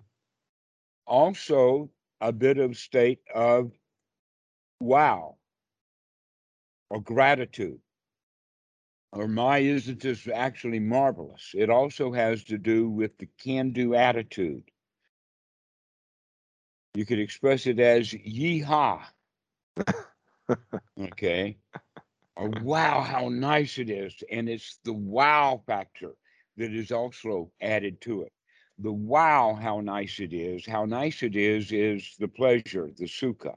Also, 1.07 1.91
a 2.21 2.33
bit 2.33 2.59
of 2.59 2.77
state 2.77 3.21
of 3.35 3.73
wow 4.81 5.37
or 6.91 7.01
gratitude 7.01 7.81
or 9.13 9.27
my 9.27 9.59
isn't 9.59 10.01
this 10.01 10.29
actually 10.33 10.79
marvelous 10.79 11.53
it 11.55 11.71
also 11.71 12.13
has 12.13 12.45
to 12.45 12.59
do 12.59 12.89
with 12.89 13.17
the 13.19 13.29
can-do 13.39 13.95
attitude 13.95 14.63
you 16.95 17.05
could 17.05 17.19
express 17.19 17.67
it 17.67 17.81
as 17.81 18.09
yeehaw 18.09 19.01
okay 21.01 21.57
wow 22.47 23.01
how 23.01 23.29
nice 23.29 23.79
it 23.79 23.91
is 23.91 24.15
and 24.31 24.49
it's 24.49 24.79
the 24.85 24.93
wow 24.93 25.61
factor 25.67 26.15
that 26.57 26.73
is 26.73 26.93
also 26.93 27.51
added 27.61 28.01
to 28.03 28.23
it. 28.23 28.33
The 28.79 28.93
wow 28.93 29.55
how 29.61 29.81
nice 29.81 30.21
it 30.21 30.33
is 30.33 30.65
how 30.67 30.85
nice 30.85 31.23
it 31.23 31.35
is 31.35 31.73
is 31.73 32.15
the 32.19 32.29
pleasure 32.29 32.91
the 32.97 33.07
sukha 33.07 33.57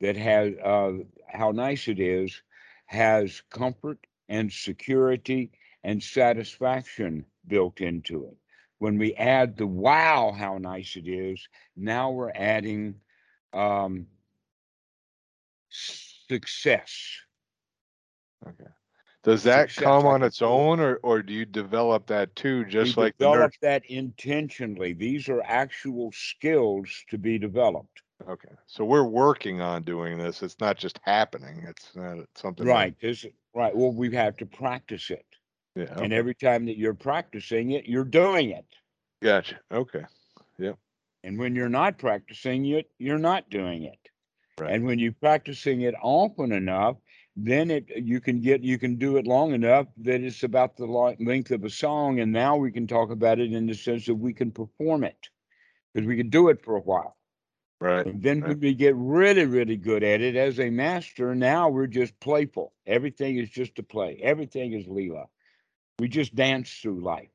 that 0.00 0.16
has 0.16 0.54
uh, 0.64 0.92
how 1.28 1.52
nice 1.52 1.88
it 1.88 2.00
is 2.00 2.42
has 2.86 3.42
comfort 3.50 3.98
and 4.28 4.52
security 4.52 5.50
and 5.84 6.02
satisfaction 6.02 7.24
built 7.46 7.80
into 7.80 8.26
it. 8.26 8.36
When 8.78 8.98
we 8.98 9.14
add 9.14 9.56
the 9.56 9.66
wow 9.66 10.32
how 10.36 10.58
nice 10.58 10.96
it 10.96 11.08
is 11.08 11.48
now 11.76 12.10
we're 12.10 12.32
adding 12.34 12.96
um, 13.52 14.06
success 15.70 17.20
Okay. 18.46 18.70
Does 19.24 19.42
that 19.42 19.70
Success, 19.70 19.84
come 19.84 20.06
on 20.06 20.22
its 20.22 20.40
own 20.42 20.78
or, 20.80 20.96
or 21.02 21.22
do 21.22 21.32
you 21.32 21.44
develop 21.44 22.06
that 22.06 22.34
too, 22.36 22.64
just 22.64 22.96
we 22.96 23.04
like 23.04 23.18
develop 23.18 23.52
that 23.62 23.84
intentionally 23.86 24.92
these 24.92 25.28
are 25.28 25.42
actual 25.42 26.12
skills 26.12 26.88
to 27.10 27.18
be 27.18 27.38
developed 27.38 28.02
Okay. 28.26 28.48
So 28.66 28.84
we're 28.84 29.04
working 29.04 29.60
on 29.60 29.84
doing 29.84 30.18
this. 30.18 30.42
It's 30.42 30.58
not 30.60 30.76
just 30.76 30.98
happening. 31.02 31.64
It's 31.68 31.94
not 31.94 32.18
something 32.34 32.66
that- 32.66 32.72
right 32.72 32.94
this 33.00 33.24
right 33.54 33.74
well 33.74 33.92
we 33.92 34.14
have 34.14 34.36
to 34.36 34.46
practice 34.46 35.10
it 35.10 35.26
yeah. 35.74 35.98
and 36.00 36.12
every 36.12 36.34
time 36.34 36.66
that 36.66 36.76
you're 36.76 36.94
practicing 36.94 37.72
it 37.72 37.86
you're 37.86 38.04
doing 38.04 38.50
it 38.50 38.66
Gotcha. 39.20 39.58
Okay. 39.72 40.04
Yep. 40.58 40.78
And 41.24 41.38
when 41.38 41.56
you're 41.56 41.68
not 41.68 41.98
practicing 41.98 42.66
it 42.66 42.90
you're 42.98 43.18
not 43.18 43.50
doing 43.50 43.84
it 43.84 43.98
Right. 44.60 44.72
and 44.74 44.84
when 44.84 44.98
you're 44.98 45.12
practicing 45.12 45.82
it 45.82 45.94
often 46.02 46.52
enough 46.52 46.96
then 47.40 47.70
it 47.70 47.88
you 47.96 48.20
can 48.20 48.40
get 48.40 48.62
you 48.64 48.78
can 48.78 48.96
do 48.96 49.16
it 49.16 49.26
long 49.26 49.52
enough 49.52 49.86
that 49.98 50.20
it's 50.22 50.42
about 50.42 50.76
the 50.76 50.86
length 50.86 51.52
of 51.52 51.62
a 51.64 51.70
song 51.70 52.18
and 52.18 52.32
now 52.32 52.56
we 52.56 52.72
can 52.72 52.86
talk 52.86 53.10
about 53.10 53.38
it 53.38 53.52
in 53.52 53.66
the 53.66 53.74
sense 53.74 54.06
that 54.06 54.14
we 54.16 54.32
can 54.32 54.50
perform 54.50 55.04
it 55.04 55.28
because 55.94 56.06
we 56.06 56.16
can 56.16 56.30
do 56.30 56.48
it 56.48 56.64
for 56.64 56.76
a 56.76 56.80
while 56.80 57.16
Right. 57.80 58.04
and 58.04 58.20
then 58.20 58.40
right. 58.40 58.48
when 58.48 58.60
we 58.60 58.74
get 58.74 58.96
really 58.96 59.46
really 59.46 59.76
good 59.76 60.02
at 60.02 60.20
it 60.20 60.34
as 60.34 60.58
a 60.58 60.68
master 60.68 61.32
now 61.36 61.68
we're 61.68 61.86
just 61.86 62.18
playful 62.18 62.72
everything 62.86 63.38
is 63.38 63.48
just 63.48 63.78
a 63.78 63.84
play 63.84 64.18
everything 64.20 64.72
is 64.72 64.86
leela 64.86 65.26
we 66.00 66.08
just 66.08 66.34
dance 66.34 66.72
through 66.82 67.00
life 67.04 67.30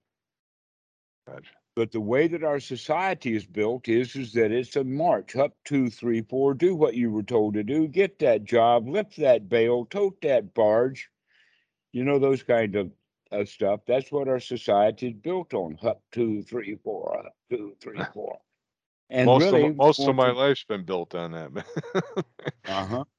Gotcha. 1.25 1.62
But 1.75 1.91
the 1.91 2.01
way 2.01 2.27
that 2.27 2.43
our 2.43 2.59
society 2.59 3.35
is 3.35 3.45
built 3.45 3.87
is, 3.87 4.15
is 4.15 4.33
that 4.33 4.51
it's 4.51 4.75
a 4.75 4.83
march 4.83 5.35
up 5.35 5.55
two, 5.65 5.89
three, 5.89 6.21
four, 6.21 6.53
do 6.53 6.75
what 6.75 6.93
you 6.93 7.11
were 7.11 7.23
told 7.23 7.55
to 7.55 7.63
do, 7.63 7.87
get 7.87 8.19
that 8.19 8.43
job, 8.43 8.87
lift 8.87 9.17
that 9.17 9.49
bale, 9.49 9.85
tote 9.85 10.21
that 10.21 10.53
barge, 10.53 11.09
you 11.91 12.03
know, 12.03 12.19
those 12.19 12.43
kind 12.43 12.75
of, 12.75 12.91
of 13.31 13.49
stuff. 13.49 13.79
That's 13.87 14.11
what 14.11 14.27
our 14.27 14.39
society 14.39 15.07
is 15.07 15.13
built 15.13 15.55
on 15.55 15.79
up 15.81 16.03
two, 16.11 16.43
three, 16.43 16.77
four, 16.83 17.25
up 17.25 17.35
two, 17.49 17.75
three, 17.81 17.99
four. 18.13 18.37
And 19.09 19.25
most 19.25 19.43
really, 19.43 19.67
of, 19.67 19.75
most 19.75 19.99
of 19.99 20.15
my 20.15 20.27
to... 20.27 20.33
life's 20.33 20.63
been 20.63 20.85
built 20.85 21.15
on 21.15 21.31
that. 21.31 21.65
uh 22.65 22.85
huh. 22.85 23.03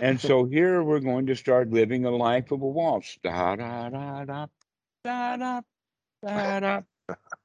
And 0.00 0.20
so 0.20 0.44
here 0.44 0.82
we're 0.82 1.00
going 1.00 1.26
to 1.26 1.34
start 1.34 1.70
living 1.70 2.04
a 2.04 2.10
life 2.10 2.50
of 2.50 2.60
a 2.60 2.66
waltz. 2.66 3.18
Da 3.22 3.56
da 3.56 3.88
da 3.88 4.24
da 4.26 4.46
da 5.02 5.60
da 6.22 6.60
da. 6.60 6.80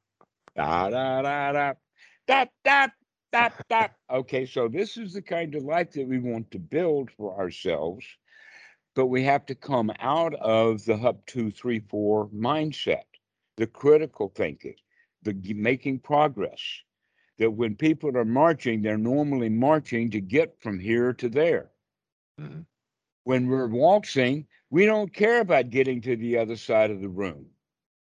Da, 0.56 0.89
da, 0.89 1.22
da, 1.22 1.51
da, 1.51 1.74
da, 2.28 2.45
da, 2.64 2.88
da, 3.32 3.49
da. 3.70 3.88
Okay, 4.10 4.45
so 4.45 4.70
this 4.70 4.95
is 4.95 5.14
the 5.14 5.22
kind 5.22 5.53
of 5.53 5.64
life 5.64 5.91
that 5.91 6.08
we 6.08 6.20
want 6.20 6.49
to 6.51 6.60
build 6.60 7.12
for 7.12 7.38
ourselves, 7.38 8.06
but 8.95 9.08
we 9.08 9.22
have 9.24 9.45
to 9.47 9.56
come 9.56 9.91
out 9.99 10.34
of 10.36 10.86
the 10.86 10.95
hub 10.95 11.26
two, 11.26 11.51
three, 11.51 11.82
four 11.82 12.30
mindset, 12.30 13.03
the 13.58 13.68
critical 13.68 14.32
thinking, 14.34 14.76
the 15.24 15.34
making 15.53 15.99
progress. 15.99 16.62
That 17.38 17.51
when 17.51 17.76
people 17.76 18.16
are 18.16 18.24
marching, 18.24 18.82
they're 18.82 18.97
normally 18.97 19.49
marching 19.49 20.10
to 20.12 20.22
get 20.22 20.56
from 20.62 20.80
here 20.80 21.12
to 21.14 21.28
there. 21.28 21.70
Mm-hmm. 22.39 22.62
When 23.26 23.47
we're 23.47 23.68
waltzing, 23.68 24.47
we 24.70 24.86
don't 24.86 25.14
care 25.14 25.41
about 25.41 25.70
getting 25.70 25.99
to 26.01 26.16
the 26.16 26.38
other 26.38 26.56
side 26.56 26.91
of 26.91 27.01
the 27.01 27.10
room. 27.10 27.47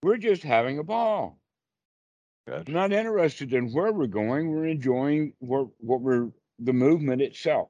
We're 0.02 0.16
just 0.16 0.42
having 0.42 0.78
a 0.78 0.82
ball. 0.82 1.38
Gotcha. 2.48 2.70
Not 2.70 2.92
interested 2.92 3.52
in 3.52 3.72
where 3.72 3.92
we're 3.92 4.06
going. 4.06 4.50
We're 4.50 4.66
enjoying 4.66 5.34
what, 5.38 5.68
what 5.80 6.00
we're 6.00 6.30
the 6.58 6.72
movement 6.72 7.20
itself. 7.20 7.68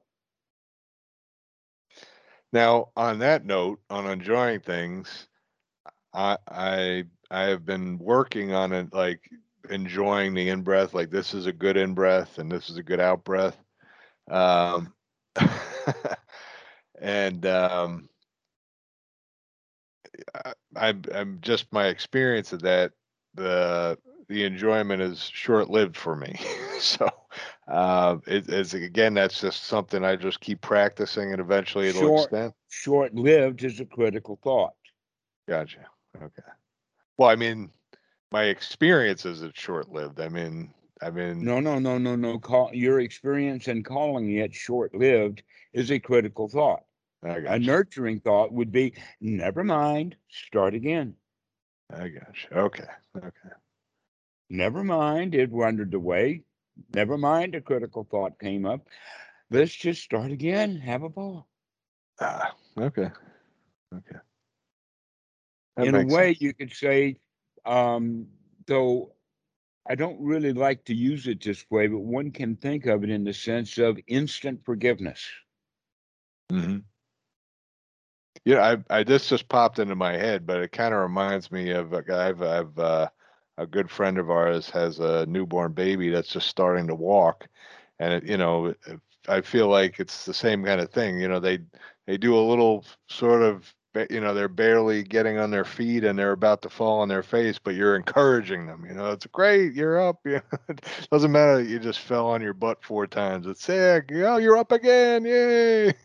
Now, 2.53 2.89
on 2.95 3.19
that 3.19 3.45
note, 3.45 3.81
on 3.89 4.09
enjoying 4.09 4.61
things, 4.61 5.27
I 6.13 6.37
I 6.47 7.03
I 7.29 7.41
have 7.43 7.65
been 7.65 7.99
working 7.99 8.53
on 8.53 8.71
it, 8.71 8.93
like 8.93 9.29
enjoying 9.69 10.33
the 10.33 10.49
in 10.49 10.61
breath. 10.61 10.93
Like 10.93 11.09
this 11.09 11.33
is 11.33 11.45
a 11.45 11.53
good 11.53 11.75
in 11.77 11.93
breath, 11.93 12.37
and 12.39 12.49
this 12.49 12.69
is 12.69 12.77
a 12.77 12.83
good 12.83 13.01
out 13.01 13.23
breath. 13.23 13.57
Um, 14.31 14.93
and 16.99 17.45
um, 17.45 18.09
I, 20.33 20.53
I'm 20.75 21.03
I'm 21.13 21.37
just 21.41 21.71
my 21.71 21.87
experience 21.87 22.53
of 22.53 22.61
that. 22.61 22.93
The 23.35 23.97
the 24.29 24.45
enjoyment 24.45 25.01
is 25.01 25.19
short 25.33 25.69
lived 25.69 25.97
for 25.97 26.15
me. 26.15 26.39
so 26.79 27.09
uh, 27.67 28.17
it, 28.27 28.47
it's 28.47 28.73
again, 28.73 29.15
that's 29.15 29.41
just 29.41 29.63
something 29.65 30.05
I 30.05 30.15
just 30.15 30.39
keep 30.39 30.61
practicing, 30.61 31.31
and 31.31 31.41
eventually 31.41 31.87
it'll 31.89 32.01
Short- 32.01 32.23
extend. 32.25 32.53
Short 32.69 33.15
lived 33.15 33.63
is 33.63 33.79
a 33.79 33.85
critical 33.85 34.39
thought. 34.41 34.75
Gotcha. 35.47 35.85
Okay. 36.15 36.43
Well, 37.17 37.29
I 37.29 37.35
mean, 37.35 37.71
my 38.31 38.43
experience 38.43 39.25
is 39.25 39.41
it's 39.41 39.59
short 39.59 39.91
lived. 39.91 40.21
I 40.21 40.29
mean, 40.29 40.71
I 41.01 41.09
mean, 41.09 41.43
No, 41.43 41.59
no, 41.59 41.79
no, 41.79 41.97
no, 41.97 42.15
no. 42.15 42.37
Call 42.39 42.69
your 42.73 42.99
experience 42.99 43.67
in 43.67 43.83
calling 43.83 44.31
it 44.37 44.53
short 44.53 44.93
lived 44.93 45.41
is 45.73 45.91
a 45.91 45.99
critical 45.99 46.47
thought. 46.47 46.83
I 47.23 47.37
A 47.47 47.59
nurturing 47.59 48.19
thought 48.21 48.53
would 48.53 48.71
be 48.71 48.93
never 49.19 49.63
mind, 49.63 50.15
start 50.29 50.73
again. 50.73 51.15
I 51.91 52.07
got 52.09 52.35
you. 52.43 52.57
Okay. 52.57 52.85
Okay. 53.17 53.49
Never 54.49 54.83
mind, 54.83 55.35
it 55.35 55.51
wandered 55.51 55.93
away. 55.93 56.43
Never 56.93 57.17
mind, 57.17 57.55
a 57.55 57.61
critical 57.61 58.07
thought 58.09 58.39
came 58.39 58.65
up. 58.65 58.87
Let's 59.51 59.73
just 59.75 60.01
start 60.01 60.31
again, 60.31 60.77
have 60.77 61.03
a 61.03 61.09
ball. 61.09 61.47
Ah, 62.19 62.55
okay. 62.77 63.09
Okay. 63.93 64.19
That 65.77 65.87
In 65.87 65.95
a 65.95 66.05
way, 66.05 66.29
sense. 66.29 66.41
you 66.41 66.53
could 66.53 66.73
say, 66.73 67.17
um, 67.65 68.27
though 68.65 69.13
I 69.87 69.95
don't 69.95 70.21
really 70.21 70.53
like 70.53 70.85
to 70.85 70.93
use 70.93 71.27
it 71.27 71.43
this 71.43 71.65
way, 71.69 71.87
but 71.87 71.99
one 71.99 72.31
can 72.31 72.55
think 72.55 72.85
of 72.85 73.03
it 73.03 73.09
in 73.09 73.23
the 73.23 73.33
sense 73.33 73.77
of 73.77 73.99
instant 74.07 74.63
forgiveness. 74.63 75.27
Mm-hmm. 76.51 76.77
Yeah, 78.45 78.77
I, 78.89 78.99
I 78.99 79.03
this 79.03 79.29
just 79.29 79.49
popped 79.49 79.79
into 79.79 79.95
my 79.95 80.13
head, 80.13 80.45
but 80.45 80.61
it 80.61 80.71
kind 80.71 80.93
of 80.93 81.01
reminds 81.01 81.51
me 81.51 81.71
of 81.71 81.93
a 81.93 82.01
guy. 82.01 82.29
I've, 82.29 82.41
I've 82.41 82.79
uh, 82.79 83.09
a 83.59 83.67
good 83.67 83.91
friend 83.91 84.17
of 84.17 84.29
ours 84.31 84.69
has 84.71 84.99
a 84.99 85.25
newborn 85.27 85.73
baby 85.73 86.09
that's 86.09 86.29
just 86.29 86.47
starting 86.47 86.87
to 86.87 86.95
walk, 86.95 87.47
and 87.99 88.13
it, 88.13 88.23
you 88.23 88.37
know, 88.37 88.73
I 89.27 89.41
feel 89.41 89.67
like 89.67 89.99
it's 89.99 90.25
the 90.25 90.33
same 90.33 90.63
kind 90.65 90.81
of 90.81 90.91
thing. 90.91 91.19
You 91.19 91.27
know, 91.27 91.39
they 91.39 91.59
they 92.07 92.17
do 92.17 92.37
a 92.37 92.49
little 92.49 92.85
sort 93.09 93.41
of, 93.43 93.73
you 94.09 94.19
know, 94.21 94.33
they're 94.33 94.47
barely 94.47 95.03
getting 95.03 95.37
on 95.37 95.51
their 95.51 95.65
feet 95.65 96.03
and 96.03 96.17
they're 96.17 96.31
about 96.31 96.61
to 96.63 96.69
fall 96.69 96.99
on 97.01 97.07
their 97.09 97.23
face, 97.23 97.57
but 97.59 97.75
you're 97.75 97.95
encouraging 97.95 98.67
them. 98.67 98.85
You 98.85 98.93
know, 98.93 99.11
it's 99.11 99.25
great, 99.27 99.73
you're 99.73 99.99
up. 99.99 100.19
You 100.25 100.41
know, 100.51 100.59
it 100.69 101.07
doesn't 101.11 101.31
matter 101.31 101.57
that 101.57 101.69
you 101.69 101.79
just 101.79 101.99
fell 101.99 102.27
on 102.27 102.41
your 102.41 102.53
butt 102.53 102.83
four 102.83 103.07
times. 103.07 103.47
It's 103.47 103.63
sick. 103.63 104.09
Oh, 104.13 104.37
you're 104.37 104.57
up 104.57 104.71
again! 104.71 105.25
Yay! 105.25 105.93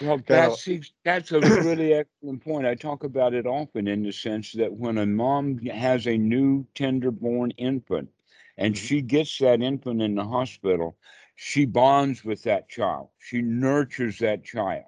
Well, 0.00 0.18
that's 0.28 0.68
that's 1.04 1.32
a 1.32 1.42
really 1.42 1.92
excellent 1.92 2.44
point. 2.44 2.66
I 2.66 2.74
talk 2.76 3.02
about 3.02 3.34
it 3.34 3.46
often 3.46 3.88
in 3.88 4.02
the 4.04 4.12
sense 4.12 4.52
that 4.52 4.72
when 4.74 4.96
a 4.96 5.06
mom 5.06 5.58
has 5.66 6.06
a 6.06 6.16
new 6.16 6.66
tender-born 6.74 7.50
infant, 7.52 8.10
and 8.56 8.76
Mhm. 8.76 8.78
she 8.78 9.02
gets 9.02 9.38
that 9.38 9.60
infant 9.62 10.00
in 10.02 10.14
the 10.14 10.24
hospital, 10.24 10.96
she 11.34 11.64
bonds 11.64 12.24
with 12.24 12.42
that 12.44 12.68
child. 12.68 13.10
She 13.18 13.42
nurtures 13.42 14.18
that 14.20 14.44
child. 14.44 14.87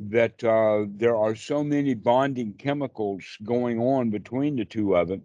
That 0.00 0.42
uh, 0.44 0.86
there 0.88 1.16
are 1.16 1.34
so 1.36 1.62
many 1.62 1.94
bonding 1.94 2.54
chemicals 2.54 3.36
going 3.44 3.78
on 3.80 4.10
between 4.10 4.56
the 4.56 4.64
two 4.64 4.96
of 4.96 5.08
them 5.08 5.22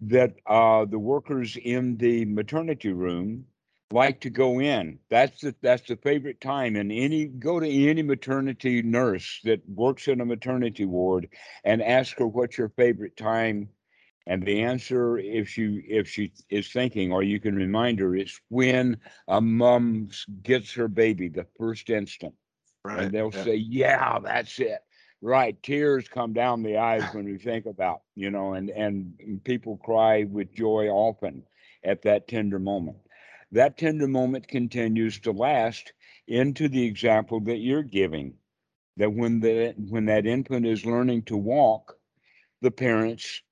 that 0.00 0.36
uh, 0.46 0.84
the 0.84 0.98
workers 0.98 1.56
in 1.56 1.96
the 1.98 2.24
maternity 2.26 2.92
room 2.92 3.46
like 3.92 4.20
to 4.22 4.30
go 4.30 4.60
in. 4.60 4.98
That's 5.10 5.40
the 5.42 5.54
that's 5.62 5.88
the 5.88 5.96
favorite 5.96 6.40
time. 6.40 6.76
And 6.76 6.92
any 6.92 7.26
go 7.26 7.60
to 7.60 7.68
any 7.68 8.02
maternity 8.02 8.82
nurse 8.82 9.40
that 9.44 9.68
works 9.68 10.08
in 10.08 10.20
a 10.20 10.26
maternity 10.26 10.84
ward 10.86 11.28
and 11.64 11.82
ask 11.82 12.18
her 12.18 12.26
what's 12.26 12.58
your 12.58 12.70
favorite 12.70 13.16
time. 13.16 13.68
And 14.26 14.44
the 14.46 14.62
answer, 14.62 15.18
if 15.18 15.48
she 15.48 15.84
if 15.88 16.08
she 16.08 16.32
is 16.50 16.72
thinking, 16.72 17.12
or 17.12 17.22
you 17.22 17.40
can 17.40 17.56
remind 17.56 17.98
her, 18.00 18.14
it's 18.16 18.40
when 18.48 18.98
a 19.28 19.40
mom 19.40 20.10
gets 20.42 20.72
her 20.74 20.88
baby 20.88 21.28
the 21.28 21.46
first 21.58 21.90
instant. 21.90 22.34
Right. 22.84 23.04
And 23.04 23.12
they'll 23.12 23.30
yeah. 23.32 23.44
say, 23.44 23.56
Yeah, 23.56 24.18
that's 24.18 24.58
it. 24.58 24.80
Right. 25.20 25.60
Tears 25.62 26.08
come 26.08 26.32
down 26.32 26.62
the 26.62 26.78
eyes 26.78 27.04
when 27.12 27.26
we 27.26 27.38
think 27.38 27.66
about, 27.66 28.02
you 28.16 28.30
know, 28.30 28.54
and, 28.54 28.70
and 28.70 29.40
people 29.44 29.76
cry 29.76 30.24
with 30.24 30.52
joy 30.52 30.88
often 30.88 31.44
at 31.84 32.02
that 32.02 32.26
tender 32.26 32.58
moment. 32.58 32.96
That 33.52 33.78
tender 33.78 34.08
moment 34.08 34.48
continues 34.48 35.20
to 35.20 35.30
last 35.30 35.92
into 36.26 36.68
the 36.68 36.84
example 36.84 37.40
that 37.40 37.58
you're 37.58 37.82
giving. 37.82 38.34
That 38.96 39.12
when 39.12 39.40
the 39.40 39.74
when 39.88 40.06
that 40.06 40.26
infant 40.26 40.66
is 40.66 40.84
learning 40.84 41.22
to 41.24 41.36
walk, 41.36 41.96
the 42.60 42.70
parents 42.70 43.42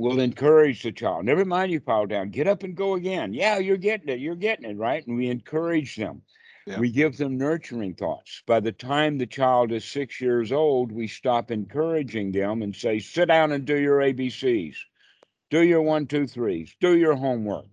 will 0.00 0.18
encourage 0.18 0.82
the 0.82 0.92
child. 0.92 1.24
Never 1.24 1.44
mind 1.44 1.70
you 1.70 1.80
fall 1.80 2.06
down. 2.06 2.30
Get 2.30 2.48
up 2.48 2.62
and 2.62 2.74
go 2.74 2.94
again. 2.94 3.32
Yeah, 3.32 3.58
you're 3.58 3.76
getting 3.76 4.08
it. 4.08 4.18
You're 4.18 4.34
getting 4.34 4.68
it, 4.68 4.76
right? 4.76 5.06
And 5.06 5.16
we 5.16 5.28
encourage 5.28 5.96
them. 5.96 6.22
Yeah. 6.70 6.78
We 6.78 6.92
give 6.92 7.16
them 7.16 7.36
nurturing 7.36 7.94
thoughts. 7.94 8.42
By 8.46 8.60
the 8.60 8.70
time 8.72 9.18
the 9.18 9.26
child 9.26 9.72
is 9.72 9.84
six 9.84 10.20
years 10.20 10.52
old, 10.52 10.92
we 10.92 11.08
stop 11.08 11.50
encouraging 11.50 12.30
them 12.30 12.62
and 12.62 12.76
say, 12.76 13.00
sit 13.00 13.26
down 13.26 13.50
and 13.50 13.64
do 13.64 13.76
your 13.76 13.98
ABCs, 13.98 14.76
do 15.50 15.62
your 15.62 15.82
one, 15.82 16.06
two, 16.06 16.28
threes, 16.28 16.76
do 16.80 16.96
your 16.96 17.16
homework, 17.16 17.66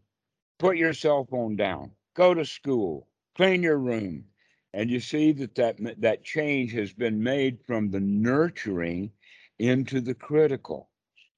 put 0.58 0.78
your 0.78 0.94
cell 0.94 1.26
phone 1.26 1.56
down, 1.56 1.92
go 2.16 2.34
to 2.34 2.44
school, 2.44 3.08
clean 3.36 3.62
your 3.62 3.78
room. 3.78 4.26
And 4.74 4.90
you 4.90 5.00
see 5.00 5.32
that 5.34 5.56
that, 5.56 6.02
that 6.02 6.24
change 6.24 6.72
has 6.74 6.92
been 6.92 7.22
made 7.22 7.62
from 7.62 7.92
the 7.92 8.00
nurturing 8.00 9.12
into 9.60 10.02
the 10.02 10.16
critical. 10.16 10.90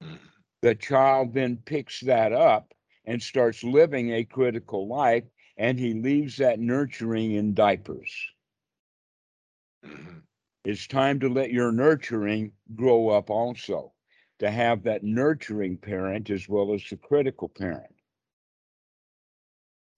Mhm. 0.02 0.18
The 0.62 0.74
child 0.74 1.34
then 1.34 1.58
picks 1.58 2.00
that 2.00 2.32
up 2.32 2.74
and 3.04 3.22
starts 3.22 3.62
living 3.62 4.12
a 4.12 4.24
critical 4.24 4.88
life 4.88 5.24
and 5.60 5.78
he 5.78 5.92
leaves 5.92 6.38
that 6.38 6.58
nurturing 6.58 7.32
in 7.32 7.52
diapers. 7.52 8.32
Mhm. 9.84 10.22
It's 10.64 10.86
time 10.86 11.20
to 11.20 11.28
let 11.28 11.52
your 11.52 11.70
nurturing 11.70 12.52
grow 12.74 13.10
up 13.10 13.28
also, 13.28 13.92
to 14.38 14.50
have 14.50 14.84
that 14.84 15.04
nurturing 15.04 15.76
parent 15.76 16.30
as 16.30 16.48
well 16.48 16.72
as 16.72 16.82
the 16.88 16.96
critical 16.96 17.50
parent. 17.50 17.94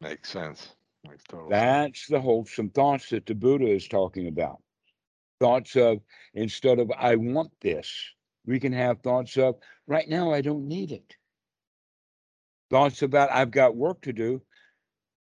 Makes 0.01 0.31
sense. 0.31 0.75
Makes 1.05 1.23
total 1.25 1.49
sense. 1.51 1.61
That's 1.63 2.07
the 2.09 2.21
wholesome 2.21 2.71
thoughts 2.71 3.11
that 3.11 3.27
the 3.27 3.35
Buddha 3.37 3.69
is 3.69 3.87
talking 3.87 4.27
about. 4.27 4.61
Thoughts 5.39 5.77
of, 5.77 6.03
instead 6.35 6.81
of, 6.81 6.91
I 6.91 7.15
want 7.15 7.53
this, 7.61 8.11
we 8.47 8.59
can 8.59 8.73
have 8.73 9.01
thoughts 9.01 9.37
of, 9.37 9.61
right 9.87 10.09
now, 10.09 10.33
I 10.33 10.41
don't 10.41 10.67
need 10.67 10.91
it. 10.91 11.17
Thoughts 12.69 13.03
about, 13.03 13.31
I've 13.31 13.53
got 13.53 13.77
work 13.77 14.01
to 14.03 14.13
do. 14.13 14.43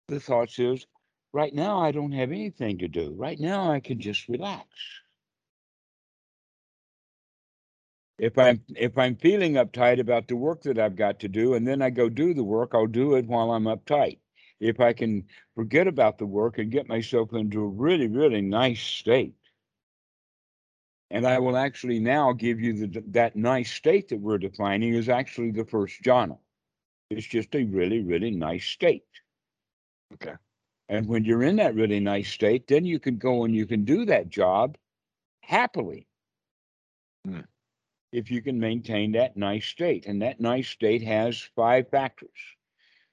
The 0.09 0.21
thoughts 0.21 0.61
is, 0.61 0.87
right 1.33 1.53
now, 1.53 1.81
I 1.81 1.91
don't 1.91 2.13
have 2.13 2.31
anything 2.31 2.79
to 2.79 2.87
do. 2.87 3.13
Right 3.17 3.41
now, 3.41 3.73
I 3.73 3.81
can 3.81 4.01
just 4.01 4.29
relax. 4.29 4.69
If 8.19 8.39
I'm 8.39 8.63
if 8.77 8.97
I'm 8.97 9.17
feeling 9.17 9.55
uptight 9.55 9.99
about 9.99 10.29
the 10.29 10.37
work 10.37 10.63
that 10.63 10.79
I've 10.79 10.97
got 10.97 11.19
to 11.21 11.29
do, 11.29 11.55
and 11.55 11.67
then 11.67 11.83
I 11.83 11.91
go 11.91 12.09
do 12.09 12.33
the 12.35 12.45
work, 12.45 12.71
I'll 12.73 12.87
do 12.87 13.17
it 13.17 13.27
while 13.27 13.51
I'm 13.51 13.65
uptight. 13.65 14.21
If 14.61 14.81
I 14.81 14.93
can 14.93 15.25
forget 15.55 15.89
about 15.89 16.19
the 16.19 16.25
work 16.25 16.59
and 16.59 16.71
get 16.71 16.89
myself 16.89 17.35
into 17.35 17.61
a 17.63 17.69
really, 17.69 18.07
really 18.07 18.41
nice 18.41 18.81
state, 18.81 19.35
and 21.11 21.27
I 21.27 21.41
will 21.41 21.57
actually 21.57 21.99
now 21.99 22.33
give 22.33 22.61
you 22.61 22.87
the, 22.87 23.05
that 23.09 23.37
nice 23.37 23.73
state 23.73 24.09
that 24.09 24.21
we're 24.21 24.39
defining 24.39 24.95
is 24.95 25.09
actually 25.09 25.51
the 25.51 25.67
first 25.67 26.01
jhana. 26.03 26.39
It's 27.11 27.27
just 27.27 27.55
a 27.55 27.65
really, 27.65 28.03
really 28.03 28.31
nice 28.31 28.65
state. 28.65 29.05
Okay. 30.15 30.35
And 30.89 31.09
when 31.09 31.25
you're 31.25 31.43
in 31.43 31.57
that 31.57 31.75
really 31.75 32.01
nice 32.01 32.31
state, 32.31 32.67
then 32.69 32.85
you 32.85 32.99
can 32.99 33.19
go 33.19 33.45
and 33.45 33.55
you 33.55 33.67
can 33.67 33.85
do 33.85 34.05
that 34.07 34.29
job 34.29 34.77
happily. 35.41 36.07
Hmm. 37.27 37.41
If 38.13 38.31
you 38.31 38.41
can 38.41 38.61
maintain 38.61 39.13
that 39.13 39.37
nice 39.37 39.67
state. 39.67 40.07
And 40.07 40.23
that 40.23 40.41
nice 40.41 40.69
state 40.69 41.03
has 41.03 41.41
five 41.57 41.91
factors. 41.91 42.31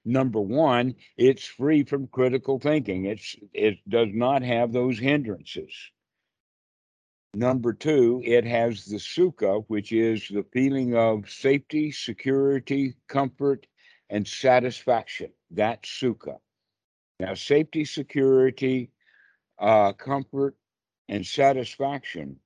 Number 0.06 0.40
one, 0.40 0.96
it's 1.18 1.46
free 1.46 1.84
from 1.84 2.08
critical 2.08 2.60
thinking. 2.60 3.06
It's 3.06 3.36
it 3.54 3.78
does 3.88 4.10
not 4.12 4.44
have 4.44 4.72
those 4.72 5.00
hindrances. 5.00 5.74
Number 7.34 7.74
two, 7.74 8.22
it 8.24 8.46
has 8.46 8.86
the 8.86 8.98
sukha, 8.98 9.64
which 9.68 9.92
is 9.92 10.28
the 10.28 10.46
feeling 10.54 10.96
of 10.96 11.32
safety, 11.32 11.92
security, 11.92 12.96
comfort, 13.08 13.66
and 14.10 14.28
satisfaction. 14.28 15.32
That's 15.50 15.90
sukha. 15.90 16.38
Now, 17.24 17.36
safety, 17.36 17.86
security, 17.86 18.92
uh, 19.58 19.94
comfort, 19.94 20.58
and 21.08 21.26
satisfaction 21.26 22.38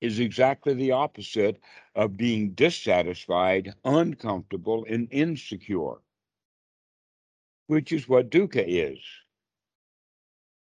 is 0.00 0.18
exactly 0.18 0.72
the 0.72 0.92
opposite 0.92 1.60
of 1.94 2.16
being 2.16 2.52
dissatisfied, 2.52 3.74
uncomfortable, 3.84 4.86
and 4.88 5.08
insecure, 5.10 5.96
which 7.66 7.92
is 7.92 8.08
what 8.08 8.30
dukkha 8.30 8.64
is. 8.66 8.98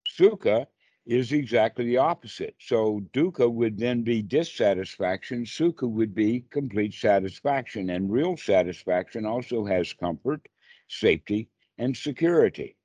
Sukha 0.10 0.66
is 1.06 1.32
exactly 1.32 1.86
the 1.86 1.98
opposite. 1.98 2.56
So 2.60 3.02
dukkha 3.14 3.48
would 3.48 3.78
then 3.78 4.02
be 4.02 4.24
dissatisfaction, 4.24 5.46
sukha 5.46 5.88
would 5.88 6.16
be 6.16 6.44
complete 6.50 6.96
satisfaction, 6.96 7.92
and 7.92 8.12
real 8.12 8.36
satisfaction 8.36 9.28
also 9.28 9.64
has 9.64 9.94
comfort, 9.94 10.50
safety, 10.88 11.50
and 11.78 11.96
security. 11.96 12.76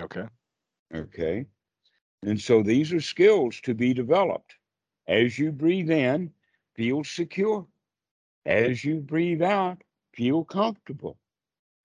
Okay. 0.00 0.26
Okay. 0.94 1.46
And 2.22 2.40
so 2.40 2.62
these 2.62 2.92
are 2.92 3.00
skills 3.00 3.60
to 3.62 3.74
be 3.74 3.94
developed. 3.94 4.54
As 5.08 5.38
you 5.38 5.52
breathe 5.52 5.90
in, 5.90 6.32
feel 6.76 7.04
secure. 7.04 7.66
As 8.46 8.84
you 8.84 9.00
breathe 9.00 9.42
out, 9.42 9.82
feel 10.14 10.44
comfortable. 10.44 11.18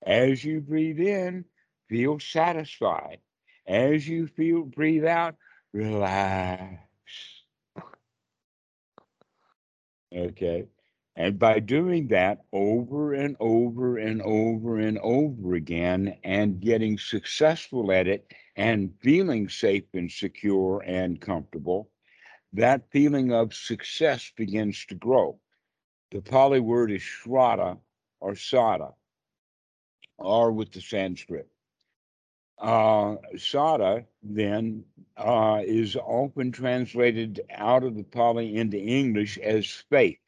As 0.05 0.43
you 0.43 0.61
breathe 0.61 0.99
in, 0.99 1.45
feel 1.89 2.19
satisfied. 2.19 3.19
As 3.67 4.07
you 4.07 4.27
feel 4.27 4.63
breathe 4.63 5.05
out, 5.05 5.35
relax. 5.73 6.79
Okay. 10.15 10.67
And 11.19 11.39
by 11.39 11.59
doing 11.59 12.09
that 12.09 12.43
over 12.53 13.15
and 13.15 13.35
over 13.39 13.97
and 13.97 14.21
over 14.21 14.77
and 14.77 14.99
over 14.99 15.55
again 15.55 16.15
and 16.23 16.61
getting 16.61 16.99
successful 16.99 17.91
at 17.91 18.07
it 18.07 18.31
and 18.55 18.93
feeling 19.01 19.49
safe 19.49 19.85
and 19.95 20.11
secure 20.11 20.83
and 20.85 21.19
comfortable, 21.19 21.89
that 22.53 22.91
feeling 22.91 23.33
of 23.33 23.55
success 23.55 24.31
begins 24.37 24.85
to 24.85 24.95
grow. 24.95 25.39
The 26.11 26.21
Pali 26.21 26.59
word 26.59 26.91
is 26.91 27.01
shraddha 27.01 27.79
or 28.19 28.33
saddha, 28.33 28.93
or 30.19 30.51
with 30.51 30.71
the 30.71 30.81
Sanskrit. 30.81 31.47
Uh, 32.59 33.15
saddha 33.35 34.05
then 34.21 34.83
uh, 35.17 35.63
is 35.65 35.95
often 35.95 36.51
translated 36.51 37.41
out 37.49 37.83
of 37.83 37.95
the 37.95 38.03
Pali 38.03 38.55
into 38.55 38.77
English 38.77 39.39
as 39.39 39.65
faith. 39.89 40.19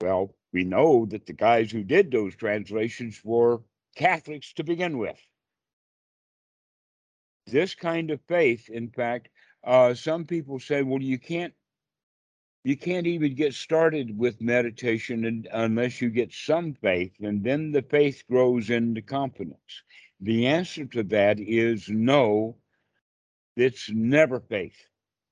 Well, 0.00 0.34
we 0.52 0.64
know 0.64 1.06
that 1.06 1.26
the 1.26 1.32
guys 1.32 1.70
who 1.70 1.82
did 1.82 2.10
those 2.10 2.36
translations 2.36 3.20
were 3.24 3.62
Catholics 3.96 4.52
to 4.54 4.64
begin 4.64 4.98
with. 4.98 5.20
This 7.46 7.74
kind 7.74 8.10
of 8.10 8.20
faith, 8.28 8.68
in 8.68 8.90
fact, 8.90 9.28
uh, 9.62 9.94
some 9.94 10.24
people 10.24 10.58
say, 10.58 10.82
well, 10.82 11.02
you 11.02 11.18
can't 11.18 11.54
you 12.64 12.76
can't 12.78 13.06
even 13.06 13.34
get 13.34 13.52
started 13.52 14.16
with 14.16 14.40
meditation 14.40 15.26
and, 15.26 15.46
unless 15.52 16.00
you 16.00 16.08
get 16.08 16.32
some 16.32 16.72
faith, 16.72 17.12
and 17.20 17.44
then 17.44 17.72
the 17.72 17.82
faith 17.82 18.24
grows 18.28 18.70
into 18.70 19.02
confidence. 19.02 19.82
The 20.20 20.46
answer 20.46 20.86
to 20.86 21.02
that 21.04 21.38
is 21.38 21.90
no, 21.90 22.56
it's 23.56 23.90
never 23.90 24.40
faith, 24.40 24.86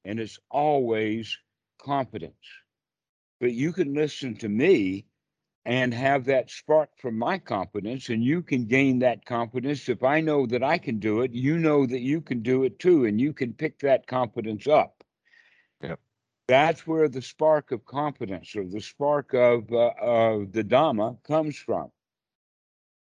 and 0.05 0.21
it's 0.21 0.39
always 0.51 1.39
confidence. 1.79 2.37
But 3.43 3.55
you 3.55 3.73
can 3.73 3.93
listen 3.93 4.37
to 4.37 4.49
me 4.49 5.05
and 5.65 5.93
have 5.93 6.27
that 6.27 6.49
spark 6.49 6.91
from 6.97 7.19
my 7.19 7.39
confidence, 7.39 8.09
and 8.09 8.23
you 8.23 8.41
can 8.41 8.67
gain 8.67 9.01
that 9.01 9.25
confidence. 9.25 9.89
If 9.89 10.05
I 10.05 10.21
know 10.21 10.47
that 10.47 10.63
I 10.63 10.79
can 10.79 11.01
do 11.01 11.23
it, 11.23 11.33
you 11.33 11.59
know 11.59 11.85
that 11.85 12.03
you 12.03 12.21
can 12.21 12.43
do 12.43 12.63
it 12.63 12.79
too, 12.79 13.05
and 13.05 13.21
you 13.21 13.33
can 13.33 13.53
pick 13.53 13.81
that 13.81 14.07
confidence 14.07 14.69
up. 14.69 15.03
Yep. 15.83 15.99
That's 16.47 16.87
where 16.87 17.09
the 17.09 17.21
spark 17.21 17.73
of 17.73 17.85
confidence 17.85 18.55
or 18.55 18.65
the 18.65 18.81
spark 18.81 19.35
of, 19.35 19.73
uh, 19.73 19.91
of 20.01 20.53
the 20.53 20.63
Dhamma 20.63 21.21
comes 21.25 21.57
from. 21.57 21.91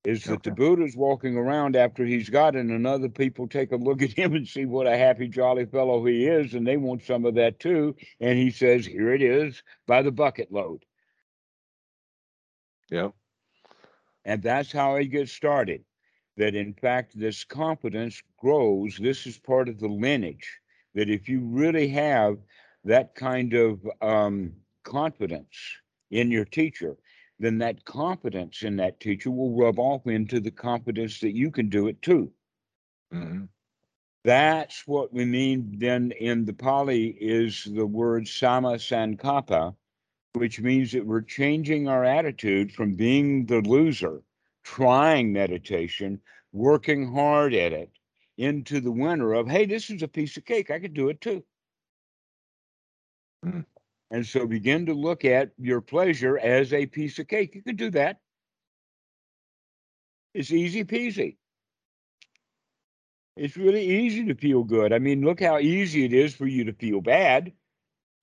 Is 0.05 0.25
that 0.27 0.43
the 0.43 0.51
Okay. 0.51 0.55
Buddha's 0.55 0.97
walking 0.97 1.37
around 1.37 1.77
after 1.77 2.05
he's 2.05 2.31
got 2.31 2.57
it, 2.57 2.67
and 2.67 2.87
other 2.87 3.09
people 3.09 3.47
take 3.49 3.73
a 3.73 3.77
look 3.77 4.03
at 4.03 4.13
him 4.19 4.35
and 4.35 4.47
see 4.49 4.65
what 4.67 4.87
a 4.87 4.97
happy, 4.97 5.29
jolly 5.29 5.67
fellow 5.67 6.05
he 6.05 6.27
is, 6.27 6.55
and 6.55 6.67
they 6.67 6.77
want 6.77 7.03
some 7.03 7.25
of 7.25 7.35
that 7.35 7.61
too. 7.61 7.95
And 8.21 8.39
he 8.39 8.51
says, 8.51 8.87
Here 8.87 9.13
it 9.13 9.23
is 9.23 9.63
by 9.87 10.03
the 10.03 10.13
bucket 10.13 10.51
load. 10.53 10.85
Yep. 12.91 13.13
And 14.25 14.43
that's 14.43 14.73
how 14.73 14.97
it 14.97 15.07
gets 15.07 15.33
started. 15.33 15.85
That 16.37 16.55
in 16.55 16.73
fact, 16.75 17.19
this 17.19 17.45
confidence 17.45 18.23
grows. 18.39 18.97
This 18.99 19.27
is 19.27 19.39
part 19.39 19.69
of 19.69 19.79
the 19.79 19.89
lineage. 19.89 20.61
That 20.95 21.11
if 21.11 21.29
you 21.29 21.41
really 21.41 21.89
have 21.89 22.39
that 22.85 23.15
kind 23.15 23.53
of 23.55 23.81
um, 24.01 24.53
confidence 24.85 25.57
in 26.11 26.31
your 26.31 26.45
teacher, 26.47 26.97
then 27.41 27.59
that 27.59 27.85
confidence 27.87 28.63
in 28.63 28.77
that 28.77 29.01
teacher 29.01 29.31
will 29.31 29.57
rub 29.57 29.79
off 29.79 30.07
into 30.07 30.41
the 30.41 30.51
confidence 30.51 31.21
that 31.21 31.35
you 31.35 31.51
can 31.51 31.71
do 31.71 31.89
it 31.89 32.01
too. 32.03 32.31
hmm 33.11 33.47
That's 34.25 34.87
what 34.87 35.13
we 35.13 35.25
mean 35.25 35.79
then 35.79 36.13
in 36.13 36.45
the 36.45 36.53
Pali 36.53 37.09
is 37.09 37.65
the 37.65 37.87
word 37.87 38.27
samma 38.27 38.77
sankappa, 38.79 39.75
which 40.35 40.61
means 40.61 40.93
that 40.93 41.07
we're 41.07 41.23
changing 41.23 41.89
our 41.89 42.05
attitude 42.05 42.73
from 42.73 42.95
being 42.95 43.47
the 43.47 43.63
loser, 43.63 44.23
trying 44.63 45.33
meditation, 45.33 46.21
working 46.53 47.13
hard 47.13 47.55
at 47.55 47.73
it, 47.73 47.91
into 48.37 48.81
the 48.81 48.93
winner 48.93 49.33
of, 49.33 49.49
hey, 49.49 49.65
this 49.67 49.91
is 49.91 50.03
a 50.03 50.09
piece 50.09 50.37
of 50.37 50.45
cake. 50.45 50.71
I 50.71 50.79
could 50.79 50.95
do 50.95 51.09
it 51.09 51.21
too. 51.23 51.43
Mm. 53.45 53.65
And 54.11 54.27
so 54.27 54.47
begin 54.47 54.87
to 54.87 54.95
look 54.95 55.25
at 55.25 55.53
your 55.59 55.81
pleasure 55.81 56.39
as 56.39 56.73
a 56.73 56.87
piece 56.87 57.19
of 57.19 57.29
cake. 57.29 57.55
You 57.55 57.63
can 57.63 57.77
do 57.77 57.91
that. 57.91 58.19
It's 60.35 60.51
easy 60.51 60.85
peasy. 60.85 61.37
It's 63.37 63.57
really 63.57 63.85
easy 63.85 64.27
to 64.27 64.35
feel 64.35 64.65
good. 64.65 64.93
I 64.93 64.99
mean, 64.99 65.23
look 65.23 65.41
how 65.41 65.59
easy 65.59 66.05
it 66.05 66.13
is 66.13 66.35
for 66.35 66.47
you 66.47 66.65
to 66.65 66.73
feel 66.73 67.01
bad. 67.01 67.53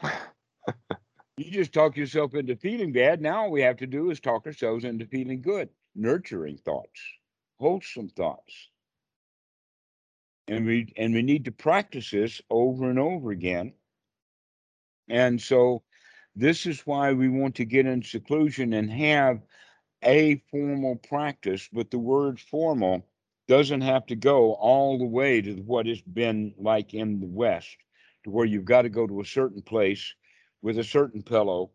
You 1.38 1.52
just 1.52 1.72
talk 1.72 1.96
yourself 1.96 2.34
into 2.34 2.56
feeling 2.56 2.92
bad. 2.92 3.22
Now 3.22 3.44
all 3.44 3.52
we 3.52 3.62
have 3.62 3.78
to 3.78 3.88
do 3.88 4.10
is 4.10 4.20
talk 4.20 4.48
ourselves 4.48 4.84
into 4.84 5.06
feeling 5.06 5.42
good, 5.42 5.70
nurturing 5.94 6.58
thoughts, 6.58 7.00
wholesome 7.60 8.10
thoughts. 8.10 8.70
And 10.48 10.66
we 10.66 10.92
and 10.98 11.14
we 11.14 11.22
need 11.22 11.46
to 11.46 11.52
practice 11.52 12.10
this 12.10 12.42
over 12.50 12.90
and 12.90 12.98
over 12.98 13.30
again. 13.30 13.74
And 15.10 15.42
so 15.42 15.84
this 16.36 16.66
is 16.66 16.86
why 16.86 17.14
we 17.14 17.30
want 17.30 17.56
to 17.56 17.66
get 17.66 17.86
in 17.86 18.04
seclusion 18.04 18.74
and 18.74 18.92
have 18.92 19.42
a 20.04 20.36
formal 20.52 20.96
practice, 20.96 21.68
but 21.72 21.90
the 21.90 22.00
word 22.00 22.40
formal 22.40 23.06
doesn't 23.48 23.82
have 23.82 24.06
to 24.08 24.16
go 24.16 24.54
all 24.54 24.98
the 24.98 25.06
way 25.06 25.42
to 25.42 25.56
what 25.62 25.88
it's 25.88 26.02
been 26.02 26.54
like 26.58 26.94
in 26.94 27.20
the 27.20 27.26
West, 27.26 27.78
to 28.24 28.30
where 28.30 28.46
you've 28.46 28.66
got 28.66 28.84
to 28.84 28.90
go 28.90 29.08
to 29.08 29.22
a 29.22 29.26
certain 29.26 29.62
place 29.62 30.14
with 30.62 30.78
a 30.78 30.84
certain 30.84 31.24
pillow, 31.24 31.72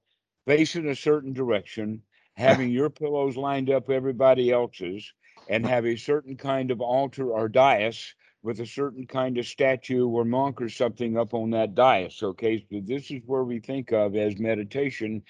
facing 0.46 0.88
a 0.88 0.96
certain 0.96 1.32
direction, 1.32 2.02
having 2.36 2.70
your 2.70 2.90
pillows 2.90 3.36
lined 3.36 3.70
up 3.70 3.90
everybody 3.90 4.50
else's, 4.50 5.12
and 5.48 5.66
have 5.66 5.84
a 5.84 5.96
certain 5.96 6.36
kind 6.36 6.70
of 6.70 6.80
altar 6.80 7.30
or 7.30 7.48
dais 7.48 8.14
with 8.42 8.60
a 8.60 8.66
certain 8.66 9.06
kind 9.06 9.38
of 9.38 9.46
statue 9.46 10.06
or 10.08 10.24
monk 10.24 10.60
or 10.60 10.68
something 10.68 11.16
up 11.16 11.32
on 11.34 11.50
that 11.50 11.74
dais. 11.74 12.22
Okay, 12.22 12.64
so 12.70 12.80
this 12.84 13.10
is 13.10 13.22
where 13.26 13.44
we 13.44 13.60
think 13.60 13.92
of 13.92 14.16
as 14.16 14.38
meditation. 14.38 15.22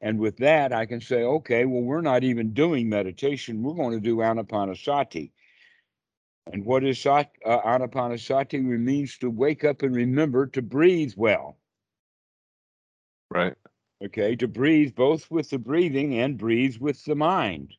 And 0.00 0.18
with 0.18 0.36
that, 0.38 0.72
I 0.72 0.86
can 0.86 1.00
say, 1.00 1.24
okay, 1.24 1.64
well, 1.64 1.82
we're 1.82 2.00
not 2.00 2.24
even 2.24 2.54
doing 2.54 2.88
meditation. 2.88 3.62
We're 3.62 3.74
going 3.74 3.92
to 3.92 4.00
do 4.00 4.16
anapanasati. 4.16 5.32
And 6.52 6.64
what 6.64 6.84
is 6.84 7.00
sat, 7.00 7.32
uh, 7.44 7.60
anapanasati? 7.60 8.54
It 8.54 8.62
means 8.62 9.18
to 9.18 9.30
wake 9.30 9.64
up 9.64 9.82
and 9.82 9.94
remember 9.94 10.46
to 10.48 10.62
breathe 10.62 11.12
well. 11.16 11.58
Right. 13.30 13.54
Okay, 14.02 14.34
to 14.36 14.48
breathe 14.48 14.94
both 14.94 15.30
with 15.30 15.50
the 15.50 15.58
breathing 15.58 16.18
and 16.18 16.38
breathe 16.38 16.78
with 16.78 17.04
the 17.04 17.14
mind. 17.14 17.74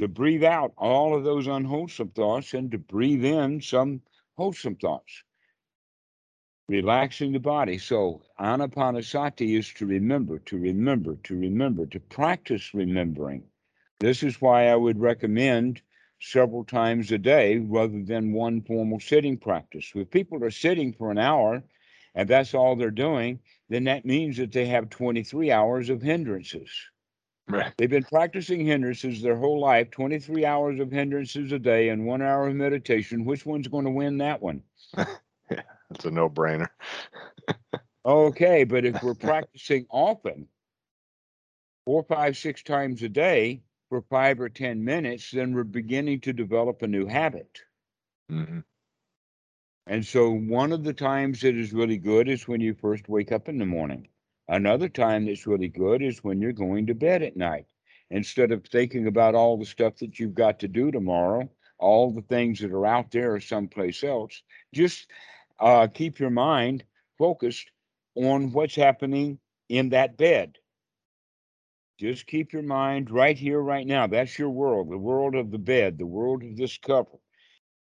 To 0.00 0.08
breathe 0.08 0.44
out 0.44 0.72
all 0.78 1.14
of 1.14 1.24
those 1.24 1.46
unwholesome 1.46 2.12
thoughts 2.12 2.54
and 2.54 2.70
to 2.70 2.78
breathe 2.78 3.22
in 3.22 3.60
some 3.60 4.00
wholesome 4.34 4.76
thoughts. 4.76 5.24
Relaxing 6.70 7.32
the 7.32 7.38
body. 7.38 7.76
So, 7.76 8.22
anapanasati 8.40 9.58
is 9.58 9.70
to 9.74 9.84
remember, 9.84 10.38
to 10.38 10.56
remember, 10.56 11.16
to 11.24 11.36
remember, 11.36 11.84
to 11.84 12.00
practice 12.00 12.72
remembering. 12.72 13.42
This 13.98 14.22
is 14.22 14.40
why 14.40 14.68
I 14.68 14.74
would 14.74 14.98
recommend 14.98 15.82
several 16.18 16.64
times 16.64 17.12
a 17.12 17.18
day 17.18 17.58
rather 17.58 18.02
than 18.02 18.32
one 18.32 18.62
formal 18.62 19.00
sitting 19.00 19.36
practice. 19.36 19.92
If 19.94 20.10
people 20.10 20.42
are 20.42 20.50
sitting 20.50 20.94
for 20.94 21.10
an 21.10 21.18
hour 21.18 21.62
and 22.14 22.26
that's 22.26 22.54
all 22.54 22.74
they're 22.74 22.90
doing, 22.90 23.40
then 23.68 23.84
that 23.84 24.06
means 24.06 24.38
that 24.38 24.52
they 24.52 24.64
have 24.64 24.88
23 24.88 25.52
hours 25.52 25.90
of 25.90 26.00
hindrances. 26.00 26.70
Right. 27.50 27.72
They've 27.76 27.90
been 27.90 28.04
practicing 28.04 28.64
hindrances 28.64 29.22
their 29.22 29.36
whole 29.36 29.60
life, 29.60 29.90
23 29.90 30.44
hours 30.44 30.80
of 30.80 30.90
hindrances 30.90 31.52
a 31.52 31.58
day 31.58 31.88
and 31.88 32.06
one 32.06 32.22
hour 32.22 32.46
of 32.48 32.54
meditation. 32.54 33.24
Which 33.24 33.44
one's 33.44 33.68
going 33.68 33.84
to 33.84 33.90
win 33.90 34.18
that 34.18 34.40
one? 34.42 34.62
It's 35.92 36.04
a 36.04 36.10
no 36.10 36.30
brainer. 36.30 36.68
Okay, 38.06 38.64
but 38.64 38.86
if 38.86 39.02
we're 39.02 39.14
practicing 39.14 39.86
often, 39.90 40.48
four, 41.84 42.02
five, 42.04 42.36
six 42.36 42.62
times 42.62 43.02
a 43.02 43.08
day 43.08 43.62
for 43.88 44.02
five 44.02 44.40
or 44.40 44.48
10 44.48 44.84
minutes, 44.84 45.30
then 45.30 45.52
we're 45.52 45.64
beginning 45.64 46.20
to 46.20 46.32
develop 46.32 46.82
a 46.82 46.86
new 46.86 47.06
habit. 47.06 47.60
hmm 48.28 48.60
And 49.86 50.06
so, 50.06 50.30
one 50.30 50.72
of 50.72 50.84
the 50.84 50.94
times 50.94 51.40
that 51.42 51.56
is 51.56 51.72
really 51.72 51.98
good 51.98 52.28
is 52.28 52.48
when 52.48 52.60
you 52.60 52.74
first 52.74 53.08
wake 53.08 53.32
up 53.32 53.48
in 53.48 53.58
the 53.58 53.66
morning. 53.66 54.08
Another 54.50 54.88
time 54.88 55.26
that's 55.26 55.46
really 55.46 55.68
good 55.68 56.02
is 56.02 56.24
when 56.24 56.40
you're 56.40 56.52
going 56.52 56.84
to 56.88 56.94
bed 56.94 57.22
at 57.22 57.36
night. 57.36 57.66
Instead 58.10 58.50
of 58.50 58.66
thinking 58.66 59.06
about 59.06 59.36
all 59.36 59.56
the 59.56 59.64
stuff 59.64 59.96
that 59.98 60.18
you've 60.18 60.34
got 60.34 60.58
to 60.58 60.66
do 60.66 60.90
tomorrow, 60.90 61.48
all 61.78 62.10
the 62.10 62.22
things 62.22 62.58
that 62.58 62.72
are 62.72 62.84
out 62.84 63.12
there 63.12 63.32
or 63.32 63.38
someplace 63.38 64.02
else, 64.02 64.42
just 64.74 65.06
uh, 65.60 65.86
keep 65.86 66.18
your 66.18 66.30
mind 66.30 66.82
focused 67.16 67.70
on 68.16 68.50
what's 68.50 68.74
happening 68.74 69.38
in 69.68 69.90
that 69.90 70.16
bed. 70.16 70.58
Just 72.00 72.26
keep 72.26 72.52
your 72.52 72.64
mind 72.64 73.08
right 73.08 73.38
here, 73.38 73.60
right 73.60 73.86
now. 73.86 74.08
That's 74.08 74.36
your 74.36 74.50
world, 74.50 74.90
the 74.90 74.98
world 74.98 75.36
of 75.36 75.52
the 75.52 75.58
bed, 75.58 75.96
the 75.96 76.06
world 76.06 76.42
of 76.42 76.56
this 76.56 76.76
cover. 76.76 77.20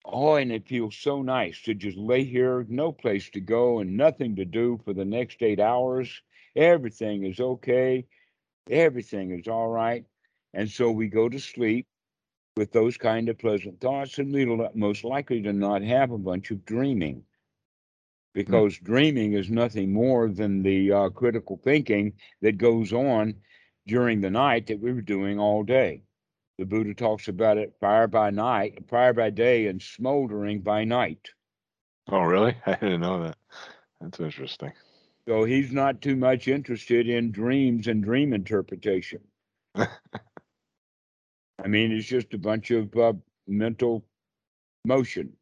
Oh, 0.05 0.35
and 0.35 0.51
it 0.51 0.67
feels 0.67 0.97
so 0.97 1.23
nice 1.23 1.63
to 1.63 1.75
just 1.75 1.97
lay 1.97 2.25
here, 2.25 2.67
no 2.69 2.91
place 2.91 3.31
to 3.31 3.41
go 3.41 3.79
and 3.79 3.97
nothing 3.97 4.35
to 4.37 4.45
do 4.45 4.81
for 4.85 4.93
the 4.93 5.05
next 5.05 5.41
eight 5.41 5.61
hours. 5.61 6.21
Everything 6.57 7.25
is 7.25 7.41
okay. 7.41 8.07
Everything 8.71 9.31
is 9.33 9.49
all 9.49 9.69
right. 9.69 10.05
And 10.55 10.71
so 10.71 10.91
we 10.91 11.09
go 11.09 11.29
to 11.29 11.39
sleep 11.39 11.87
with 12.57 12.73
those 12.73 12.97
kind 12.97 13.29
of 13.29 13.39
pleasant 13.39 13.81
thoughts, 13.81 14.19
and 14.19 14.33
we'll 14.33 14.69
most 14.75 15.05
likely 15.05 15.43
to 15.43 15.53
not 15.53 15.83
have 15.83 16.11
a 16.11 16.19
bunch 16.19 16.51
of 16.51 16.65
dreaming. 16.65 17.23
Because 18.35 18.79
dreaming 18.79 19.33
is 19.33 19.51
nothing 19.51 19.93
more 19.93 20.29
than 20.29 20.63
the 20.63 20.93
uh, 20.93 21.09
critical 21.11 21.57
thinking 21.63 22.13
that 22.43 22.59
goes 22.59 22.93
on 22.93 23.35
during 23.87 24.21
the 24.21 24.31
night 24.31 24.67
that 24.67 24.81
we 24.81 24.93
were 24.93 25.01
doing 25.03 25.39
all 25.39 25.63
day. 25.63 26.03
The 26.59 26.67
Buddha 26.67 26.95
talks 26.95 27.29
about 27.29 27.57
it 27.59 27.75
fire 27.81 28.09
by 28.09 28.31
night, 28.31 28.89
fire 28.89 29.13
by 29.13 29.31
day, 29.31 29.67
and 29.69 29.81
smoldering 29.81 30.61
by 30.61 30.85
night. 30.85 31.31
Oh, 32.11 32.23
really? 32.23 32.57
I 32.67 32.75
didn't 32.75 33.01
know 33.01 33.23
that. 33.23 33.37
That's 34.01 34.19
interesting. 34.21 34.73
So 35.29 35.45
he's 35.45 35.73
not 35.75 36.01
too 36.01 36.17
much 36.17 36.49
interested 36.49 37.07
in 37.07 37.33
dreams 37.33 37.87
and 37.87 38.03
dream 38.03 38.33
interpretation. 38.33 39.21
I 39.77 41.69
mean, 41.69 41.93
it's 41.93 42.07
just 42.07 42.35
a 42.35 42.39
bunch 42.39 42.71
of 42.71 42.97
uh, 42.97 43.13
mental 43.47 44.07
motion. 44.85 45.37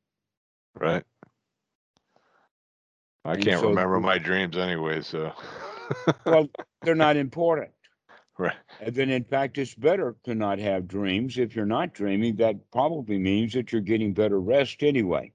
Right. 0.74 1.04
I 3.24 3.36
And 3.36 3.42
can't 3.42 3.60
so 3.60 3.68
remember 3.68 4.00
my 4.00 4.18
dreams 4.18 4.56
anyway, 4.56 5.02
so. 5.02 5.32
Well, 6.26 6.50
they're 6.82 6.94
not 6.94 7.16
important. 7.16 7.72
right. 8.38 8.56
And 8.80 8.94
then, 8.94 9.10
in 9.10 9.24
fact, 9.24 9.58
it's 9.58 9.74
better 9.74 10.16
to 10.24 10.34
not 10.34 10.58
have 10.58 10.88
dreams. 10.88 11.38
If 11.38 11.54
you're 11.56 11.66
not 11.66 11.94
dreaming, 11.94 12.36
that 12.36 12.70
probably 12.70 13.18
means 13.18 13.52
that 13.54 13.72
you're 13.72 13.80
getting 13.82 14.14
better 14.14 14.40
rest 14.40 14.82
anyway. 14.82 15.32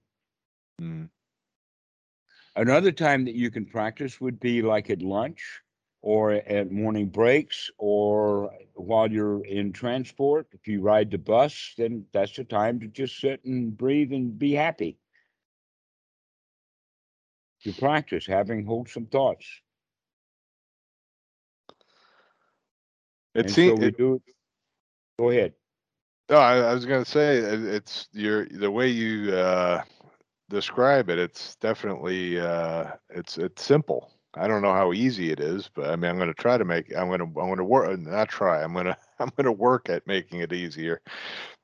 Mm. 0.80 1.08
Another 2.54 2.92
time 2.92 3.24
that 3.24 3.34
you 3.34 3.50
can 3.50 3.64
practice 3.64 4.20
would 4.20 4.38
be 4.38 4.62
like 4.62 4.90
at 4.90 5.02
lunch 5.02 5.62
or 6.02 6.32
at 6.32 6.70
morning 6.70 7.08
breaks 7.08 7.70
or 7.78 8.52
while 8.74 9.10
you're 9.10 9.44
in 9.44 9.72
transport. 9.72 10.48
If 10.52 10.66
you 10.68 10.80
ride 10.82 11.10
the 11.10 11.18
bus, 11.18 11.74
then 11.78 12.06
that's 12.12 12.36
the 12.36 12.44
time 12.44 12.80
to 12.80 12.86
just 12.88 13.18
sit 13.18 13.44
and 13.44 13.76
breathe 13.76 14.12
and 14.12 14.38
be 14.38 14.52
happy. 14.52 14.98
To 17.64 17.72
practice 17.72 18.26
having 18.26 18.66
wholesome 18.66 19.06
thoughts. 19.06 19.46
It 23.34 23.50
seems 23.50 23.78
so 23.80 23.90
do 23.90 24.14
it. 24.14 24.22
Go 25.18 25.30
ahead. 25.30 25.54
No, 26.28 26.36
I, 26.36 26.56
I 26.58 26.74
was 26.74 26.84
gonna 26.84 27.04
say 27.04 27.38
it- 27.38 27.64
it's 27.64 28.08
your 28.12 28.46
the 28.46 28.70
way 28.70 28.88
you 28.88 29.32
uh, 29.32 29.82
describe 30.52 31.10
it. 31.10 31.18
It's 31.18 31.56
definitely 31.56 32.40
uh, 32.40 32.92
it's 33.10 33.38
it's 33.38 33.62
simple. 33.62 34.12
I 34.34 34.48
don't 34.48 34.62
know 34.62 34.74
how 34.74 34.92
easy 34.92 35.30
it 35.32 35.40
is, 35.40 35.68
but 35.74 35.90
I 35.90 35.96
mean, 35.96 36.10
I'm 36.10 36.18
gonna 36.18 36.34
try 36.34 36.58
to 36.58 36.64
make. 36.64 36.94
I'm 36.96 37.10
gonna 37.10 37.24
I'm 37.24 37.48
gonna 37.50 37.64
work. 37.64 37.98
Not 38.00 38.28
try. 38.28 38.62
I'm 38.62 38.74
gonna 38.74 38.96
I'm 39.20 39.30
gonna 39.36 39.52
work 39.52 39.88
at 39.90 40.06
making 40.06 40.40
it 40.40 40.52
easier. 40.52 41.00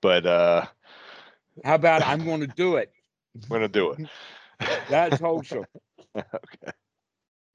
But 0.03 0.27
uh, 0.27 0.67
How 1.65 1.75
about 1.75 2.03
I'm 2.03 2.25
going 2.25 2.41
to 2.41 2.47
do 2.47 2.77
it? 2.77 2.93
I'm 3.43 3.49
gonna 3.51 3.69
do 3.69 3.93
it. 3.93 4.01
That's 4.89 5.19
wholesome. 5.19 5.67
okay. 6.17 6.73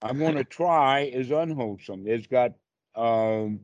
I'm 0.01 0.17
going 0.19 0.35
to 0.35 0.43
try 0.43 1.01
is 1.01 1.31
unwholesome. 1.31 2.07
It's 2.07 2.27
got 2.27 2.53
um, 2.95 3.61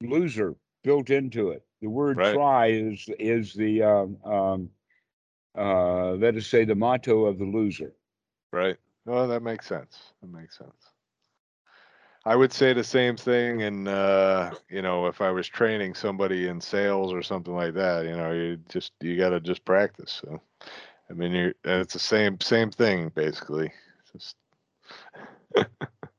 loser 0.00 0.56
built 0.82 1.10
into 1.10 1.50
it. 1.50 1.64
The 1.80 1.88
word 1.88 2.22
Right. 2.22 2.40
try 2.40 2.68
is 2.68 3.08
is 3.18 3.54
the 3.54 3.82
um, 3.82 4.16
um, 4.24 4.70
uh, 5.56 6.12
let 6.12 6.36
us 6.36 6.46
say 6.46 6.64
the 6.64 6.74
motto 6.74 7.24
of 7.26 7.38
the 7.38 7.44
loser. 7.44 7.92
Right. 8.52 8.76
Oh, 9.06 9.26
that 9.26 9.42
makes 9.42 9.66
sense. 9.66 10.12
That 10.20 10.30
makes 10.30 10.58
sense. 10.58 10.92
I 12.24 12.34
would 12.34 12.52
say 12.52 12.72
the 12.72 12.82
same 12.82 13.16
thing, 13.16 13.62
and 13.62 13.86
uh, 13.86 14.50
you 14.68 14.82
know, 14.82 15.06
if 15.06 15.20
I 15.20 15.30
was 15.30 15.46
training 15.46 15.94
somebody 15.94 16.48
in 16.48 16.60
sales 16.60 17.12
or 17.12 17.22
something 17.22 17.54
like 17.54 17.74
that, 17.74 18.04
you 18.04 18.16
know, 18.16 18.32
you 18.32 18.58
just 18.68 18.92
you 19.00 19.16
got 19.16 19.30
to 19.30 19.40
just 19.40 19.64
practice. 19.64 20.22
So, 20.24 20.40
I 21.08 21.12
mean, 21.12 21.30
you're 21.32 21.54
and 21.64 21.82
it's 21.82 21.92
the 21.92 22.00
same 22.00 22.40
same 22.40 22.72
thing 22.72 23.12
basically. 23.14 23.72
Just 24.12 24.34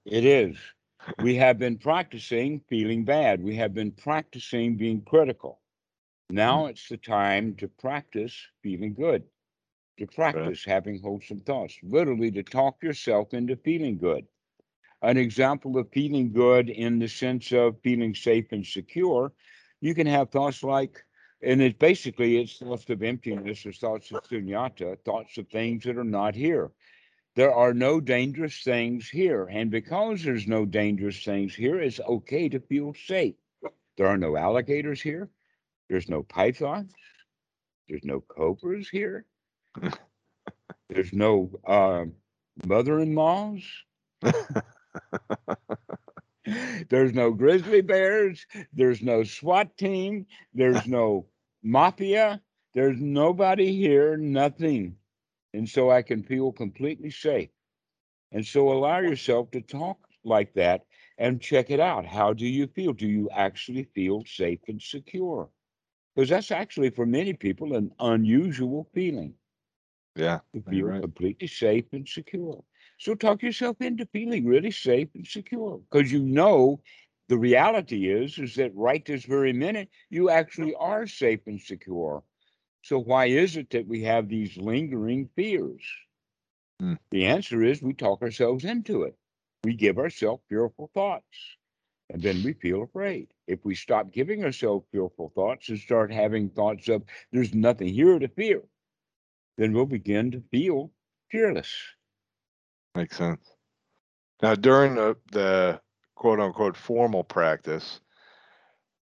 It 0.05 0.23
is. 0.23 0.55
We 1.21 1.35
have 1.35 1.59
been 1.59 1.77
practicing 1.77 2.61
feeling 2.69 3.03
bad. 3.03 3.43
We 3.43 3.55
have 3.55 3.73
been 3.73 3.91
practicing 3.91 4.77
being 4.77 5.01
critical. 5.01 5.59
Now 6.29 6.65
mm. 6.65 6.69
it's 6.71 6.89
the 6.89 6.97
time 6.97 7.55
to 7.55 7.67
practice 7.67 8.35
feeling 8.61 8.93
good, 8.93 9.23
to 9.97 10.07
practice 10.07 10.63
having 10.65 11.01
wholesome 11.01 11.39
thoughts, 11.39 11.77
literally 11.83 12.31
to 12.31 12.43
talk 12.43 12.81
yourself 12.83 13.33
into 13.33 13.55
feeling 13.55 13.97
good. 13.97 14.25
An 15.01 15.17
example 15.17 15.77
of 15.77 15.91
feeling 15.91 16.33
good 16.33 16.69
in 16.69 16.99
the 16.99 17.07
sense 17.07 17.51
of 17.51 17.79
feeling 17.81 18.15
safe 18.15 18.51
and 18.51 18.65
secure, 18.65 19.31
you 19.79 19.93
can 19.93 20.07
have 20.07 20.31
thoughts 20.31 20.63
like, 20.63 21.03
and 21.43 21.61
it's 21.61 21.77
basically 21.77 22.37
it's 22.41 22.57
thoughts 22.57 22.89
of 22.89 23.03
emptiness 23.03 23.65
or 23.65 23.71
thoughts 23.71 24.11
of 24.11 24.23
sunyata, 24.23 24.97
thoughts 25.05 25.37
of 25.37 25.47
things 25.49 25.83
that 25.83 25.97
are 25.97 26.03
not 26.03 26.33
here 26.33 26.71
there 27.37 27.53
are 27.53 27.71
no 27.71 28.01
dangerous 28.01 28.63
things 28.63 29.07
here. 29.07 29.45
And 29.45 29.69
because 29.69 30.23
there's 30.23 30.47
no 30.47 30.65
dangerous 30.65 31.23
things 31.23 31.53
here, 31.53 31.79
it's 31.79 31.99
okay 31.99 32.49
to 32.49 32.59
feel 32.59 32.95
safe. 32.95 33.35
There 33.95 34.07
are 34.07 34.17
no 34.17 34.35
alligators 34.35 34.99
here. 34.99 35.29
There's 35.89 36.09
no 36.09 36.23
pythons. 36.23 36.93
There's 37.87 38.03
no 38.03 38.21
cobras 38.21 38.89
here. 38.89 39.25
there's 40.89 41.13
no 41.13 41.51
uh, 41.65 42.05
mother 42.65 42.99
in 42.99 43.15
laws. 43.15 43.63
there's 46.89 47.13
no 47.13 47.31
grizzly 47.31 47.81
bears. 47.81 48.45
There's 48.73 49.01
no 49.01 49.23
SWAT 49.23 49.77
team. 49.77 50.25
There's 50.53 50.85
no 50.87 51.27
mafia. 51.63 52.41
There's 52.73 52.99
nobody 52.99 53.75
here, 53.75 54.17
nothing 54.17 54.97
and 55.57 55.67
so 55.67 55.89
I 55.89 56.03
can 56.03 56.23
feel 56.23 56.51
completely 56.51 57.09
safe. 57.09 57.49
And 58.31 58.45
so 58.45 58.71
allow 58.71 58.99
yourself 58.99 59.49
to 59.51 59.61
talk 59.61 59.97
like 60.23 60.53
that 60.53 60.85
and 61.17 61.41
check 61.41 61.71
it 61.71 61.79
out. 61.79 62.05
How 62.05 62.33
do 62.33 62.45
you 62.45 62.67
feel? 62.67 62.93
Do 62.93 63.07
you 63.07 63.29
actually 63.31 63.85
feel 63.95 64.23
safe 64.25 64.59
and 64.67 64.81
secure? 64.81 65.49
Because 66.17 66.31
that's 66.31 66.51
actually 66.51 66.91
for 66.91 67.05
many 67.05 67.33
people 67.33 67.77
an 67.77 67.93
unusual 68.01 68.89
feeling 68.93 69.35
yeah, 70.15 70.41
to 70.53 70.61
You're 70.67 70.69
feel 70.69 70.87
right. 70.87 71.01
completely 71.01 71.47
safe 71.47 71.85
and 71.93 72.07
secure. 72.07 72.63
So 72.99 73.15
talk 73.15 73.43
yourself 73.43 73.81
into 73.81 74.05
feeling 74.07 74.45
really 74.45 74.71
safe 74.71 75.09
and 75.15 75.27
secure 75.27 75.79
because 75.79 76.11
you 76.11 76.19
know 76.21 76.81
the 77.29 77.37
reality 77.37 78.09
is 78.09 78.39
is 78.39 78.55
that 78.55 78.75
right 78.75 79.05
this 79.05 79.25
very 79.25 79.53
minute 79.53 79.89
you 80.09 80.29
actually 80.29 80.75
are 80.75 81.07
safe 81.07 81.47
and 81.47 81.61
secure. 81.61 82.23
So 82.83 82.99
why 82.99 83.27
is 83.27 83.57
it 83.57 83.69
that 83.71 83.87
we 83.87 84.03
have 84.03 84.29
these 84.29 84.57
lingering 84.57 85.29
fears? 85.35 85.83
Hmm. 86.79 86.95
The 87.11 87.25
answer 87.25 87.63
is 87.63 87.81
we 87.81 87.93
talk 87.93 88.21
ourselves 88.21 88.65
into 88.65 89.03
it. 89.03 89.17
We 89.63 89.75
give 89.75 89.97
ourselves 89.97 90.43
fearful 90.49 90.89
thoughts, 90.93 91.57
and 92.09 92.23
then 92.23 92.43
we 92.43 92.53
feel 92.53 92.83
afraid. 92.83 93.33
If 93.47 93.63
we 93.63 93.75
stop 93.75 94.11
giving 94.11 94.43
ourselves 94.43 94.85
fearful 94.91 95.31
thoughts 95.33 95.69
and 95.69 95.79
start 95.79 96.11
having 96.11 96.49
thoughts 96.49 96.89
of 96.89 97.03
there's 97.31 97.53
nothing 97.55 97.87
here 97.87 98.19
to 98.19 98.27
fear, 98.27 98.61
then 99.57 99.73
we'll 99.73 99.85
begin 99.85 100.31
to 100.31 100.43
feel 100.51 100.91
fearless. 101.31 101.73
makes 102.95 103.17
sense. 103.17 103.55
Now, 104.41 104.55
during 104.55 104.95
the 104.95 105.17
the 105.31 105.81
quote 106.15 106.39
unquote 106.39 106.77
formal 106.77 107.23
practice, 107.23 108.01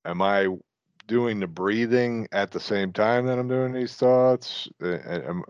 am 0.05 0.23
I 0.23 0.49
doing 1.07 1.41
the 1.41 1.47
breathing 1.47 2.29
at 2.33 2.51
the 2.51 2.61
same 2.61 2.93
time 2.93 3.27
that 3.27 3.39
I'm 3.39 3.49
doing 3.49 3.73
these 3.73 3.97
thoughts? 3.97 4.69
Am- 4.83 5.45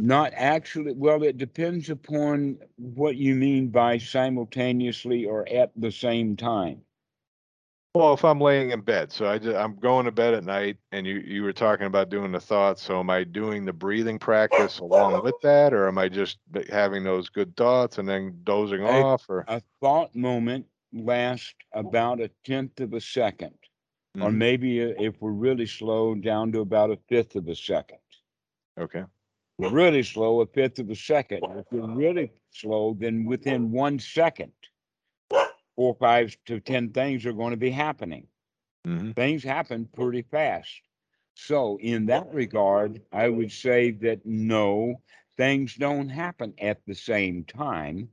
Not 0.00 0.32
actually, 0.34 0.92
well, 0.92 1.22
it 1.22 1.38
depends 1.38 1.90
upon 1.90 2.58
what 2.76 3.16
you 3.16 3.34
mean 3.34 3.68
by 3.68 3.98
simultaneously 3.98 5.24
or 5.24 5.48
at 5.48 5.72
the 5.76 5.90
same 5.90 6.36
time. 6.36 6.85
Well, 7.96 8.12
if 8.12 8.24
I'm 8.24 8.40
laying 8.40 8.70
in 8.72 8.82
bed, 8.82 9.10
so 9.10 9.26
I 9.26 9.38
just, 9.38 9.56
I'm 9.56 9.74
going 9.76 10.04
to 10.04 10.12
bed 10.12 10.34
at 10.34 10.44
night, 10.44 10.76
and 10.92 11.06
you 11.06 11.16
you 11.16 11.42
were 11.42 11.52
talking 11.52 11.86
about 11.86 12.10
doing 12.10 12.30
the 12.30 12.40
thoughts. 12.40 12.82
So 12.82 13.00
am 13.00 13.08
I 13.08 13.24
doing 13.24 13.64
the 13.64 13.72
breathing 13.72 14.18
practice 14.18 14.78
along 14.80 15.22
with 15.24 15.34
that, 15.42 15.72
or 15.72 15.88
am 15.88 15.96
I 15.96 16.08
just 16.10 16.38
having 16.68 17.04
those 17.04 17.30
good 17.30 17.56
thoughts 17.56 17.96
and 17.98 18.06
then 18.08 18.38
dozing 18.44 18.84
I- 18.84 19.00
off? 19.00 19.24
Or 19.30 19.44
A 19.48 19.62
thought 19.80 20.14
moment 20.14 20.66
lasts 20.92 21.54
about 21.72 22.20
a 22.20 22.28
tenth 22.44 22.80
of 22.80 22.92
a 22.92 23.00
second. 23.00 23.54
or 24.18 24.30
Mhm. 24.30 24.34
maybe 24.36 24.82
uh, 24.82 24.94
if 24.98 25.20
we're 25.20 25.30
really 25.30 25.66
slow, 25.66 26.14
down 26.14 26.50
to 26.52 26.60
about 26.60 26.90
a 26.90 26.96
fifth 27.06 27.36
of 27.36 27.48
a 27.48 27.54
second. 27.54 27.98
okay, 28.78 29.04
Really 29.58 30.02
slow, 30.02 30.40
a 30.40 30.46
fifth 30.46 30.78
of 30.78 30.88
a 30.88 30.94
second. 30.96 31.44
If 31.44 31.66
you're 31.70 31.86
really 31.86 32.30
slow, 32.48 32.94
then 32.98 33.26
within 33.26 33.70
one 33.70 33.98
second, 33.98 34.52
four, 35.76 35.94
five 35.96 36.36
to 36.46 36.60
10 36.60 36.92
things 36.92 37.26
are 37.26 37.32
going 37.34 37.52
to 37.52 37.56
be 37.58 37.70
happening. 37.70 38.28
hmm 38.84 39.10
Things 39.16 39.42
happen 39.44 39.86
pretty 39.86 40.22
fast. 40.22 40.82
So, 41.34 41.78
in 41.80 42.06
that 42.06 42.32
regard, 42.32 43.04
I 43.12 43.28
would 43.30 43.52
say 43.52 43.90
that 43.90 44.24
no, 44.24 45.02
things 45.36 45.74
don't 45.76 46.10
happen 46.10 46.54
at 46.58 46.86
the 46.86 46.94
same 46.94 47.44
time. 47.44 48.12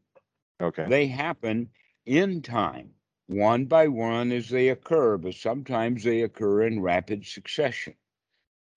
okay, 0.62 0.88
They 0.88 1.08
happen 1.08 1.72
in 2.06 2.42
time, 2.42 2.96
one 3.28 3.66
by 3.66 3.90
one 3.90 4.32
as 4.32 4.50
they 4.50 4.70
occur, 4.70 5.18
but 5.18 5.36
sometimes 5.36 6.04
they 6.06 6.22
occur 6.22 6.64
in 6.64 6.82
rapid 6.82 7.26
succession. 7.26 7.96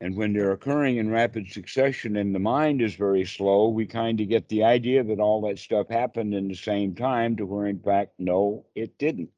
And 0.00 0.16
when 0.16 0.32
they're 0.32 0.52
occurring 0.52 0.96
in 0.96 1.10
rapid 1.10 1.50
succession 1.50 2.16
and 2.16 2.34
the 2.34 2.38
mind 2.38 2.80
is 2.82 2.94
very 2.94 3.24
slow, 3.26 3.68
we 3.68 3.86
kind 3.86 4.20
of 4.20 4.28
get 4.28 4.48
the 4.48 4.64
idea 4.64 5.04
that 5.04 5.20
all 5.20 5.40
that 5.42 5.58
stuff 5.58 5.88
happened 5.88 6.34
in 6.34 6.48
the 6.48 6.54
same 6.54 6.94
time, 6.94 7.36
to 7.36 7.46
where 7.46 7.66
in 7.66 7.80
fact, 7.80 8.14
no, 8.18 8.66
it 8.74 8.98
didn't. 8.98 9.30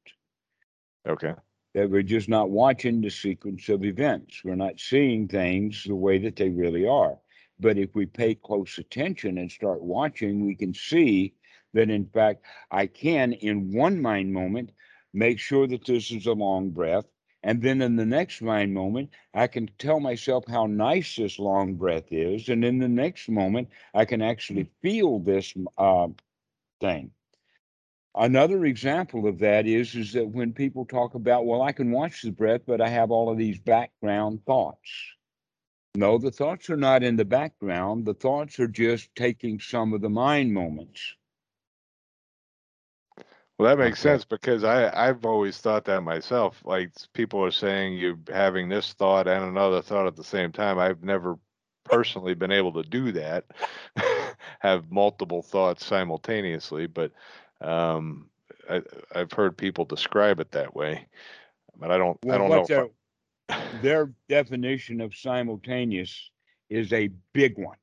okay, 1.07 1.35
That 1.75 1.89
we're 1.91 2.03
just 2.03 2.29
not 2.29 2.51
watching 2.51 3.01
the 3.01 3.09
sequence 3.11 3.69
of 3.71 3.85
events. 3.85 4.45
We're 4.45 4.55
not 4.55 4.79
seeing 4.81 5.29
things 5.29 5.85
the 5.85 5.95
way 5.95 6.19
that 6.19 6.37
they 6.37 6.51
really 6.51 6.87
are. 6.87 7.19
But 7.59 7.79
if 7.79 7.95
we 7.95 8.05
pay 8.07 8.35
close 8.35 8.77
attention 8.79 9.39
and 9.39 9.51
start 9.51 9.83
watching, 9.83 10.45
we 10.45 10.55
can 10.55 10.75
see 10.75 11.35
that 11.73 11.89
in 11.91 12.07
fact, 12.07 12.45
I 12.71 12.87
can, 12.87 13.33
in 13.33 13.73
one 13.73 14.01
mind 14.03 14.33
moment, 14.33 14.73
make 15.15 15.39
sure 15.39 15.67
that 15.67 15.87
this 15.87 16.11
is 16.11 16.27
a 16.27 16.33
long 16.33 16.71
breath. 16.71 17.07
And 17.43 17.63
then 17.63 17.81
in 17.83 17.97
the 17.97 18.07
next 18.07 18.43
mind 18.43 18.75
moment, 18.75 19.11
I 19.33 19.47
can 19.47 19.71
tell 19.79 20.01
myself 20.01 20.45
how 20.49 20.67
nice 20.67 21.17
this 21.17 21.39
long 21.39 21.75
breath 21.75 22.11
is. 22.11 22.49
And 22.49 22.65
in 22.65 22.79
the 22.79 22.89
next 22.89 23.29
moment, 23.29 23.69
I 23.95 24.05
can 24.05 24.23
actually 24.23 24.71
feel 24.83 25.21
this 25.21 25.55
uh, 25.77 26.09
thing. 26.81 27.13
Another 28.15 28.65
example 28.65 29.29
of 29.29 29.39
that 29.39 29.67
is, 29.67 29.95
is 29.95 30.13
that 30.15 30.29
when 30.29 30.53
people 30.53 30.85
talk 30.85 31.15
about, 31.15 31.47
well, 31.47 31.63
I 31.63 31.71
can 31.71 31.93
watch 31.93 32.23
the 32.23 32.33
breath, 32.33 32.63
but 32.67 32.81
I 32.81 32.89
have 32.89 33.13
all 33.13 33.31
of 33.31 33.39
these 33.39 33.61
background 33.61 34.45
thoughts. 34.45 34.91
No, 35.95 36.19
the 36.19 36.33
thoughts 36.33 36.69
are 36.71 36.77
not 36.77 37.05
in 37.05 37.17
the 37.17 37.25
background. 37.25 38.05
The 38.05 38.15
thoughts 38.15 38.59
are 38.59 38.69
just 38.69 39.15
taking 39.15 39.61
some 39.61 39.93
of 39.93 40.01
the 40.01 40.11
mind 40.11 40.53
moments. 40.53 41.15
Well, 43.59 43.69
that 43.69 43.83
makes 43.83 44.01
Okay. 44.01 44.01
sense 44.01 44.25
because 44.25 44.65
I 44.65 44.91
I've 45.09 45.25
always 45.27 45.59
thought 45.59 45.85
that 45.87 46.03
myself. 46.03 46.63
Like 46.65 46.93
people 47.13 47.45
are 47.45 47.51
saying 47.51 47.99
you're 47.99 48.19
having 48.29 48.69
this 48.69 48.93
thought 48.95 49.27
and 49.29 49.45
another 49.45 49.83
thought 49.83 50.07
at 50.07 50.17
the 50.17 50.25
same 50.25 50.53
time. 50.53 50.79
I've 50.79 51.03
never 51.03 51.39
personally 51.85 52.35
been 52.35 52.53
able 52.53 52.73
to 52.75 52.83
do 52.89 53.13
that. 53.13 53.47
Have 54.61 54.91
multiple 54.93 55.43
thoughts 55.43 55.85
simultaneously, 55.85 56.87
but 56.87 57.13
um 57.61 58.31
I 58.71 58.83
I've 59.15 59.33
heard 59.33 59.57
people 59.59 59.85
describe 59.85 60.41
it 60.41 60.53
that 60.53 60.75
way. 60.75 61.09
But 61.77 61.91
I 61.91 61.99
don't 61.99 62.19
I 62.29 62.39
don't 62.39 62.53
know 62.53 62.65
if 62.65 62.79
I, 62.79 62.87
their 63.73 64.13
definition 64.29 65.01
of 65.01 65.15
simultaneous 65.17 66.31
is 66.71 66.93
a 66.93 67.09
big 67.33 67.59
one. 67.59 67.79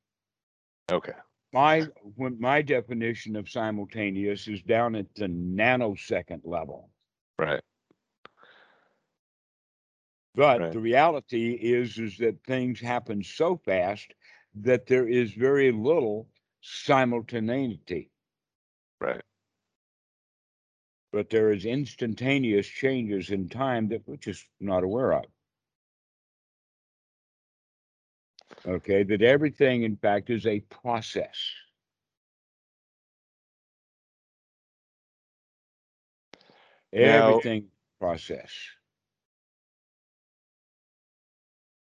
Okay. 0.90 1.12
My 1.56 1.82
when 2.16 2.38
my 2.38 2.62
definition 2.62 3.34
of 3.34 3.48
simultaneous 3.48 4.46
is 4.48 4.62
down 4.62 4.94
at 4.94 5.14
the 5.16 5.26
nanosecond 5.26 6.42
level. 6.44 6.90
Right. 7.38 7.62
But 10.36 10.70
Right. 10.70 10.70
the 10.70 10.78
reality 10.78 11.54
is 11.54 11.98
is 11.98 12.18
that 12.18 12.44
things 12.44 12.80
happen 12.80 13.24
so 13.24 13.56
fast 13.56 14.14
that 14.54 14.86
there 14.86 15.08
is 15.08 15.32
very 15.34 15.72
little 15.72 16.30
simultaneity, 16.60 18.12
Right. 19.00 19.22
but 21.12 21.30
there 21.30 21.50
is 21.50 21.64
instantaneous 21.66 22.68
changes 22.68 23.30
in 23.30 23.48
time 23.48 23.88
that 23.88 24.06
we're 24.06 24.16
just 24.16 24.48
not 24.60 24.84
aware 24.84 25.14
of. 25.14 25.24
Okay, 28.66 29.04
that 29.04 29.22
everything 29.22 29.82
in 29.84 29.96
fact 29.96 30.30
is 30.30 30.46
a 30.46 30.60
process. 30.60 31.38
Now- 36.92 37.28
Everything 37.30 37.70
process. 38.00 38.52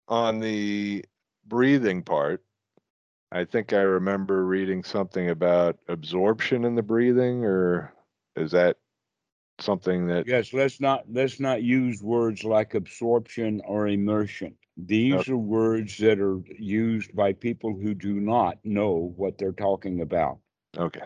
On 0.07 0.39
the 0.39 1.05
breathing 1.45 2.03
part, 2.03 2.43
I 3.31 3.45
think 3.45 3.73
I 3.73 3.81
remember 3.81 4.45
reading 4.45 4.83
something 4.83 5.29
about 5.29 5.77
absorption 5.87 6.65
in 6.65 6.75
the 6.75 6.81
breathing, 6.83 7.45
or 7.45 7.93
is 8.35 8.51
that 8.51 8.77
something 9.59 10.07
that? 10.07 10.27
Yes, 10.27 10.53
let's 10.53 10.79
not 10.81 11.05
let's 11.11 11.39
not 11.39 11.61
use 11.63 12.01
words 12.01 12.43
like 12.43 12.73
absorption 12.75 13.61
or 13.65 13.87
immersion. 13.87 14.58
These 14.85 15.27
are 15.27 15.37
words 15.37 15.97
that 15.97 16.19
are 16.19 16.39
used 16.57 17.13
by 17.13 17.33
people 17.33 17.75
who 17.75 17.93
do 17.93 18.19
not 18.19 18.63
know 18.63 19.13
what 19.17 19.37
they're 19.37 19.51
talking 19.51 19.99
about. 20.01 20.39
Okay. 20.77 21.01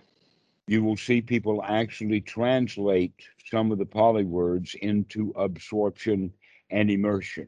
You 0.68 0.84
will 0.84 0.98
see 0.98 1.22
people 1.22 1.64
actually 1.64 2.22
translate 2.22 3.14
some 3.50 3.72
of 3.72 3.80
the 3.80 3.86
Pali 3.86 4.26
words 4.26 4.76
into 4.76 5.34
absorption 5.36 6.34
and 6.70 6.92
immersion. 6.92 7.48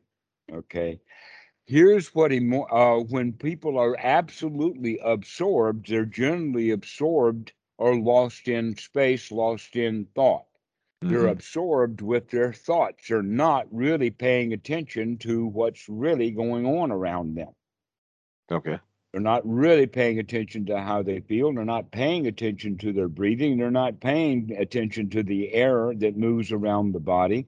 Okay. 0.52 1.00
Here's 1.66 2.14
what 2.16 2.32
emo- 2.32 2.68
uh, 2.72 3.04
when 3.04 3.34
people 3.34 3.78
are 3.78 3.96
absolutely 3.98 4.98
absorbed, 5.00 5.90
they're 5.90 6.06
generally 6.06 6.72
absorbed 6.72 7.54
or 7.78 7.96
lost 7.96 8.48
in 8.48 8.76
space, 8.78 9.32
lost 9.32 9.76
in 9.76 10.06
thought 10.16 10.46
they're 11.02 11.24
Mhm. 11.24 11.32
absorbed 11.32 12.02
with 12.02 12.30
their 12.30 12.54
thoughts. 12.54 13.08
They're 13.08 13.22
not 13.22 13.68
really 13.72 14.10
paying 14.12 14.54
attention 14.54 15.18
to 15.20 15.46
what's 15.46 15.88
really 15.90 16.32
going 16.32 16.66
on 16.66 16.92
around 16.92 17.36
them. 17.36 17.54
Okay. 18.52 18.80
They're 19.12 19.22
not 19.22 19.48
really 19.48 19.88
paying 19.88 20.20
attention 20.20 20.66
to 20.66 20.82
how 20.82 21.02
they 21.04 21.22
feel. 21.22 21.54
They're 21.54 21.64
not 21.64 21.92
paying 21.92 22.28
attention 22.28 22.78
to 22.80 22.92
their 22.92 23.08
breathing. 23.08 23.58
They're 23.58 23.72
not 23.72 24.00
paying 24.02 24.52
attention 24.58 25.10
to 25.12 25.24
the 25.24 25.54
air 25.54 25.94
that 25.96 26.18
moves 26.18 26.52
around 26.52 26.92
the 26.92 27.00
body. 27.00 27.48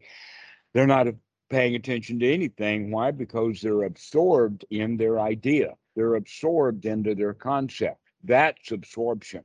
They're 0.73 0.87
not 0.87 1.07
paying 1.49 1.75
attention 1.75 2.19
to 2.19 2.31
anything. 2.31 2.91
Why? 2.91 3.11
Because 3.11 3.61
they're 3.61 3.83
absorbed 3.83 4.65
in 4.69 4.97
their 4.97 5.19
idea. 5.19 5.75
They're 5.95 6.15
absorbed 6.15 6.85
into 6.85 7.15
their 7.15 7.33
concept. 7.33 7.99
That's 8.23 8.71
absorption. 8.71 9.43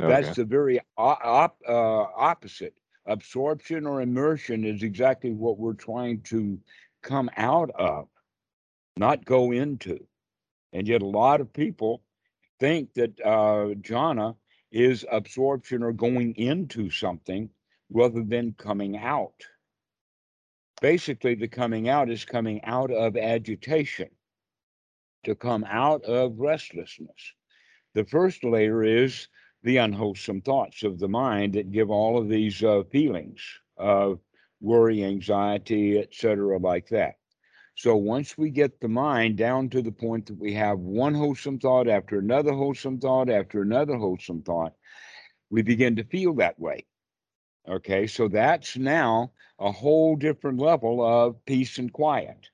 Okay. 0.00 0.08
That's 0.08 0.36
the 0.36 0.44
very 0.44 0.80
op, 0.96 1.60
uh, 1.66 1.72
opposite. 1.72 2.74
Absorption 3.08 3.86
or 3.86 4.02
immersion 4.02 4.64
is 4.64 4.82
exactly 4.82 5.32
what 5.32 5.58
we're 5.58 5.72
trying 5.72 6.20
to 6.22 6.60
come 7.02 7.30
out 7.36 7.70
of, 7.74 8.06
not 8.96 9.24
go 9.24 9.50
into. 9.52 9.98
And 10.72 10.86
yet, 10.86 11.02
a 11.02 11.06
lot 11.06 11.40
of 11.40 11.52
people 11.52 12.02
think 12.60 12.92
that 12.94 13.18
uh, 13.24 13.74
jhana 13.80 14.36
is 14.70 15.06
absorption 15.10 15.82
or 15.82 15.92
going 15.92 16.34
into 16.34 16.90
something 16.90 17.48
rather 17.90 18.22
than 18.22 18.52
coming 18.58 18.98
out. 18.98 19.42
Basically, 20.82 21.34
the 21.34 21.48
coming 21.48 21.88
out 21.88 22.10
is 22.10 22.24
coming 22.24 22.62
out 22.64 22.90
of 22.92 23.16
agitation, 23.16 24.10
to 25.24 25.34
come 25.34 25.64
out 25.64 26.04
of 26.04 26.38
restlessness. 26.38 27.32
The 27.94 28.04
first 28.04 28.44
layer 28.44 28.84
is 28.84 29.28
the 29.62 29.78
unwholesome 29.78 30.40
thoughts 30.40 30.82
of 30.82 30.98
the 30.98 31.08
mind 31.08 31.54
that 31.54 31.72
give 31.72 31.90
all 31.90 32.18
of 32.18 32.28
these 32.28 32.62
uh, 32.62 32.82
feelings 32.90 33.40
of 33.76 34.20
worry, 34.60 35.04
anxiety, 35.04 35.98
etc., 35.98 36.58
like 36.58 36.88
that. 36.88 37.14
So 37.74 37.94
once 37.94 38.36
we 38.36 38.50
get 38.50 38.80
the 38.80 38.88
mind 38.88 39.36
down 39.36 39.68
to 39.70 39.82
the 39.82 39.92
point 39.92 40.26
that 40.26 40.38
we 40.38 40.52
have 40.54 40.80
one 40.80 41.14
wholesome 41.14 41.60
thought 41.60 41.88
after 41.88 42.18
another 42.18 42.52
wholesome 42.52 42.98
thought 42.98 43.30
after 43.30 43.62
another 43.62 43.96
wholesome 43.96 44.42
thought, 44.42 44.72
we 45.50 45.62
begin 45.62 45.96
to 45.96 46.04
feel 46.04 46.34
that 46.34 46.58
way. 46.58 46.86
Okay, 47.68 48.06
so 48.06 48.28
that's 48.28 48.76
now 48.76 49.30
a 49.58 49.70
whole 49.70 50.16
different 50.16 50.58
level 50.58 51.04
of 51.04 51.44
peace 51.44 51.78
and 51.78 51.92
quiet. 51.92 52.48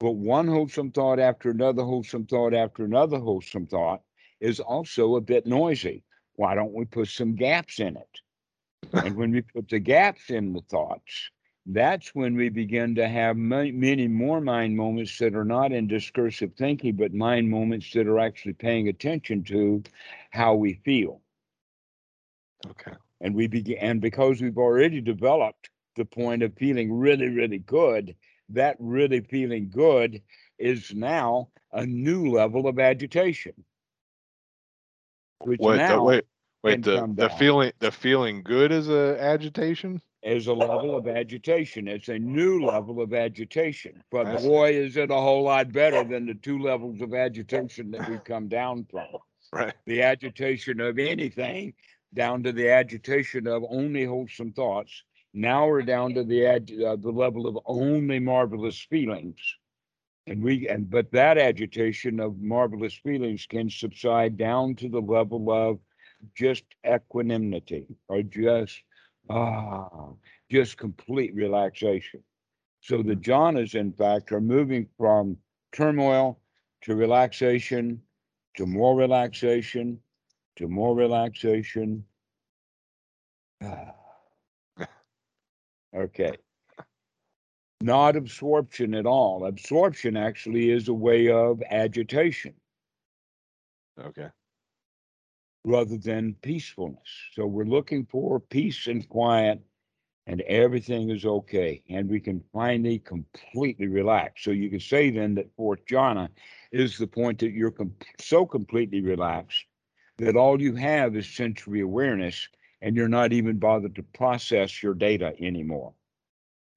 But 0.00 0.12
one 0.12 0.46
wholesome 0.46 0.92
thought 0.92 1.18
after 1.18 1.50
another 1.50 1.82
wholesome 1.82 2.26
thought 2.26 2.54
after 2.54 2.84
another 2.84 3.18
wholesome 3.18 3.66
thought 3.66 4.02
is 4.40 4.60
also 4.60 5.16
a 5.16 5.20
bit 5.20 5.46
noisy. 5.46 6.04
Why 6.38 6.54
don't 6.54 6.72
we 6.72 6.84
put 6.84 7.08
some 7.08 7.34
gaps 7.34 7.80
in 7.80 7.96
it? 7.96 8.20
and 8.92 9.16
when 9.16 9.32
we 9.32 9.42
put 9.42 9.68
the 9.68 9.80
gaps 9.80 10.30
in 10.30 10.52
the 10.52 10.60
thoughts, 10.70 11.30
that's 11.66 12.14
when 12.14 12.36
we 12.36 12.48
begin 12.48 12.94
to 12.94 13.08
have 13.08 13.36
many, 13.36 13.72
many 13.72 14.06
more 14.06 14.40
mind 14.40 14.76
moments 14.76 15.18
that 15.18 15.34
are 15.34 15.44
not 15.44 15.72
in 15.72 15.88
discursive 15.88 16.52
thinking, 16.54 16.94
but 16.94 17.12
mind 17.12 17.50
moments 17.50 17.90
that 17.92 18.06
are 18.06 18.20
actually 18.20 18.52
paying 18.52 18.86
attention 18.86 19.42
to 19.44 19.82
how 20.30 20.54
we 20.54 20.74
feel. 20.84 21.20
Okay. 22.68 22.94
And 23.20 23.34
we 23.34 23.48
begin, 23.48 23.78
and 23.78 24.00
because 24.00 24.40
we've 24.40 24.58
already 24.58 25.00
developed 25.00 25.70
the 25.96 26.04
point 26.04 26.44
of 26.44 26.54
feeling 26.54 26.92
really, 26.92 27.30
really 27.30 27.58
good, 27.58 28.14
that 28.50 28.76
really 28.78 29.22
feeling 29.22 29.70
good 29.70 30.22
is 30.56 30.94
now 30.94 31.48
a 31.72 31.84
new 31.84 32.30
level 32.30 32.68
of 32.68 32.78
agitation. 32.78 33.64
Which 35.40 35.60
Wait, 35.60 35.78
the, 35.78 36.02
wait, 36.02 36.24
wait, 36.62 36.82
the, 36.82 37.06
the 37.14 37.28
down. 37.28 37.38
feeling, 37.38 37.72
the 37.78 37.92
feeling 37.92 38.42
good 38.42 38.72
is 38.72 38.88
a 38.88 39.16
agitation? 39.20 40.02
is 40.22 40.46
a 40.46 40.52
level 40.52 40.96
of 40.96 41.06
agitation. 41.06 41.88
It's 41.88 42.08
a 42.08 42.18
new 42.18 42.64
level 42.64 43.00
of 43.00 43.14
agitation. 43.14 44.02
But 44.10 44.40
see. 44.40 44.48
boy, 44.48 44.72
is 44.72 44.96
it 44.96 45.10
a 45.10 45.14
whole 45.14 45.44
lot 45.44 45.72
better 45.72 46.04
than 46.04 46.26
the 46.26 46.34
two 46.34 46.58
levels 46.58 47.00
of 47.00 47.14
agitation 47.14 47.90
that 47.92 48.08
we've 48.08 48.24
come 48.24 48.48
down 48.48 48.86
from. 48.90 49.06
Right. 49.52 49.74
The 49.86 50.02
agitation 50.02 50.80
of 50.80 50.98
anything 50.98 51.74
down 52.12 52.42
to 52.42 52.52
the 52.52 52.70
agitation 52.70 53.46
of 53.46 53.64
only 53.70 54.04
wholesome 54.04 54.52
thoughts. 54.52 55.04
Now 55.32 55.68
we're 55.68 55.82
down 55.82 56.14
to 56.14 56.24
the 56.24 56.46
ag- 56.46 56.82
uh, 56.82 56.96
the 56.96 57.10
level 57.10 57.46
of 57.46 57.58
only 57.64 58.18
marvelous 58.18 58.78
feelings. 58.78 59.38
And 60.28 60.42
we 60.42 60.68
and 60.68 60.90
but 60.90 61.10
that 61.12 61.38
agitation 61.38 62.20
of 62.20 62.38
marvelous 62.38 62.94
feelings 62.94 63.46
can 63.46 63.70
subside 63.70 64.36
down 64.36 64.74
to 64.76 64.88
the 64.88 65.00
level 65.00 65.50
of 65.50 65.78
just 66.34 66.64
equanimity 66.86 67.86
or 68.08 68.22
just 68.22 68.82
ah 69.30 70.10
just 70.50 70.76
complete 70.76 71.34
relaxation. 71.34 72.22
So 72.80 73.02
the 73.02 73.16
jhanas, 73.16 73.74
in 73.74 73.92
fact, 73.92 74.30
are 74.32 74.40
moving 74.40 74.86
from 74.98 75.38
turmoil 75.72 76.38
to 76.82 76.94
relaxation, 76.94 78.00
to 78.56 78.66
more 78.66 78.96
relaxation, 78.96 79.98
to 80.56 80.68
more 80.68 80.94
relaxation. 80.94 82.04
Ah. 83.62 83.94
okay. 85.96 86.32
Not 87.80 88.16
absorption 88.16 88.94
at 88.94 89.06
all. 89.06 89.46
Absorption 89.46 90.16
actually 90.16 90.70
is 90.70 90.88
a 90.88 90.94
way 90.94 91.28
of 91.30 91.62
agitation 91.70 92.54
Okay. 94.00 94.28
rather 95.64 95.96
than 95.96 96.34
peacefulness. 96.42 97.08
So 97.34 97.46
we're 97.46 97.64
looking 97.64 98.06
for 98.06 98.40
peace 98.40 98.86
and 98.88 99.08
quiet, 99.08 99.60
and 100.26 100.40
everything 100.42 101.10
is 101.10 101.24
okay, 101.24 101.82
and 101.88 102.08
we 102.08 102.20
can 102.20 102.42
finally 102.52 102.98
completely 102.98 103.86
relax. 103.86 104.44
So 104.44 104.50
you 104.50 104.70
can 104.70 104.80
say 104.80 105.10
then 105.10 105.34
that 105.36 105.54
fourth 105.56 105.84
jhana 105.86 106.28
is 106.72 106.98
the 106.98 107.06
point 107.06 107.38
that 107.40 107.52
you're 107.52 107.70
com- 107.70 107.94
so 108.20 108.44
completely 108.44 109.02
relaxed 109.02 109.64
that 110.18 110.36
all 110.36 110.60
you 110.60 110.74
have 110.74 111.16
is 111.16 111.28
sensory 111.28 111.80
awareness, 111.80 112.48
and 112.82 112.96
you're 112.96 113.08
not 113.08 113.32
even 113.32 113.58
bothered 113.58 113.94
to 113.96 114.02
process 114.02 114.82
your 114.82 114.94
data 114.94 115.32
anymore. 115.40 115.94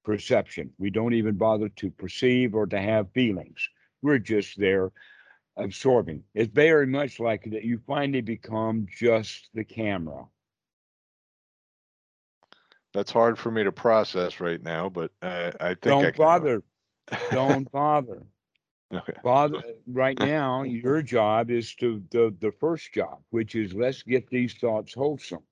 Perception. 0.04 0.72
We 0.78 0.90
don't 0.90 1.14
even 1.14 1.36
bother 1.36 1.68
to 1.68 1.90
perceive 1.90 2.54
or 2.54 2.66
to 2.66 2.80
have 2.80 3.12
feelings. 3.12 3.68
We're 4.02 4.18
just 4.18 4.58
there 4.58 4.92
absorbing. 5.56 6.24
It's 6.34 6.52
very 6.52 6.86
much 6.86 7.20
like 7.20 7.44
that 7.50 7.64
you 7.64 7.80
finally 7.86 8.20
become 8.20 8.86
just 8.90 9.48
the 9.54 9.64
camera. 9.64 10.24
That's 12.92 13.10
hard 13.10 13.38
for 13.38 13.50
me 13.50 13.64
to 13.64 13.72
process 13.72 14.40
right 14.40 14.62
now, 14.62 14.88
but 14.88 15.12
uh, 15.22 15.52
I 15.60 15.68
think 15.68 15.80
Don't 15.82 16.04
it. 16.06 16.16
bother. 16.16 16.62
Don't 17.30 17.70
bother. 17.72 18.22
Okay. 18.92 19.14
Bother 19.24 19.62
right 19.86 20.18
now, 20.18 20.64
your 20.64 21.00
job 21.00 21.50
is 21.50 21.74
to 21.76 22.02
the 22.10 22.34
the 22.40 22.52
first 22.52 22.92
job, 22.92 23.20
which 23.30 23.54
is 23.54 23.72
let's 23.72 24.02
get 24.02 24.28
these 24.28 24.52
thoughts 24.54 24.92
wholesome. 24.92 25.42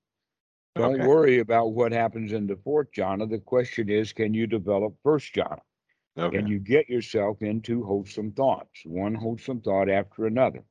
Don't 0.75 0.93
Okay. 0.95 1.05
worry 1.05 1.39
about 1.39 1.73
what 1.73 1.91
happens 1.91 2.31
in 2.31 2.47
the 2.47 2.55
fourth 2.55 2.91
jhana. 2.91 3.29
The 3.29 3.39
question 3.39 3.89
is, 3.89 4.13
can 4.13 4.33
you 4.33 4.47
develop 4.47 4.95
first 5.03 5.33
jhana? 5.35 5.59
Okay. 6.17 6.37
Can 6.37 6.47
you 6.47 6.59
get 6.59 6.89
yourself 6.89 7.41
into 7.41 7.83
wholesome 7.83 8.31
thoughts, 8.31 8.81
one 8.85 9.13
wholesome 9.15 9.61
thought 9.61 9.89
after 9.89 10.25
another? 10.25 10.63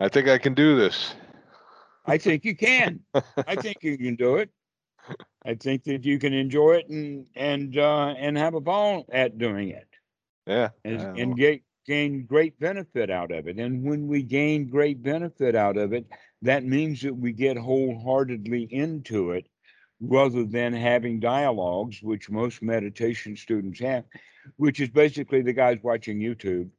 I 0.00 0.08
think 0.08 0.28
I 0.28 0.38
can 0.38 0.54
do 0.54 0.76
this. 0.76 1.14
I 2.06 2.18
think 2.18 2.44
you 2.44 2.54
can. 2.56 3.00
I 3.46 3.56
think 3.56 3.78
you 3.82 3.98
can 3.98 4.14
do 4.14 4.36
it. 4.36 4.50
I 5.44 5.54
think 5.54 5.84
that 5.84 6.04
you 6.04 6.18
can 6.18 6.32
enjoy 6.32 6.76
it 6.76 6.88
and 6.88 7.26
and 7.34 7.76
uh, 7.78 8.14
and 8.18 8.36
have 8.36 8.54
a 8.54 8.60
ball 8.60 9.06
at 9.12 9.38
doing 9.38 9.68
it 9.70 9.88
Yeah. 10.46 10.70
and, 10.84 11.08
and 11.16 11.36
get 11.36 11.62
gain 11.86 12.26
great 12.26 12.58
benefit 12.58 13.10
out 13.10 13.30
of 13.30 13.48
it. 13.48 13.58
And 13.58 13.82
when 13.84 14.08
we 14.08 14.22
gain 14.22 14.68
great 14.68 15.02
benefit 15.02 15.54
out 15.54 15.76
of 15.76 15.92
it, 15.92 16.06
that 16.42 16.64
means 16.64 17.02
that 17.02 17.16
we 17.16 17.32
get 17.32 17.56
wholeheartedly 17.56 18.68
into 18.70 19.32
it 19.32 19.46
rather 20.00 20.44
than 20.44 20.72
having 20.72 21.18
dialogues, 21.20 22.00
which 22.02 22.30
most 22.30 22.62
meditation 22.62 23.36
students 23.36 23.80
have, 23.80 24.04
which 24.56 24.80
is 24.80 24.88
basically 24.88 25.42
the 25.42 25.52
guy's 25.52 25.82
watching 25.82 26.18
YouTube. 26.18 26.70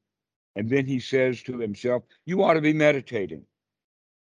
And 0.56 0.70
then 0.70 0.86
he 0.86 1.00
says 1.00 1.44
to 1.44 1.58
himself, 1.58 2.04
You 2.26 2.44
ought 2.44 2.54
to 2.54 2.62
be 2.62 2.74
meditating. 2.74 3.44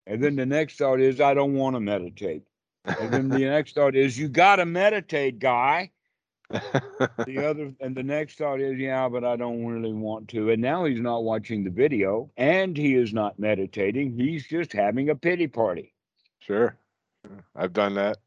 And 0.07 0.23
then 0.23 0.37
the 0.37 0.47
next 0.47 0.77
thought 0.77 1.01
is, 1.01 1.21
I 1.21 1.35
don't 1.35 1.55
want 1.55 1.77
to 1.77 1.81
meditate. 1.81 2.43
And 2.85 3.13
then 3.13 3.29
the 3.29 3.39
next 3.51 3.75
thought 3.75 3.97
is, 3.97 4.19
You 4.19 4.29
got 4.29 4.57
to 4.57 4.67
meditate, 4.67 5.39
guy. 5.39 5.91
The 6.51 7.45
other, 7.49 7.73
and 7.81 7.97
the 7.97 8.03
next 8.03 8.39
thought 8.39 8.61
is, 8.61 8.79
Yeah, 8.79 9.09
but 9.09 9.25
I 9.25 9.37
don't 9.37 9.65
really 9.67 9.93
want 9.93 10.29
to. 10.29 10.51
And 10.51 10.61
now 10.61 10.85
he's 10.85 11.01
not 11.01 11.25
watching 11.25 11.65
the 11.65 11.71
video 11.71 12.31
and 12.37 12.77
he 12.77 12.95
is 12.95 13.13
not 13.15 13.39
meditating. 13.39 14.17
He's 14.19 14.47
just 14.47 14.73
having 14.73 15.11
a 15.11 15.17
pity 15.17 15.47
party. 15.47 15.95
sure. 16.41 16.77
I've 17.57 17.73
done 17.73 17.95
that. 17.95 18.19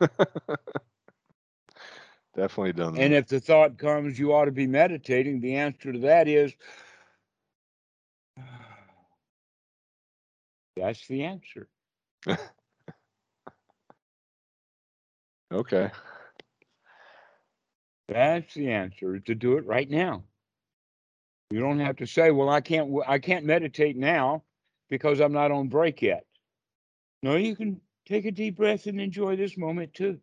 Definitely 2.36 2.72
done 2.74 2.94
that. 2.94 3.00
And 3.00 3.14
if 3.14 3.28
the 3.28 3.40
thought 3.40 3.78
comes, 3.78 4.18
You 4.18 4.34
ought 4.34 4.44
to 4.46 4.52
be 4.52 4.66
meditating, 4.66 5.40
the 5.40 5.54
answer 5.56 5.92
to 5.92 5.98
that 6.00 6.28
is, 6.28 6.54
That's 10.76 11.06
the 11.06 11.24
answer. 11.24 11.68
okay. 15.52 15.90
That's 18.14 18.54
the 18.54 18.70
answer 18.70 19.18
to 19.18 19.34
do 19.34 19.56
it 19.56 19.66
right 19.66 19.90
now. 19.90 20.22
You 21.50 21.58
don't 21.58 21.80
have 21.80 21.96
to 21.96 22.06
say, 22.06 22.30
"Well, 22.30 22.48
I 22.48 22.60
can't. 22.60 22.94
I 23.08 23.18
can't 23.18 23.44
meditate 23.44 23.96
now 23.96 24.44
because 24.88 25.20
I'm 25.20 25.32
not 25.32 25.50
on 25.50 25.66
break 25.66 26.00
yet." 26.00 26.24
No, 27.24 27.34
you 27.34 27.56
can 27.56 27.80
take 28.06 28.24
a 28.24 28.30
deep 28.30 28.56
breath 28.56 28.86
and 28.86 29.00
enjoy 29.00 29.34
this 29.34 29.56
moment 29.58 29.94
too, 29.94 30.20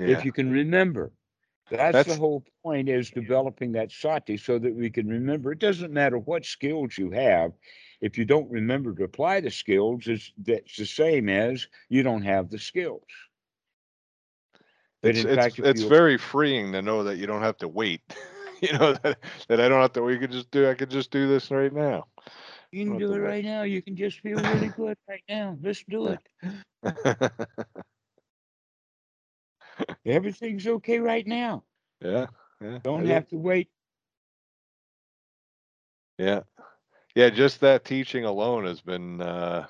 Yeah. 0.00 0.08
if 0.08 0.24
you 0.24 0.32
can 0.32 0.50
remember. 0.50 1.12
That's, 1.70 2.08
the 2.08 2.16
whole 2.16 2.44
point: 2.64 2.88
is 2.88 3.10
developing 3.10 3.70
that 3.72 3.92
sati 3.92 4.36
so 4.36 4.58
that 4.58 4.74
we 4.74 4.90
can 4.90 5.06
remember. 5.06 5.52
It 5.52 5.60
doesn't 5.60 5.92
matter 5.92 6.18
what 6.18 6.44
skills 6.44 6.98
you 6.98 7.12
have. 7.12 7.52
If 8.00 8.18
you 8.18 8.24
don't 8.24 8.50
remember 8.50 8.92
to 8.96 9.04
apply 9.04 9.40
the 9.40 9.50
skills, 9.52 10.08
it's 10.08 10.32
that's 10.38 10.76
the 10.76 10.86
same 10.86 11.28
as 11.28 11.68
you 11.88 12.02
don't 12.02 12.22
have 12.22 12.50
the 12.50 12.58
skills. 12.58 13.04
But 15.06 15.16
it's 15.16 15.24
in 15.24 15.30
it's, 15.30 15.44
fact, 15.44 15.58
if 15.58 15.66
it's 15.66 15.82
you- 15.82 15.88
very 15.88 16.18
freeing 16.18 16.72
to 16.72 16.82
know 16.82 17.04
that 17.04 17.16
you 17.16 17.26
don't 17.26 17.42
have 17.42 17.56
to 17.58 17.68
wait. 17.68 18.02
you 18.60 18.72
know 18.72 18.94
that, 19.02 19.18
that 19.48 19.60
I 19.60 19.68
don't 19.68 19.80
have 19.80 19.92
to. 19.92 20.02
We 20.02 20.18
could 20.18 20.32
just 20.32 20.50
do. 20.50 20.68
I 20.68 20.74
could 20.74 20.90
just 20.90 21.10
do 21.10 21.28
this 21.28 21.50
right 21.50 21.72
now. 21.72 22.06
You 22.72 22.84
can 22.84 22.98
do 22.98 23.12
it 23.12 23.18
way. 23.18 23.24
right 23.24 23.44
now. 23.44 23.62
You 23.62 23.80
can 23.82 23.96
just 23.96 24.20
feel 24.20 24.36
really 24.38 24.68
good 24.68 24.96
right 25.08 25.22
now. 25.28 25.56
Let's 25.62 25.84
do 25.88 26.08
it. 26.08 26.20
Everything's 30.06 30.66
okay 30.66 30.98
right 30.98 31.26
now. 31.26 31.64
yeah. 32.00 32.26
Yeah. 32.60 32.78
Don't 32.82 33.06
I 33.06 33.12
have 33.12 33.28
to 33.28 33.36
wait. 33.36 33.68
Yeah. 36.18 36.42
Yeah, 37.14 37.30
just 37.30 37.60
that 37.60 37.84
teaching 37.84 38.24
alone 38.24 38.64
has 38.66 38.80
been 38.80 39.20
uh 39.20 39.66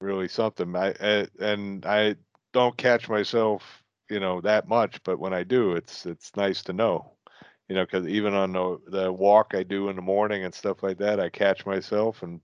really 0.00 0.28
something. 0.28 0.74
I, 0.74 0.94
I 1.00 1.26
and 1.40 1.84
I 1.86 2.16
don't 2.52 2.76
catch 2.76 3.08
myself, 3.08 3.82
you 4.10 4.20
know, 4.20 4.40
that 4.40 4.68
much, 4.68 5.02
but 5.04 5.18
when 5.18 5.32
I 5.32 5.44
do, 5.44 5.74
it's 5.76 6.06
it's 6.06 6.34
nice 6.36 6.62
to 6.64 6.72
know. 6.72 7.12
You 7.68 7.76
know, 7.76 7.86
cuz 7.86 8.06
even 8.06 8.34
on 8.34 8.52
the 8.52 8.78
the 8.88 9.12
walk 9.12 9.54
I 9.54 9.62
do 9.62 9.88
in 9.88 9.96
the 9.96 10.02
morning 10.02 10.44
and 10.44 10.54
stuff 10.54 10.82
like 10.82 10.98
that, 10.98 11.20
I 11.20 11.28
catch 11.28 11.64
myself 11.64 12.22
and 12.22 12.40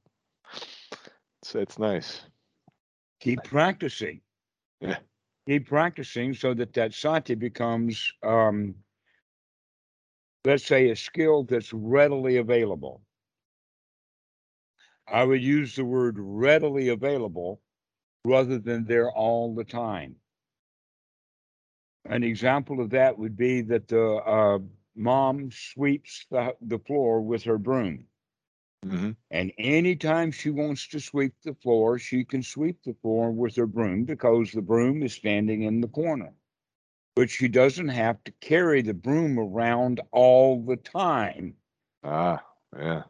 it's 1.43 1.55
it's 1.55 1.79
nice. 1.79 2.23
Keep 3.21 3.45
practicing. 3.45 4.21
Yeah. 4.81 4.99
Keep 5.49 5.69
practicing 5.69 6.35
so 6.35 6.55
that 6.55 6.73
that 6.75 6.93
sati 6.93 7.35
becomes, 7.35 8.13
um, 8.23 8.75
let's 10.45 10.65
say, 10.65 10.91
a 10.91 10.97
skill 10.97 11.45
that's 11.45 11.73
readily 11.73 12.37
available. 12.37 13.01
I 15.09 15.25
would 15.25 15.43
use 15.43 15.77
the 15.77 15.85
word 15.85 16.17
readily 16.19 16.89
available 16.89 17.61
rather 18.25 18.59
than 18.59 18.85
there 18.85 19.11
all 19.11 19.55
the 19.55 19.65
time. 19.65 20.17
An 22.09 22.23
example 22.25 22.81
of 22.81 22.91
that 22.91 23.19
would 23.19 23.37
be 23.37 23.63
that 23.63 23.89
the 23.89 24.17
uh, 24.17 24.59
mom 24.95 25.51
sweeps 25.53 26.27
the, 26.31 26.57
the 26.61 26.79
floor 26.79 27.21
with 27.21 27.45
her 27.45 27.59
broom. 27.59 28.07
hmm 28.85 29.13
And 29.31 29.53
anytime 29.59 30.31
she 30.31 30.51
wants 30.51 30.89
to 30.89 31.01
sweep 31.01 31.35
the 31.43 31.55
floor, 31.55 31.99
she 31.99 32.25
can 32.25 32.43
sweep 32.43 32.83
the 32.85 32.95
floor 32.95 33.31
with 33.33 33.57
her 33.57 33.67
broom 33.67 34.05
because 34.05 34.53
the 34.53 34.63
broom 34.63 35.03
is 35.03 35.15
standing 35.15 35.63
in 35.63 35.81
the 35.81 35.89
corner. 35.89 36.33
But 37.17 37.31
she 37.31 37.49
doesn't 37.49 37.89
have 37.89 38.23
to 38.25 38.33
carry 38.41 38.83
the 38.83 38.95
broom 38.95 39.39
around 39.39 40.01
all 40.13 40.63
the 40.65 40.77
time. 40.77 41.57
Ah, 42.05 42.45
yeah. 42.77 43.05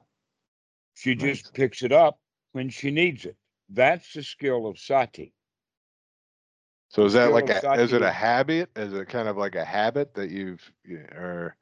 She 0.94 1.14
Nice. 1.14 1.42
just 1.42 1.54
picks 1.54 1.82
it 1.82 1.92
up 1.92 2.18
when 2.52 2.70
she 2.70 2.90
needs 2.90 3.26
it. 3.26 3.36
That's 3.68 4.12
the 4.14 4.22
skill 4.22 4.66
of 4.66 4.78
sati. 4.78 5.34
So 6.96 7.04
is 7.04 7.12
that 7.12 7.30
like 7.30 7.50
a 7.50 7.74
is 7.74 7.92
it 7.92 8.00
a 8.00 8.10
habit? 8.10 8.70
Is 8.74 8.94
it 8.94 9.10
kind 9.10 9.28
of 9.28 9.36
like 9.36 9.54
a 9.54 9.66
habit 9.66 10.14
that 10.14 10.30
you've 10.30 10.62
or 11.14 11.54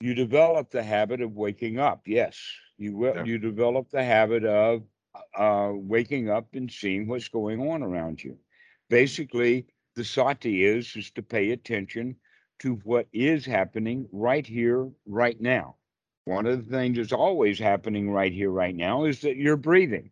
You 0.00 0.14
develop 0.14 0.70
the 0.70 0.82
habit 0.82 1.20
of 1.20 1.32
waking 1.34 1.78
up. 1.78 2.04
Yes, 2.06 2.40
you 2.78 2.96
will. 2.96 3.14
Yeah. 3.14 3.24
You 3.24 3.36
develop 3.36 3.90
the 3.90 4.02
habit 4.02 4.42
of 4.46 4.84
uh, 5.36 5.72
waking 5.74 6.30
up 6.30 6.46
and 6.54 6.72
seeing 6.72 7.06
what's 7.06 7.28
going 7.28 7.60
on 7.60 7.82
around 7.82 8.24
you. 8.24 8.38
Basically, 8.88 9.66
the 9.96 10.04
sati 10.04 10.64
is 10.64 10.96
is 10.96 11.10
to 11.10 11.22
pay 11.22 11.50
attention 11.50 12.16
to 12.60 12.76
what 12.84 13.06
is 13.12 13.44
happening 13.44 14.08
right 14.12 14.46
here, 14.46 14.88
right 15.04 15.38
now. 15.42 15.76
One 16.24 16.46
of 16.46 16.64
the 16.64 16.74
things 16.74 16.96
that's 16.96 17.12
always 17.12 17.58
happening 17.58 18.10
right 18.10 18.32
here, 18.32 18.50
right 18.50 18.74
now, 18.74 19.04
is 19.04 19.20
that 19.20 19.36
you're 19.36 19.58
breathing. 19.58 20.10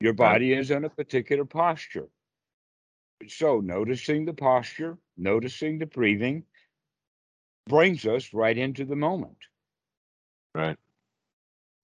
Your 0.00 0.14
body 0.14 0.54
is 0.54 0.70
in 0.70 0.86
a 0.86 0.88
particular 0.88 1.44
posture. 1.44 2.08
So, 3.28 3.60
noticing 3.60 4.24
the 4.24 4.32
posture, 4.32 4.98
noticing 5.16 5.78
the 5.78 5.86
breathing, 5.86 6.44
brings 7.68 8.06
us 8.06 8.32
right 8.32 8.56
into 8.56 8.84
the 8.84 8.96
moment. 8.96 9.36
right? 10.54 10.76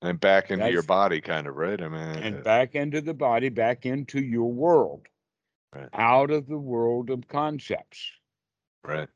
And 0.02 0.20
back 0.20 0.50
into 0.50 0.70
your 0.70 0.82
body 0.82 1.20
kind 1.20 1.46
of, 1.46 1.56
right? 1.56 1.80
I 1.80 1.88
mean, 1.88 2.22
and 2.22 2.36
uh, 2.36 2.42
back 2.42 2.74
into 2.74 3.00
the 3.00 3.14
body, 3.14 3.48
back 3.48 3.86
into 3.86 4.20
your 4.20 4.52
world, 4.52 5.06
Right. 5.74 5.88
out 5.92 6.30
of 6.30 6.46
the 6.46 6.58
world 6.58 7.10
of 7.10 7.28
concepts, 7.28 8.10
right. 8.82 9.08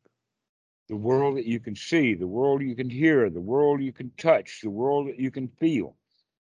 the 0.88 0.96
world 0.96 1.38
that 1.38 1.46
you 1.46 1.60
can 1.60 1.74
see, 1.74 2.14
the 2.14 2.26
world 2.26 2.60
you 2.60 2.74
can 2.74 2.90
hear, 2.90 3.30
the 3.30 3.40
world 3.40 3.80
you 3.80 3.92
can 3.92 4.10
touch, 4.18 4.60
the 4.62 4.70
world 4.70 5.08
that 5.08 5.18
you 5.18 5.30
can 5.30 5.48
feel. 5.48 5.96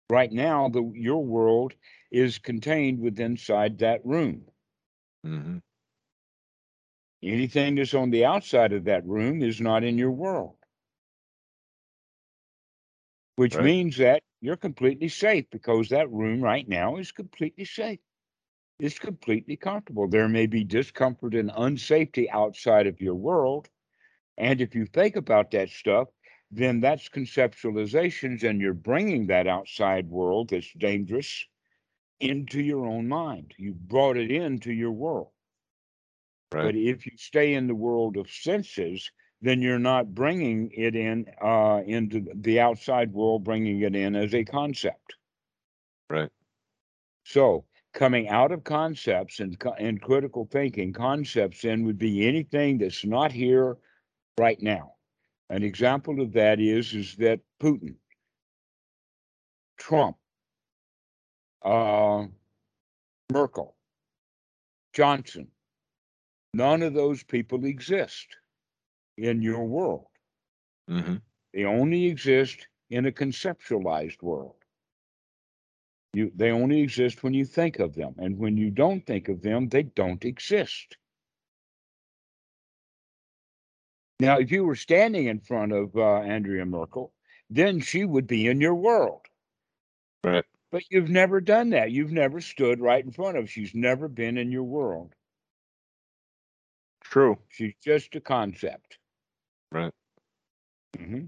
Right 0.10 0.32
now, 0.32 0.70
the 0.70 0.84
your 0.94 1.24
world 1.26 1.74
is 2.12 2.38
contained 2.38 3.00
within 3.00 3.32
inside 3.32 3.80
that 3.80 4.06
room. 4.06 4.44
Hmm 5.24 5.58
Anything 7.24 7.74
that's 7.74 7.96
on 7.96 8.12
the 8.12 8.24
outside 8.24 8.72
of 8.72 8.84
that 8.84 9.04
room 9.08 9.42
is 9.42 9.60
not 9.60 9.84
in 9.84 9.98
your 9.98 10.12
world. 10.12 10.58
Which 13.36 13.60
Right. 13.60 13.60
means 13.60 13.98
that 13.98 14.24
you're 14.42 14.58
completely 14.58 15.08
safe 15.08 15.50
because 15.52 15.90
that 15.90 16.10
room 16.12 16.42
right 16.42 16.68
now 16.68 16.98
is 16.98 17.12
completely 17.12 17.66
safe. 17.66 18.00
It's 18.80 19.00
completely 19.00 19.58
comfortable. 19.58 20.08
There 20.08 20.30
may 20.30 20.48
be 20.48 20.64
discomfort 20.64 21.36
and 21.36 21.50
unsafety 21.52 22.28
outside 22.30 22.88
of 22.88 23.02
your 23.02 23.16
world. 23.16 23.70
And 24.38 24.62
if 24.62 24.76
you 24.76 24.86
think 24.86 25.16
about 25.16 25.52
that 25.52 25.70
stuff, 25.70 26.10
then 26.52 26.82
that's 26.82 27.10
conceptualizations, 27.10 28.44
and 28.44 28.62
you're 28.62 28.74
bringing 28.74 29.28
that 29.28 29.48
outside 29.48 30.10
world 30.10 30.50
that's 30.50 30.74
dangerous 30.74 31.46
into 32.20 32.62
your 32.62 32.86
own 32.86 33.08
mind. 33.08 33.54
You 33.58 33.74
brought 33.74 34.18
it 34.18 34.32
into 34.32 34.72
your 34.72 34.92
world. 34.92 35.30
Right. 36.52 36.64
But 36.64 36.76
if 36.76 37.06
you 37.06 37.14
stay 37.18 37.54
in 37.54 37.68
the 37.68 37.76
world 37.76 38.18
of 38.18 38.30
senses, 38.30 39.10
then 39.42 39.62
you're 39.62 39.80
not 39.80 40.14
bringing 40.14 40.72
it 40.72 40.96
in 40.96 41.26
uh, 41.44 41.82
into 41.86 42.26
the 42.36 42.60
outside 42.60 43.12
world, 43.12 43.44
bringing 43.44 43.82
it 43.82 43.96
in 43.96 44.16
as 44.16 44.34
a 44.34 44.44
concept. 44.44 45.16
Right. 46.10 46.30
So 47.26 47.66
coming 47.94 48.30
out 48.30 48.52
of 48.52 48.64
concepts 48.64 49.40
and, 49.40 49.62
and 49.78 50.02
critical 50.02 50.48
thinking, 50.52 50.94
concepts 50.94 51.62
then 51.62 51.84
would 51.86 51.98
be 51.98 52.28
anything 52.28 52.78
that's 52.78 53.06
not 53.06 53.32
here 53.32 53.78
right 54.38 54.62
now. 54.62 54.94
An 55.50 55.64
example 55.64 56.22
of 56.22 56.34
that 56.34 56.60
is 56.60 56.94
is 56.94 57.16
that 57.18 57.40
Putin, 57.62 57.96
Trump, 59.78 60.18
uh, 61.64 62.26
Merkel, 63.32 63.76
Johnson, 64.94 65.48
none 66.54 66.82
of 66.84 66.94
those 66.94 67.24
people 67.24 67.66
exist 67.66 68.28
in 69.18 69.42
your 69.42 69.66
world. 69.66 70.06
Mm-hmm. 70.90 71.16
They 71.54 71.66
only 71.66 72.06
exist 72.06 72.68
in 72.90 73.06
a 73.06 73.12
conceptualized 73.12 74.22
world. 74.22 74.56
You, 76.14 76.32
they 76.36 76.52
only 76.52 76.82
exist 76.82 77.24
when 77.24 77.34
you 77.34 77.46
think 77.46 77.80
of 77.80 77.96
them. 77.96 78.14
And 78.20 78.38
when 78.38 78.56
you 78.56 78.70
don't 78.70 79.06
think 79.06 79.30
of 79.30 79.42
them, 79.42 79.70
they 79.70 79.84
don't 79.84 80.24
exist. 80.26 80.96
Now, 84.20 84.38
if 84.38 84.52
you 84.52 84.64
were 84.64 84.76
standing 84.76 85.26
in 85.26 85.40
front 85.40 85.72
of 85.72 85.96
uh, 85.96 86.20
Andrea 86.20 86.66
Merkel, 86.66 87.12
then 87.50 87.80
she 87.80 88.06
would 88.06 88.28
be 88.28 88.48
in 88.48 88.62
your 88.62 88.76
world. 88.76 89.22
Right. 90.24 90.46
But 90.74 90.90
you've 90.90 91.12
never 91.12 91.40
done 91.40 91.70
that. 91.70 91.92
You've 91.92 92.12
never 92.12 92.42
stood 92.42 92.82
right 92.82 93.06
in 93.06 93.12
front 93.12 93.38
of. 93.38 93.48
She's 93.48 93.76
never 93.76 94.08
been 94.08 94.40
in 94.40 94.52
your 94.52 94.64
world. 94.64 95.14
True. 97.04 97.38
She's 97.50 97.76
just 97.84 98.16
a 98.16 98.20
concept. 98.20 98.98
Right. 99.72 99.94
Mm-hmm. 100.98 101.26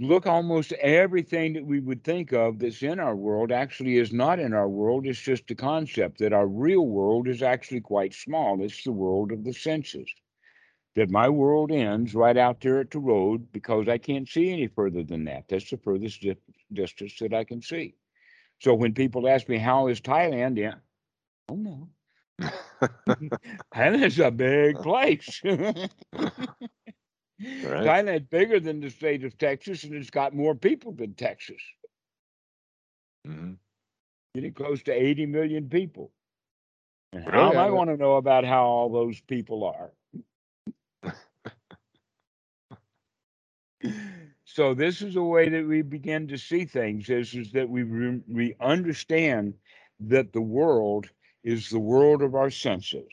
Look, 0.00 0.26
almost 0.26 0.72
everything 0.72 1.52
that 1.52 1.66
we 1.66 1.80
would 1.80 2.02
think 2.02 2.32
of 2.32 2.58
that's 2.58 2.82
in 2.82 2.98
our 2.98 3.14
world 3.14 3.52
actually 3.52 3.98
is 3.98 4.10
not 4.10 4.40
in 4.40 4.54
our 4.54 4.70
world. 4.70 5.06
It's 5.06 5.20
just 5.20 5.50
a 5.50 5.54
concept 5.54 6.20
that 6.20 6.32
our 6.32 6.48
real 6.48 6.86
world 6.86 7.28
is 7.28 7.42
actually 7.42 7.82
quite 7.82 8.14
small. 8.14 8.64
It's 8.64 8.84
the 8.84 8.92
world 8.92 9.32
of 9.32 9.44
the 9.44 9.52
senses. 9.52 10.10
That 10.94 11.10
my 11.10 11.28
world 11.28 11.72
ends 11.72 12.14
right 12.14 12.38
out 12.38 12.62
there 12.62 12.80
at 12.80 12.90
the 12.90 13.00
road 13.00 13.52
because 13.52 13.86
I 13.86 13.98
can't 13.98 14.26
see 14.26 14.50
any 14.50 14.66
further 14.66 15.02
than 15.04 15.24
that. 15.24 15.44
That's 15.46 15.68
the 15.68 15.76
furthest 15.76 16.22
di- 16.22 16.36
distance 16.72 17.18
that 17.20 17.34
I 17.34 17.44
can 17.44 17.60
see. 17.60 17.96
So 18.62 18.74
when 18.74 18.94
people 18.94 19.28
ask 19.28 19.48
me, 19.48 19.58
how 19.58 19.88
is 19.88 20.00
Thailand? 20.00 20.56
Yeah. 20.56 20.74
Oh, 21.48 21.56
no. 21.56 21.88
Thailand's 23.74 24.20
a 24.20 24.30
big 24.30 24.80
place. 24.82 25.42
Right. 27.60 27.84
Thailand's 27.84 28.28
bigger 28.28 28.60
than 28.60 28.80
the 28.80 28.90
state 28.90 29.24
of 29.24 29.36
Texas, 29.36 29.82
and 29.82 29.94
it's 29.94 30.10
got 30.10 30.32
more 30.32 30.54
people 30.54 30.92
than 30.92 31.14
Texas. 31.14 31.60
hmm 33.26 33.54
Getting 34.34 34.52
close 34.54 34.82
to 34.84 34.92
80 34.92 35.26
million 35.26 35.68
people. 35.68 36.12
And 37.12 37.24
how 37.24 37.50
Really? 37.50 37.56
I 37.56 37.66
I- 37.66 37.70
want 37.70 37.90
to 37.90 37.96
know 37.96 38.16
about 38.16 38.44
how 38.44 38.64
all 38.64 38.88
those 38.90 39.20
people 39.20 39.64
are? 39.64 39.92
so 44.54 44.74
this 44.74 45.00
is 45.00 45.16
a 45.16 45.22
way 45.22 45.48
that 45.48 45.66
we 45.66 45.80
begin 45.80 46.28
to 46.28 46.36
see 46.36 46.66
things 46.66 47.08
is, 47.08 47.32
is 47.34 47.52
that 47.52 47.70
we 47.70 47.84
re- 47.84 48.20
we 48.28 48.54
understand 48.60 49.54
that 49.98 50.34
the 50.34 50.42
world 50.42 51.08
is 51.42 51.70
the 51.70 51.78
world 51.78 52.20
of 52.20 52.34
our 52.34 52.50
senses. 52.50 53.08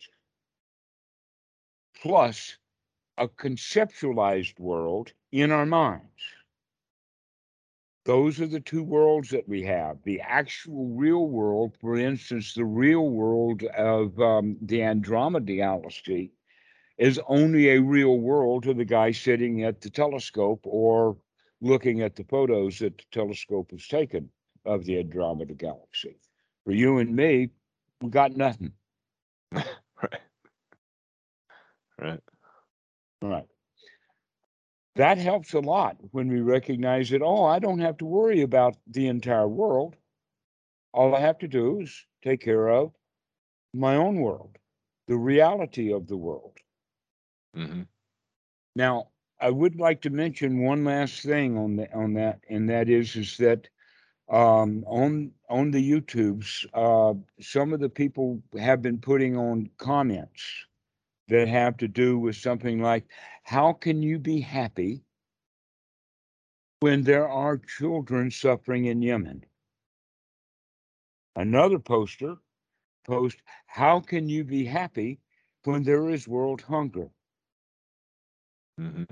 Plus 2.02 2.58
a 3.18 3.30
conceptualized 3.30 4.60
world 4.60 5.14
in 5.32 5.50
our 5.50 5.66
minds. 5.66 6.24
Those 8.04 8.42
are 8.42 8.48
the 8.48 8.60
two 8.60 8.84
worlds 8.84 9.30
that 9.30 9.48
we 9.48 9.64
have. 9.64 10.04
The 10.04 10.20
actual 10.20 10.88
real 10.88 11.26
world 11.26 11.74
for 11.80 11.98
instance 11.98 12.54
the 12.54 12.66
real 12.66 13.12
world 13.12 13.64
of 13.64 14.20
um, 14.20 14.58
the 14.62 14.84
andromeda 14.84 15.56
galaxy 15.56 16.34
is 16.98 17.18
only 17.30 17.70
a 17.70 17.82
real 17.82 18.20
world 18.20 18.64
to 18.64 18.74
the 18.74 18.84
guy 18.84 19.12
sitting 19.12 19.64
at 19.64 19.80
the 19.80 19.90
telescope 19.90 20.60
or 20.66 21.16
looking 21.62 22.02
at 22.02 22.16
the 22.16 22.24
photos 22.26 22.80
that 22.80 22.98
the 22.98 23.06
telescope 23.12 23.72
has 23.72 23.88
taken 23.88 24.30
of 24.66 24.86
the 24.86 25.00
Andromeda 25.00 25.54
galaxy. 25.56 26.20
For 26.66 26.72
you 26.72 27.00
and 27.00 27.16
me, 27.16 27.50
we 28.02 28.10
got 28.10 28.36
nothing. 28.36 28.74
Right. 30.02 30.22
Right. 32.00 32.22
All 33.22 33.30
right. 33.30 33.48
That 34.96 35.18
helps 35.18 35.54
a 35.54 35.60
lot 35.62 35.98
when 36.12 36.28
we 36.28 36.42
recognize 36.42 37.10
that, 37.10 37.24
oh, 37.24 37.44
I 37.46 37.58
don't 37.58 37.80
have 37.80 37.98
to 37.98 38.06
worry 38.06 38.42
about 38.42 38.78
the 38.86 39.08
entire 39.08 39.48
world. 39.48 39.96
All 40.94 41.16
I 41.16 41.22
have 41.22 41.40
to 41.40 41.48
do 41.48 41.82
is 41.82 42.06
take 42.24 42.42
care 42.42 42.70
of 42.70 42.94
my 43.74 43.96
own 43.96 44.18
world, 44.22 44.58
the 45.08 45.18
reality 45.18 45.94
of 45.94 46.08
the 46.08 46.18
world. 46.18 46.58
hmm 47.54 47.84
Now, 48.76 49.10
I 49.42 49.50
would 49.50 49.76
like 49.80 50.02
to 50.02 50.10
mention 50.10 50.64
one 50.64 50.84
last 50.86 51.24
thing 51.24 51.58
on 51.58 51.76
the, 51.76 51.94
on 51.94 52.14
that, 52.14 52.42
and 52.50 52.70
that 52.70 52.90
is 52.90 53.16
is 53.16 53.38
that 53.38 53.68
um, 54.30 54.84
on 54.88 55.34
on 55.50 55.72
the 55.72 55.92
YouTubes, 55.92 56.66
uh, 56.74 57.16
some 57.40 57.74
of 57.74 57.80
the 57.80 57.90
people 57.90 58.42
have 58.58 58.82
been 58.82 59.00
putting 59.00 59.38
on 59.38 59.70
comments 59.78 60.66
that 61.28 61.48
have 61.48 61.78
to 61.78 61.88
do 61.88 62.18
with 62.20 62.36
something 62.36 62.82
like, 62.82 63.06
"How 63.44 63.74
can 63.74 64.02
you 64.04 64.20
be 64.20 64.42
happy 64.42 65.04
when 66.82 67.04
there 67.04 67.28
are 67.30 67.58
children 67.58 68.30
suffering 68.32 68.86
in 68.86 69.02
Yemen?" 69.02 69.46
Another 71.36 71.80
poster 71.80 72.38
post, 73.06 73.42
"How 73.68 74.00
can 74.00 74.30
you 74.30 74.44
be 74.44 74.66
happy 74.66 75.22
when 75.64 75.84
there 75.84 76.10
is 76.10 76.28
world 76.28 76.62
hunger?" 76.62 77.12
hmm 78.78 79.04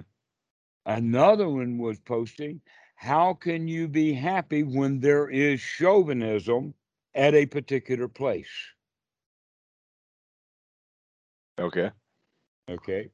Another 0.87 1.49
one 1.49 1.77
was 1.77 1.99
posting, 1.99 2.61
How 2.95 3.33
can 3.33 3.67
you 3.67 3.89
be 3.89 4.13
happy 4.13 4.63
when 4.63 5.01
there 5.01 5.29
is 5.29 5.59
chauvinism 5.59 6.73
at 7.13 7.33
a 7.35 7.45
particular 7.45 8.07
place? 8.07 8.47
Okay. 11.59 11.91
Okay. 12.69 13.09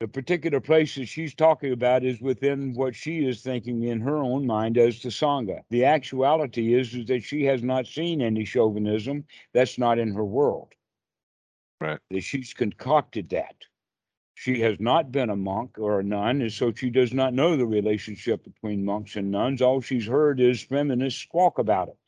The 0.00 0.08
particular 0.08 0.60
place 0.60 0.94
that 0.94 1.06
she's 1.06 1.34
talking 1.34 1.72
about 1.72 2.04
is 2.04 2.20
within 2.20 2.74
what 2.74 2.94
she 2.94 3.26
is 3.26 3.42
thinking 3.42 3.84
in 3.84 4.00
her 4.00 4.16
own 4.16 4.46
mind 4.46 4.76
as 4.76 5.00
the 5.00 5.08
Sangha. 5.08 5.60
The 5.70 5.86
actuality 5.86 6.74
is, 6.74 6.94
is 6.94 7.06
that 7.06 7.22
she 7.22 7.44
has 7.44 7.62
not 7.62 7.86
seen 7.86 8.20
any 8.20 8.44
chauvinism. 8.44 9.24
That's 9.54 9.78
not 9.78 9.98
in 9.98 10.12
her 10.14 10.24
world. 10.24 10.72
Right. 11.80 11.98
That 12.10 12.22
she's 12.22 12.52
concocted 12.52 13.30
that. 13.30 13.56
She 14.40 14.60
has 14.60 14.80
not 14.80 15.12
been 15.12 15.28
a 15.28 15.36
monk 15.36 15.78
or 15.78 16.00
a 16.00 16.02
nun, 16.02 16.40
and 16.40 16.50
so 16.50 16.72
she 16.72 16.88
does 16.88 17.12
not 17.12 17.34
know 17.34 17.58
the 17.58 17.66
relationship 17.66 18.42
between 18.42 18.86
monks 18.86 19.16
and 19.16 19.30
nuns. 19.30 19.60
All 19.60 19.82
she's 19.82 20.06
heard 20.06 20.40
is 20.40 20.62
feminists 20.62 21.20
squawk 21.20 21.58
about 21.58 21.88
it. 21.88 21.98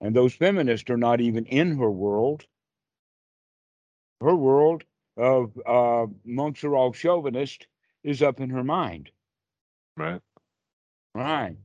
And 0.00 0.14
those 0.14 0.34
feminists 0.34 0.88
are 0.88 0.96
not 0.96 1.20
even 1.20 1.46
in 1.46 1.78
her 1.78 1.90
world. 1.90 2.44
Her 4.20 4.36
world 4.36 4.84
of 5.16 5.58
uh, 5.66 6.06
monks 6.24 6.62
are 6.62 6.76
all 6.76 6.92
chauvinist 6.92 7.66
is 8.04 8.22
up 8.22 8.38
in 8.38 8.50
her 8.50 8.62
mind. 8.62 9.10
Right. 9.96 10.20
Right. 11.12 11.56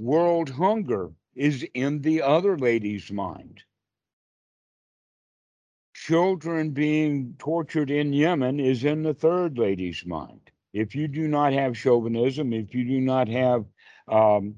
World 0.00 0.48
hunger 0.48 1.12
is 1.34 1.62
in 1.74 2.00
the 2.00 2.22
other 2.22 2.56
lady's 2.56 3.12
mind. 3.12 3.64
Children 6.08 6.70
being 6.70 7.34
tortured 7.38 7.90
in 7.90 8.14
Yemen 8.14 8.60
is 8.60 8.82
in 8.82 9.02
the 9.02 9.12
third 9.12 9.58
lady's 9.58 10.06
mind. 10.06 10.50
If 10.72 10.94
you 10.94 11.06
do 11.06 11.28
not 11.28 11.52
have 11.52 11.76
chauvinism, 11.76 12.54
if 12.54 12.74
you 12.74 12.86
do 12.86 12.98
not 12.98 13.28
have 13.28 13.66
um, 14.10 14.54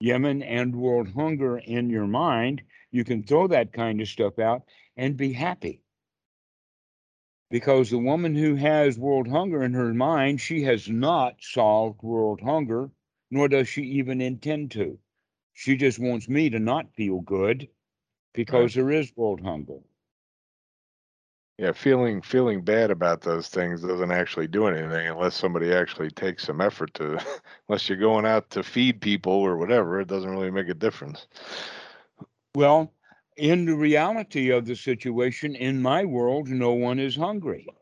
Yemen 0.00 0.42
and 0.42 0.74
world 0.74 1.10
hunger 1.10 1.58
in 1.58 1.90
your 1.90 2.06
mind, 2.06 2.62
you 2.90 3.04
can 3.04 3.22
throw 3.22 3.46
that 3.48 3.74
kind 3.74 4.00
of 4.00 4.08
stuff 4.08 4.38
out 4.38 4.62
and 4.96 5.14
be 5.14 5.34
happy. 5.34 5.82
Because 7.50 7.90
the 7.90 7.98
woman 7.98 8.34
who 8.34 8.54
has 8.54 8.98
world 8.98 9.28
hunger 9.28 9.62
in 9.62 9.74
her 9.74 9.92
mind, 9.92 10.40
she 10.40 10.62
has 10.62 10.88
not 10.88 11.34
solved 11.38 12.02
world 12.02 12.40
hunger, 12.40 12.90
nor 13.30 13.48
does 13.48 13.68
she 13.68 13.82
even 13.82 14.22
intend 14.22 14.70
to. 14.70 14.98
She 15.52 15.76
just 15.76 15.98
wants 15.98 16.30
me 16.30 16.48
to 16.48 16.58
not 16.58 16.94
feel 16.94 17.20
good 17.20 17.68
because 18.32 18.72
there 18.72 18.90
is 18.90 19.14
world 19.14 19.42
hunger. 19.42 19.80
Yeah, 21.58 21.72
feeling 21.72 22.20
feeling 22.20 22.62
bad 22.62 22.90
about 22.90 23.20
those 23.22 23.48
things 23.48 23.80
doesn't 23.82 24.10
actually 24.10 24.48
do 24.48 24.66
anything 24.66 25.06
unless 25.08 25.36
somebody 25.36 25.72
actually 25.72 26.10
takes 26.10 26.44
some 26.44 26.60
effort 26.60 26.94
to 26.94 27.18
unless 27.68 27.88
you're 27.88 27.98
going 27.98 28.26
out 28.26 28.50
to 28.50 28.62
feed 28.64 29.00
people 29.00 29.32
or 29.32 29.56
whatever, 29.56 30.00
it 30.00 30.08
doesn't 30.08 30.30
really 30.30 30.50
make 30.50 30.68
a 30.68 30.74
difference. 30.74 31.26
Well, 32.56 32.92
in 33.36 33.64
the 33.66 33.76
reality 33.76 34.50
of 34.50 34.66
the 34.66 34.74
situation, 34.74 35.54
in 35.54 35.80
my 35.80 36.04
world, 36.04 36.48
no 36.48 36.72
one 36.72 36.98
is 36.98 37.14
hungry. 37.16 37.74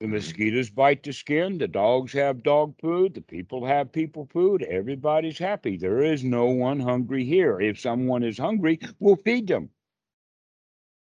The 0.00 0.06
Mhm. 0.08 0.08
mosquitoes 0.08 0.70
bite 0.70 1.02
the 1.02 1.12
skin, 1.12 1.58
the 1.58 1.68
dogs 1.68 2.12
have 2.14 2.42
dog 2.42 2.80
food, 2.80 3.14
the 3.14 3.20
people 3.20 3.64
have 3.66 3.92
people 3.92 4.26
food, 4.26 4.62
everybody's 4.62 5.38
happy. 5.38 5.76
There 5.76 6.02
is 6.02 6.24
no 6.24 6.46
one 6.46 6.80
hungry 6.80 7.24
here. 7.24 7.60
If 7.60 7.78
someone 7.78 8.22
is 8.22 8.38
hungry, 8.38 8.80
we'll 8.98 9.16
feed 9.16 9.48
them. 9.48 9.70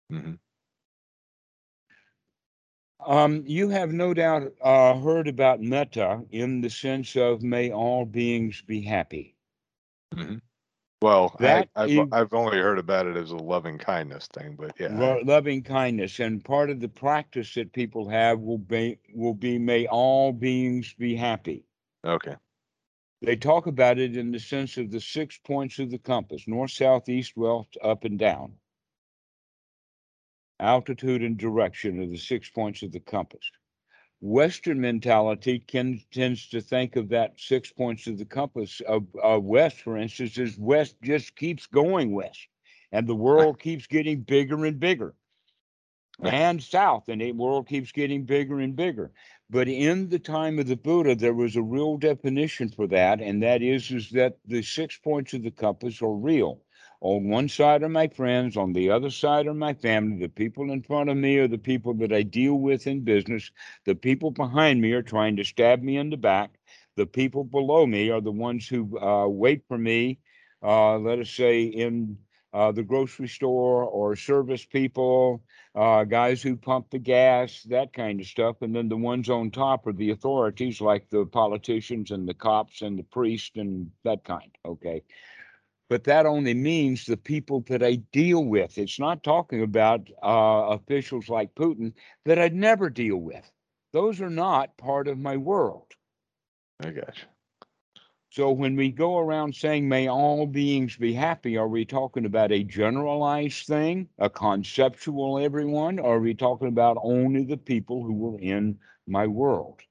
Mhm. 0.09 0.37
Um, 3.07 3.43
you 3.47 3.69
have 3.69 3.93
no 3.93 4.13
doubt 4.13 4.51
uh, 4.61 4.99
heard 4.99 5.29
about 5.29 5.61
metta 5.61 6.23
in 6.29 6.59
the 6.59 6.69
sense 6.69 7.15
of 7.15 7.41
may 7.41 7.71
all 7.71 8.05
beings 8.05 8.61
be 8.61 8.81
happy. 8.81 9.35
Mhm. 10.13 10.41
Well, 11.01 11.35
I, 11.39 11.43
That 11.43 11.69
I've 11.75 11.89
is- 11.89 12.07
I've 12.11 12.33
only 12.33 12.57
heard 12.57 12.79
about 12.79 13.05
it 13.07 13.15
as 13.15 13.31
a 13.31 13.37
loving 13.37 13.77
kindness 13.77 14.27
thing, 14.27 14.55
but 14.55 14.77
yeah, 14.79 14.99
Lo- 14.99 15.21
loving 15.23 15.63
kindness 15.63 16.19
and 16.19 16.43
part 16.43 16.69
of 16.69 16.81
the 16.81 16.89
practice 16.89 17.53
that 17.53 17.71
people 17.71 18.09
have 18.09 18.41
will 18.41 18.57
be 18.57 18.99
will 19.13 19.35
be 19.35 19.57
may 19.57 19.87
all 19.87 20.33
beings 20.33 20.93
be 20.93 21.15
happy 21.15 21.65
okay. 22.03 22.35
they 23.21 23.35
talk 23.37 23.67
about 23.67 23.99
it 23.99 24.17
in 24.17 24.31
the 24.31 24.39
sense 24.39 24.77
of 24.77 24.91
the 24.91 24.99
six 24.99 25.37
points 25.37 25.79
of 25.79 25.91
the 25.91 25.99
compass 25.99 26.47
north 26.47 26.71
south 26.71 27.07
east 27.07 27.37
west 27.37 27.77
up 27.81 28.03
and 28.03 28.19
down 28.19 28.53
altitude 30.59 31.23
and 31.23 31.37
direction 31.37 31.99
are 32.01 32.07
the 32.07 32.17
six 32.17 32.49
points 32.49 32.81
of 32.83 32.91
the 32.91 32.99
compass. 32.99 33.51
Western 34.19 34.81
mentality 34.81 35.59
can, 35.59 36.01
tends 36.11 36.49
to 36.49 36.59
think 36.59 36.95
of 36.95 37.09
that 37.09 37.39
six 37.39 37.71
points 37.71 38.07
of 38.07 38.17
the 38.17 38.25
compass 38.25 38.81
of, 38.81 39.05
of 39.21 39.43
west 39.43 39.81
for 39.81 39.95
instance 39.95 40.39
as 40.39 40.57
west 40.57 40.95
just 41.03 41.35
keeps 41.35 41.67
going 41.67 42.11
west 42.11 42.47
and 42.91 43.05
the 43.05 43.15
world 43.15 43.59
keeps 43.59 43.85
getting 43.85 44.21
bigger 44.21 44.65
and 44.65 44.79
bigger. 44.79 45.13
Right. 46.19 46.33
and 46.33 46.63
south 46.63 47.09
and 47.09 47.21
the 47.21 47.31
world 47.31 47.67
keeps 47.67 47.91
getting 47.91 48.25
bigger 48.25 48.59
and 48.59 48.75
bigger. 48.75 49.11
But 49.51 49.67
in 49.67 50.09
the 50.09 50.17
time 50.17 50.57
of 50.57 50.65
the 50.65 50.75
buddha 50.75 51.13
there 51.13 51.35
was 51.35 51.55
a 51.55 51.61
real 51.61 51.97
definition 51.97 52.69
for 52.69 52.87
that 52.87 53.21
and 53.21 53.43
that 53.43 53.61
is 53.61 53.91
is 53.91 54.09
that 54.11 54.39
the 54.45 54.63
six 54.63 54.97
points 54.97 55.33
of 55.33 55.43
the 55.43 55.51
compass 55.51 56.01
are 56.01 56.15
real 56.15 56.63
on 57.01 57.29
one 57.29 57.47
side 57.47 57.83
are 57.83 57.89
my 57.89 58.07
friends 58.07 58.57
on 58.57 58.73
the 58.73 58.89
other 58.89 59.09
side 59.09 59.47
are 59.47 59.53
my 59.53 59.73
family 59.73 60.17
the 60.19 60.29
people 60.29 60.71
in 60.71 60.81
front 60.81 61.09
of 61.09 61.17
me 61.17 61.37
are 61.37 61.47
the 61.47 61.57
people 61.57 61.93
that 61.93 62.11
i 62.11 62.21
deal 62.21 62.55
with 62.55 62.87
in 62.87 63.01
business 63.01 63.51
the 63.85 63.95
people 63.95 64.31
behind 64.31 64.81
me 64.81 64.91
are 64.91 65.01
trying 65.01 65.35
to 65.35 65.43
stab 65.43 65.81
me 65.81 65.97
in 65.97 66.09
the 66.09 66.17
back 66.17 66.51
the 66.95 67.05
people 67.05 67.43
below 67.43 67.85
me 67.85 68.09
are 68.09 68.21
the 68.21 68.31
ones 68.31 68.67
who 68.67 68.97
uh, 68.99 69.27
wait 69.27 69.63
for 69.67 69.77
me 69.77 70.19
uh, 70.63 70.97
let 70.97 71.19
us 71.19 71.29
say 71.29 71.63
in 71.63 72.17
uh, 72.53 72.71
the 72.71 72.83
grocery 72.83 73.27
store 73.27 73.83
or 73.83 74.15
service 74.15 74.65
people 74.65 75.43
uh, 75.77 76.03
guys 76.03 76.41
who 76.41 76.55
pump 76.55 76.89
the 76.89 76.97
gas, 76.97 77.61
that 77.63 77.93
kind 77.93 78.19
of 78.19 78.25
stuff. 78.25 78.55
And 78.61 78.75
then 78.75 78.89
the 78.89 78.97
ones 78.97 79.29
on 79.29 79.51
top 79.51 79.85
are 79.85 79.93
the 79.93 80.09
authorities, 80.09 80.81
like 80.81 81.07
the 81.09 81.25
politicians 81.25 82.09
and 82.09 82.27
the 82.27 82.33
cops 82.33 82.81
and 82.81 82.97
the 82.97 83.03
priests 83.03 83.51
and 83.55 83.91
that 84.03 84.23
kind. 84.23 84.49
Okay. 84.65 85.03
But 85.89 86.03
that 86.03 86.25
only 86.25 86.53
means 86.53 87.05
the 87.05 87.17
people 87.17 87.61
that 87.67 87.81
I 87.81 87.95
deal 88.11 88.43
with. 88.43 88.77
It's 88.77 88.99
not 88.99 89.23
talking 89.23 89.61
about 89.61 90.09
uh, 90.21 90.75
officials 90.75 91.29
like 91.29 91.55
Putin 91.55 91.93
that 92.25 92.37
I'd 92.37 92.53
never 92.53 92.89
deal 92.89 93.17
with. 93.17 93.49
Those 93.93 94.19
are 94.19 94.29
not 94.29 94.77
part 94.77 95.07
of 95.07 95.17
my 95.17 95.37
world. 95.37 95.93
I 96.81 96.91
got 96.91 97.17
you. 97.17 97.27
So 98.29 98.51
when 98.51 98.75
we 98.75 98.91
go 98.91 99.17
around 99.17 99.55
saying, 99.55 99.87
may 99.87 100.09
all 100.09 100.45
beings 100.45 100.97
be 100.97 101.13
happy, 101.13 101.57
are 101.57 101.69
we 101.69 101.85
talking 101.85 102.25
about 102.25 102.51
a 102.51 102.63
generalized 102.63 103.65
thing, 103.65 104.09
a 104.19 104.29
conceptual 104.29 105.39
everyone, 105.39 105.97
or 105.97 106.17
are 106.17 106.19
we 106.19 106.33
talking 106.33 106.67
about 106.67 106.97
only 107.01 107.45
the 107.45 107.57
people 107.57 108.03
who 108.03 108.13
were 108.13 108.39
in 108.39 108.77
my 109.07 109.25
world? 109.25 109.81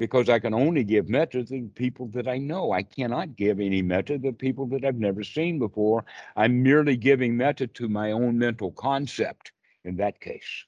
Because 0.00 0.30
I 0.30 0.38
can 0.38 0.54
only 0.54 0.82
give 0.82 1.10
metta 1.10 1.44
to 1.44 1.70
people 1.74 2.06
that 2.14 2.26
I 2.26 2.38
know. 2.38 2.72
I 2.72 2.82
cannot 2.82 3.36
give 3.36 3.60
any 3.60 3.82
metta 3.82 4.18
to 4.20 4.32
people 4.32 4.64
that 4.68 4.82
I've 4.82 4.98
never 4.98 5.22
seen 5.22 5.58
before. 5.58 6.06
I'm 6.36 6.62
merely 6.62 6.96
giving 6.96 7.36
metta 7.36 7.66
to 7.66 7.86
my 7.86 8.12
own 8.12 8.38
mental 8.38 8.72
concept 8.72 9.52
in 9.84 9.96
that 9.96 10.18
case. 10.18 10.64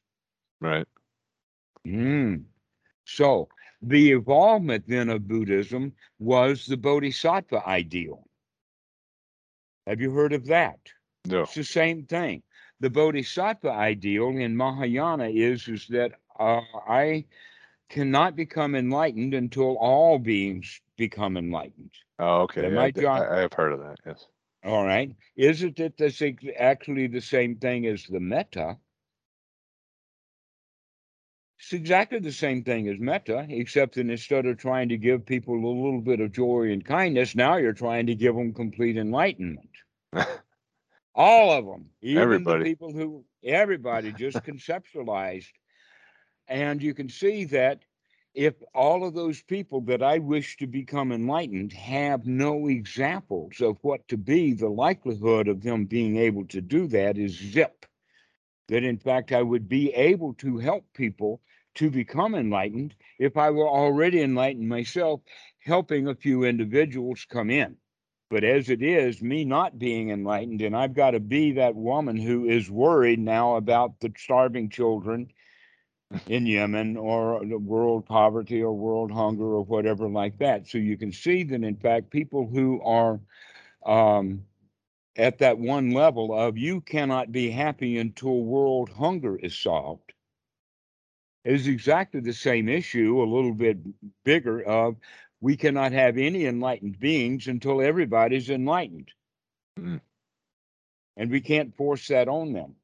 Right. 0.60 0.86
Mm. 1.86 2.42
So 3.06 3.48
the 3.80 4.12
evolvement 4.12 4.84
then 4.86 5.08
of 5.08 5.26
Buddhism 5.26 5.94
was 6.18 6.66
the 6.66 6.76
Bodhisattva 6.76 7.66
ideal. 7.66 8.28
Have 9.86 10.02
you 10.02 10.10
heard 10.10 10.34
of 10.34 10.44
that? 10.48 10.78
No. 11.24 11.44
It's 11.44 11.54
the 11.54 11.64
same 11.64 12.04
thing. 12.04 12.42
The 12.80 12.90
Bodhisattva 12.90 13.70
ideal 13.70 14.28
in 14.28 14.54
Mahayana 14.54 15.30
is 15.30 15.68
is 15.68 15.86
that 15.86 16.20
uh, 16.38 16.60
I 16.86 17.24
cannot 17.92 18.34
become 18.34 18.74
enlightened 18.74 19.34
until 19.34 19.76
all 19.76 20.18
beings 20.18 20.80
become 20.96 21.36
enlightened. 21.36 21.90
Oh, 22.18 22.42
okay. 22.42 22.72
Yeah, 22.72 22.80
I, 22.80 22.90
John? 22.90 23.22
I, 23.22 23.40
have 23.40 23.52
heard 23.52 23.72
of 23.72 23.80
that. 23.80 23.96
Yes. 24.06 24.26
All 24.64 24.84
right. 24.84 25.14
Isn't 25.36 25.78
it 25.78 25.98
the, 25.98 26.10
sa- 26.10 26.48
actually 26.58 27.06
the 27.06 27.20
same 27.20 27.56
thing 27.56 27.86
as 27.86 28.04
the 28.06 28.18
metta? 28.18 28.78
It's 31.58 31.74
exactly 31.74 32.18
the 32.18 32.32
same 32.32 32.64
thing 32.64 32.88
as 32.88 32.98
metta, 32.98 33.46
except 33.48 33.94
that 33.96 34.08
instead 34.08 34.46
of 34.46 34.58
trying 34.58 34.88
to 34.88 34.96
give 34.96 35.26
people 35.26 35.54
a 35.54 35.66
little 35.66 36.00
bit 36.00 36.20
of 36.20 36.32
joy 36.32 36.72
and 36.72 36.84
kindness, 36.84 37.36
now 37.36 37.56
you're 37.56 37.72
trying 37.72 38.06
to 38.06 38.14
give 38.14 38.34
them 38.34 38.54
complete 38.54 38.96
enlightenment. 38.96 39.68
All 41.14 41.52
of 41.52 41.66
them, 41.66 41.90
even 42.00 42.22
Everybody. 42.22 42.64
the 42.64 42.70
people 42.70 42.92
who, 42.92 43.24
everybody 43.44 44.12
just 44.12 44.38
conceptualized. 44.38 45.52
And 46.48 46.82
you 46.82 46.94
can 46.94 47.08
see 47.08 47.44
that 47.46 47.84
if 48.34 48.54
all 48.74 49.06
of 49.06 49.14
those 49.14 49.42
people 49.42 49.82
that 49.82 50.02
I 50.02 50.18
wish 50.18 50.56
to 50.56 50.66
become 50.66 51.12
enlightened 51.12 51.72
have 51.72 52.26
no 52.26 52.68
examples 52.68 53.60
of 53.60 53.78
what 53.82 54.08
to 54.08 54.16
be, 54.16 54.54
the 54.54 54.70
likelihood 54.70 55.48
of 55.48 55.62
them 55.62 55.84
being 55.84 56.16
able 56.16 56.46
to 56.46 56.60
do 56.60 56.86
that 56.88 57.18
is 57.18 57.32
zip. 57.32 57.84
That 58.68 58.84
in 58.84 58.96
fact, 58.96 59.32
I 59.32 59.42
would 59.42 59.68
be 59.68 59.92
able 59.92 60.34
to 60.34 60.58
help 60.58 60.86
people 60.94 61.42
to 61.74 61.90
become 61.90 62.34
enlightened 62.34 62.94
if 63.18 63.36
I 63.36 63.50
were 63.50 63.68
already 63.68 64.20
enlightened 64.20 64.68
myself, 64.68 65.20
helping 65.58 66.08
a 66.08 66.14
few 66.14 66.44
individuals 66.44 67.26
come 67.26 67.50
in. 67.50 67.76
But 68.30 68.44
as 68.44 68.70
it 68.70 68.82
is, 68.82 69.20
me 69.20 69.44
not 69.44 69.78
being 69.78 70.08
enlightened, 70.08 70.62
and 70.62 70.74
I've 70.74 70.94
got 70.94 71.10
to 71.10 71.20
be 71.20 71.52
that 71.52 71.74
woman 71.74 72.16
who 72.16 72.46
is 72.48 72.70
worried 72.70 73.18
now 73.18 73.56
about 73.56 74.00
the 74.00 74.12
starving 74.16 74.70
children 74.70 75.30
in 76.26 76.46
Yemen 76.46 76.96
or 76.96 77.44
the 77.44 77.58
world 77.58 78.06
poverty 78.06 78.62
or 78.62 78.72
world 78.72 79.10
hunger 79.10 79.44
or 79.44 79.64
whatever 79.64 80.08
like 80.08 80.38
that. 80.38 80.68
So 80.68 80.78
you 80.78 80.96
can 80.96 81.12
see 81.12 81.42
that, 81.44 81.62
in 81.62 81.76
fact, 81.76 82.10
people 82.10 82.46
who 82.46 82.80
are 82.82 83.20
um, 83.84 84.44
at 85.16 85.38
that 85.38 85.58
one 85.58 85.90
level 85.90 86.32
of 86.32 86.56
you 86.56 86.80
cannot 86.80 87.32
be 87.32 87.50
happy 87.50 87.98
until 87.98 88.42
world 88.42 88.90
hunger 88.90 89.36
is 89.36 89.56
solved 89.56 90.12
is 91.44 91.66
exactly 91.66 92.20
the 92.20 92.32
same 92.32 92.68
issue, 92.68 93.20
a 93.20 93.24
little 93.24 93.52
bit 93.52 93.78
bigger 94.24 94.62
of 94.62 94.96
we 95.40 95.56
cannot 95.56 95.92
have 95.92 96.16
any 96.16 96.46
enlightened 96.46 96.98
beings 97.00 97.48
until 97.48 97.82
everybody's 97.82 98.48
enlightened. 98.48 99.10
Mm. 99.78 100.00
And 101.16 101.30
we 101.30 101.40
can't 101.40 101.76
force 101.76 102.06
that 102.08 102.28
on 102.28 102.52
them. 102.52 102.76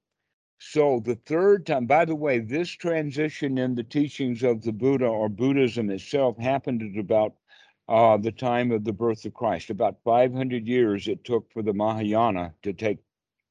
So 0.61 1.01
the 1.01 1.15
third 1.15 1.67
time, 1.67 1.87
by 1.87 2.05
the 2.05 2.17
way, 2.17 2.41
this 2.41 2.69
transition 2.69 3.59
in 3.59 3.77
the 3.77 3.85
teachings 3.85 4.43
of 4.43 4.63
the 4.63 4.73
Buddha 4.73 5.07
or 5.07 5.29
Buddhism 5.29 5.89
itself 5.89 6.37
happened 6.37 6.83
at 6.83 6.99
about 6.99 7.37
uh, 7.89 8.17
the 8.17 8.33
time 8.33 8.73
of 8.73 8.85
the 8.85 8.93
birth 8.93 9.25
of 9.25 9.35
Christ. 9.35 9.71
About 9.71 10.03
500 10.05 10.67
years 10.67 11.07
it 11.09 11.25
took 11.25 11.51
for 11.53 11.63
the 11.63 11.73
Mahayana 11.73 12.55
to 12.63 12.73
take 12.73 12.99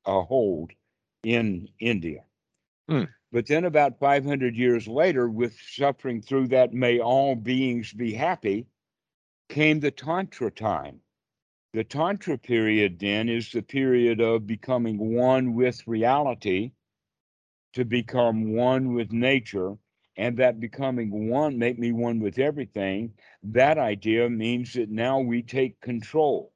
a 0.05 0.21
hold 0.21 0.73
in 1.23 1.69
India. 1.79 2.23
Hmm. 2.89 3.05
But 3.31 3.47
then, 3.47 3.65
about 3.65 3.99
500 3.99 4.55
years 4.55 4.87
later, 4.87 5.29
with 5.29 5.57
suffering 5.59 6.21
through 6.21 6.47
that, 6.49 6.73
may 6.73 6.99
all 6.99 7.35
beings 7.35 7.91
be 7.91 8.13
happy, 8.13 8.67
came 9.49 9.79
the 9.79 9.91
Tantra 9.91 10.51
time. 10.51 11.01
The 11.73 11.83
Tantra 11.83 12.37
period 12.37 12.99
then 12.99 13.27
is 13.27 13.51
the 13.51 13.61
period 13.61 14.21
of 14.21 14.47
becoming 14.47 15.15
one 15.15 15.53
with 15.53 15.85
reality, 15.87 16.71
to 17.77 17.85
become 17.85 18.55
one 18.55 18.95
with 18.95 19.11
nature, 19.11 19.75
and 20.17 20.35
that 20.35 20.59
becoming 20.59 21.29
one, 21.29 21.59
make 21.59 21.77
me 21.77 21.91
one 21.91 22.19
with 22.19 22.39
everything. 22.39 23.13
That 23.43 23.77
idea 23.77 24.27
means 24.31 24.73
that 24.73 24.89
now 24.89 25.19
we 25.19 25.43
take 25.43 25.79
control, 25.79 26.51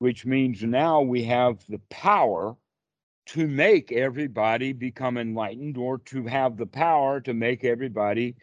which 0.00 0.26
means 0.26 0.60
now 0.64 1.00
we 1.00 1.22
have 1.22 1.64
the 1.68 1.78
power 1.90 2.56
to 3.26 3.46
make 3.46 3.92
everybody 3.92 4.72
become 4.72 5.16
enlightened 5.16 5.76
or 5.76 5.98
to 5.98 6.26
have 6.26 6.56
the 6.56 6.66
power 6.66 7.20
to 7.20 7.32
make 7.34 7.62
everybody 7.62 8.34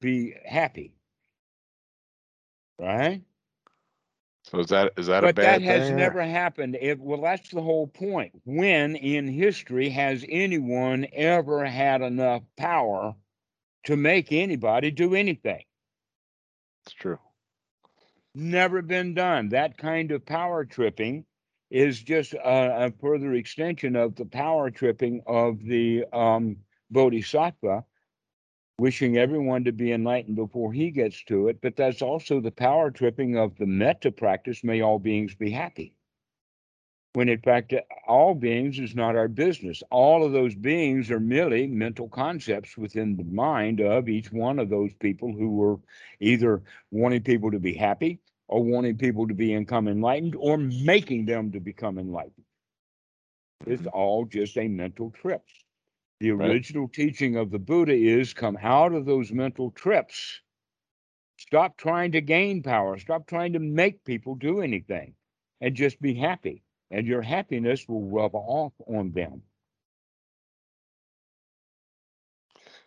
be 0.00 0.32
happy. 0.44 0.94
Right? 2.78 3.22
So 4.46 4.60
is 4.60 4.68
that 4.68 4.92
is 4.96 5.08
that 5.08 5.24
a 5.24 5.28
but 5.28 5.34
bad 5.34 5.62
that 5.62 5.62
has 5.62 5.88
thing? 5.88 5.96
never 5.96 6.22
happened. 6.22 6.76
It, 6.80 7.00
well, 7.00 7.20
that's 7.20 7.50
the 7.50 7.62
whole 7.62 7.88
point. 7.88 8.32
When 8.44 8.94
in 8.96 9.26
history 9.26 9.88
has 9.90 10.24
anyone 10.28 11.06
ever 11.12 11.64
had 11.64 12.00
enough 12.00 12.42
power 12.56 13.16
to 13.86 13.96
make 13.96 14.32
anybody 14.32 14.90
do 14.90 15.14
anything. 15.14 15.64
It's 16.84 16.94
true. 16.94 17.18
Never 18.34 18.82
been 18.82 19.14
done. 19.14 19.48
That 19.48 19.78
kind 19.78 20.12
of 20.12 20.26
power 20.26 20.64
tripping 20.64 21.24
is 21.70 22.00
just 22.02 22.34
a, 22.34 22.86
a 22.86 22.92
further 23.00 23.34
extension 23.34 23.96
of 23.96 24.14
the 24.14 24.26
power 24.26 24.70
tripping 24.70 25.22
of 25.26 25.62
the 25.64 26.04
um, 26.12 26.56
bodhisattva, 26.90 27.84
wishing 28.78 29.16
everyone 29.16 29.64
to 29.64 29.72
be 29.72 29.92
enlightened 29.92 30.36
before 30.36 30.72
he 30.72 30.90
gets 30.90 31.24
to 31.24 31.48
it. 31.48 31.60
But 31.60 31.76
that's 31.76 32.02
also 32.02 32.40
the 32.40 32.50
power 32.50 32.90
tripping 32.90 33.36
of 33.36 33.56
the 33.56 33.66
metta 33.66 34.12
practice, 34.12 34.62
may 34.64 34.80
all 34.82 34.98
beings 34.98 35.34
be 35.34 35.50
happy. 35.50 35.94
When 37.14 37.30
in 37.30 37.40
fact, 37.40 37.72
all 38.06 38.34
beings 38.34 38.78
is 38.78 38.94
not 38.94 39.16
our 39.16 39.28
business. 39.28 39.82
All 39.90 40.22
of 40.22 40.32
those 40.32 40.54
beings 40.54 41.10
are 41.10 41.20
merely 41.20 41.66
mental 41.66 42.08
concepts 42.08 42.76
within 42.76 43.16
the 43.16 43.24
mind 43.24 43.80
of 43.80 44.08
each 44.08 44.30
one 44.30 44.58
of 44.58 44.68
those 44.68 44.92
people 44.94 45.32
who 45.32 45.50
were 45.50 45.78
either 46.20 46.62
wanting 46.90 47.22
people 47.22 47.50
to 47.50 47.58
be 47.58 47.72
happy 47.72 48.20
or 48.48 48.62
wanting 48.62 48.98
people 48.98 49.26
to 49.26 49.34
become 49.34 49.88
enlightened 49.88 50.36
or 50.36 50.58
making 50.58 51.24
them 51.24 51.50
to 51.52 51.60
become 51.60 51.98
enlightened. 51.98 52.44
It's 53.66 53.82
Mhm. 53.82 53.90
all 53.94 54.26
just 54.26 54.58
a 54.58 54.68
mental 54.68 55.10
trip. 55.10 55.42
The 56.20 56.32
Right. 56.32 56.50
original 56.50 56.88
teaching 56.88 57.36
of 57.36 57.50
the 57.50 57.58
Buddha 57.58 57.92
is 57.94 58.32
come 58.32 58.56
out 58.62 58.92
of 58.94 59.04
those 59.04 59.32
mental 59.32 59.70
trips. 59.70 60.40
Stop 61.36 61.76
trying 61.76 62.12
to 62.12 62.22
gain 62.22 62.62
power. 62.62 62.98
Stop 62.98 63.26
trying 63.26 63.52
to 63.52 63.58
make 63.58 64.02
people 64.04 64.34
do 64.34 64.60
anything 64.62 65.14
and 65.60 65.74
just 65.74 66.00
be 66.00 66.14
happy. 66.14 66.62
And 66.90 67.06
your 67.06 67.20
happiness 67.22 67.86
will 67.86 68.08
rub 68.08 68.34
off 68.34 68.72
on 68.86 69.12
them. 69.12 69.42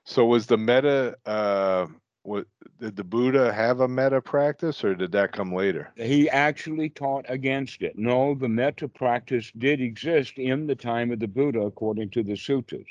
So 0.06 0.26
was 0.26 0.48
the 0.48 0.58
metta 0.58 1.18
uh 1.26 1.88
what 2.24 2.48
did 2.80 2.96
the 2.96 3.04
Buddha 3.04 3.54
have 3.54 3.80
a 3.80 3.88
metta 3.88 4.22
practice 4.22 4.84
or 4.84 4.96
did 4.96 5.12
that 5.14 5.32
come 5.32 5.54
later? 5.54 5.92
He 5.96 6.30
actually 6.30 6.90
taught 6.90 7.26
against 7.30 7.82
it. 7.82 7.98
No, 7.98 8.36
the 8.36 8.50
meta 8.50 8.88
practice 8.88 9.52
did 9.58 9.82
exist 9.82 10.38
in 10.38 10.68
the 10.68 10.76
time 10.76 11.12
of 11.12 11.20
the 11.20 11.28
Buddha, 11.28 11.62
according 11.62 12.10
to 12.12 12.24
the 12.24 12.34
suttas. 12.34 12.88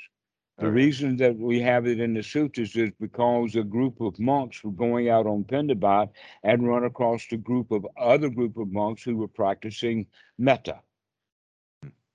The 0.59 0.69
reason 0.69 1.15
that 1.17 1.37
we 1.37 1.61
have 1.61 1.87
it 1.87 2.01
in 2.01 2.13
the 2.13 2.21
sutras 2.21 2.75
is 2.75 2.91
because 2.99 3.55
a 3.55 3.63
group 3.63 4.01
of 4.01 4.19
monks 4.19 4.61
were 4.61 4.71
going 4.71 5.07
out 5.07 5.25
on 5.25 5.45
pindabat 5.45 6.09
and 6.43 6.67
run 6.67 6.83
across 6.83 7.25
a 7.31 7.37
group 7.37 7.71
of 7.71 7.87
other 7.97 8.29
group 8.29 8.57
of 8.57 8.69
monks 8.69 9.01
who 9.01 9.15
were 9.15 9.29
practicing 9.29 10.05
metta. 10.37 10.81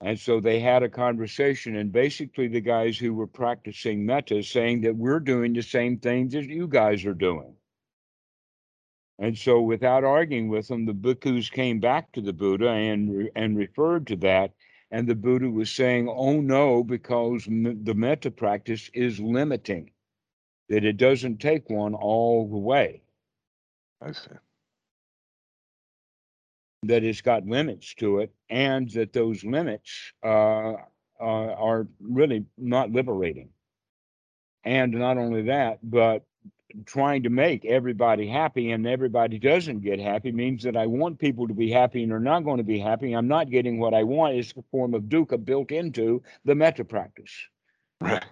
And 0.03 0.21
so 0.21 0.41
they 0.41 0.61
had 0.61 0.83
a 0.83 0.91
conversation, 0.91 1.77
and 1.77 1.91
basically 1.91 2.49
the 2.49 2.61
guys 2.61 2.99
who 2.99 3.15
were 3.15 3.27
practicing 3.27 4.05
metta 4.05 4.43
saying 4.43 4.83
that 4.83 4.97
we're 4.97 5.21
doing 5.21 5.55
the 5.55 5.63
same 5.63 5.99
things 5.99 6.35
as 6.35 6.47
you 6.47 6.69
guys 6.69 7.07
are 7.07 7.15
doing. 7.15 7.55
And 9.19 9.39
so, 9.39 9.63
without 9.63 10.05
arguing 10.05 10.49
with 10.49 10.69
them, 10.69 10.85
the 10.85 10.93
bhikkhus 10.93 11.51
came 11.51 11.81
back 11.81 12.13
to 12.13 12.21
the 12.21 12.33
Buddha 12.35 12.69
and 12.69 13.17
re- 13.17 13.31
and 13.35 13.57
referred 13.57 14.09
to 14.09 14.17
that. 14.17 14.53
And 14.91 15.09
the 15.09 15.15
Buddha 15.15 15.51
was 15.51 15.71
saying, 15.71 16.09
"Oh 16.09 16.41
no, 16.41 16.85
because 16.85 17.45
the 17.47 17.95
metta 17.95 18.31
practice 18.31 18.91
is 18.95 19.19
limiting; 19.21 19.91
that 20.69 20.85
it 20.85 20.97
doesn't 20.97 21.39
take 21.39 21.71
one 21.71 21.95
all 21.95 22.49
the 22.49 22.59
way. 22.59 23.03
I 24.01 24.13
see. 24.13 24.31
That 26.85 27.03
it's 27.05 27.23
got 27.23 27.47
limits 27.47 27.95
to 27.97 28.21
it, 28.21 28.33
and 28.51 28.91
that 28.91 29.13
those 29.13 29.45
limits 29.45 30.13
uh, 30.23 30.75
uh, 30.75 30.75
are 31.21 31.89
really 32.01 32.45
not 32.59 32.93
liberating. 32.93 33.51
And 34.65 34.93
not 34.93 35.19
only 35.19 35.43
that, 35.43 35.79
but 35.83 36.25
trying 36.87 37.23
to 37.23 37.31
make 37.31 37.65
everybody 37.65 38.27
happy 38.27 38.73
and 38.73 38.87
everybody 38.87 39.39
doesn't 39.39 39.81
get 39.81 40.01
happy 40.01 40.33
means 40.33 40.63
that 40.65 40.77
I 40.77 40.87
want 40.87 41.19
people 41.19 41.49
to 41.49 41.55
be 41.55 41.71
happy 41.71 42.03
and 42.03 42.11
they're 42.11 42.19
not 42.19 42.45
going 42.45 42.59
to 42.59 42.65
be 42.65 42.79
happy. 42.79 43.13
I'm 43.13 43.29
not 43.29 43.51
getting 43.51 43.79
what 43.79 43.95
I 43.95 44.03
want. 44.03 44.35
It's 44.35 44.53
a 44.57 44.63
form 44.71 44.95
of 44.95 45.05
dukkha 45.05 45.45
built 45.45 45.71
into 45.71 46.23
the 46.45 46.55
metta 46.55 46.85
practice. 46.85 47.33
Right. 48.01 48.25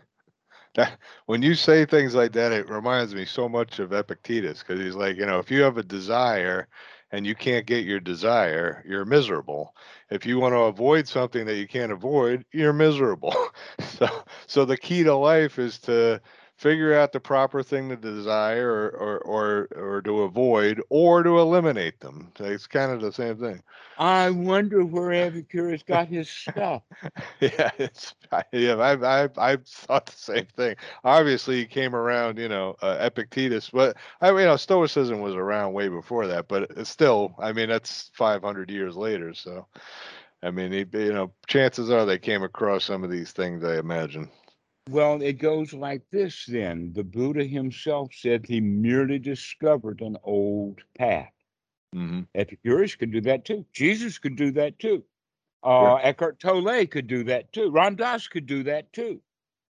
That, 0.75 0.99
when 1.27 1.43
you 1.43 1.55
say 1.55 1.85
things 1.85 2.15
like 2.15 2.33
that, 2.33 2.53
it 2.53 2.69
reminds 2.69 3.15
me 3.15 3.27
so 3.27 3.49
much 3.49 3.79
of 3.79 3.93
Epictetus 3.93 4.61
because 4.61 4.81
he's 4.81 4.95
like, 4.95 5.17
you 5.17 5.27
know, 5.27 5.39
if 5.39 5.51
you 5.51 5.63
have 5.63 5.77
a 5.77 5.83
desire 5.83 6.67
and 7.11 7.27
you 7.27 7.35
can't 7.35 7.67
get 7.67 7.85
your 7.85 8.01
desire, 8.01 8.83
you're 8.89 9.05
miserable. 9.05 9.75
If 10.11 10.25
you 10.25 10.39
want 10.39 10.55
to 10.55 10.61
avoid 10.61 11.07
something 11.07 11.45
that 11.45 11.57
you 11.57 11.69
can't 11.69 11.93
avoid, 11.93 12.47
you're 12.53 12.73
miserable. 12.73 13.35
so, 13.81 14.09
so 14.47 14.65
the 14.65 14.79
key 14.79 15.03
to 15.05 15.15
life 15.15 15.59
is 15.59 15.79
to 15.81 16.23
figure 16.63 16.95
out 16.95 17.13
the 17.13 17.21
proper 17.21 17.63
thing 17.63 17.89
to 17.91 17.97
desire 17.97 18.71
or, 18.71 18.89
or, 18.91 19.19
or, 19.19 19.69
or 19.97 20.03
to 20.03 20.23
avoid 20.23 20.81
or 20.91 21.23
to 21.23 21.39
eliminate 21.41 22.01
them. 22.01 22.33
So 22.39 22.45
It's 22.45 22.67
kind 22.67 22.93
of 22.93 23.01
the 23.01 23.13
same 23.13 23.37
thing. 23.39 23.63
I 23.99 24.31
wonder 24.31 24.85
where 24.85 25.13
Epicurus 25.13 25.83
got 25.83 26.09
his 26.09 26.29
stuff. 26.29 26.83
Yeah, 27.41 27.71
it's 27.79 28.15
I- 28.33 28.45
yeah. 28.53 28.79
I've 28.81 29.03
I've 29.03 29.39
I've 29.39 29.67
thought 29.67 30.07
the 30.07 30.13
same 30.13 30.47
thing. 30.47 30.77
Obviously, 31.05 31.57
he 31.57 31.67
came 31.67 31.95
around, 31.95 32.39
you 32.39 32.49
know, 32.49 32.77
uh, 32.83 32.99
Epictetus, 33.01 33.71
but 33.71 33.97
I 34.21 34.31
you 34.31 34.37
know 34.47 34.57
Stoicism 34.57 35.21
was 35.21 35.35
around 35.35 35.73
way 35.73 35.89
before 35.89 36.27
that. 36.29 36.49
But 36.49 36.71
it's 36.77 36.91
still, 36.91 37.35
I 37.39 37.53
mean, 37.53 37.69
that's 37.69 38.11
500 38.15 38.71
years 38.71 38.97
later. 38.97 39.35
So, 39.35 39.67
I 40.43 40.51
mean, 40.51 40.73
he, 40.73 40.87
you 40.99 41.13
know, 41.13 41.33
chances 41.47 41.91
are 41.91 42.07
they 42.07 42.19
came 42.19 42.43
across 42.45 42.85
some 42.85 43.05
of 43.05 43.11
these 43.11 43.33
things. 43.33 43.65
I 43.65 43.79
imagine. 43.79 44.31
Well, 44.93 45.23
it 45.23 45.39
goes 45.39 45.73
like 45.73 46.03
this 46.11 46.45
then. 46.45 46.93
The 46.93 47.03
Buddha 47.03 47.45
himself 47.45 48.13
said 48.13 48.45
he 48.45 48.61
merely 48.61 49.19
discovered 49.19 50.03
an 50.03 50.19
old 50.23 50.83
path. 50.95 51.33
hmm 51.95 52.21
Epicurus 52.35 52.95
could 52.95 53.11
do 53.11 53.23
that 53.23 53.47
too. 53.47 53.65
Jesus 53.73 54.19
could 54.19 54.37
do 54.37 54.51
that 54.53 54.79
too. 54.79 55.03
Uh, 55.63 55.95
Eckhart 55.95 56.39
Tolle 56.41 56.87
could 56.87 57.07
do 57.07 57.25
that 57.25 57.53
too. 57.55 57.71
Ram 57.71 57.97
Dass 57.97 58.29
could 58.29 58.45
do 58.45 58.65
that 58.65 58.93
too. 58.93 59.23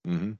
hmm 0.05 0.35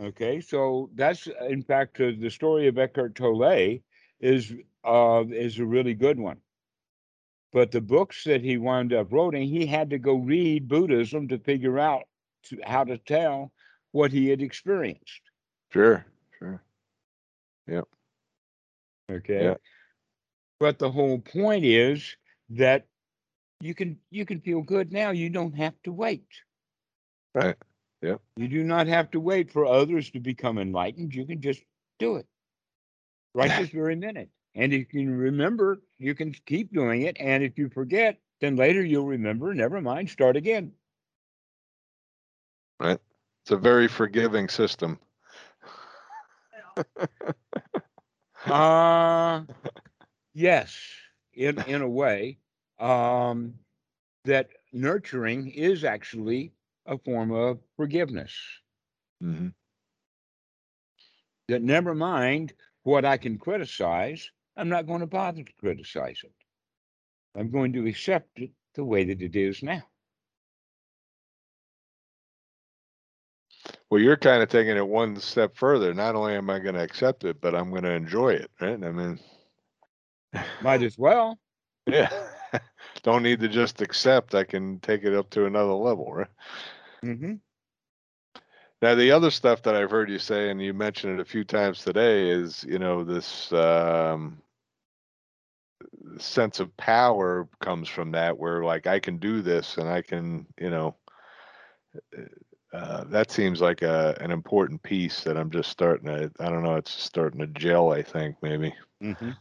Okay, 0.00 0.40
so 0.40 0.90
that's 0.94 1.26
in 1.48 1.62
fact 1.62 2.00
uh, 2.00 2.12
the 2.20 2.30
story 2.30 2.68
of 2.68 2.78
Eckhart 2.78 3.16
Tolle 3.16 3.80
is 4.20 4.54
uh, 4.84 5.24
is 5.28 5.58
a 5.58 5.66
really 5.66 5.94
good 5.94 6.20
one. 6.20 6.38
But 7.52 7.70
the 7.70 7.80
books 7.80 8.24
that 8.24 8.42
he 8.42 8.58
wound 8.58 8.92
up 8.92 9.10
writing, 9.10 9.48
he 9.48 9.66
had 9.66 9.90
to 9.90 9.98
go 9.98 10.16
read 10.16 10.68
Buddhism 10.68 11.28
to 11.28 11.38
figure 11.38 11.78
out 11.78 12.04
to, 12.44 12.58
how 12.64 12.84
to 12.84 12.98
tell 12.98 13.52
what 13.92 14.12
he 14.12 14.28
had 14.28 14.42
experienced. 14.42 15.22
Sure. 15.72 16.04
Sure. 16.38 16.62
Yep. 17.66 17.88
Okay, 19.10 19.44
Yeah. 19.44 19.54
but 20.60 20.78
the 20.78 20.90
whole 20.90 21.18
point 21.18 21.64
is 21.64 22.16
that 22.50 22.86
you 23.60 23.74
can 23.74 23.98
you 24.10 24.24
can 24.26 24.40
feel 24.40 24.62
good 24.62 24.92
now. 24.92 25.10
You 25.10 25.30
don't 25.30 25.54
have 25.56 25.74
to 25.84 25.92
wait. 25.92 26.26
Right. 27.34 27.56
Yep. 28.02 28.20
You 28.36 28.48
do 28.48 28.62
not 28.64 28.86
have 28.86 29.10
to 29.12 29.20
wait 29.20 29.50
for 29.50 29.66
others 29.66 30.10
to 30.10 30.20
become 30.20 30.58
enlightened. 30.58 31.14
You 31.14 31.26
can 31.26 31.40
just 31.40 31.62
do 31.98 32.16
it 32.16 32.26
right 33.34 33.50
this 33.58 33.70
very 33.70 33.96
minute. 33.96 34.28
And 34.54 34.72
if 34.72 34.92
you 34.92 35.00
can 35.04 35.10
remember, 35.16 35.80
you 35.98 36.14
can 36.14 36.32
keep 36.32 36.72
doing 36.72 37.02
it. 37.02 37.16
And 37.20 37.42
if 37.42 37.58
you 37.58 37.68
forget, 37.68 38.20
then 38.40 38.56
later 38.56 38.84
you'll 38.84 39.06
remember. 39.06 39.54
Never 39.54 39.80
mind, 39.80 40.10
start 40.10 40.36
again. 40.36 40.72
Right. 42.80 43.00
It's 43.42 43.50
a 43.52 43.56
very 43.56 43.88
forgiving 43.88 44.48
system. 44.48 44.98
Uh 48.48 49.44
yes, 50.34 50.78
in 51.34 51.58
in 51.60 51.82
a 51.82 51.88
way, 51.88 52.38
um, 52.78 53.58
that 54.24 54.50
nurturing 54.72 55.48
is 55.48 55.84
actually 55.84 56.54
a 56.86 56.98
form 56.98 57.30
of 57.32 57.60
forgiveness. 57.76 58.34
hmm 59.20 59.48
That 61.48 61.62
never 61.62 61.94
mind 61.94 62.54
what 62.82 63.04
I 63.04 63.16
can 63.16 63.38
criticize, 63.38 64.30
I'm 64.58 64.68
not 64.68 64.86
going 64.86 65.00
to 65.00 65.06
bother 65.06 65.44
to 65.44 65.52
criticize 65.60 66.20
it. 66.24 66.32
I'm 67.38 67.50
going 67.50 67.72
to 67.74 67.86
accept 67.86 68.28
it 68.36 68.50
the 68.74 68.84
way 68.84 69.04
that 69.04 69.22
it 69.22 69.36
is 69.36 69.62
now. 69.62 69.84
Well, 73.88 74.00
you're 74.00 74.16
kind 74.16 74.42
of 74.42 74.48
taking 74.48 74.76
it 74.76 74.86
one 74.86 75.16
step 75.20 75.56
further. 75.56 75.94
Not 75.94 76.14
only 76.16 76.34
am 76.34 76.50
I 76.50 76.58
going 76.58 76.74
to 76.74 76.82
accept 76.82 77.24
it, 77.24 77.40
but 77.40 77.54
I'm 77.54 77.70
going 77.70 77.84
to 77.84 77.92
enjoy 77.92 78.30
it. 78.30 78.50
Right. 78.60 78.82
I 78.82 78.90
mean, 78.90 79.20
Might 80.62 80.82
as 80.82 80.98
well. 80.98 81.38
yeah. 81.86 82.10
Don't 83.02 83.22
need 83.22 83.40
to 83.40 83.48
just 83.48 83.80
accept. 83.80 84.34
I 84.34 84.44
can 84.44 84.80
take 84.80 85.04
it 85.04 85.14
up 85.14 85.30
to 85.30 85.46
another 85.46 85.72
level, 85.72 86.12
right? 86.12 86.26
Mm-hmm. 87.04 87.34
Now, 88.82 88.94
the 88.94 89.10
other 89.12 89.30
stuff 89.30 89.62
that 89.62 89.74
I've 89.74 89.90
heard 89.90 90.10
you 90.10 90.18
say, 90.18 90.50
and 90.50 90.60
you 90.62 90.74
mentioned 90.74 91.14
it 91.14 91.22
a 91.22 91.24
few 91.24 91.44
times 91.44 91.82
today, 91.82 92.30
is 92.30 92.64
you 92.64 92.78
know 92.78 93.04
this 93.04 93.52
um, 93.52 94.40
sense 96.18 96.60
of 96.60 96.76
power 96.76 97.48
comes 97.60 97.88
from 97.88 98.12
that, 98.12 98.38
where 98.38 98.64
like 98.64 98.86
I 98.86 98.98
can 98.98 99.18
do 99.18 99.42
this, 99.42 99.76
and 99.76 99.88
I 99.88 100.02
can, 100.02 100.46
you 100.58 100.70
know, 100.70 100.96
uh, 102.72 103.04
that 103.04 103.30
seems 103.30 103.60
like 103.60 103.82
a, 103.82 104.16
an 104.20 104.30
important 104.30 104.82
piece 104.82 105.24
that 105.24 105.36
I'm 105.36 105.50
just 105.50 105.70
starting 105.70 106.06
to, 106.06 106.30
I 106.38 106.50
don't 106.50 106.62
know, 106.62 106.76
it's 106.76 106.92
starting 106.92 107.40
to 107.40 107.46
gel, 107.46 107.92
I 107.92 108.02
think, 108.02 108.36
maybe. 108.42 108.74
Mhm. 109.02 109.36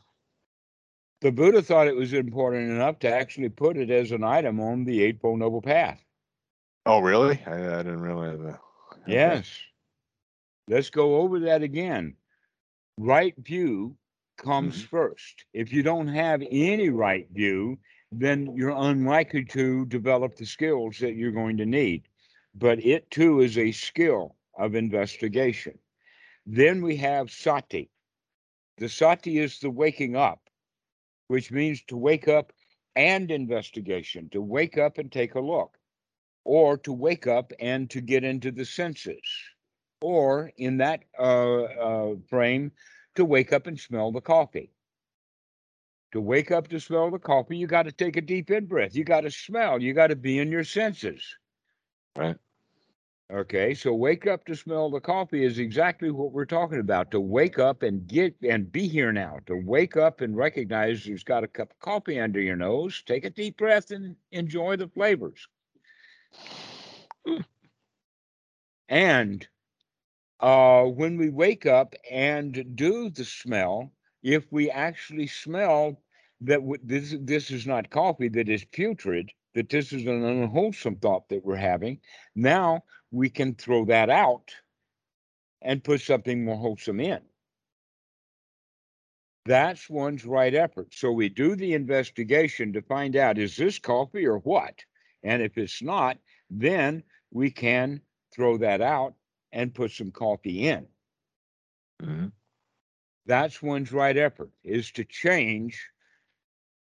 The 1.22 1.32
Buddha 1.32 1.62
thought 1.62 1.88
it 1.88 1.96
was 1.96 2.14
important 2.14 2.70
enough 2.70 3.00
to 3.00 3.12
actually 3.12 3.50
put 3.50 3.76
it 3.76 3.90
as 3.90 4.12
an 4.12 4.24
item 4.24 4.60
on 4.60 4.84
the 4.84 5.02
Eightfold 5.02 5.40
Noble 5.40 5.62
Path. 5.62 6.04
Oh, 6.86 7.00
really? 7.00 7.42
I, 7.46 7.80
I 7.80 7.84
didn't 7.84 8.02
realize 8.02 8.40
that. 8.40 8.60
Okay. 8.94 9.14
Yes. 9.14 9.60
Let's 10.70 10.90
go 10.90 11.18
over 11.18 11.40
that 11.42 11.64
again. 11.64 12.16
Right 12.98 13.36
view 13.38 13.98
comes 14.38 14.82
Mhm. 14.82 14.90
first. 14.90 15.46
If 15.54 15.74
you 15.74 15.84
don't 15.84 16.08
have 16.08 16.44
any 16.50 16.90
right 16.90 17.28
view, 17.30 17.80
then 18.12 18.56
you're 18.56 18.70
unlikely 18.76 19.46
to 19.46 19.86
develop 19.86 20.36
the 20.36 20.46
skills 20.46 21.00
that 21.00 21.16
you're 21.16 21.32
going 21.32 21.58
to 21.58 21.66
need. 21.66 22.08
But 22.56 22.84
it 22.86 23.10
too 23.12 23.42
is 23.42 23.58
a 23.58 23.72
skill 23.72 24.36
of 24.58 24.76
investigation. 24.76 25.80
Then 26.46 26.82
we 26.82 26.98
have 26.98 27.32
sati. 27.32 27.92
The 28.78 28.90
sati 28.90 29.38
is 29.40 29.60
the 29.60 29.70
waking 29.70 30.16
up, 30.16 30.50
which 31.28 31.52
means 31.52 31.84
to 31.84 31.98
wake 31.98 32.28
up 32.28 32.54
and 32.96 33.32
investigation, 33.32 34.30
to 34.30 34.42
wake 34.42 34.78
up 34.78 34.98
and 34.98 35.12
take 35.12 35.36
a 35.36 35.40
look, 35.42 35.78
or 36.44 36.78
to 36.80 36.94
wake 36.94 37.28
up 37.28 37.52
and 37.60 37.90
to 37.92 38.02
get 38.02 38.24
into 38.24 38.52
the 38.52 38.66
senses, 38.66 39.22
or 40.02 40.52
in 40.58 40.78
that 40.78 41.04
uh, 41.18 41.64
uh, 41.64 42.16
frame, 42.28 42.72
to 43.18 43.26
wake 43.26 43.54
up 43.54 43.68
and 43.68 43.80
smell 43.80 44.12
the 44.12 44.22
coffee. 44.22 44.72
To 46.14 46.22
wake 46.22 46.52
up 46.52 46.70
to 46.70 46.80
smell 46.80 47.12
the 47.12 47.20
coffee, 47.20 47.58
you 47.58 47.68
got 47.68 47.84
to 47.84 47.92
take 47.92 48.16
a 48.16 48.22
deep 48.22 48.50
in 48.50 48.66
breath. 48.66 48.96
You 48.96 49.04
got 49.04 49.22
to 49.22 49.32
smell. 49.32 49.82
You 49.82 49.94
got 49.94 50.08
to 50.08 50.16
be 50.16 50.40
in 50.40 50.52
your 50.52 50.64
senses. 50.64 51.22
Right. 52.16 52.38
Okay, 53.32 53.74
so 53.74 53.94
wake 53.94 54.26
up 54.26 54.46
to 54.46 54.56
smell 54.56 54.90
the 54.90 55.02
coffee 55.02 55.44
is 55.44 55.60
exactly 55.60 56.12
what 56.12 56.32
we're 56.32 56.46
talking 56.46 56.80
about. 56.80 57.12
To 57.12 57.20
wake 57.20 57.60
up 57.60 57.84
and 57.84 58.08
get 58.08 58.36
and 58.42 58.72
be 58.72 58.88
here 58.88 59.12
now. 59.12 59.40
To 59.48 59.56
wake 59.56 59.98
up 59.98 60.22
and 60.22 60.38
recognize 60.38 61.04
there's 61.04 61.26
got 61.26 61.44
a 61.44 61.48
cup 61.48 61.72
of 61.72 61.80
coffee 61.80 62.22
under 62.22 62.40
your 62.40 62.56
nose. 62.56 63.04
Take 63.06 63.26
a 63.26 63.30
deep 63.30 63.58
breath 63.58 63.92
and 63.92 64.16
enjoy 64.32 64.78
the 64.78 64.88
flavors. 64.88 65.46
Hmm. 67.28 67.42
And 68.88 69.46
uh, 70.40 70.84
when 70.84 71.18
we 71.18 71.30
wake 71.30 71.66
up 71.66 71.96
and 72.12 72.76
do 72.76 73.10
the 73.10 73.26
smell, 73.26 73.92
if 74.24 74.52
we 74.52 74.70
actually 74.70 75.28
smell 75.28 76.02
that 76.42 76.60
w- 76.60 76.82
this 76.84 77.16
this 77.20 77.52
is 77.52 77.66
not 77.66 77.90
coffee, 77.90 78.30
that 78.30 78.50
is 78.50 78.64
putrid, 78.66 79.32
that 79.56 79.70
this 79.70 79.92
is 79.94 80.06
an 80.06 80.24
unwholesome 80.24 80.98
thought 80.98 81.28
that 81.30 81.44
we're 81.46 81.56
having, 81.56 82.00
now 82.36 82.84
we 83.12 83.30
can 83.30 83.56
throw 83.56 83.86
that 83.86 84.10
out 84.10 84.54
and 85.62 85.84
put 85.84 86.02
something 86.02 86.46
more 86.46 86.58
wholesome 86.58 87.00
in. 87.00 87.22
That's 89.46 89.90
one's 89.90 90.26
right 90.26 90.54
effort. 90.54 90.94
So 90.94 91.12
we 91.12 91.30
do 91.30 91.56
the 91.56 91.74
investigation 91.74 92.74
to 92.74 92.82
find 92.82 93.16
out 93.16 93.38
is 93.40 93.56
this 93.56 93.80
coffee 93.80 94.28
or 94.28 94.40
what? 94.40 94.84
And 95.24 95.42
if 95.42 95.58
it's 95.58 95.82
not, 95.82 96.18
then 96.50 97.04
we 97.32 97.50
can 97.50 98.02
throw 98.36 98.58
that 98.58 98.82
out 98.82 99.16
and 99.52 99.74
put 99.74 99.92
some 99.92 100.12
coffee 100.12 100.68
in. 100.68 100.88
Mhm. 102.02 102.32
That's 103.26 103.62
one's 103.62 103.92
right 103.92 104.16
effort 104.16 104.52
is 104.64 104.92
to 104.94 105.04
change 105.04 105.90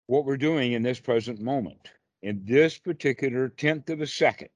what 0.07 0.25
we're 0.25 0.37
doing 0.37 0.73
in 0.73 0.83
this 0.83 1.01
present 1.01 1.41
moment. 1.41 1.91
In 2.23 2.45
this 2.45 2.79
particular 2.79 3.49
tenth 3.49 3.91
of 3.91 4.01
a 4.01 4.07
second, 4.07 4.51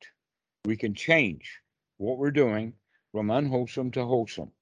we 0.65 0.77
can 0.77 0.95
change 0.95 1.61
what 1.97 2.19
we're 2.19 2.31
doing 2.31 2.75
from 3.13 3.31
unwholesome 3.31 3.91
to 3.93 4.05
wholesome. 4.05 4.53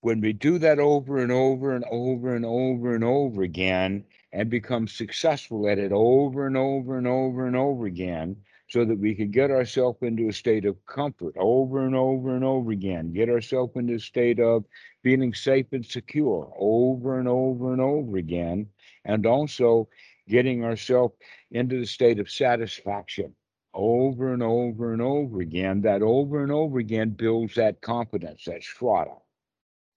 When 0.00 0.20
we 0.20 0.32
do 0.32 0.58
that 0.58 0.78
over 0.78 1.18
and 1.18 1.32
over 1.32 1.74
and 1.74 1.84
over 1.90 2.36
and 2.36 2.44
over 2.44 2.94
and 2.94 3.04
over 3.04 3.42
again 3.42 4.04
and 4.32 4.50
become 4.50 4.86
successful 4.86 5.68
at 5.68 5.78
it 5.78 5.92
over 5.92 6.46
and 6.46 6.56
over 6.56 6.98
and 6.98 7.06
over 7.06 7.46
and 7.46 7.56
over 7.56 7.86
again, 7.86 8.36
so 8.74 8.84
that 8.84 8.98
we 8.98 9.14
can 9.14 9.30
get 9.30 9.52
ourselves 9.52 10.02
into 10.02 10.28
a 10.28 10.32
state 10.32 10.64
of 10.64 10.84
comfort 10.84 11.32
over 11.38 11.86
and 11.86 11.94
over 11.94 12.34
and 12.34 12.42
over 12.42 12.72
again, 12.72 13.12
get 13.12 13.28
ourselves 13.28 13.70
into 13.76 13.94
a 13.94 14.00
state 14.00 14.40
of 14.40 14.64
feeling 15.00 15.32
safe 15.32 15.66
and 15.70 15.86
secure 15.86 16.52
over 16.58 17.20
and 17.20 17.28
over 17.28 17.72
and 17.72 17.80
over 17.80 18.16
again, 18.16 18.66
and 19.04 19.26
also 19.26 19.88
getting 20.28 20.64
ourselves 20.64 21.14
into 21.52 21.78
the 21.78 21.86
state 21.86 22.18
of 22.18 22.28
satisfaction 22.28 23.32
over 23.74 24.32
and 24.32 24.42
over 24.42 24.92
and 24.92 25.00
over 25.00 25.40
again. 25.40 25.80
That 25.82 26.02
over 26.02 26.42
and 26.42 26.50
over 26.50 26.80
again 26.80 27.10
builds 27.10 27.54
that 27.54 27.80
confidence, 27.80 28.46
that 28.46 28.62
shraddha. 28.62 29.20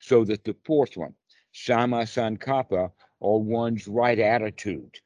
So 0.01 0.23
that 0.25 0.43
the 0.43 0.55
fourth 0.65 0.95
one, 0.95 1.15
samma 1.51 2.03
sankappa, 2.03 2.91
or 3.19 3.41
one's 3.41 3.87
right 3.87 4.19
attitude, 4.19 4.99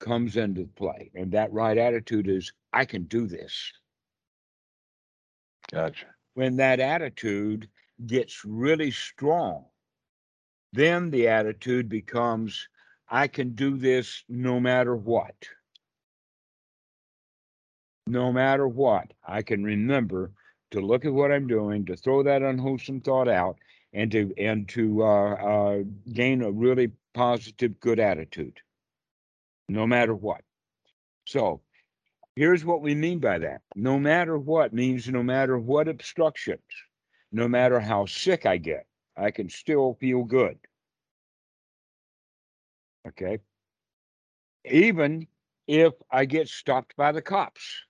comes 0.00 0.36
into 0.36 0.66
play. 0.76 1.10
And 1.14 1.32
that 1.32 1.52
right 1.52 1.76
attitude 1.76 2.28
is, 2.28 2.52
I 2.72 2.84
can 2.84 3.04
do 3.04 3.26
this. 3.26 3.72
Gotcha. 5.72 6.06
When 6.34 6.56
that 6.56 6.80
attitude 6.80 7.68
gets 8.06 8.44
really 8.44 8.90
strong, 8.90 9.64
then 10.72 11.10
the 11.10 11.28
attitude 11.28 11.88
becomes, 11.88 12.68
I 13.08 13.28
can 13.28 13.54
do 13.54 13.76
this 13.76 14.24
no 14.28 14.58
matter 14.58 14.96
what. 14.96 15.34
No 18.06 18.32
matter 18.32 18.66
what, 18.68 19.12
I 19.26 19.42
can 19.42 19.64
remember 19.64 20.32
to 20.72 20.80
look 20.80 21.04
at 21.04 21.12
what 21.12 21.30
I'm 21.30 21.46
doing, 21.46 21.86
to 21.86 21.96
throw 21.96 22.24
that 22.24 22.42
unwholesome 22.42 23.00
thought 23.00 23.28
out, 23.28 23.56
and 23.92 24.10
to 24.10 24.34
and 24.36 24.68
to 24.70 25.04
uh, 25.04 25.34
uh, 25.34 25.82
gain 26.12 26.42
a 26.42 26.50
really 26.50 26.90
positive, 27.14 27.78
good 27.78 28.00
attitude, 28.00 28.58
no 29.68 29.86
matter 29.86 30.14
what. 30.14 30.42
So, 31.26 31.62
here's 32.36 32.64
what 32.64 32.82
we 32.82 32.94
mean 32.94 33.18
by 33.18 33.38
that. 33.38 33.62
No 33.74 33.98
matter 33.98 34.38
what 34.38 34.72
means 34.72 35.08
no 35.08 35.22
matter 35.22 35.58
what 35.58 35.88
obstructions, 35.88 36.60
no 37.32 37.48
matter 37.48 37.80
how 37.80 38.06
sick 38.06 38.46
I 38.46 38.58
get, 38.58 38.86
I 39.16 39.30
can 39.30 39.48
still 39.48 39.96
feel 40.00 40.24
good. 40.24 40.58
Okay. 43.08 43.38
Even 44.64 45.26
if 45.66 45.92
I 46.10 46.24
get 46.24 46.48
stopped 46.48 46.96
by 46.96 47.12
the 47.12 47.22
cops. 47.22 47.84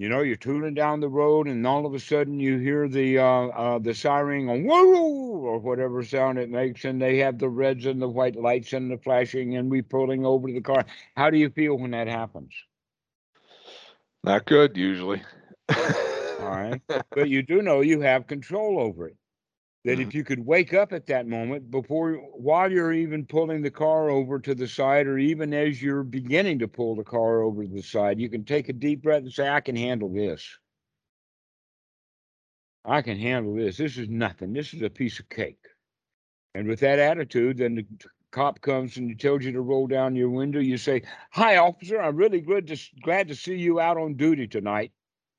You 0.00 0.08
know, 0.08 0.22
you're 0.22 0.36
tooling 0.36 0.72
down 0.72 1.00
the 1.00 1.10
road, 1.10 1.46
and 1.46 1.66
all 1.66 1.84
of 1.84 1.92
a 1.92 2.00
sudden 2.00 2.40
you 2.40 2.56
hear 2.56 2.88
the 2.88 3.18
uh, 3.18 3.48
uh, 3.48 3.78
the 3.78 3.92
siren 3.92 4.48
on 4.48 4.66
or 4.66 5.58
whatever 5.58 6.02
sound 6.02 6.38
it 6.38 6.48
makes, 6.48 6.86
and 6.86 7.02
they 7.02 7.18
have 7.18 7.38
the 7.38 7.50
reds 7.50 7.84
and 7.84 8.00
the 8.00 8.08
white 8.08 8.34
lights 8.34 8.72
and 8.72 8.90
the 8.90 8.96
flashing, 8.96 9.56
and 9.56 9.70
we 9.70 9.82
pulling 9.82 10.24
over 10.24 10.48
to 10.48 10.54
the 10.54 10.62
car. 10.62 10.86
How 11.18 11.28
do 11.28 11.36
you 11.36 11.50
feel 11.50 11.76
when 11.76 11.90
that 11.90 12.08
happens? 12.08 12.50
Not 14.24 14.46
good 14.46 14.74
usually. 14.74 15.20
All 15.68 16.46
right, 16.48 16.80
but 16.88 17.28
you 17.28 17.42
do 17.42 17.60
know 17.60 17.82
you 17.82 18.00
have 18.00 18.26
control 18.26 18.80
over 18.80 19.08
it. 19.08 19.16
That 19.84 19.92
mm-hmm. 19.92 20.02
if 20.02 20.14
you 20.14 20.24
could 20.24 20.44
wake 20.44 20.74
up 20.74 20.92
at 20.92 21.06
that 21.06 21.26
moment 21.26 21.70
before, 21.70 22.14
while 22.34 22.70
you're 22.70 22.92
even 22.92 23.24
pulling 23.24 23.62
the 23.62 23.70
car 23.70 24.10
over 24.10 24.38
to 24.38 24.54
the 24.54 24.68
side, 24.68 25.06
or 25.06 25.16
even 25.16 25.54
as 25.54 25.80
you're 25.80 26.02
beginning 26.02 26.58
to 26.58 26.68
pull 26.68 26.94
the 26.94 27.04
car 27.04 27.40
over 27.40 27.64
to 27.64 27.70
the 27.72 27.82
side, 27.82 28.20
you 28.20 28.28
can 28.28 28.44
take 28.44 28.68
a 28.68 28.74
deep 28.74 29.02
breath 29.02 29.22
and 29.22 29.32
say, 29.32 29.48
I 29.48 29.60
can 29.60 29.76
handle 29.76 30.12
this. 30.12 30.46
I 32.84 33.02
can 33.02 33.18
handle 33.18 33.54
this. 33.54 33.76
This 33.76 33.96
is 33.96 34.08
nothing. 34.08 34.52
This 34.52 34.74
is 34.74 34.82
a 34.82 34.90
piece 34.90 35.18
of 35.18 35.28
cake. 35.28 35.64
And 36.54 36.66
with 36.66 36.80
that 36.80 36.98
attitude, 36.98 37.58
then 37.58 37.74
the 37.74 37.86
cop 38.32 38.60
comes 38.60 38.96
and 38.96 39.08
he 39.08 39.14
tells 39.14 39.44
you 39.44 39.52
to 39.52 39.60
roll 39.60 39.86
down 39.86 40.16
your 40.16 40.30
window. 40.30 40.60
You 40.60 40.76
say, 40.76 41.02
Hi, 41.32 41.56
officer. 41.56 42.00
I'm 42.00 42.16
really 42.16 42.40
good 42.40 42.66
to, 42.68 42.76
glad 43.02 43.28
to 43.28 43.34
see 43.34 43.56
you 43.56 43.80
out 43.80 43.96
on 43.96 44.14
duty 44.14 44.46
tonight. 44.46 44.92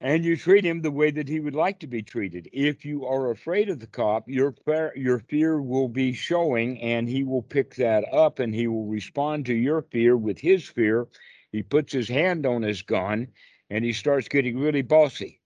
and 0.00 0.24
you 0.24 0.36
treat 0.36 0.64
him 0.64 0.82
the 0.82 0.90
way 0.90 1.10
that 1.10 1.28
he 1.28 1.40
would 1.40 1.54
like 1.54 1.80
to 1.80 1.86
be 1.86 2.02
treated. 2.02 2.48
If 2.52 2.84
you 2.84 3.06
are 3.06 3.30
afraid 3.30 3.68
of 3.68 3.80
the 3.80 3.86
cop, 3.86 4.28
your 4.28 4.52
fear, 4.52 4.92
your 4.94 5.18
fear 5.18 5.62
will 5.62 5.88
be 5.88 6.12
showing, 6.12 6.80
and 6.82 7.08
he 7.08 7.24
will 7.24 7.42
pick 7.42 7.74
that 7.76 8.04
up, 8.12 8.38
and 8.38 8.54
he 8.54 8.66
will 8.66 8.86
respond 8.86 9.46
to 9.46 9.54
your 9.54 9.82
fear 9.82 10.16
with 10.16 10.38
his 10.38 10.68
fear. 10.68 11.08
He 11.52 11.62
puts 11.62 11.92
his 11.92 12.08
hand 12.08 12.44
on 12.44 12.62
his 12.62 12.82
gun, 12.82 13.28
and 13.70 13.84
he 13.84 13.92
starts 13.92 14.28
getting 14.28 14.58
really 14.58 14.82
bossy. 14.82 15.40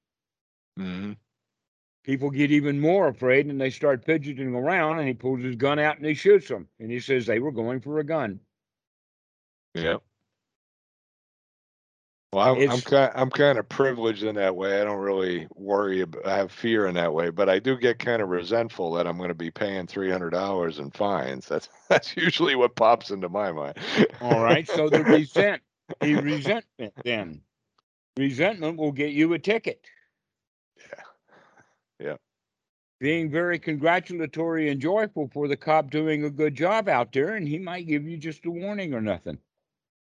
Mhm. 0.78 1.16
People 2.02 2.30
get 2.30 2.50
even 2.50 2.80
more 2.80 3.08
afraid, 3.08 3.46
and 3.46 3.60
they 3.60 3.70
start 3.70 4.04
fidgeting 4.04 4.54
around, 4.54 4.98
and 4.98 5.06
he 5.06 5.14
pulls 5.14 5.42
his 5.42 5.56
gun 5.56 5.78
out 5.78 5.98
and 5.98 6.06
he 6.06 6.14
shoots 6.14 6.48
them, 6.48 6.68
and 6.78 6.90
he 6.90 6.98
says 6.98 7.26
they 7.26 7.38
were 7.38 7.52
going 7.52 7.80
for 7.80 7.98
a 7.98 8.04
gun. 8.04 8.40
Yep. 9.74 10.02
Well, 12.32 12.54
I'm, 12.54 12.70
I'm 12.70 12.80
kind, 12.80 13.12
I'm 13.16 13.30
kind 13.30 13.58
of 13.58 13.68
privileged 13.68 14.22
in 14.22 14.36
that 14.36 14.54
way. 14.54 14.80
I 14.80 14.84
don't 14.84 15.00
really 15.00 15.48
worry, 15.56 16.02
ab- 16.02 16.20
I 16.24 16.36
have 16.36 16.52
fear 16.52 16.86
in 16.86 16.94
that 16.94 17.12
way, 17.12 17.30
but 17.30 17.48
I 17.48 17.58
do 17.58 17.76
get 17.76 17.98
kind 17.98 18.22
of 18.22 18.28
resentful 18.28 18.92
that 18.92 19.06
I'm 19.08 19.18
gonna 19.18 19.34
be 19.34 19.50
paying 19.50 19.88
three 19.88 20.10
hundred 20.10 20.30
dollars 20.30 20.78
in 20.78 20.92
fines. 20.92 21.48
That's, 21.48 21.68
that's 21.88 22.16
usually 22.16 22.54
what 22.54 22.76
pops 22.76 23.10
into 23.10 23.28
my 23.28 23.50
mind. 23.50 23.78
All 24.20 24.40
right. 24.40 24.66
So 24.68 24.88
the 24.88 25.02
resent, 25.04 25.60
the 26.00 26.14
resentment 26.16 26.94
then. 27.04 27.40
Resentment 28.16 28.76
will 28.76 28.92
get 28.92 29.10
you 29.10 29.32
a 29.32 29.38
ticket. 29.38 29.84
Yeah. 30.78 32.06
Yeah. 32.06 32.16
Being 33.00 33.30
very 33.30 33.58
congratulatory 33.58 34.68
and 34.68 34.80
joyful 34.80 35.30
for 35.32 35.48
the 35.48 35.56
cop 35.56 35.90
doing 35.90 36.24
a 36.24 36.30
good 36.30 36.54
job 36.54 36.88
out 36.88 37.12
there, 37.12 37.34
and 37.34 37.48
he 37.48 37.58
might 37.58 37.88
give 37.88 38.06
you 38.06 38.16
just 38.16 38.44
a 38.46 38.50
warning 38.50 38.94
or 38.94 39.00
nothing. 39.00 39.38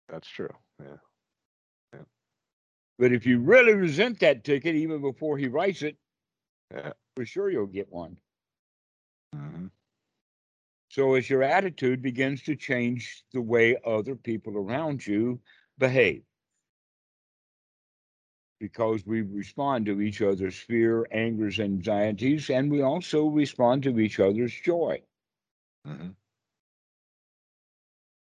That's 0.09 0.29
true, 0.29 0.55
yeah. 0.81 0.97
But 2.99 3.13
if 3.13 3.27
you 3.27 3.41
really 3.41 3.75
resent 3.75 4.21
that 4.21 4.45
ticket, 4.45 4.75
even 4.77 5.01
before 5.01 5.37
he 5.37 5.49
writes 5.49 5.83
it, 5.83 5.99
for 7.17 7.25
sure 7.25 7.51
you'll 7.51 7.67
get 7.67 7.91
one. 7.91 8.17
Mhm. 9.35 9.71
So 10.91 11.15
as 11.15 11.29
your 11.29 11.43
attitude 11.43 12.03
begins 12.03 12.43
to 12.45 12.55
change 12.55 13.25
the 13.33 13.43
way 13.43 13.77
other 13.85 14.15
people 14.15 14.57
around 14.57 15.05
you 15.07 15.41
behave. 15.77 16.23
Because 18.61 19.05
we 19.05 19.23
respond 19.23 19.87
to 19.87 20.01
each 20.01 20.23
other's 20.23 20.59
fear, 20.59 21.07
angers, 21.11 21.59
anxieties, 21.59 22.49
and 22.49 22.71
we 22.71 22.81
also 22.81 23.27
respond 23.27 23.83
to 23.83 23.99
each 23.99 24.21
other's 24.21 24.55
joy. 24.61 25.03
Mhm. 25.85 26.15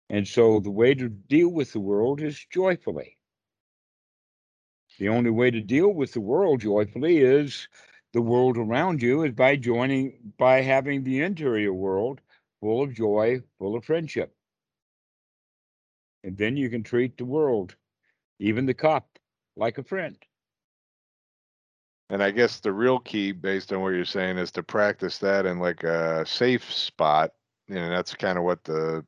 And 0.10 0.27
so 0.27 0.60
the 0.60 0.72
way 0.72 0.94
to 0.94 1.10
deal 1.10 1.49
with 1.49 1.72
the 1.73 1.80
world 1.80 2.22
is 2.22 2.45
joyfully. 2.45 3.16
The 4.99 5.10
only 5.10 5.30
way 5.30 5.52
to 5.52 5.61
deal 5.61 5.90
with 5.90 6.14
the 6.14 6.22
world 6.22 6.61
joyfully 6.61 7.18
is 7.18 7.68
the 8.14 8.22
world 8.22 8.57
around 8.57 9.02
you 9.02 9.24
is 9.24 9.34
by 9.34 9.56
joining, 9.56 10.34
by 10.38 10.61
having 10.61 11.03
the 11.03 11.22
interior 11.22 11.74
world 11.74 12.22
full 12.61 12.82
of 12.82 12.94
joy, 12.94 13.41
full 13.60 13.76
of 13.76 13.86
friendship. 13.86 14.34
And 16.24 16.38
then 16.38 16.57
you 16.57 16.69
can 16.69 16.84
treat 16.84 17.18
the 17.18 17.26
world, 17.26 17.76
even 18.40 18.65
the 18.65 18.74
cop, 18.74 19.19
like 19.56 19.78
a 19.78 19.84
friend. 19.84 20.18
And 22.10 22.24
I 22.24 22.32
guess 22.32 22.60
the 22.60 22.72
real 22.72 22.99
key, 22.99 23.34
based 23.34 23.72
on 23.74 23.82
what 23.82 23.90
you're 23.90 24.06
saying, 24.06 24.38
is 24.38 24.52
to 24.52 24.64
practice 24.64 25.18
that 25.19 25.45
in 25.45 25.60
like 25.60 25.84
a 25.84 26.26
safe 26.26 26.74
spot. 26.74 27.34
And 27.69 27.91
that's 27.91 28.15
kind 28.15 28.38
of 28.38 28.45
what 28.45 28.64
the 28.64 29.06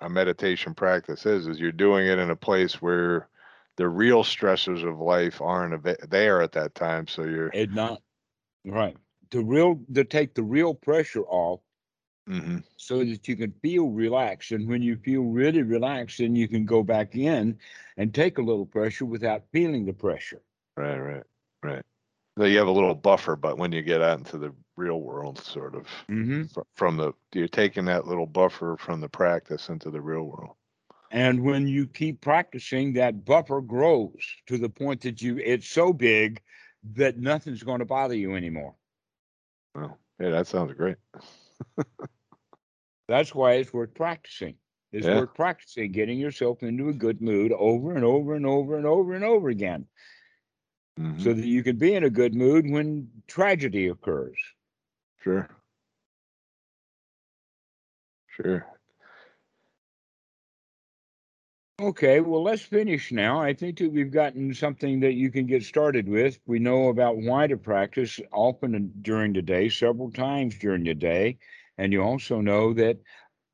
a 0.00 0.08
meditation 0.08 0.74
practice 0.74 1.26
is, 1.26 1.46
is 1.46 1.60
you're 1.60 1.70
doing 1.70 2.08
it 2.08 2.18
in 2.18 2.30
a 2.30 2.36
place 2.36 2.82
where 2.82 3.28
the 3.76 3.88
real 3.88 4.24
stressors 4.24 4.88
of 4.88 4.98
life 5.00 5.40
aren't 5.40 5.84
there 6.10 6.42
at 6.42 6.52
that 6.52 6.74
time. 6.74 7.06
So 7.08 7.24
you're, 7.24 7.54
And 7.54 7.72
not 7.72 8.02
right. 8.64 8.96
To 9.32 9.44
real 9.44 9.84
to 9.94 10.04
take 10.04 10.34
the 10.34 10.44
real 10.44 10.74
pressure 10.74 11.24
off 11.24 11.62
Mhm. 12.26 12.62
so 12.76 12.98
that 13.04 13.26
you 13.28 13.36
can 13.36 13.52
feel 13.62 13.88
relaxed. 13.88 14.52
And 14.52 14.68
when 14.68 14.82
you 14.82 14.96
feel 14.96 15.22
really 15.22 15.62
relaxed, 15.62 16.18
then 16.18 16.34
you 16.36 16.48
can 16.48 16.64
go 16.66 16.82
back 16.82 17.14
in 17.14 17.58
and 17.96 18.14
take 18.14 18.38
a 18.38 18.42
little 18.42 18.66
pressure 18.66 19.04
without 19.06 19.44
feeling 19.52 19.86
the 19.86 19.92
pressure. 19.92 20.42
right, 20.76 20.98
right, 20.98 21.24
right. 21.62 21.84
So 22.38 22.44
you 22.46 22.58
have 22.58 22.68
a 22.68 22.72
little 22.72 22.94
buffer, 22.94 23.36
but 23.36 23.58
when 23.58 23.72
you 23.72 23.82
get 23.82 24.02
out 24.02 24.18
into 24.18 24.38
the 24.38 24.54
real 24.76 25.00
world, 25.02 25.38
sort 25.38 25.74
of 25.74 25.88
hmm 26.08 26.44
from 26.76 26.96
the, 26.98 27.12
you're 27.34 27.48
taking 27.48 27.86
that 27.86 28.06
little 28.06 28.26
buffer 28.26 28.76
from 28.78 29.00
the 29.00 29.08
practice 29.08 29.68
into 29.68 29.90
the 29.90 30.00
real 30.02 30.24
world. 30.24 30.56
And 31.12 31.44
when 31.44 31.68
you 31.68 31.86
keep 31.86 32.22
practicing, 32.22 32.94
that 32.94 33.26
buffer 33.26 33.60
grows 33.60 34.16
to 34.46 34.56
the 34.56 34.70
point 34.70 35.02
that 35.02 35.20
you 35.20 35.38
it's 35.38 35.68
so 35.68 35.92
big 35.92 36.40
that 36.94 37.18
nothing's 37.18 37.62
going 37.62 37.80
to 37.80 37.84
bother 37.84 38.14
you 38.16 38.34
anymore. 38.34 38.74
Well, 39.74 39.98
yeah, 40.18 40.30
that 40.30 40.46
sounds 40.46 40.72
great. 40.72 40.96
That's 43.08 43.34
why 43.34 43.52
it's 43.52 43.74
worth 43.74 43.94
practicing. 43.94 44.56
It's 44.90 45.06
Yeah. 45.06 45.20
worth 45.20 45.34
practicing 45.34 45.92
getting 45.92 46.18
yourself 46.18 46.62
into 46.62 46.88
a 46.88 46.94
good 46.94 47.20
mood 47.20 47.52
over 47.52 47.94
and 47.94 48.04
over 48.04 48.34
and 48.34 48.46
over 48.46 48.76
and 48.78 48.86
over 48.86 49.14
and 49.14 49.24
over 49.24 49.48
again. 49.50 49.86
Mhm. 50.98 51.20
so 51.20 51.32
that 51.34 51.46
you 51.46 51.62
can 51.62 51.76
be 51.76 51.94
in 51.94 52.04
a 52.04 52.10
good 52.10 52.34
mood 52.34 52.70
when 52.70 53.10
tragedy 53.26 53.88
occurs. 53.88 54.38
Sure. 55.22 55.48
Sure. 58.28 58.66
Okay, 61.82 62.20
well, 62.20 62.42
let's 62.42 62.62
finish 62.62 63.12
now. 63.12 63.42
I 63.42 63.52
think 63.52 63.78
that 63.78 63.92
we've 63.92 64.10
gotten 64.12 64.54
something 64.54 65.00
that 65.00 65.14
you 65.14 65.30
can 65.30 65.46
get 65.46 65.64
started 65.64 66.08
with. 66.08 66.40
We 66.46 66.58
know 66.60 66.88
about 66.88 67.18
why 67.18 67.46
to 67.48 67.58
practice 67.58 68.20
often 68.32 68.94
during 69.02 69.34
the 69.34 69.42
day, 69.42 69.68
several 69.68 70.10
times 70.12 70.58
during 70.58 70.84
the 70.84 70.94
day. 70.94 71.38
And 71.78 71.92
you 71.92 72.00
also 72.02 72.40
know 72.40 72.72
that 72.74 73.00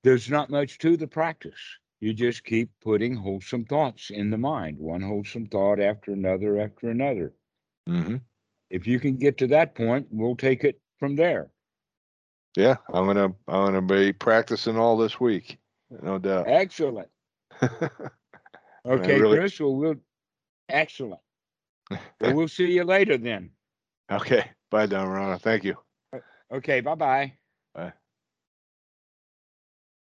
there's 0.05 0.31
not 0.31 0.51
much 0.51 0.79
to 0.79 0.97
the 0.97 1.09
practice. 1.09 1.79
You 2.01 2.15
just 2.15 2.45
keep 2.45 2.71
putting 2.83 3.17
wholesome 3.17 3.65
thoughts 3.65 4.11
in 4.11 4.31
the 4.31 4.39
mind, 4.39 4.79
one 4.79 5.03
wholesome 5.03 5.47
thought 5.47 5.81
after 5.81 6.13
another 6.13 6.61
after 6.61 6.91
another. 6.91 7.35
hmm 7.87 8.17
If 8.71 8.87
you 8.87 9.01
can 9.01 9.17
get 9.17 9.39
to 9.39 9.47
that 9.49 9.75
point, 9.75 10.09
we'll 10.11 10.37
take 10.37 10.65
it 10.65 10.81
from 10.99 11.17
there. 11.17 11.51
Yeah, 12.57 12.77
I'm 12.93 13.07
gonna 13.07 13.35
I'm 13.47 13.65
gonna 13.67 13.83
be 13.83 14.13
practicing 14.13 14.77
all 14.77 14.97
this 14.99 15.21
week, 15.21 15.59
no 16.03 16.19
doubt. 16.19 16.47
Excellent. 16.49 17.09
Okay, 18.87 19.21
really- 19.21 19.39
Chris, 19.39 19.61
well, 19.61 19.77
we'll, 19.77 19.95
excellent. 20.69 21.21
Well, 22.21 22.35
we'll 22.35 22.49
see 22.49 22.71
you 22.73 22.85
later 22.85 23.17
then. 23.17 23.51
okay, 24.11 24.51
bye, 24.71 24.87
Dhammarato. 24.87 25.41
Thank 25.41 25.65
you. 25.65 25.77
Okay, 26.53 26.81
bye 26.81 26.95
bye. 26.95 27.38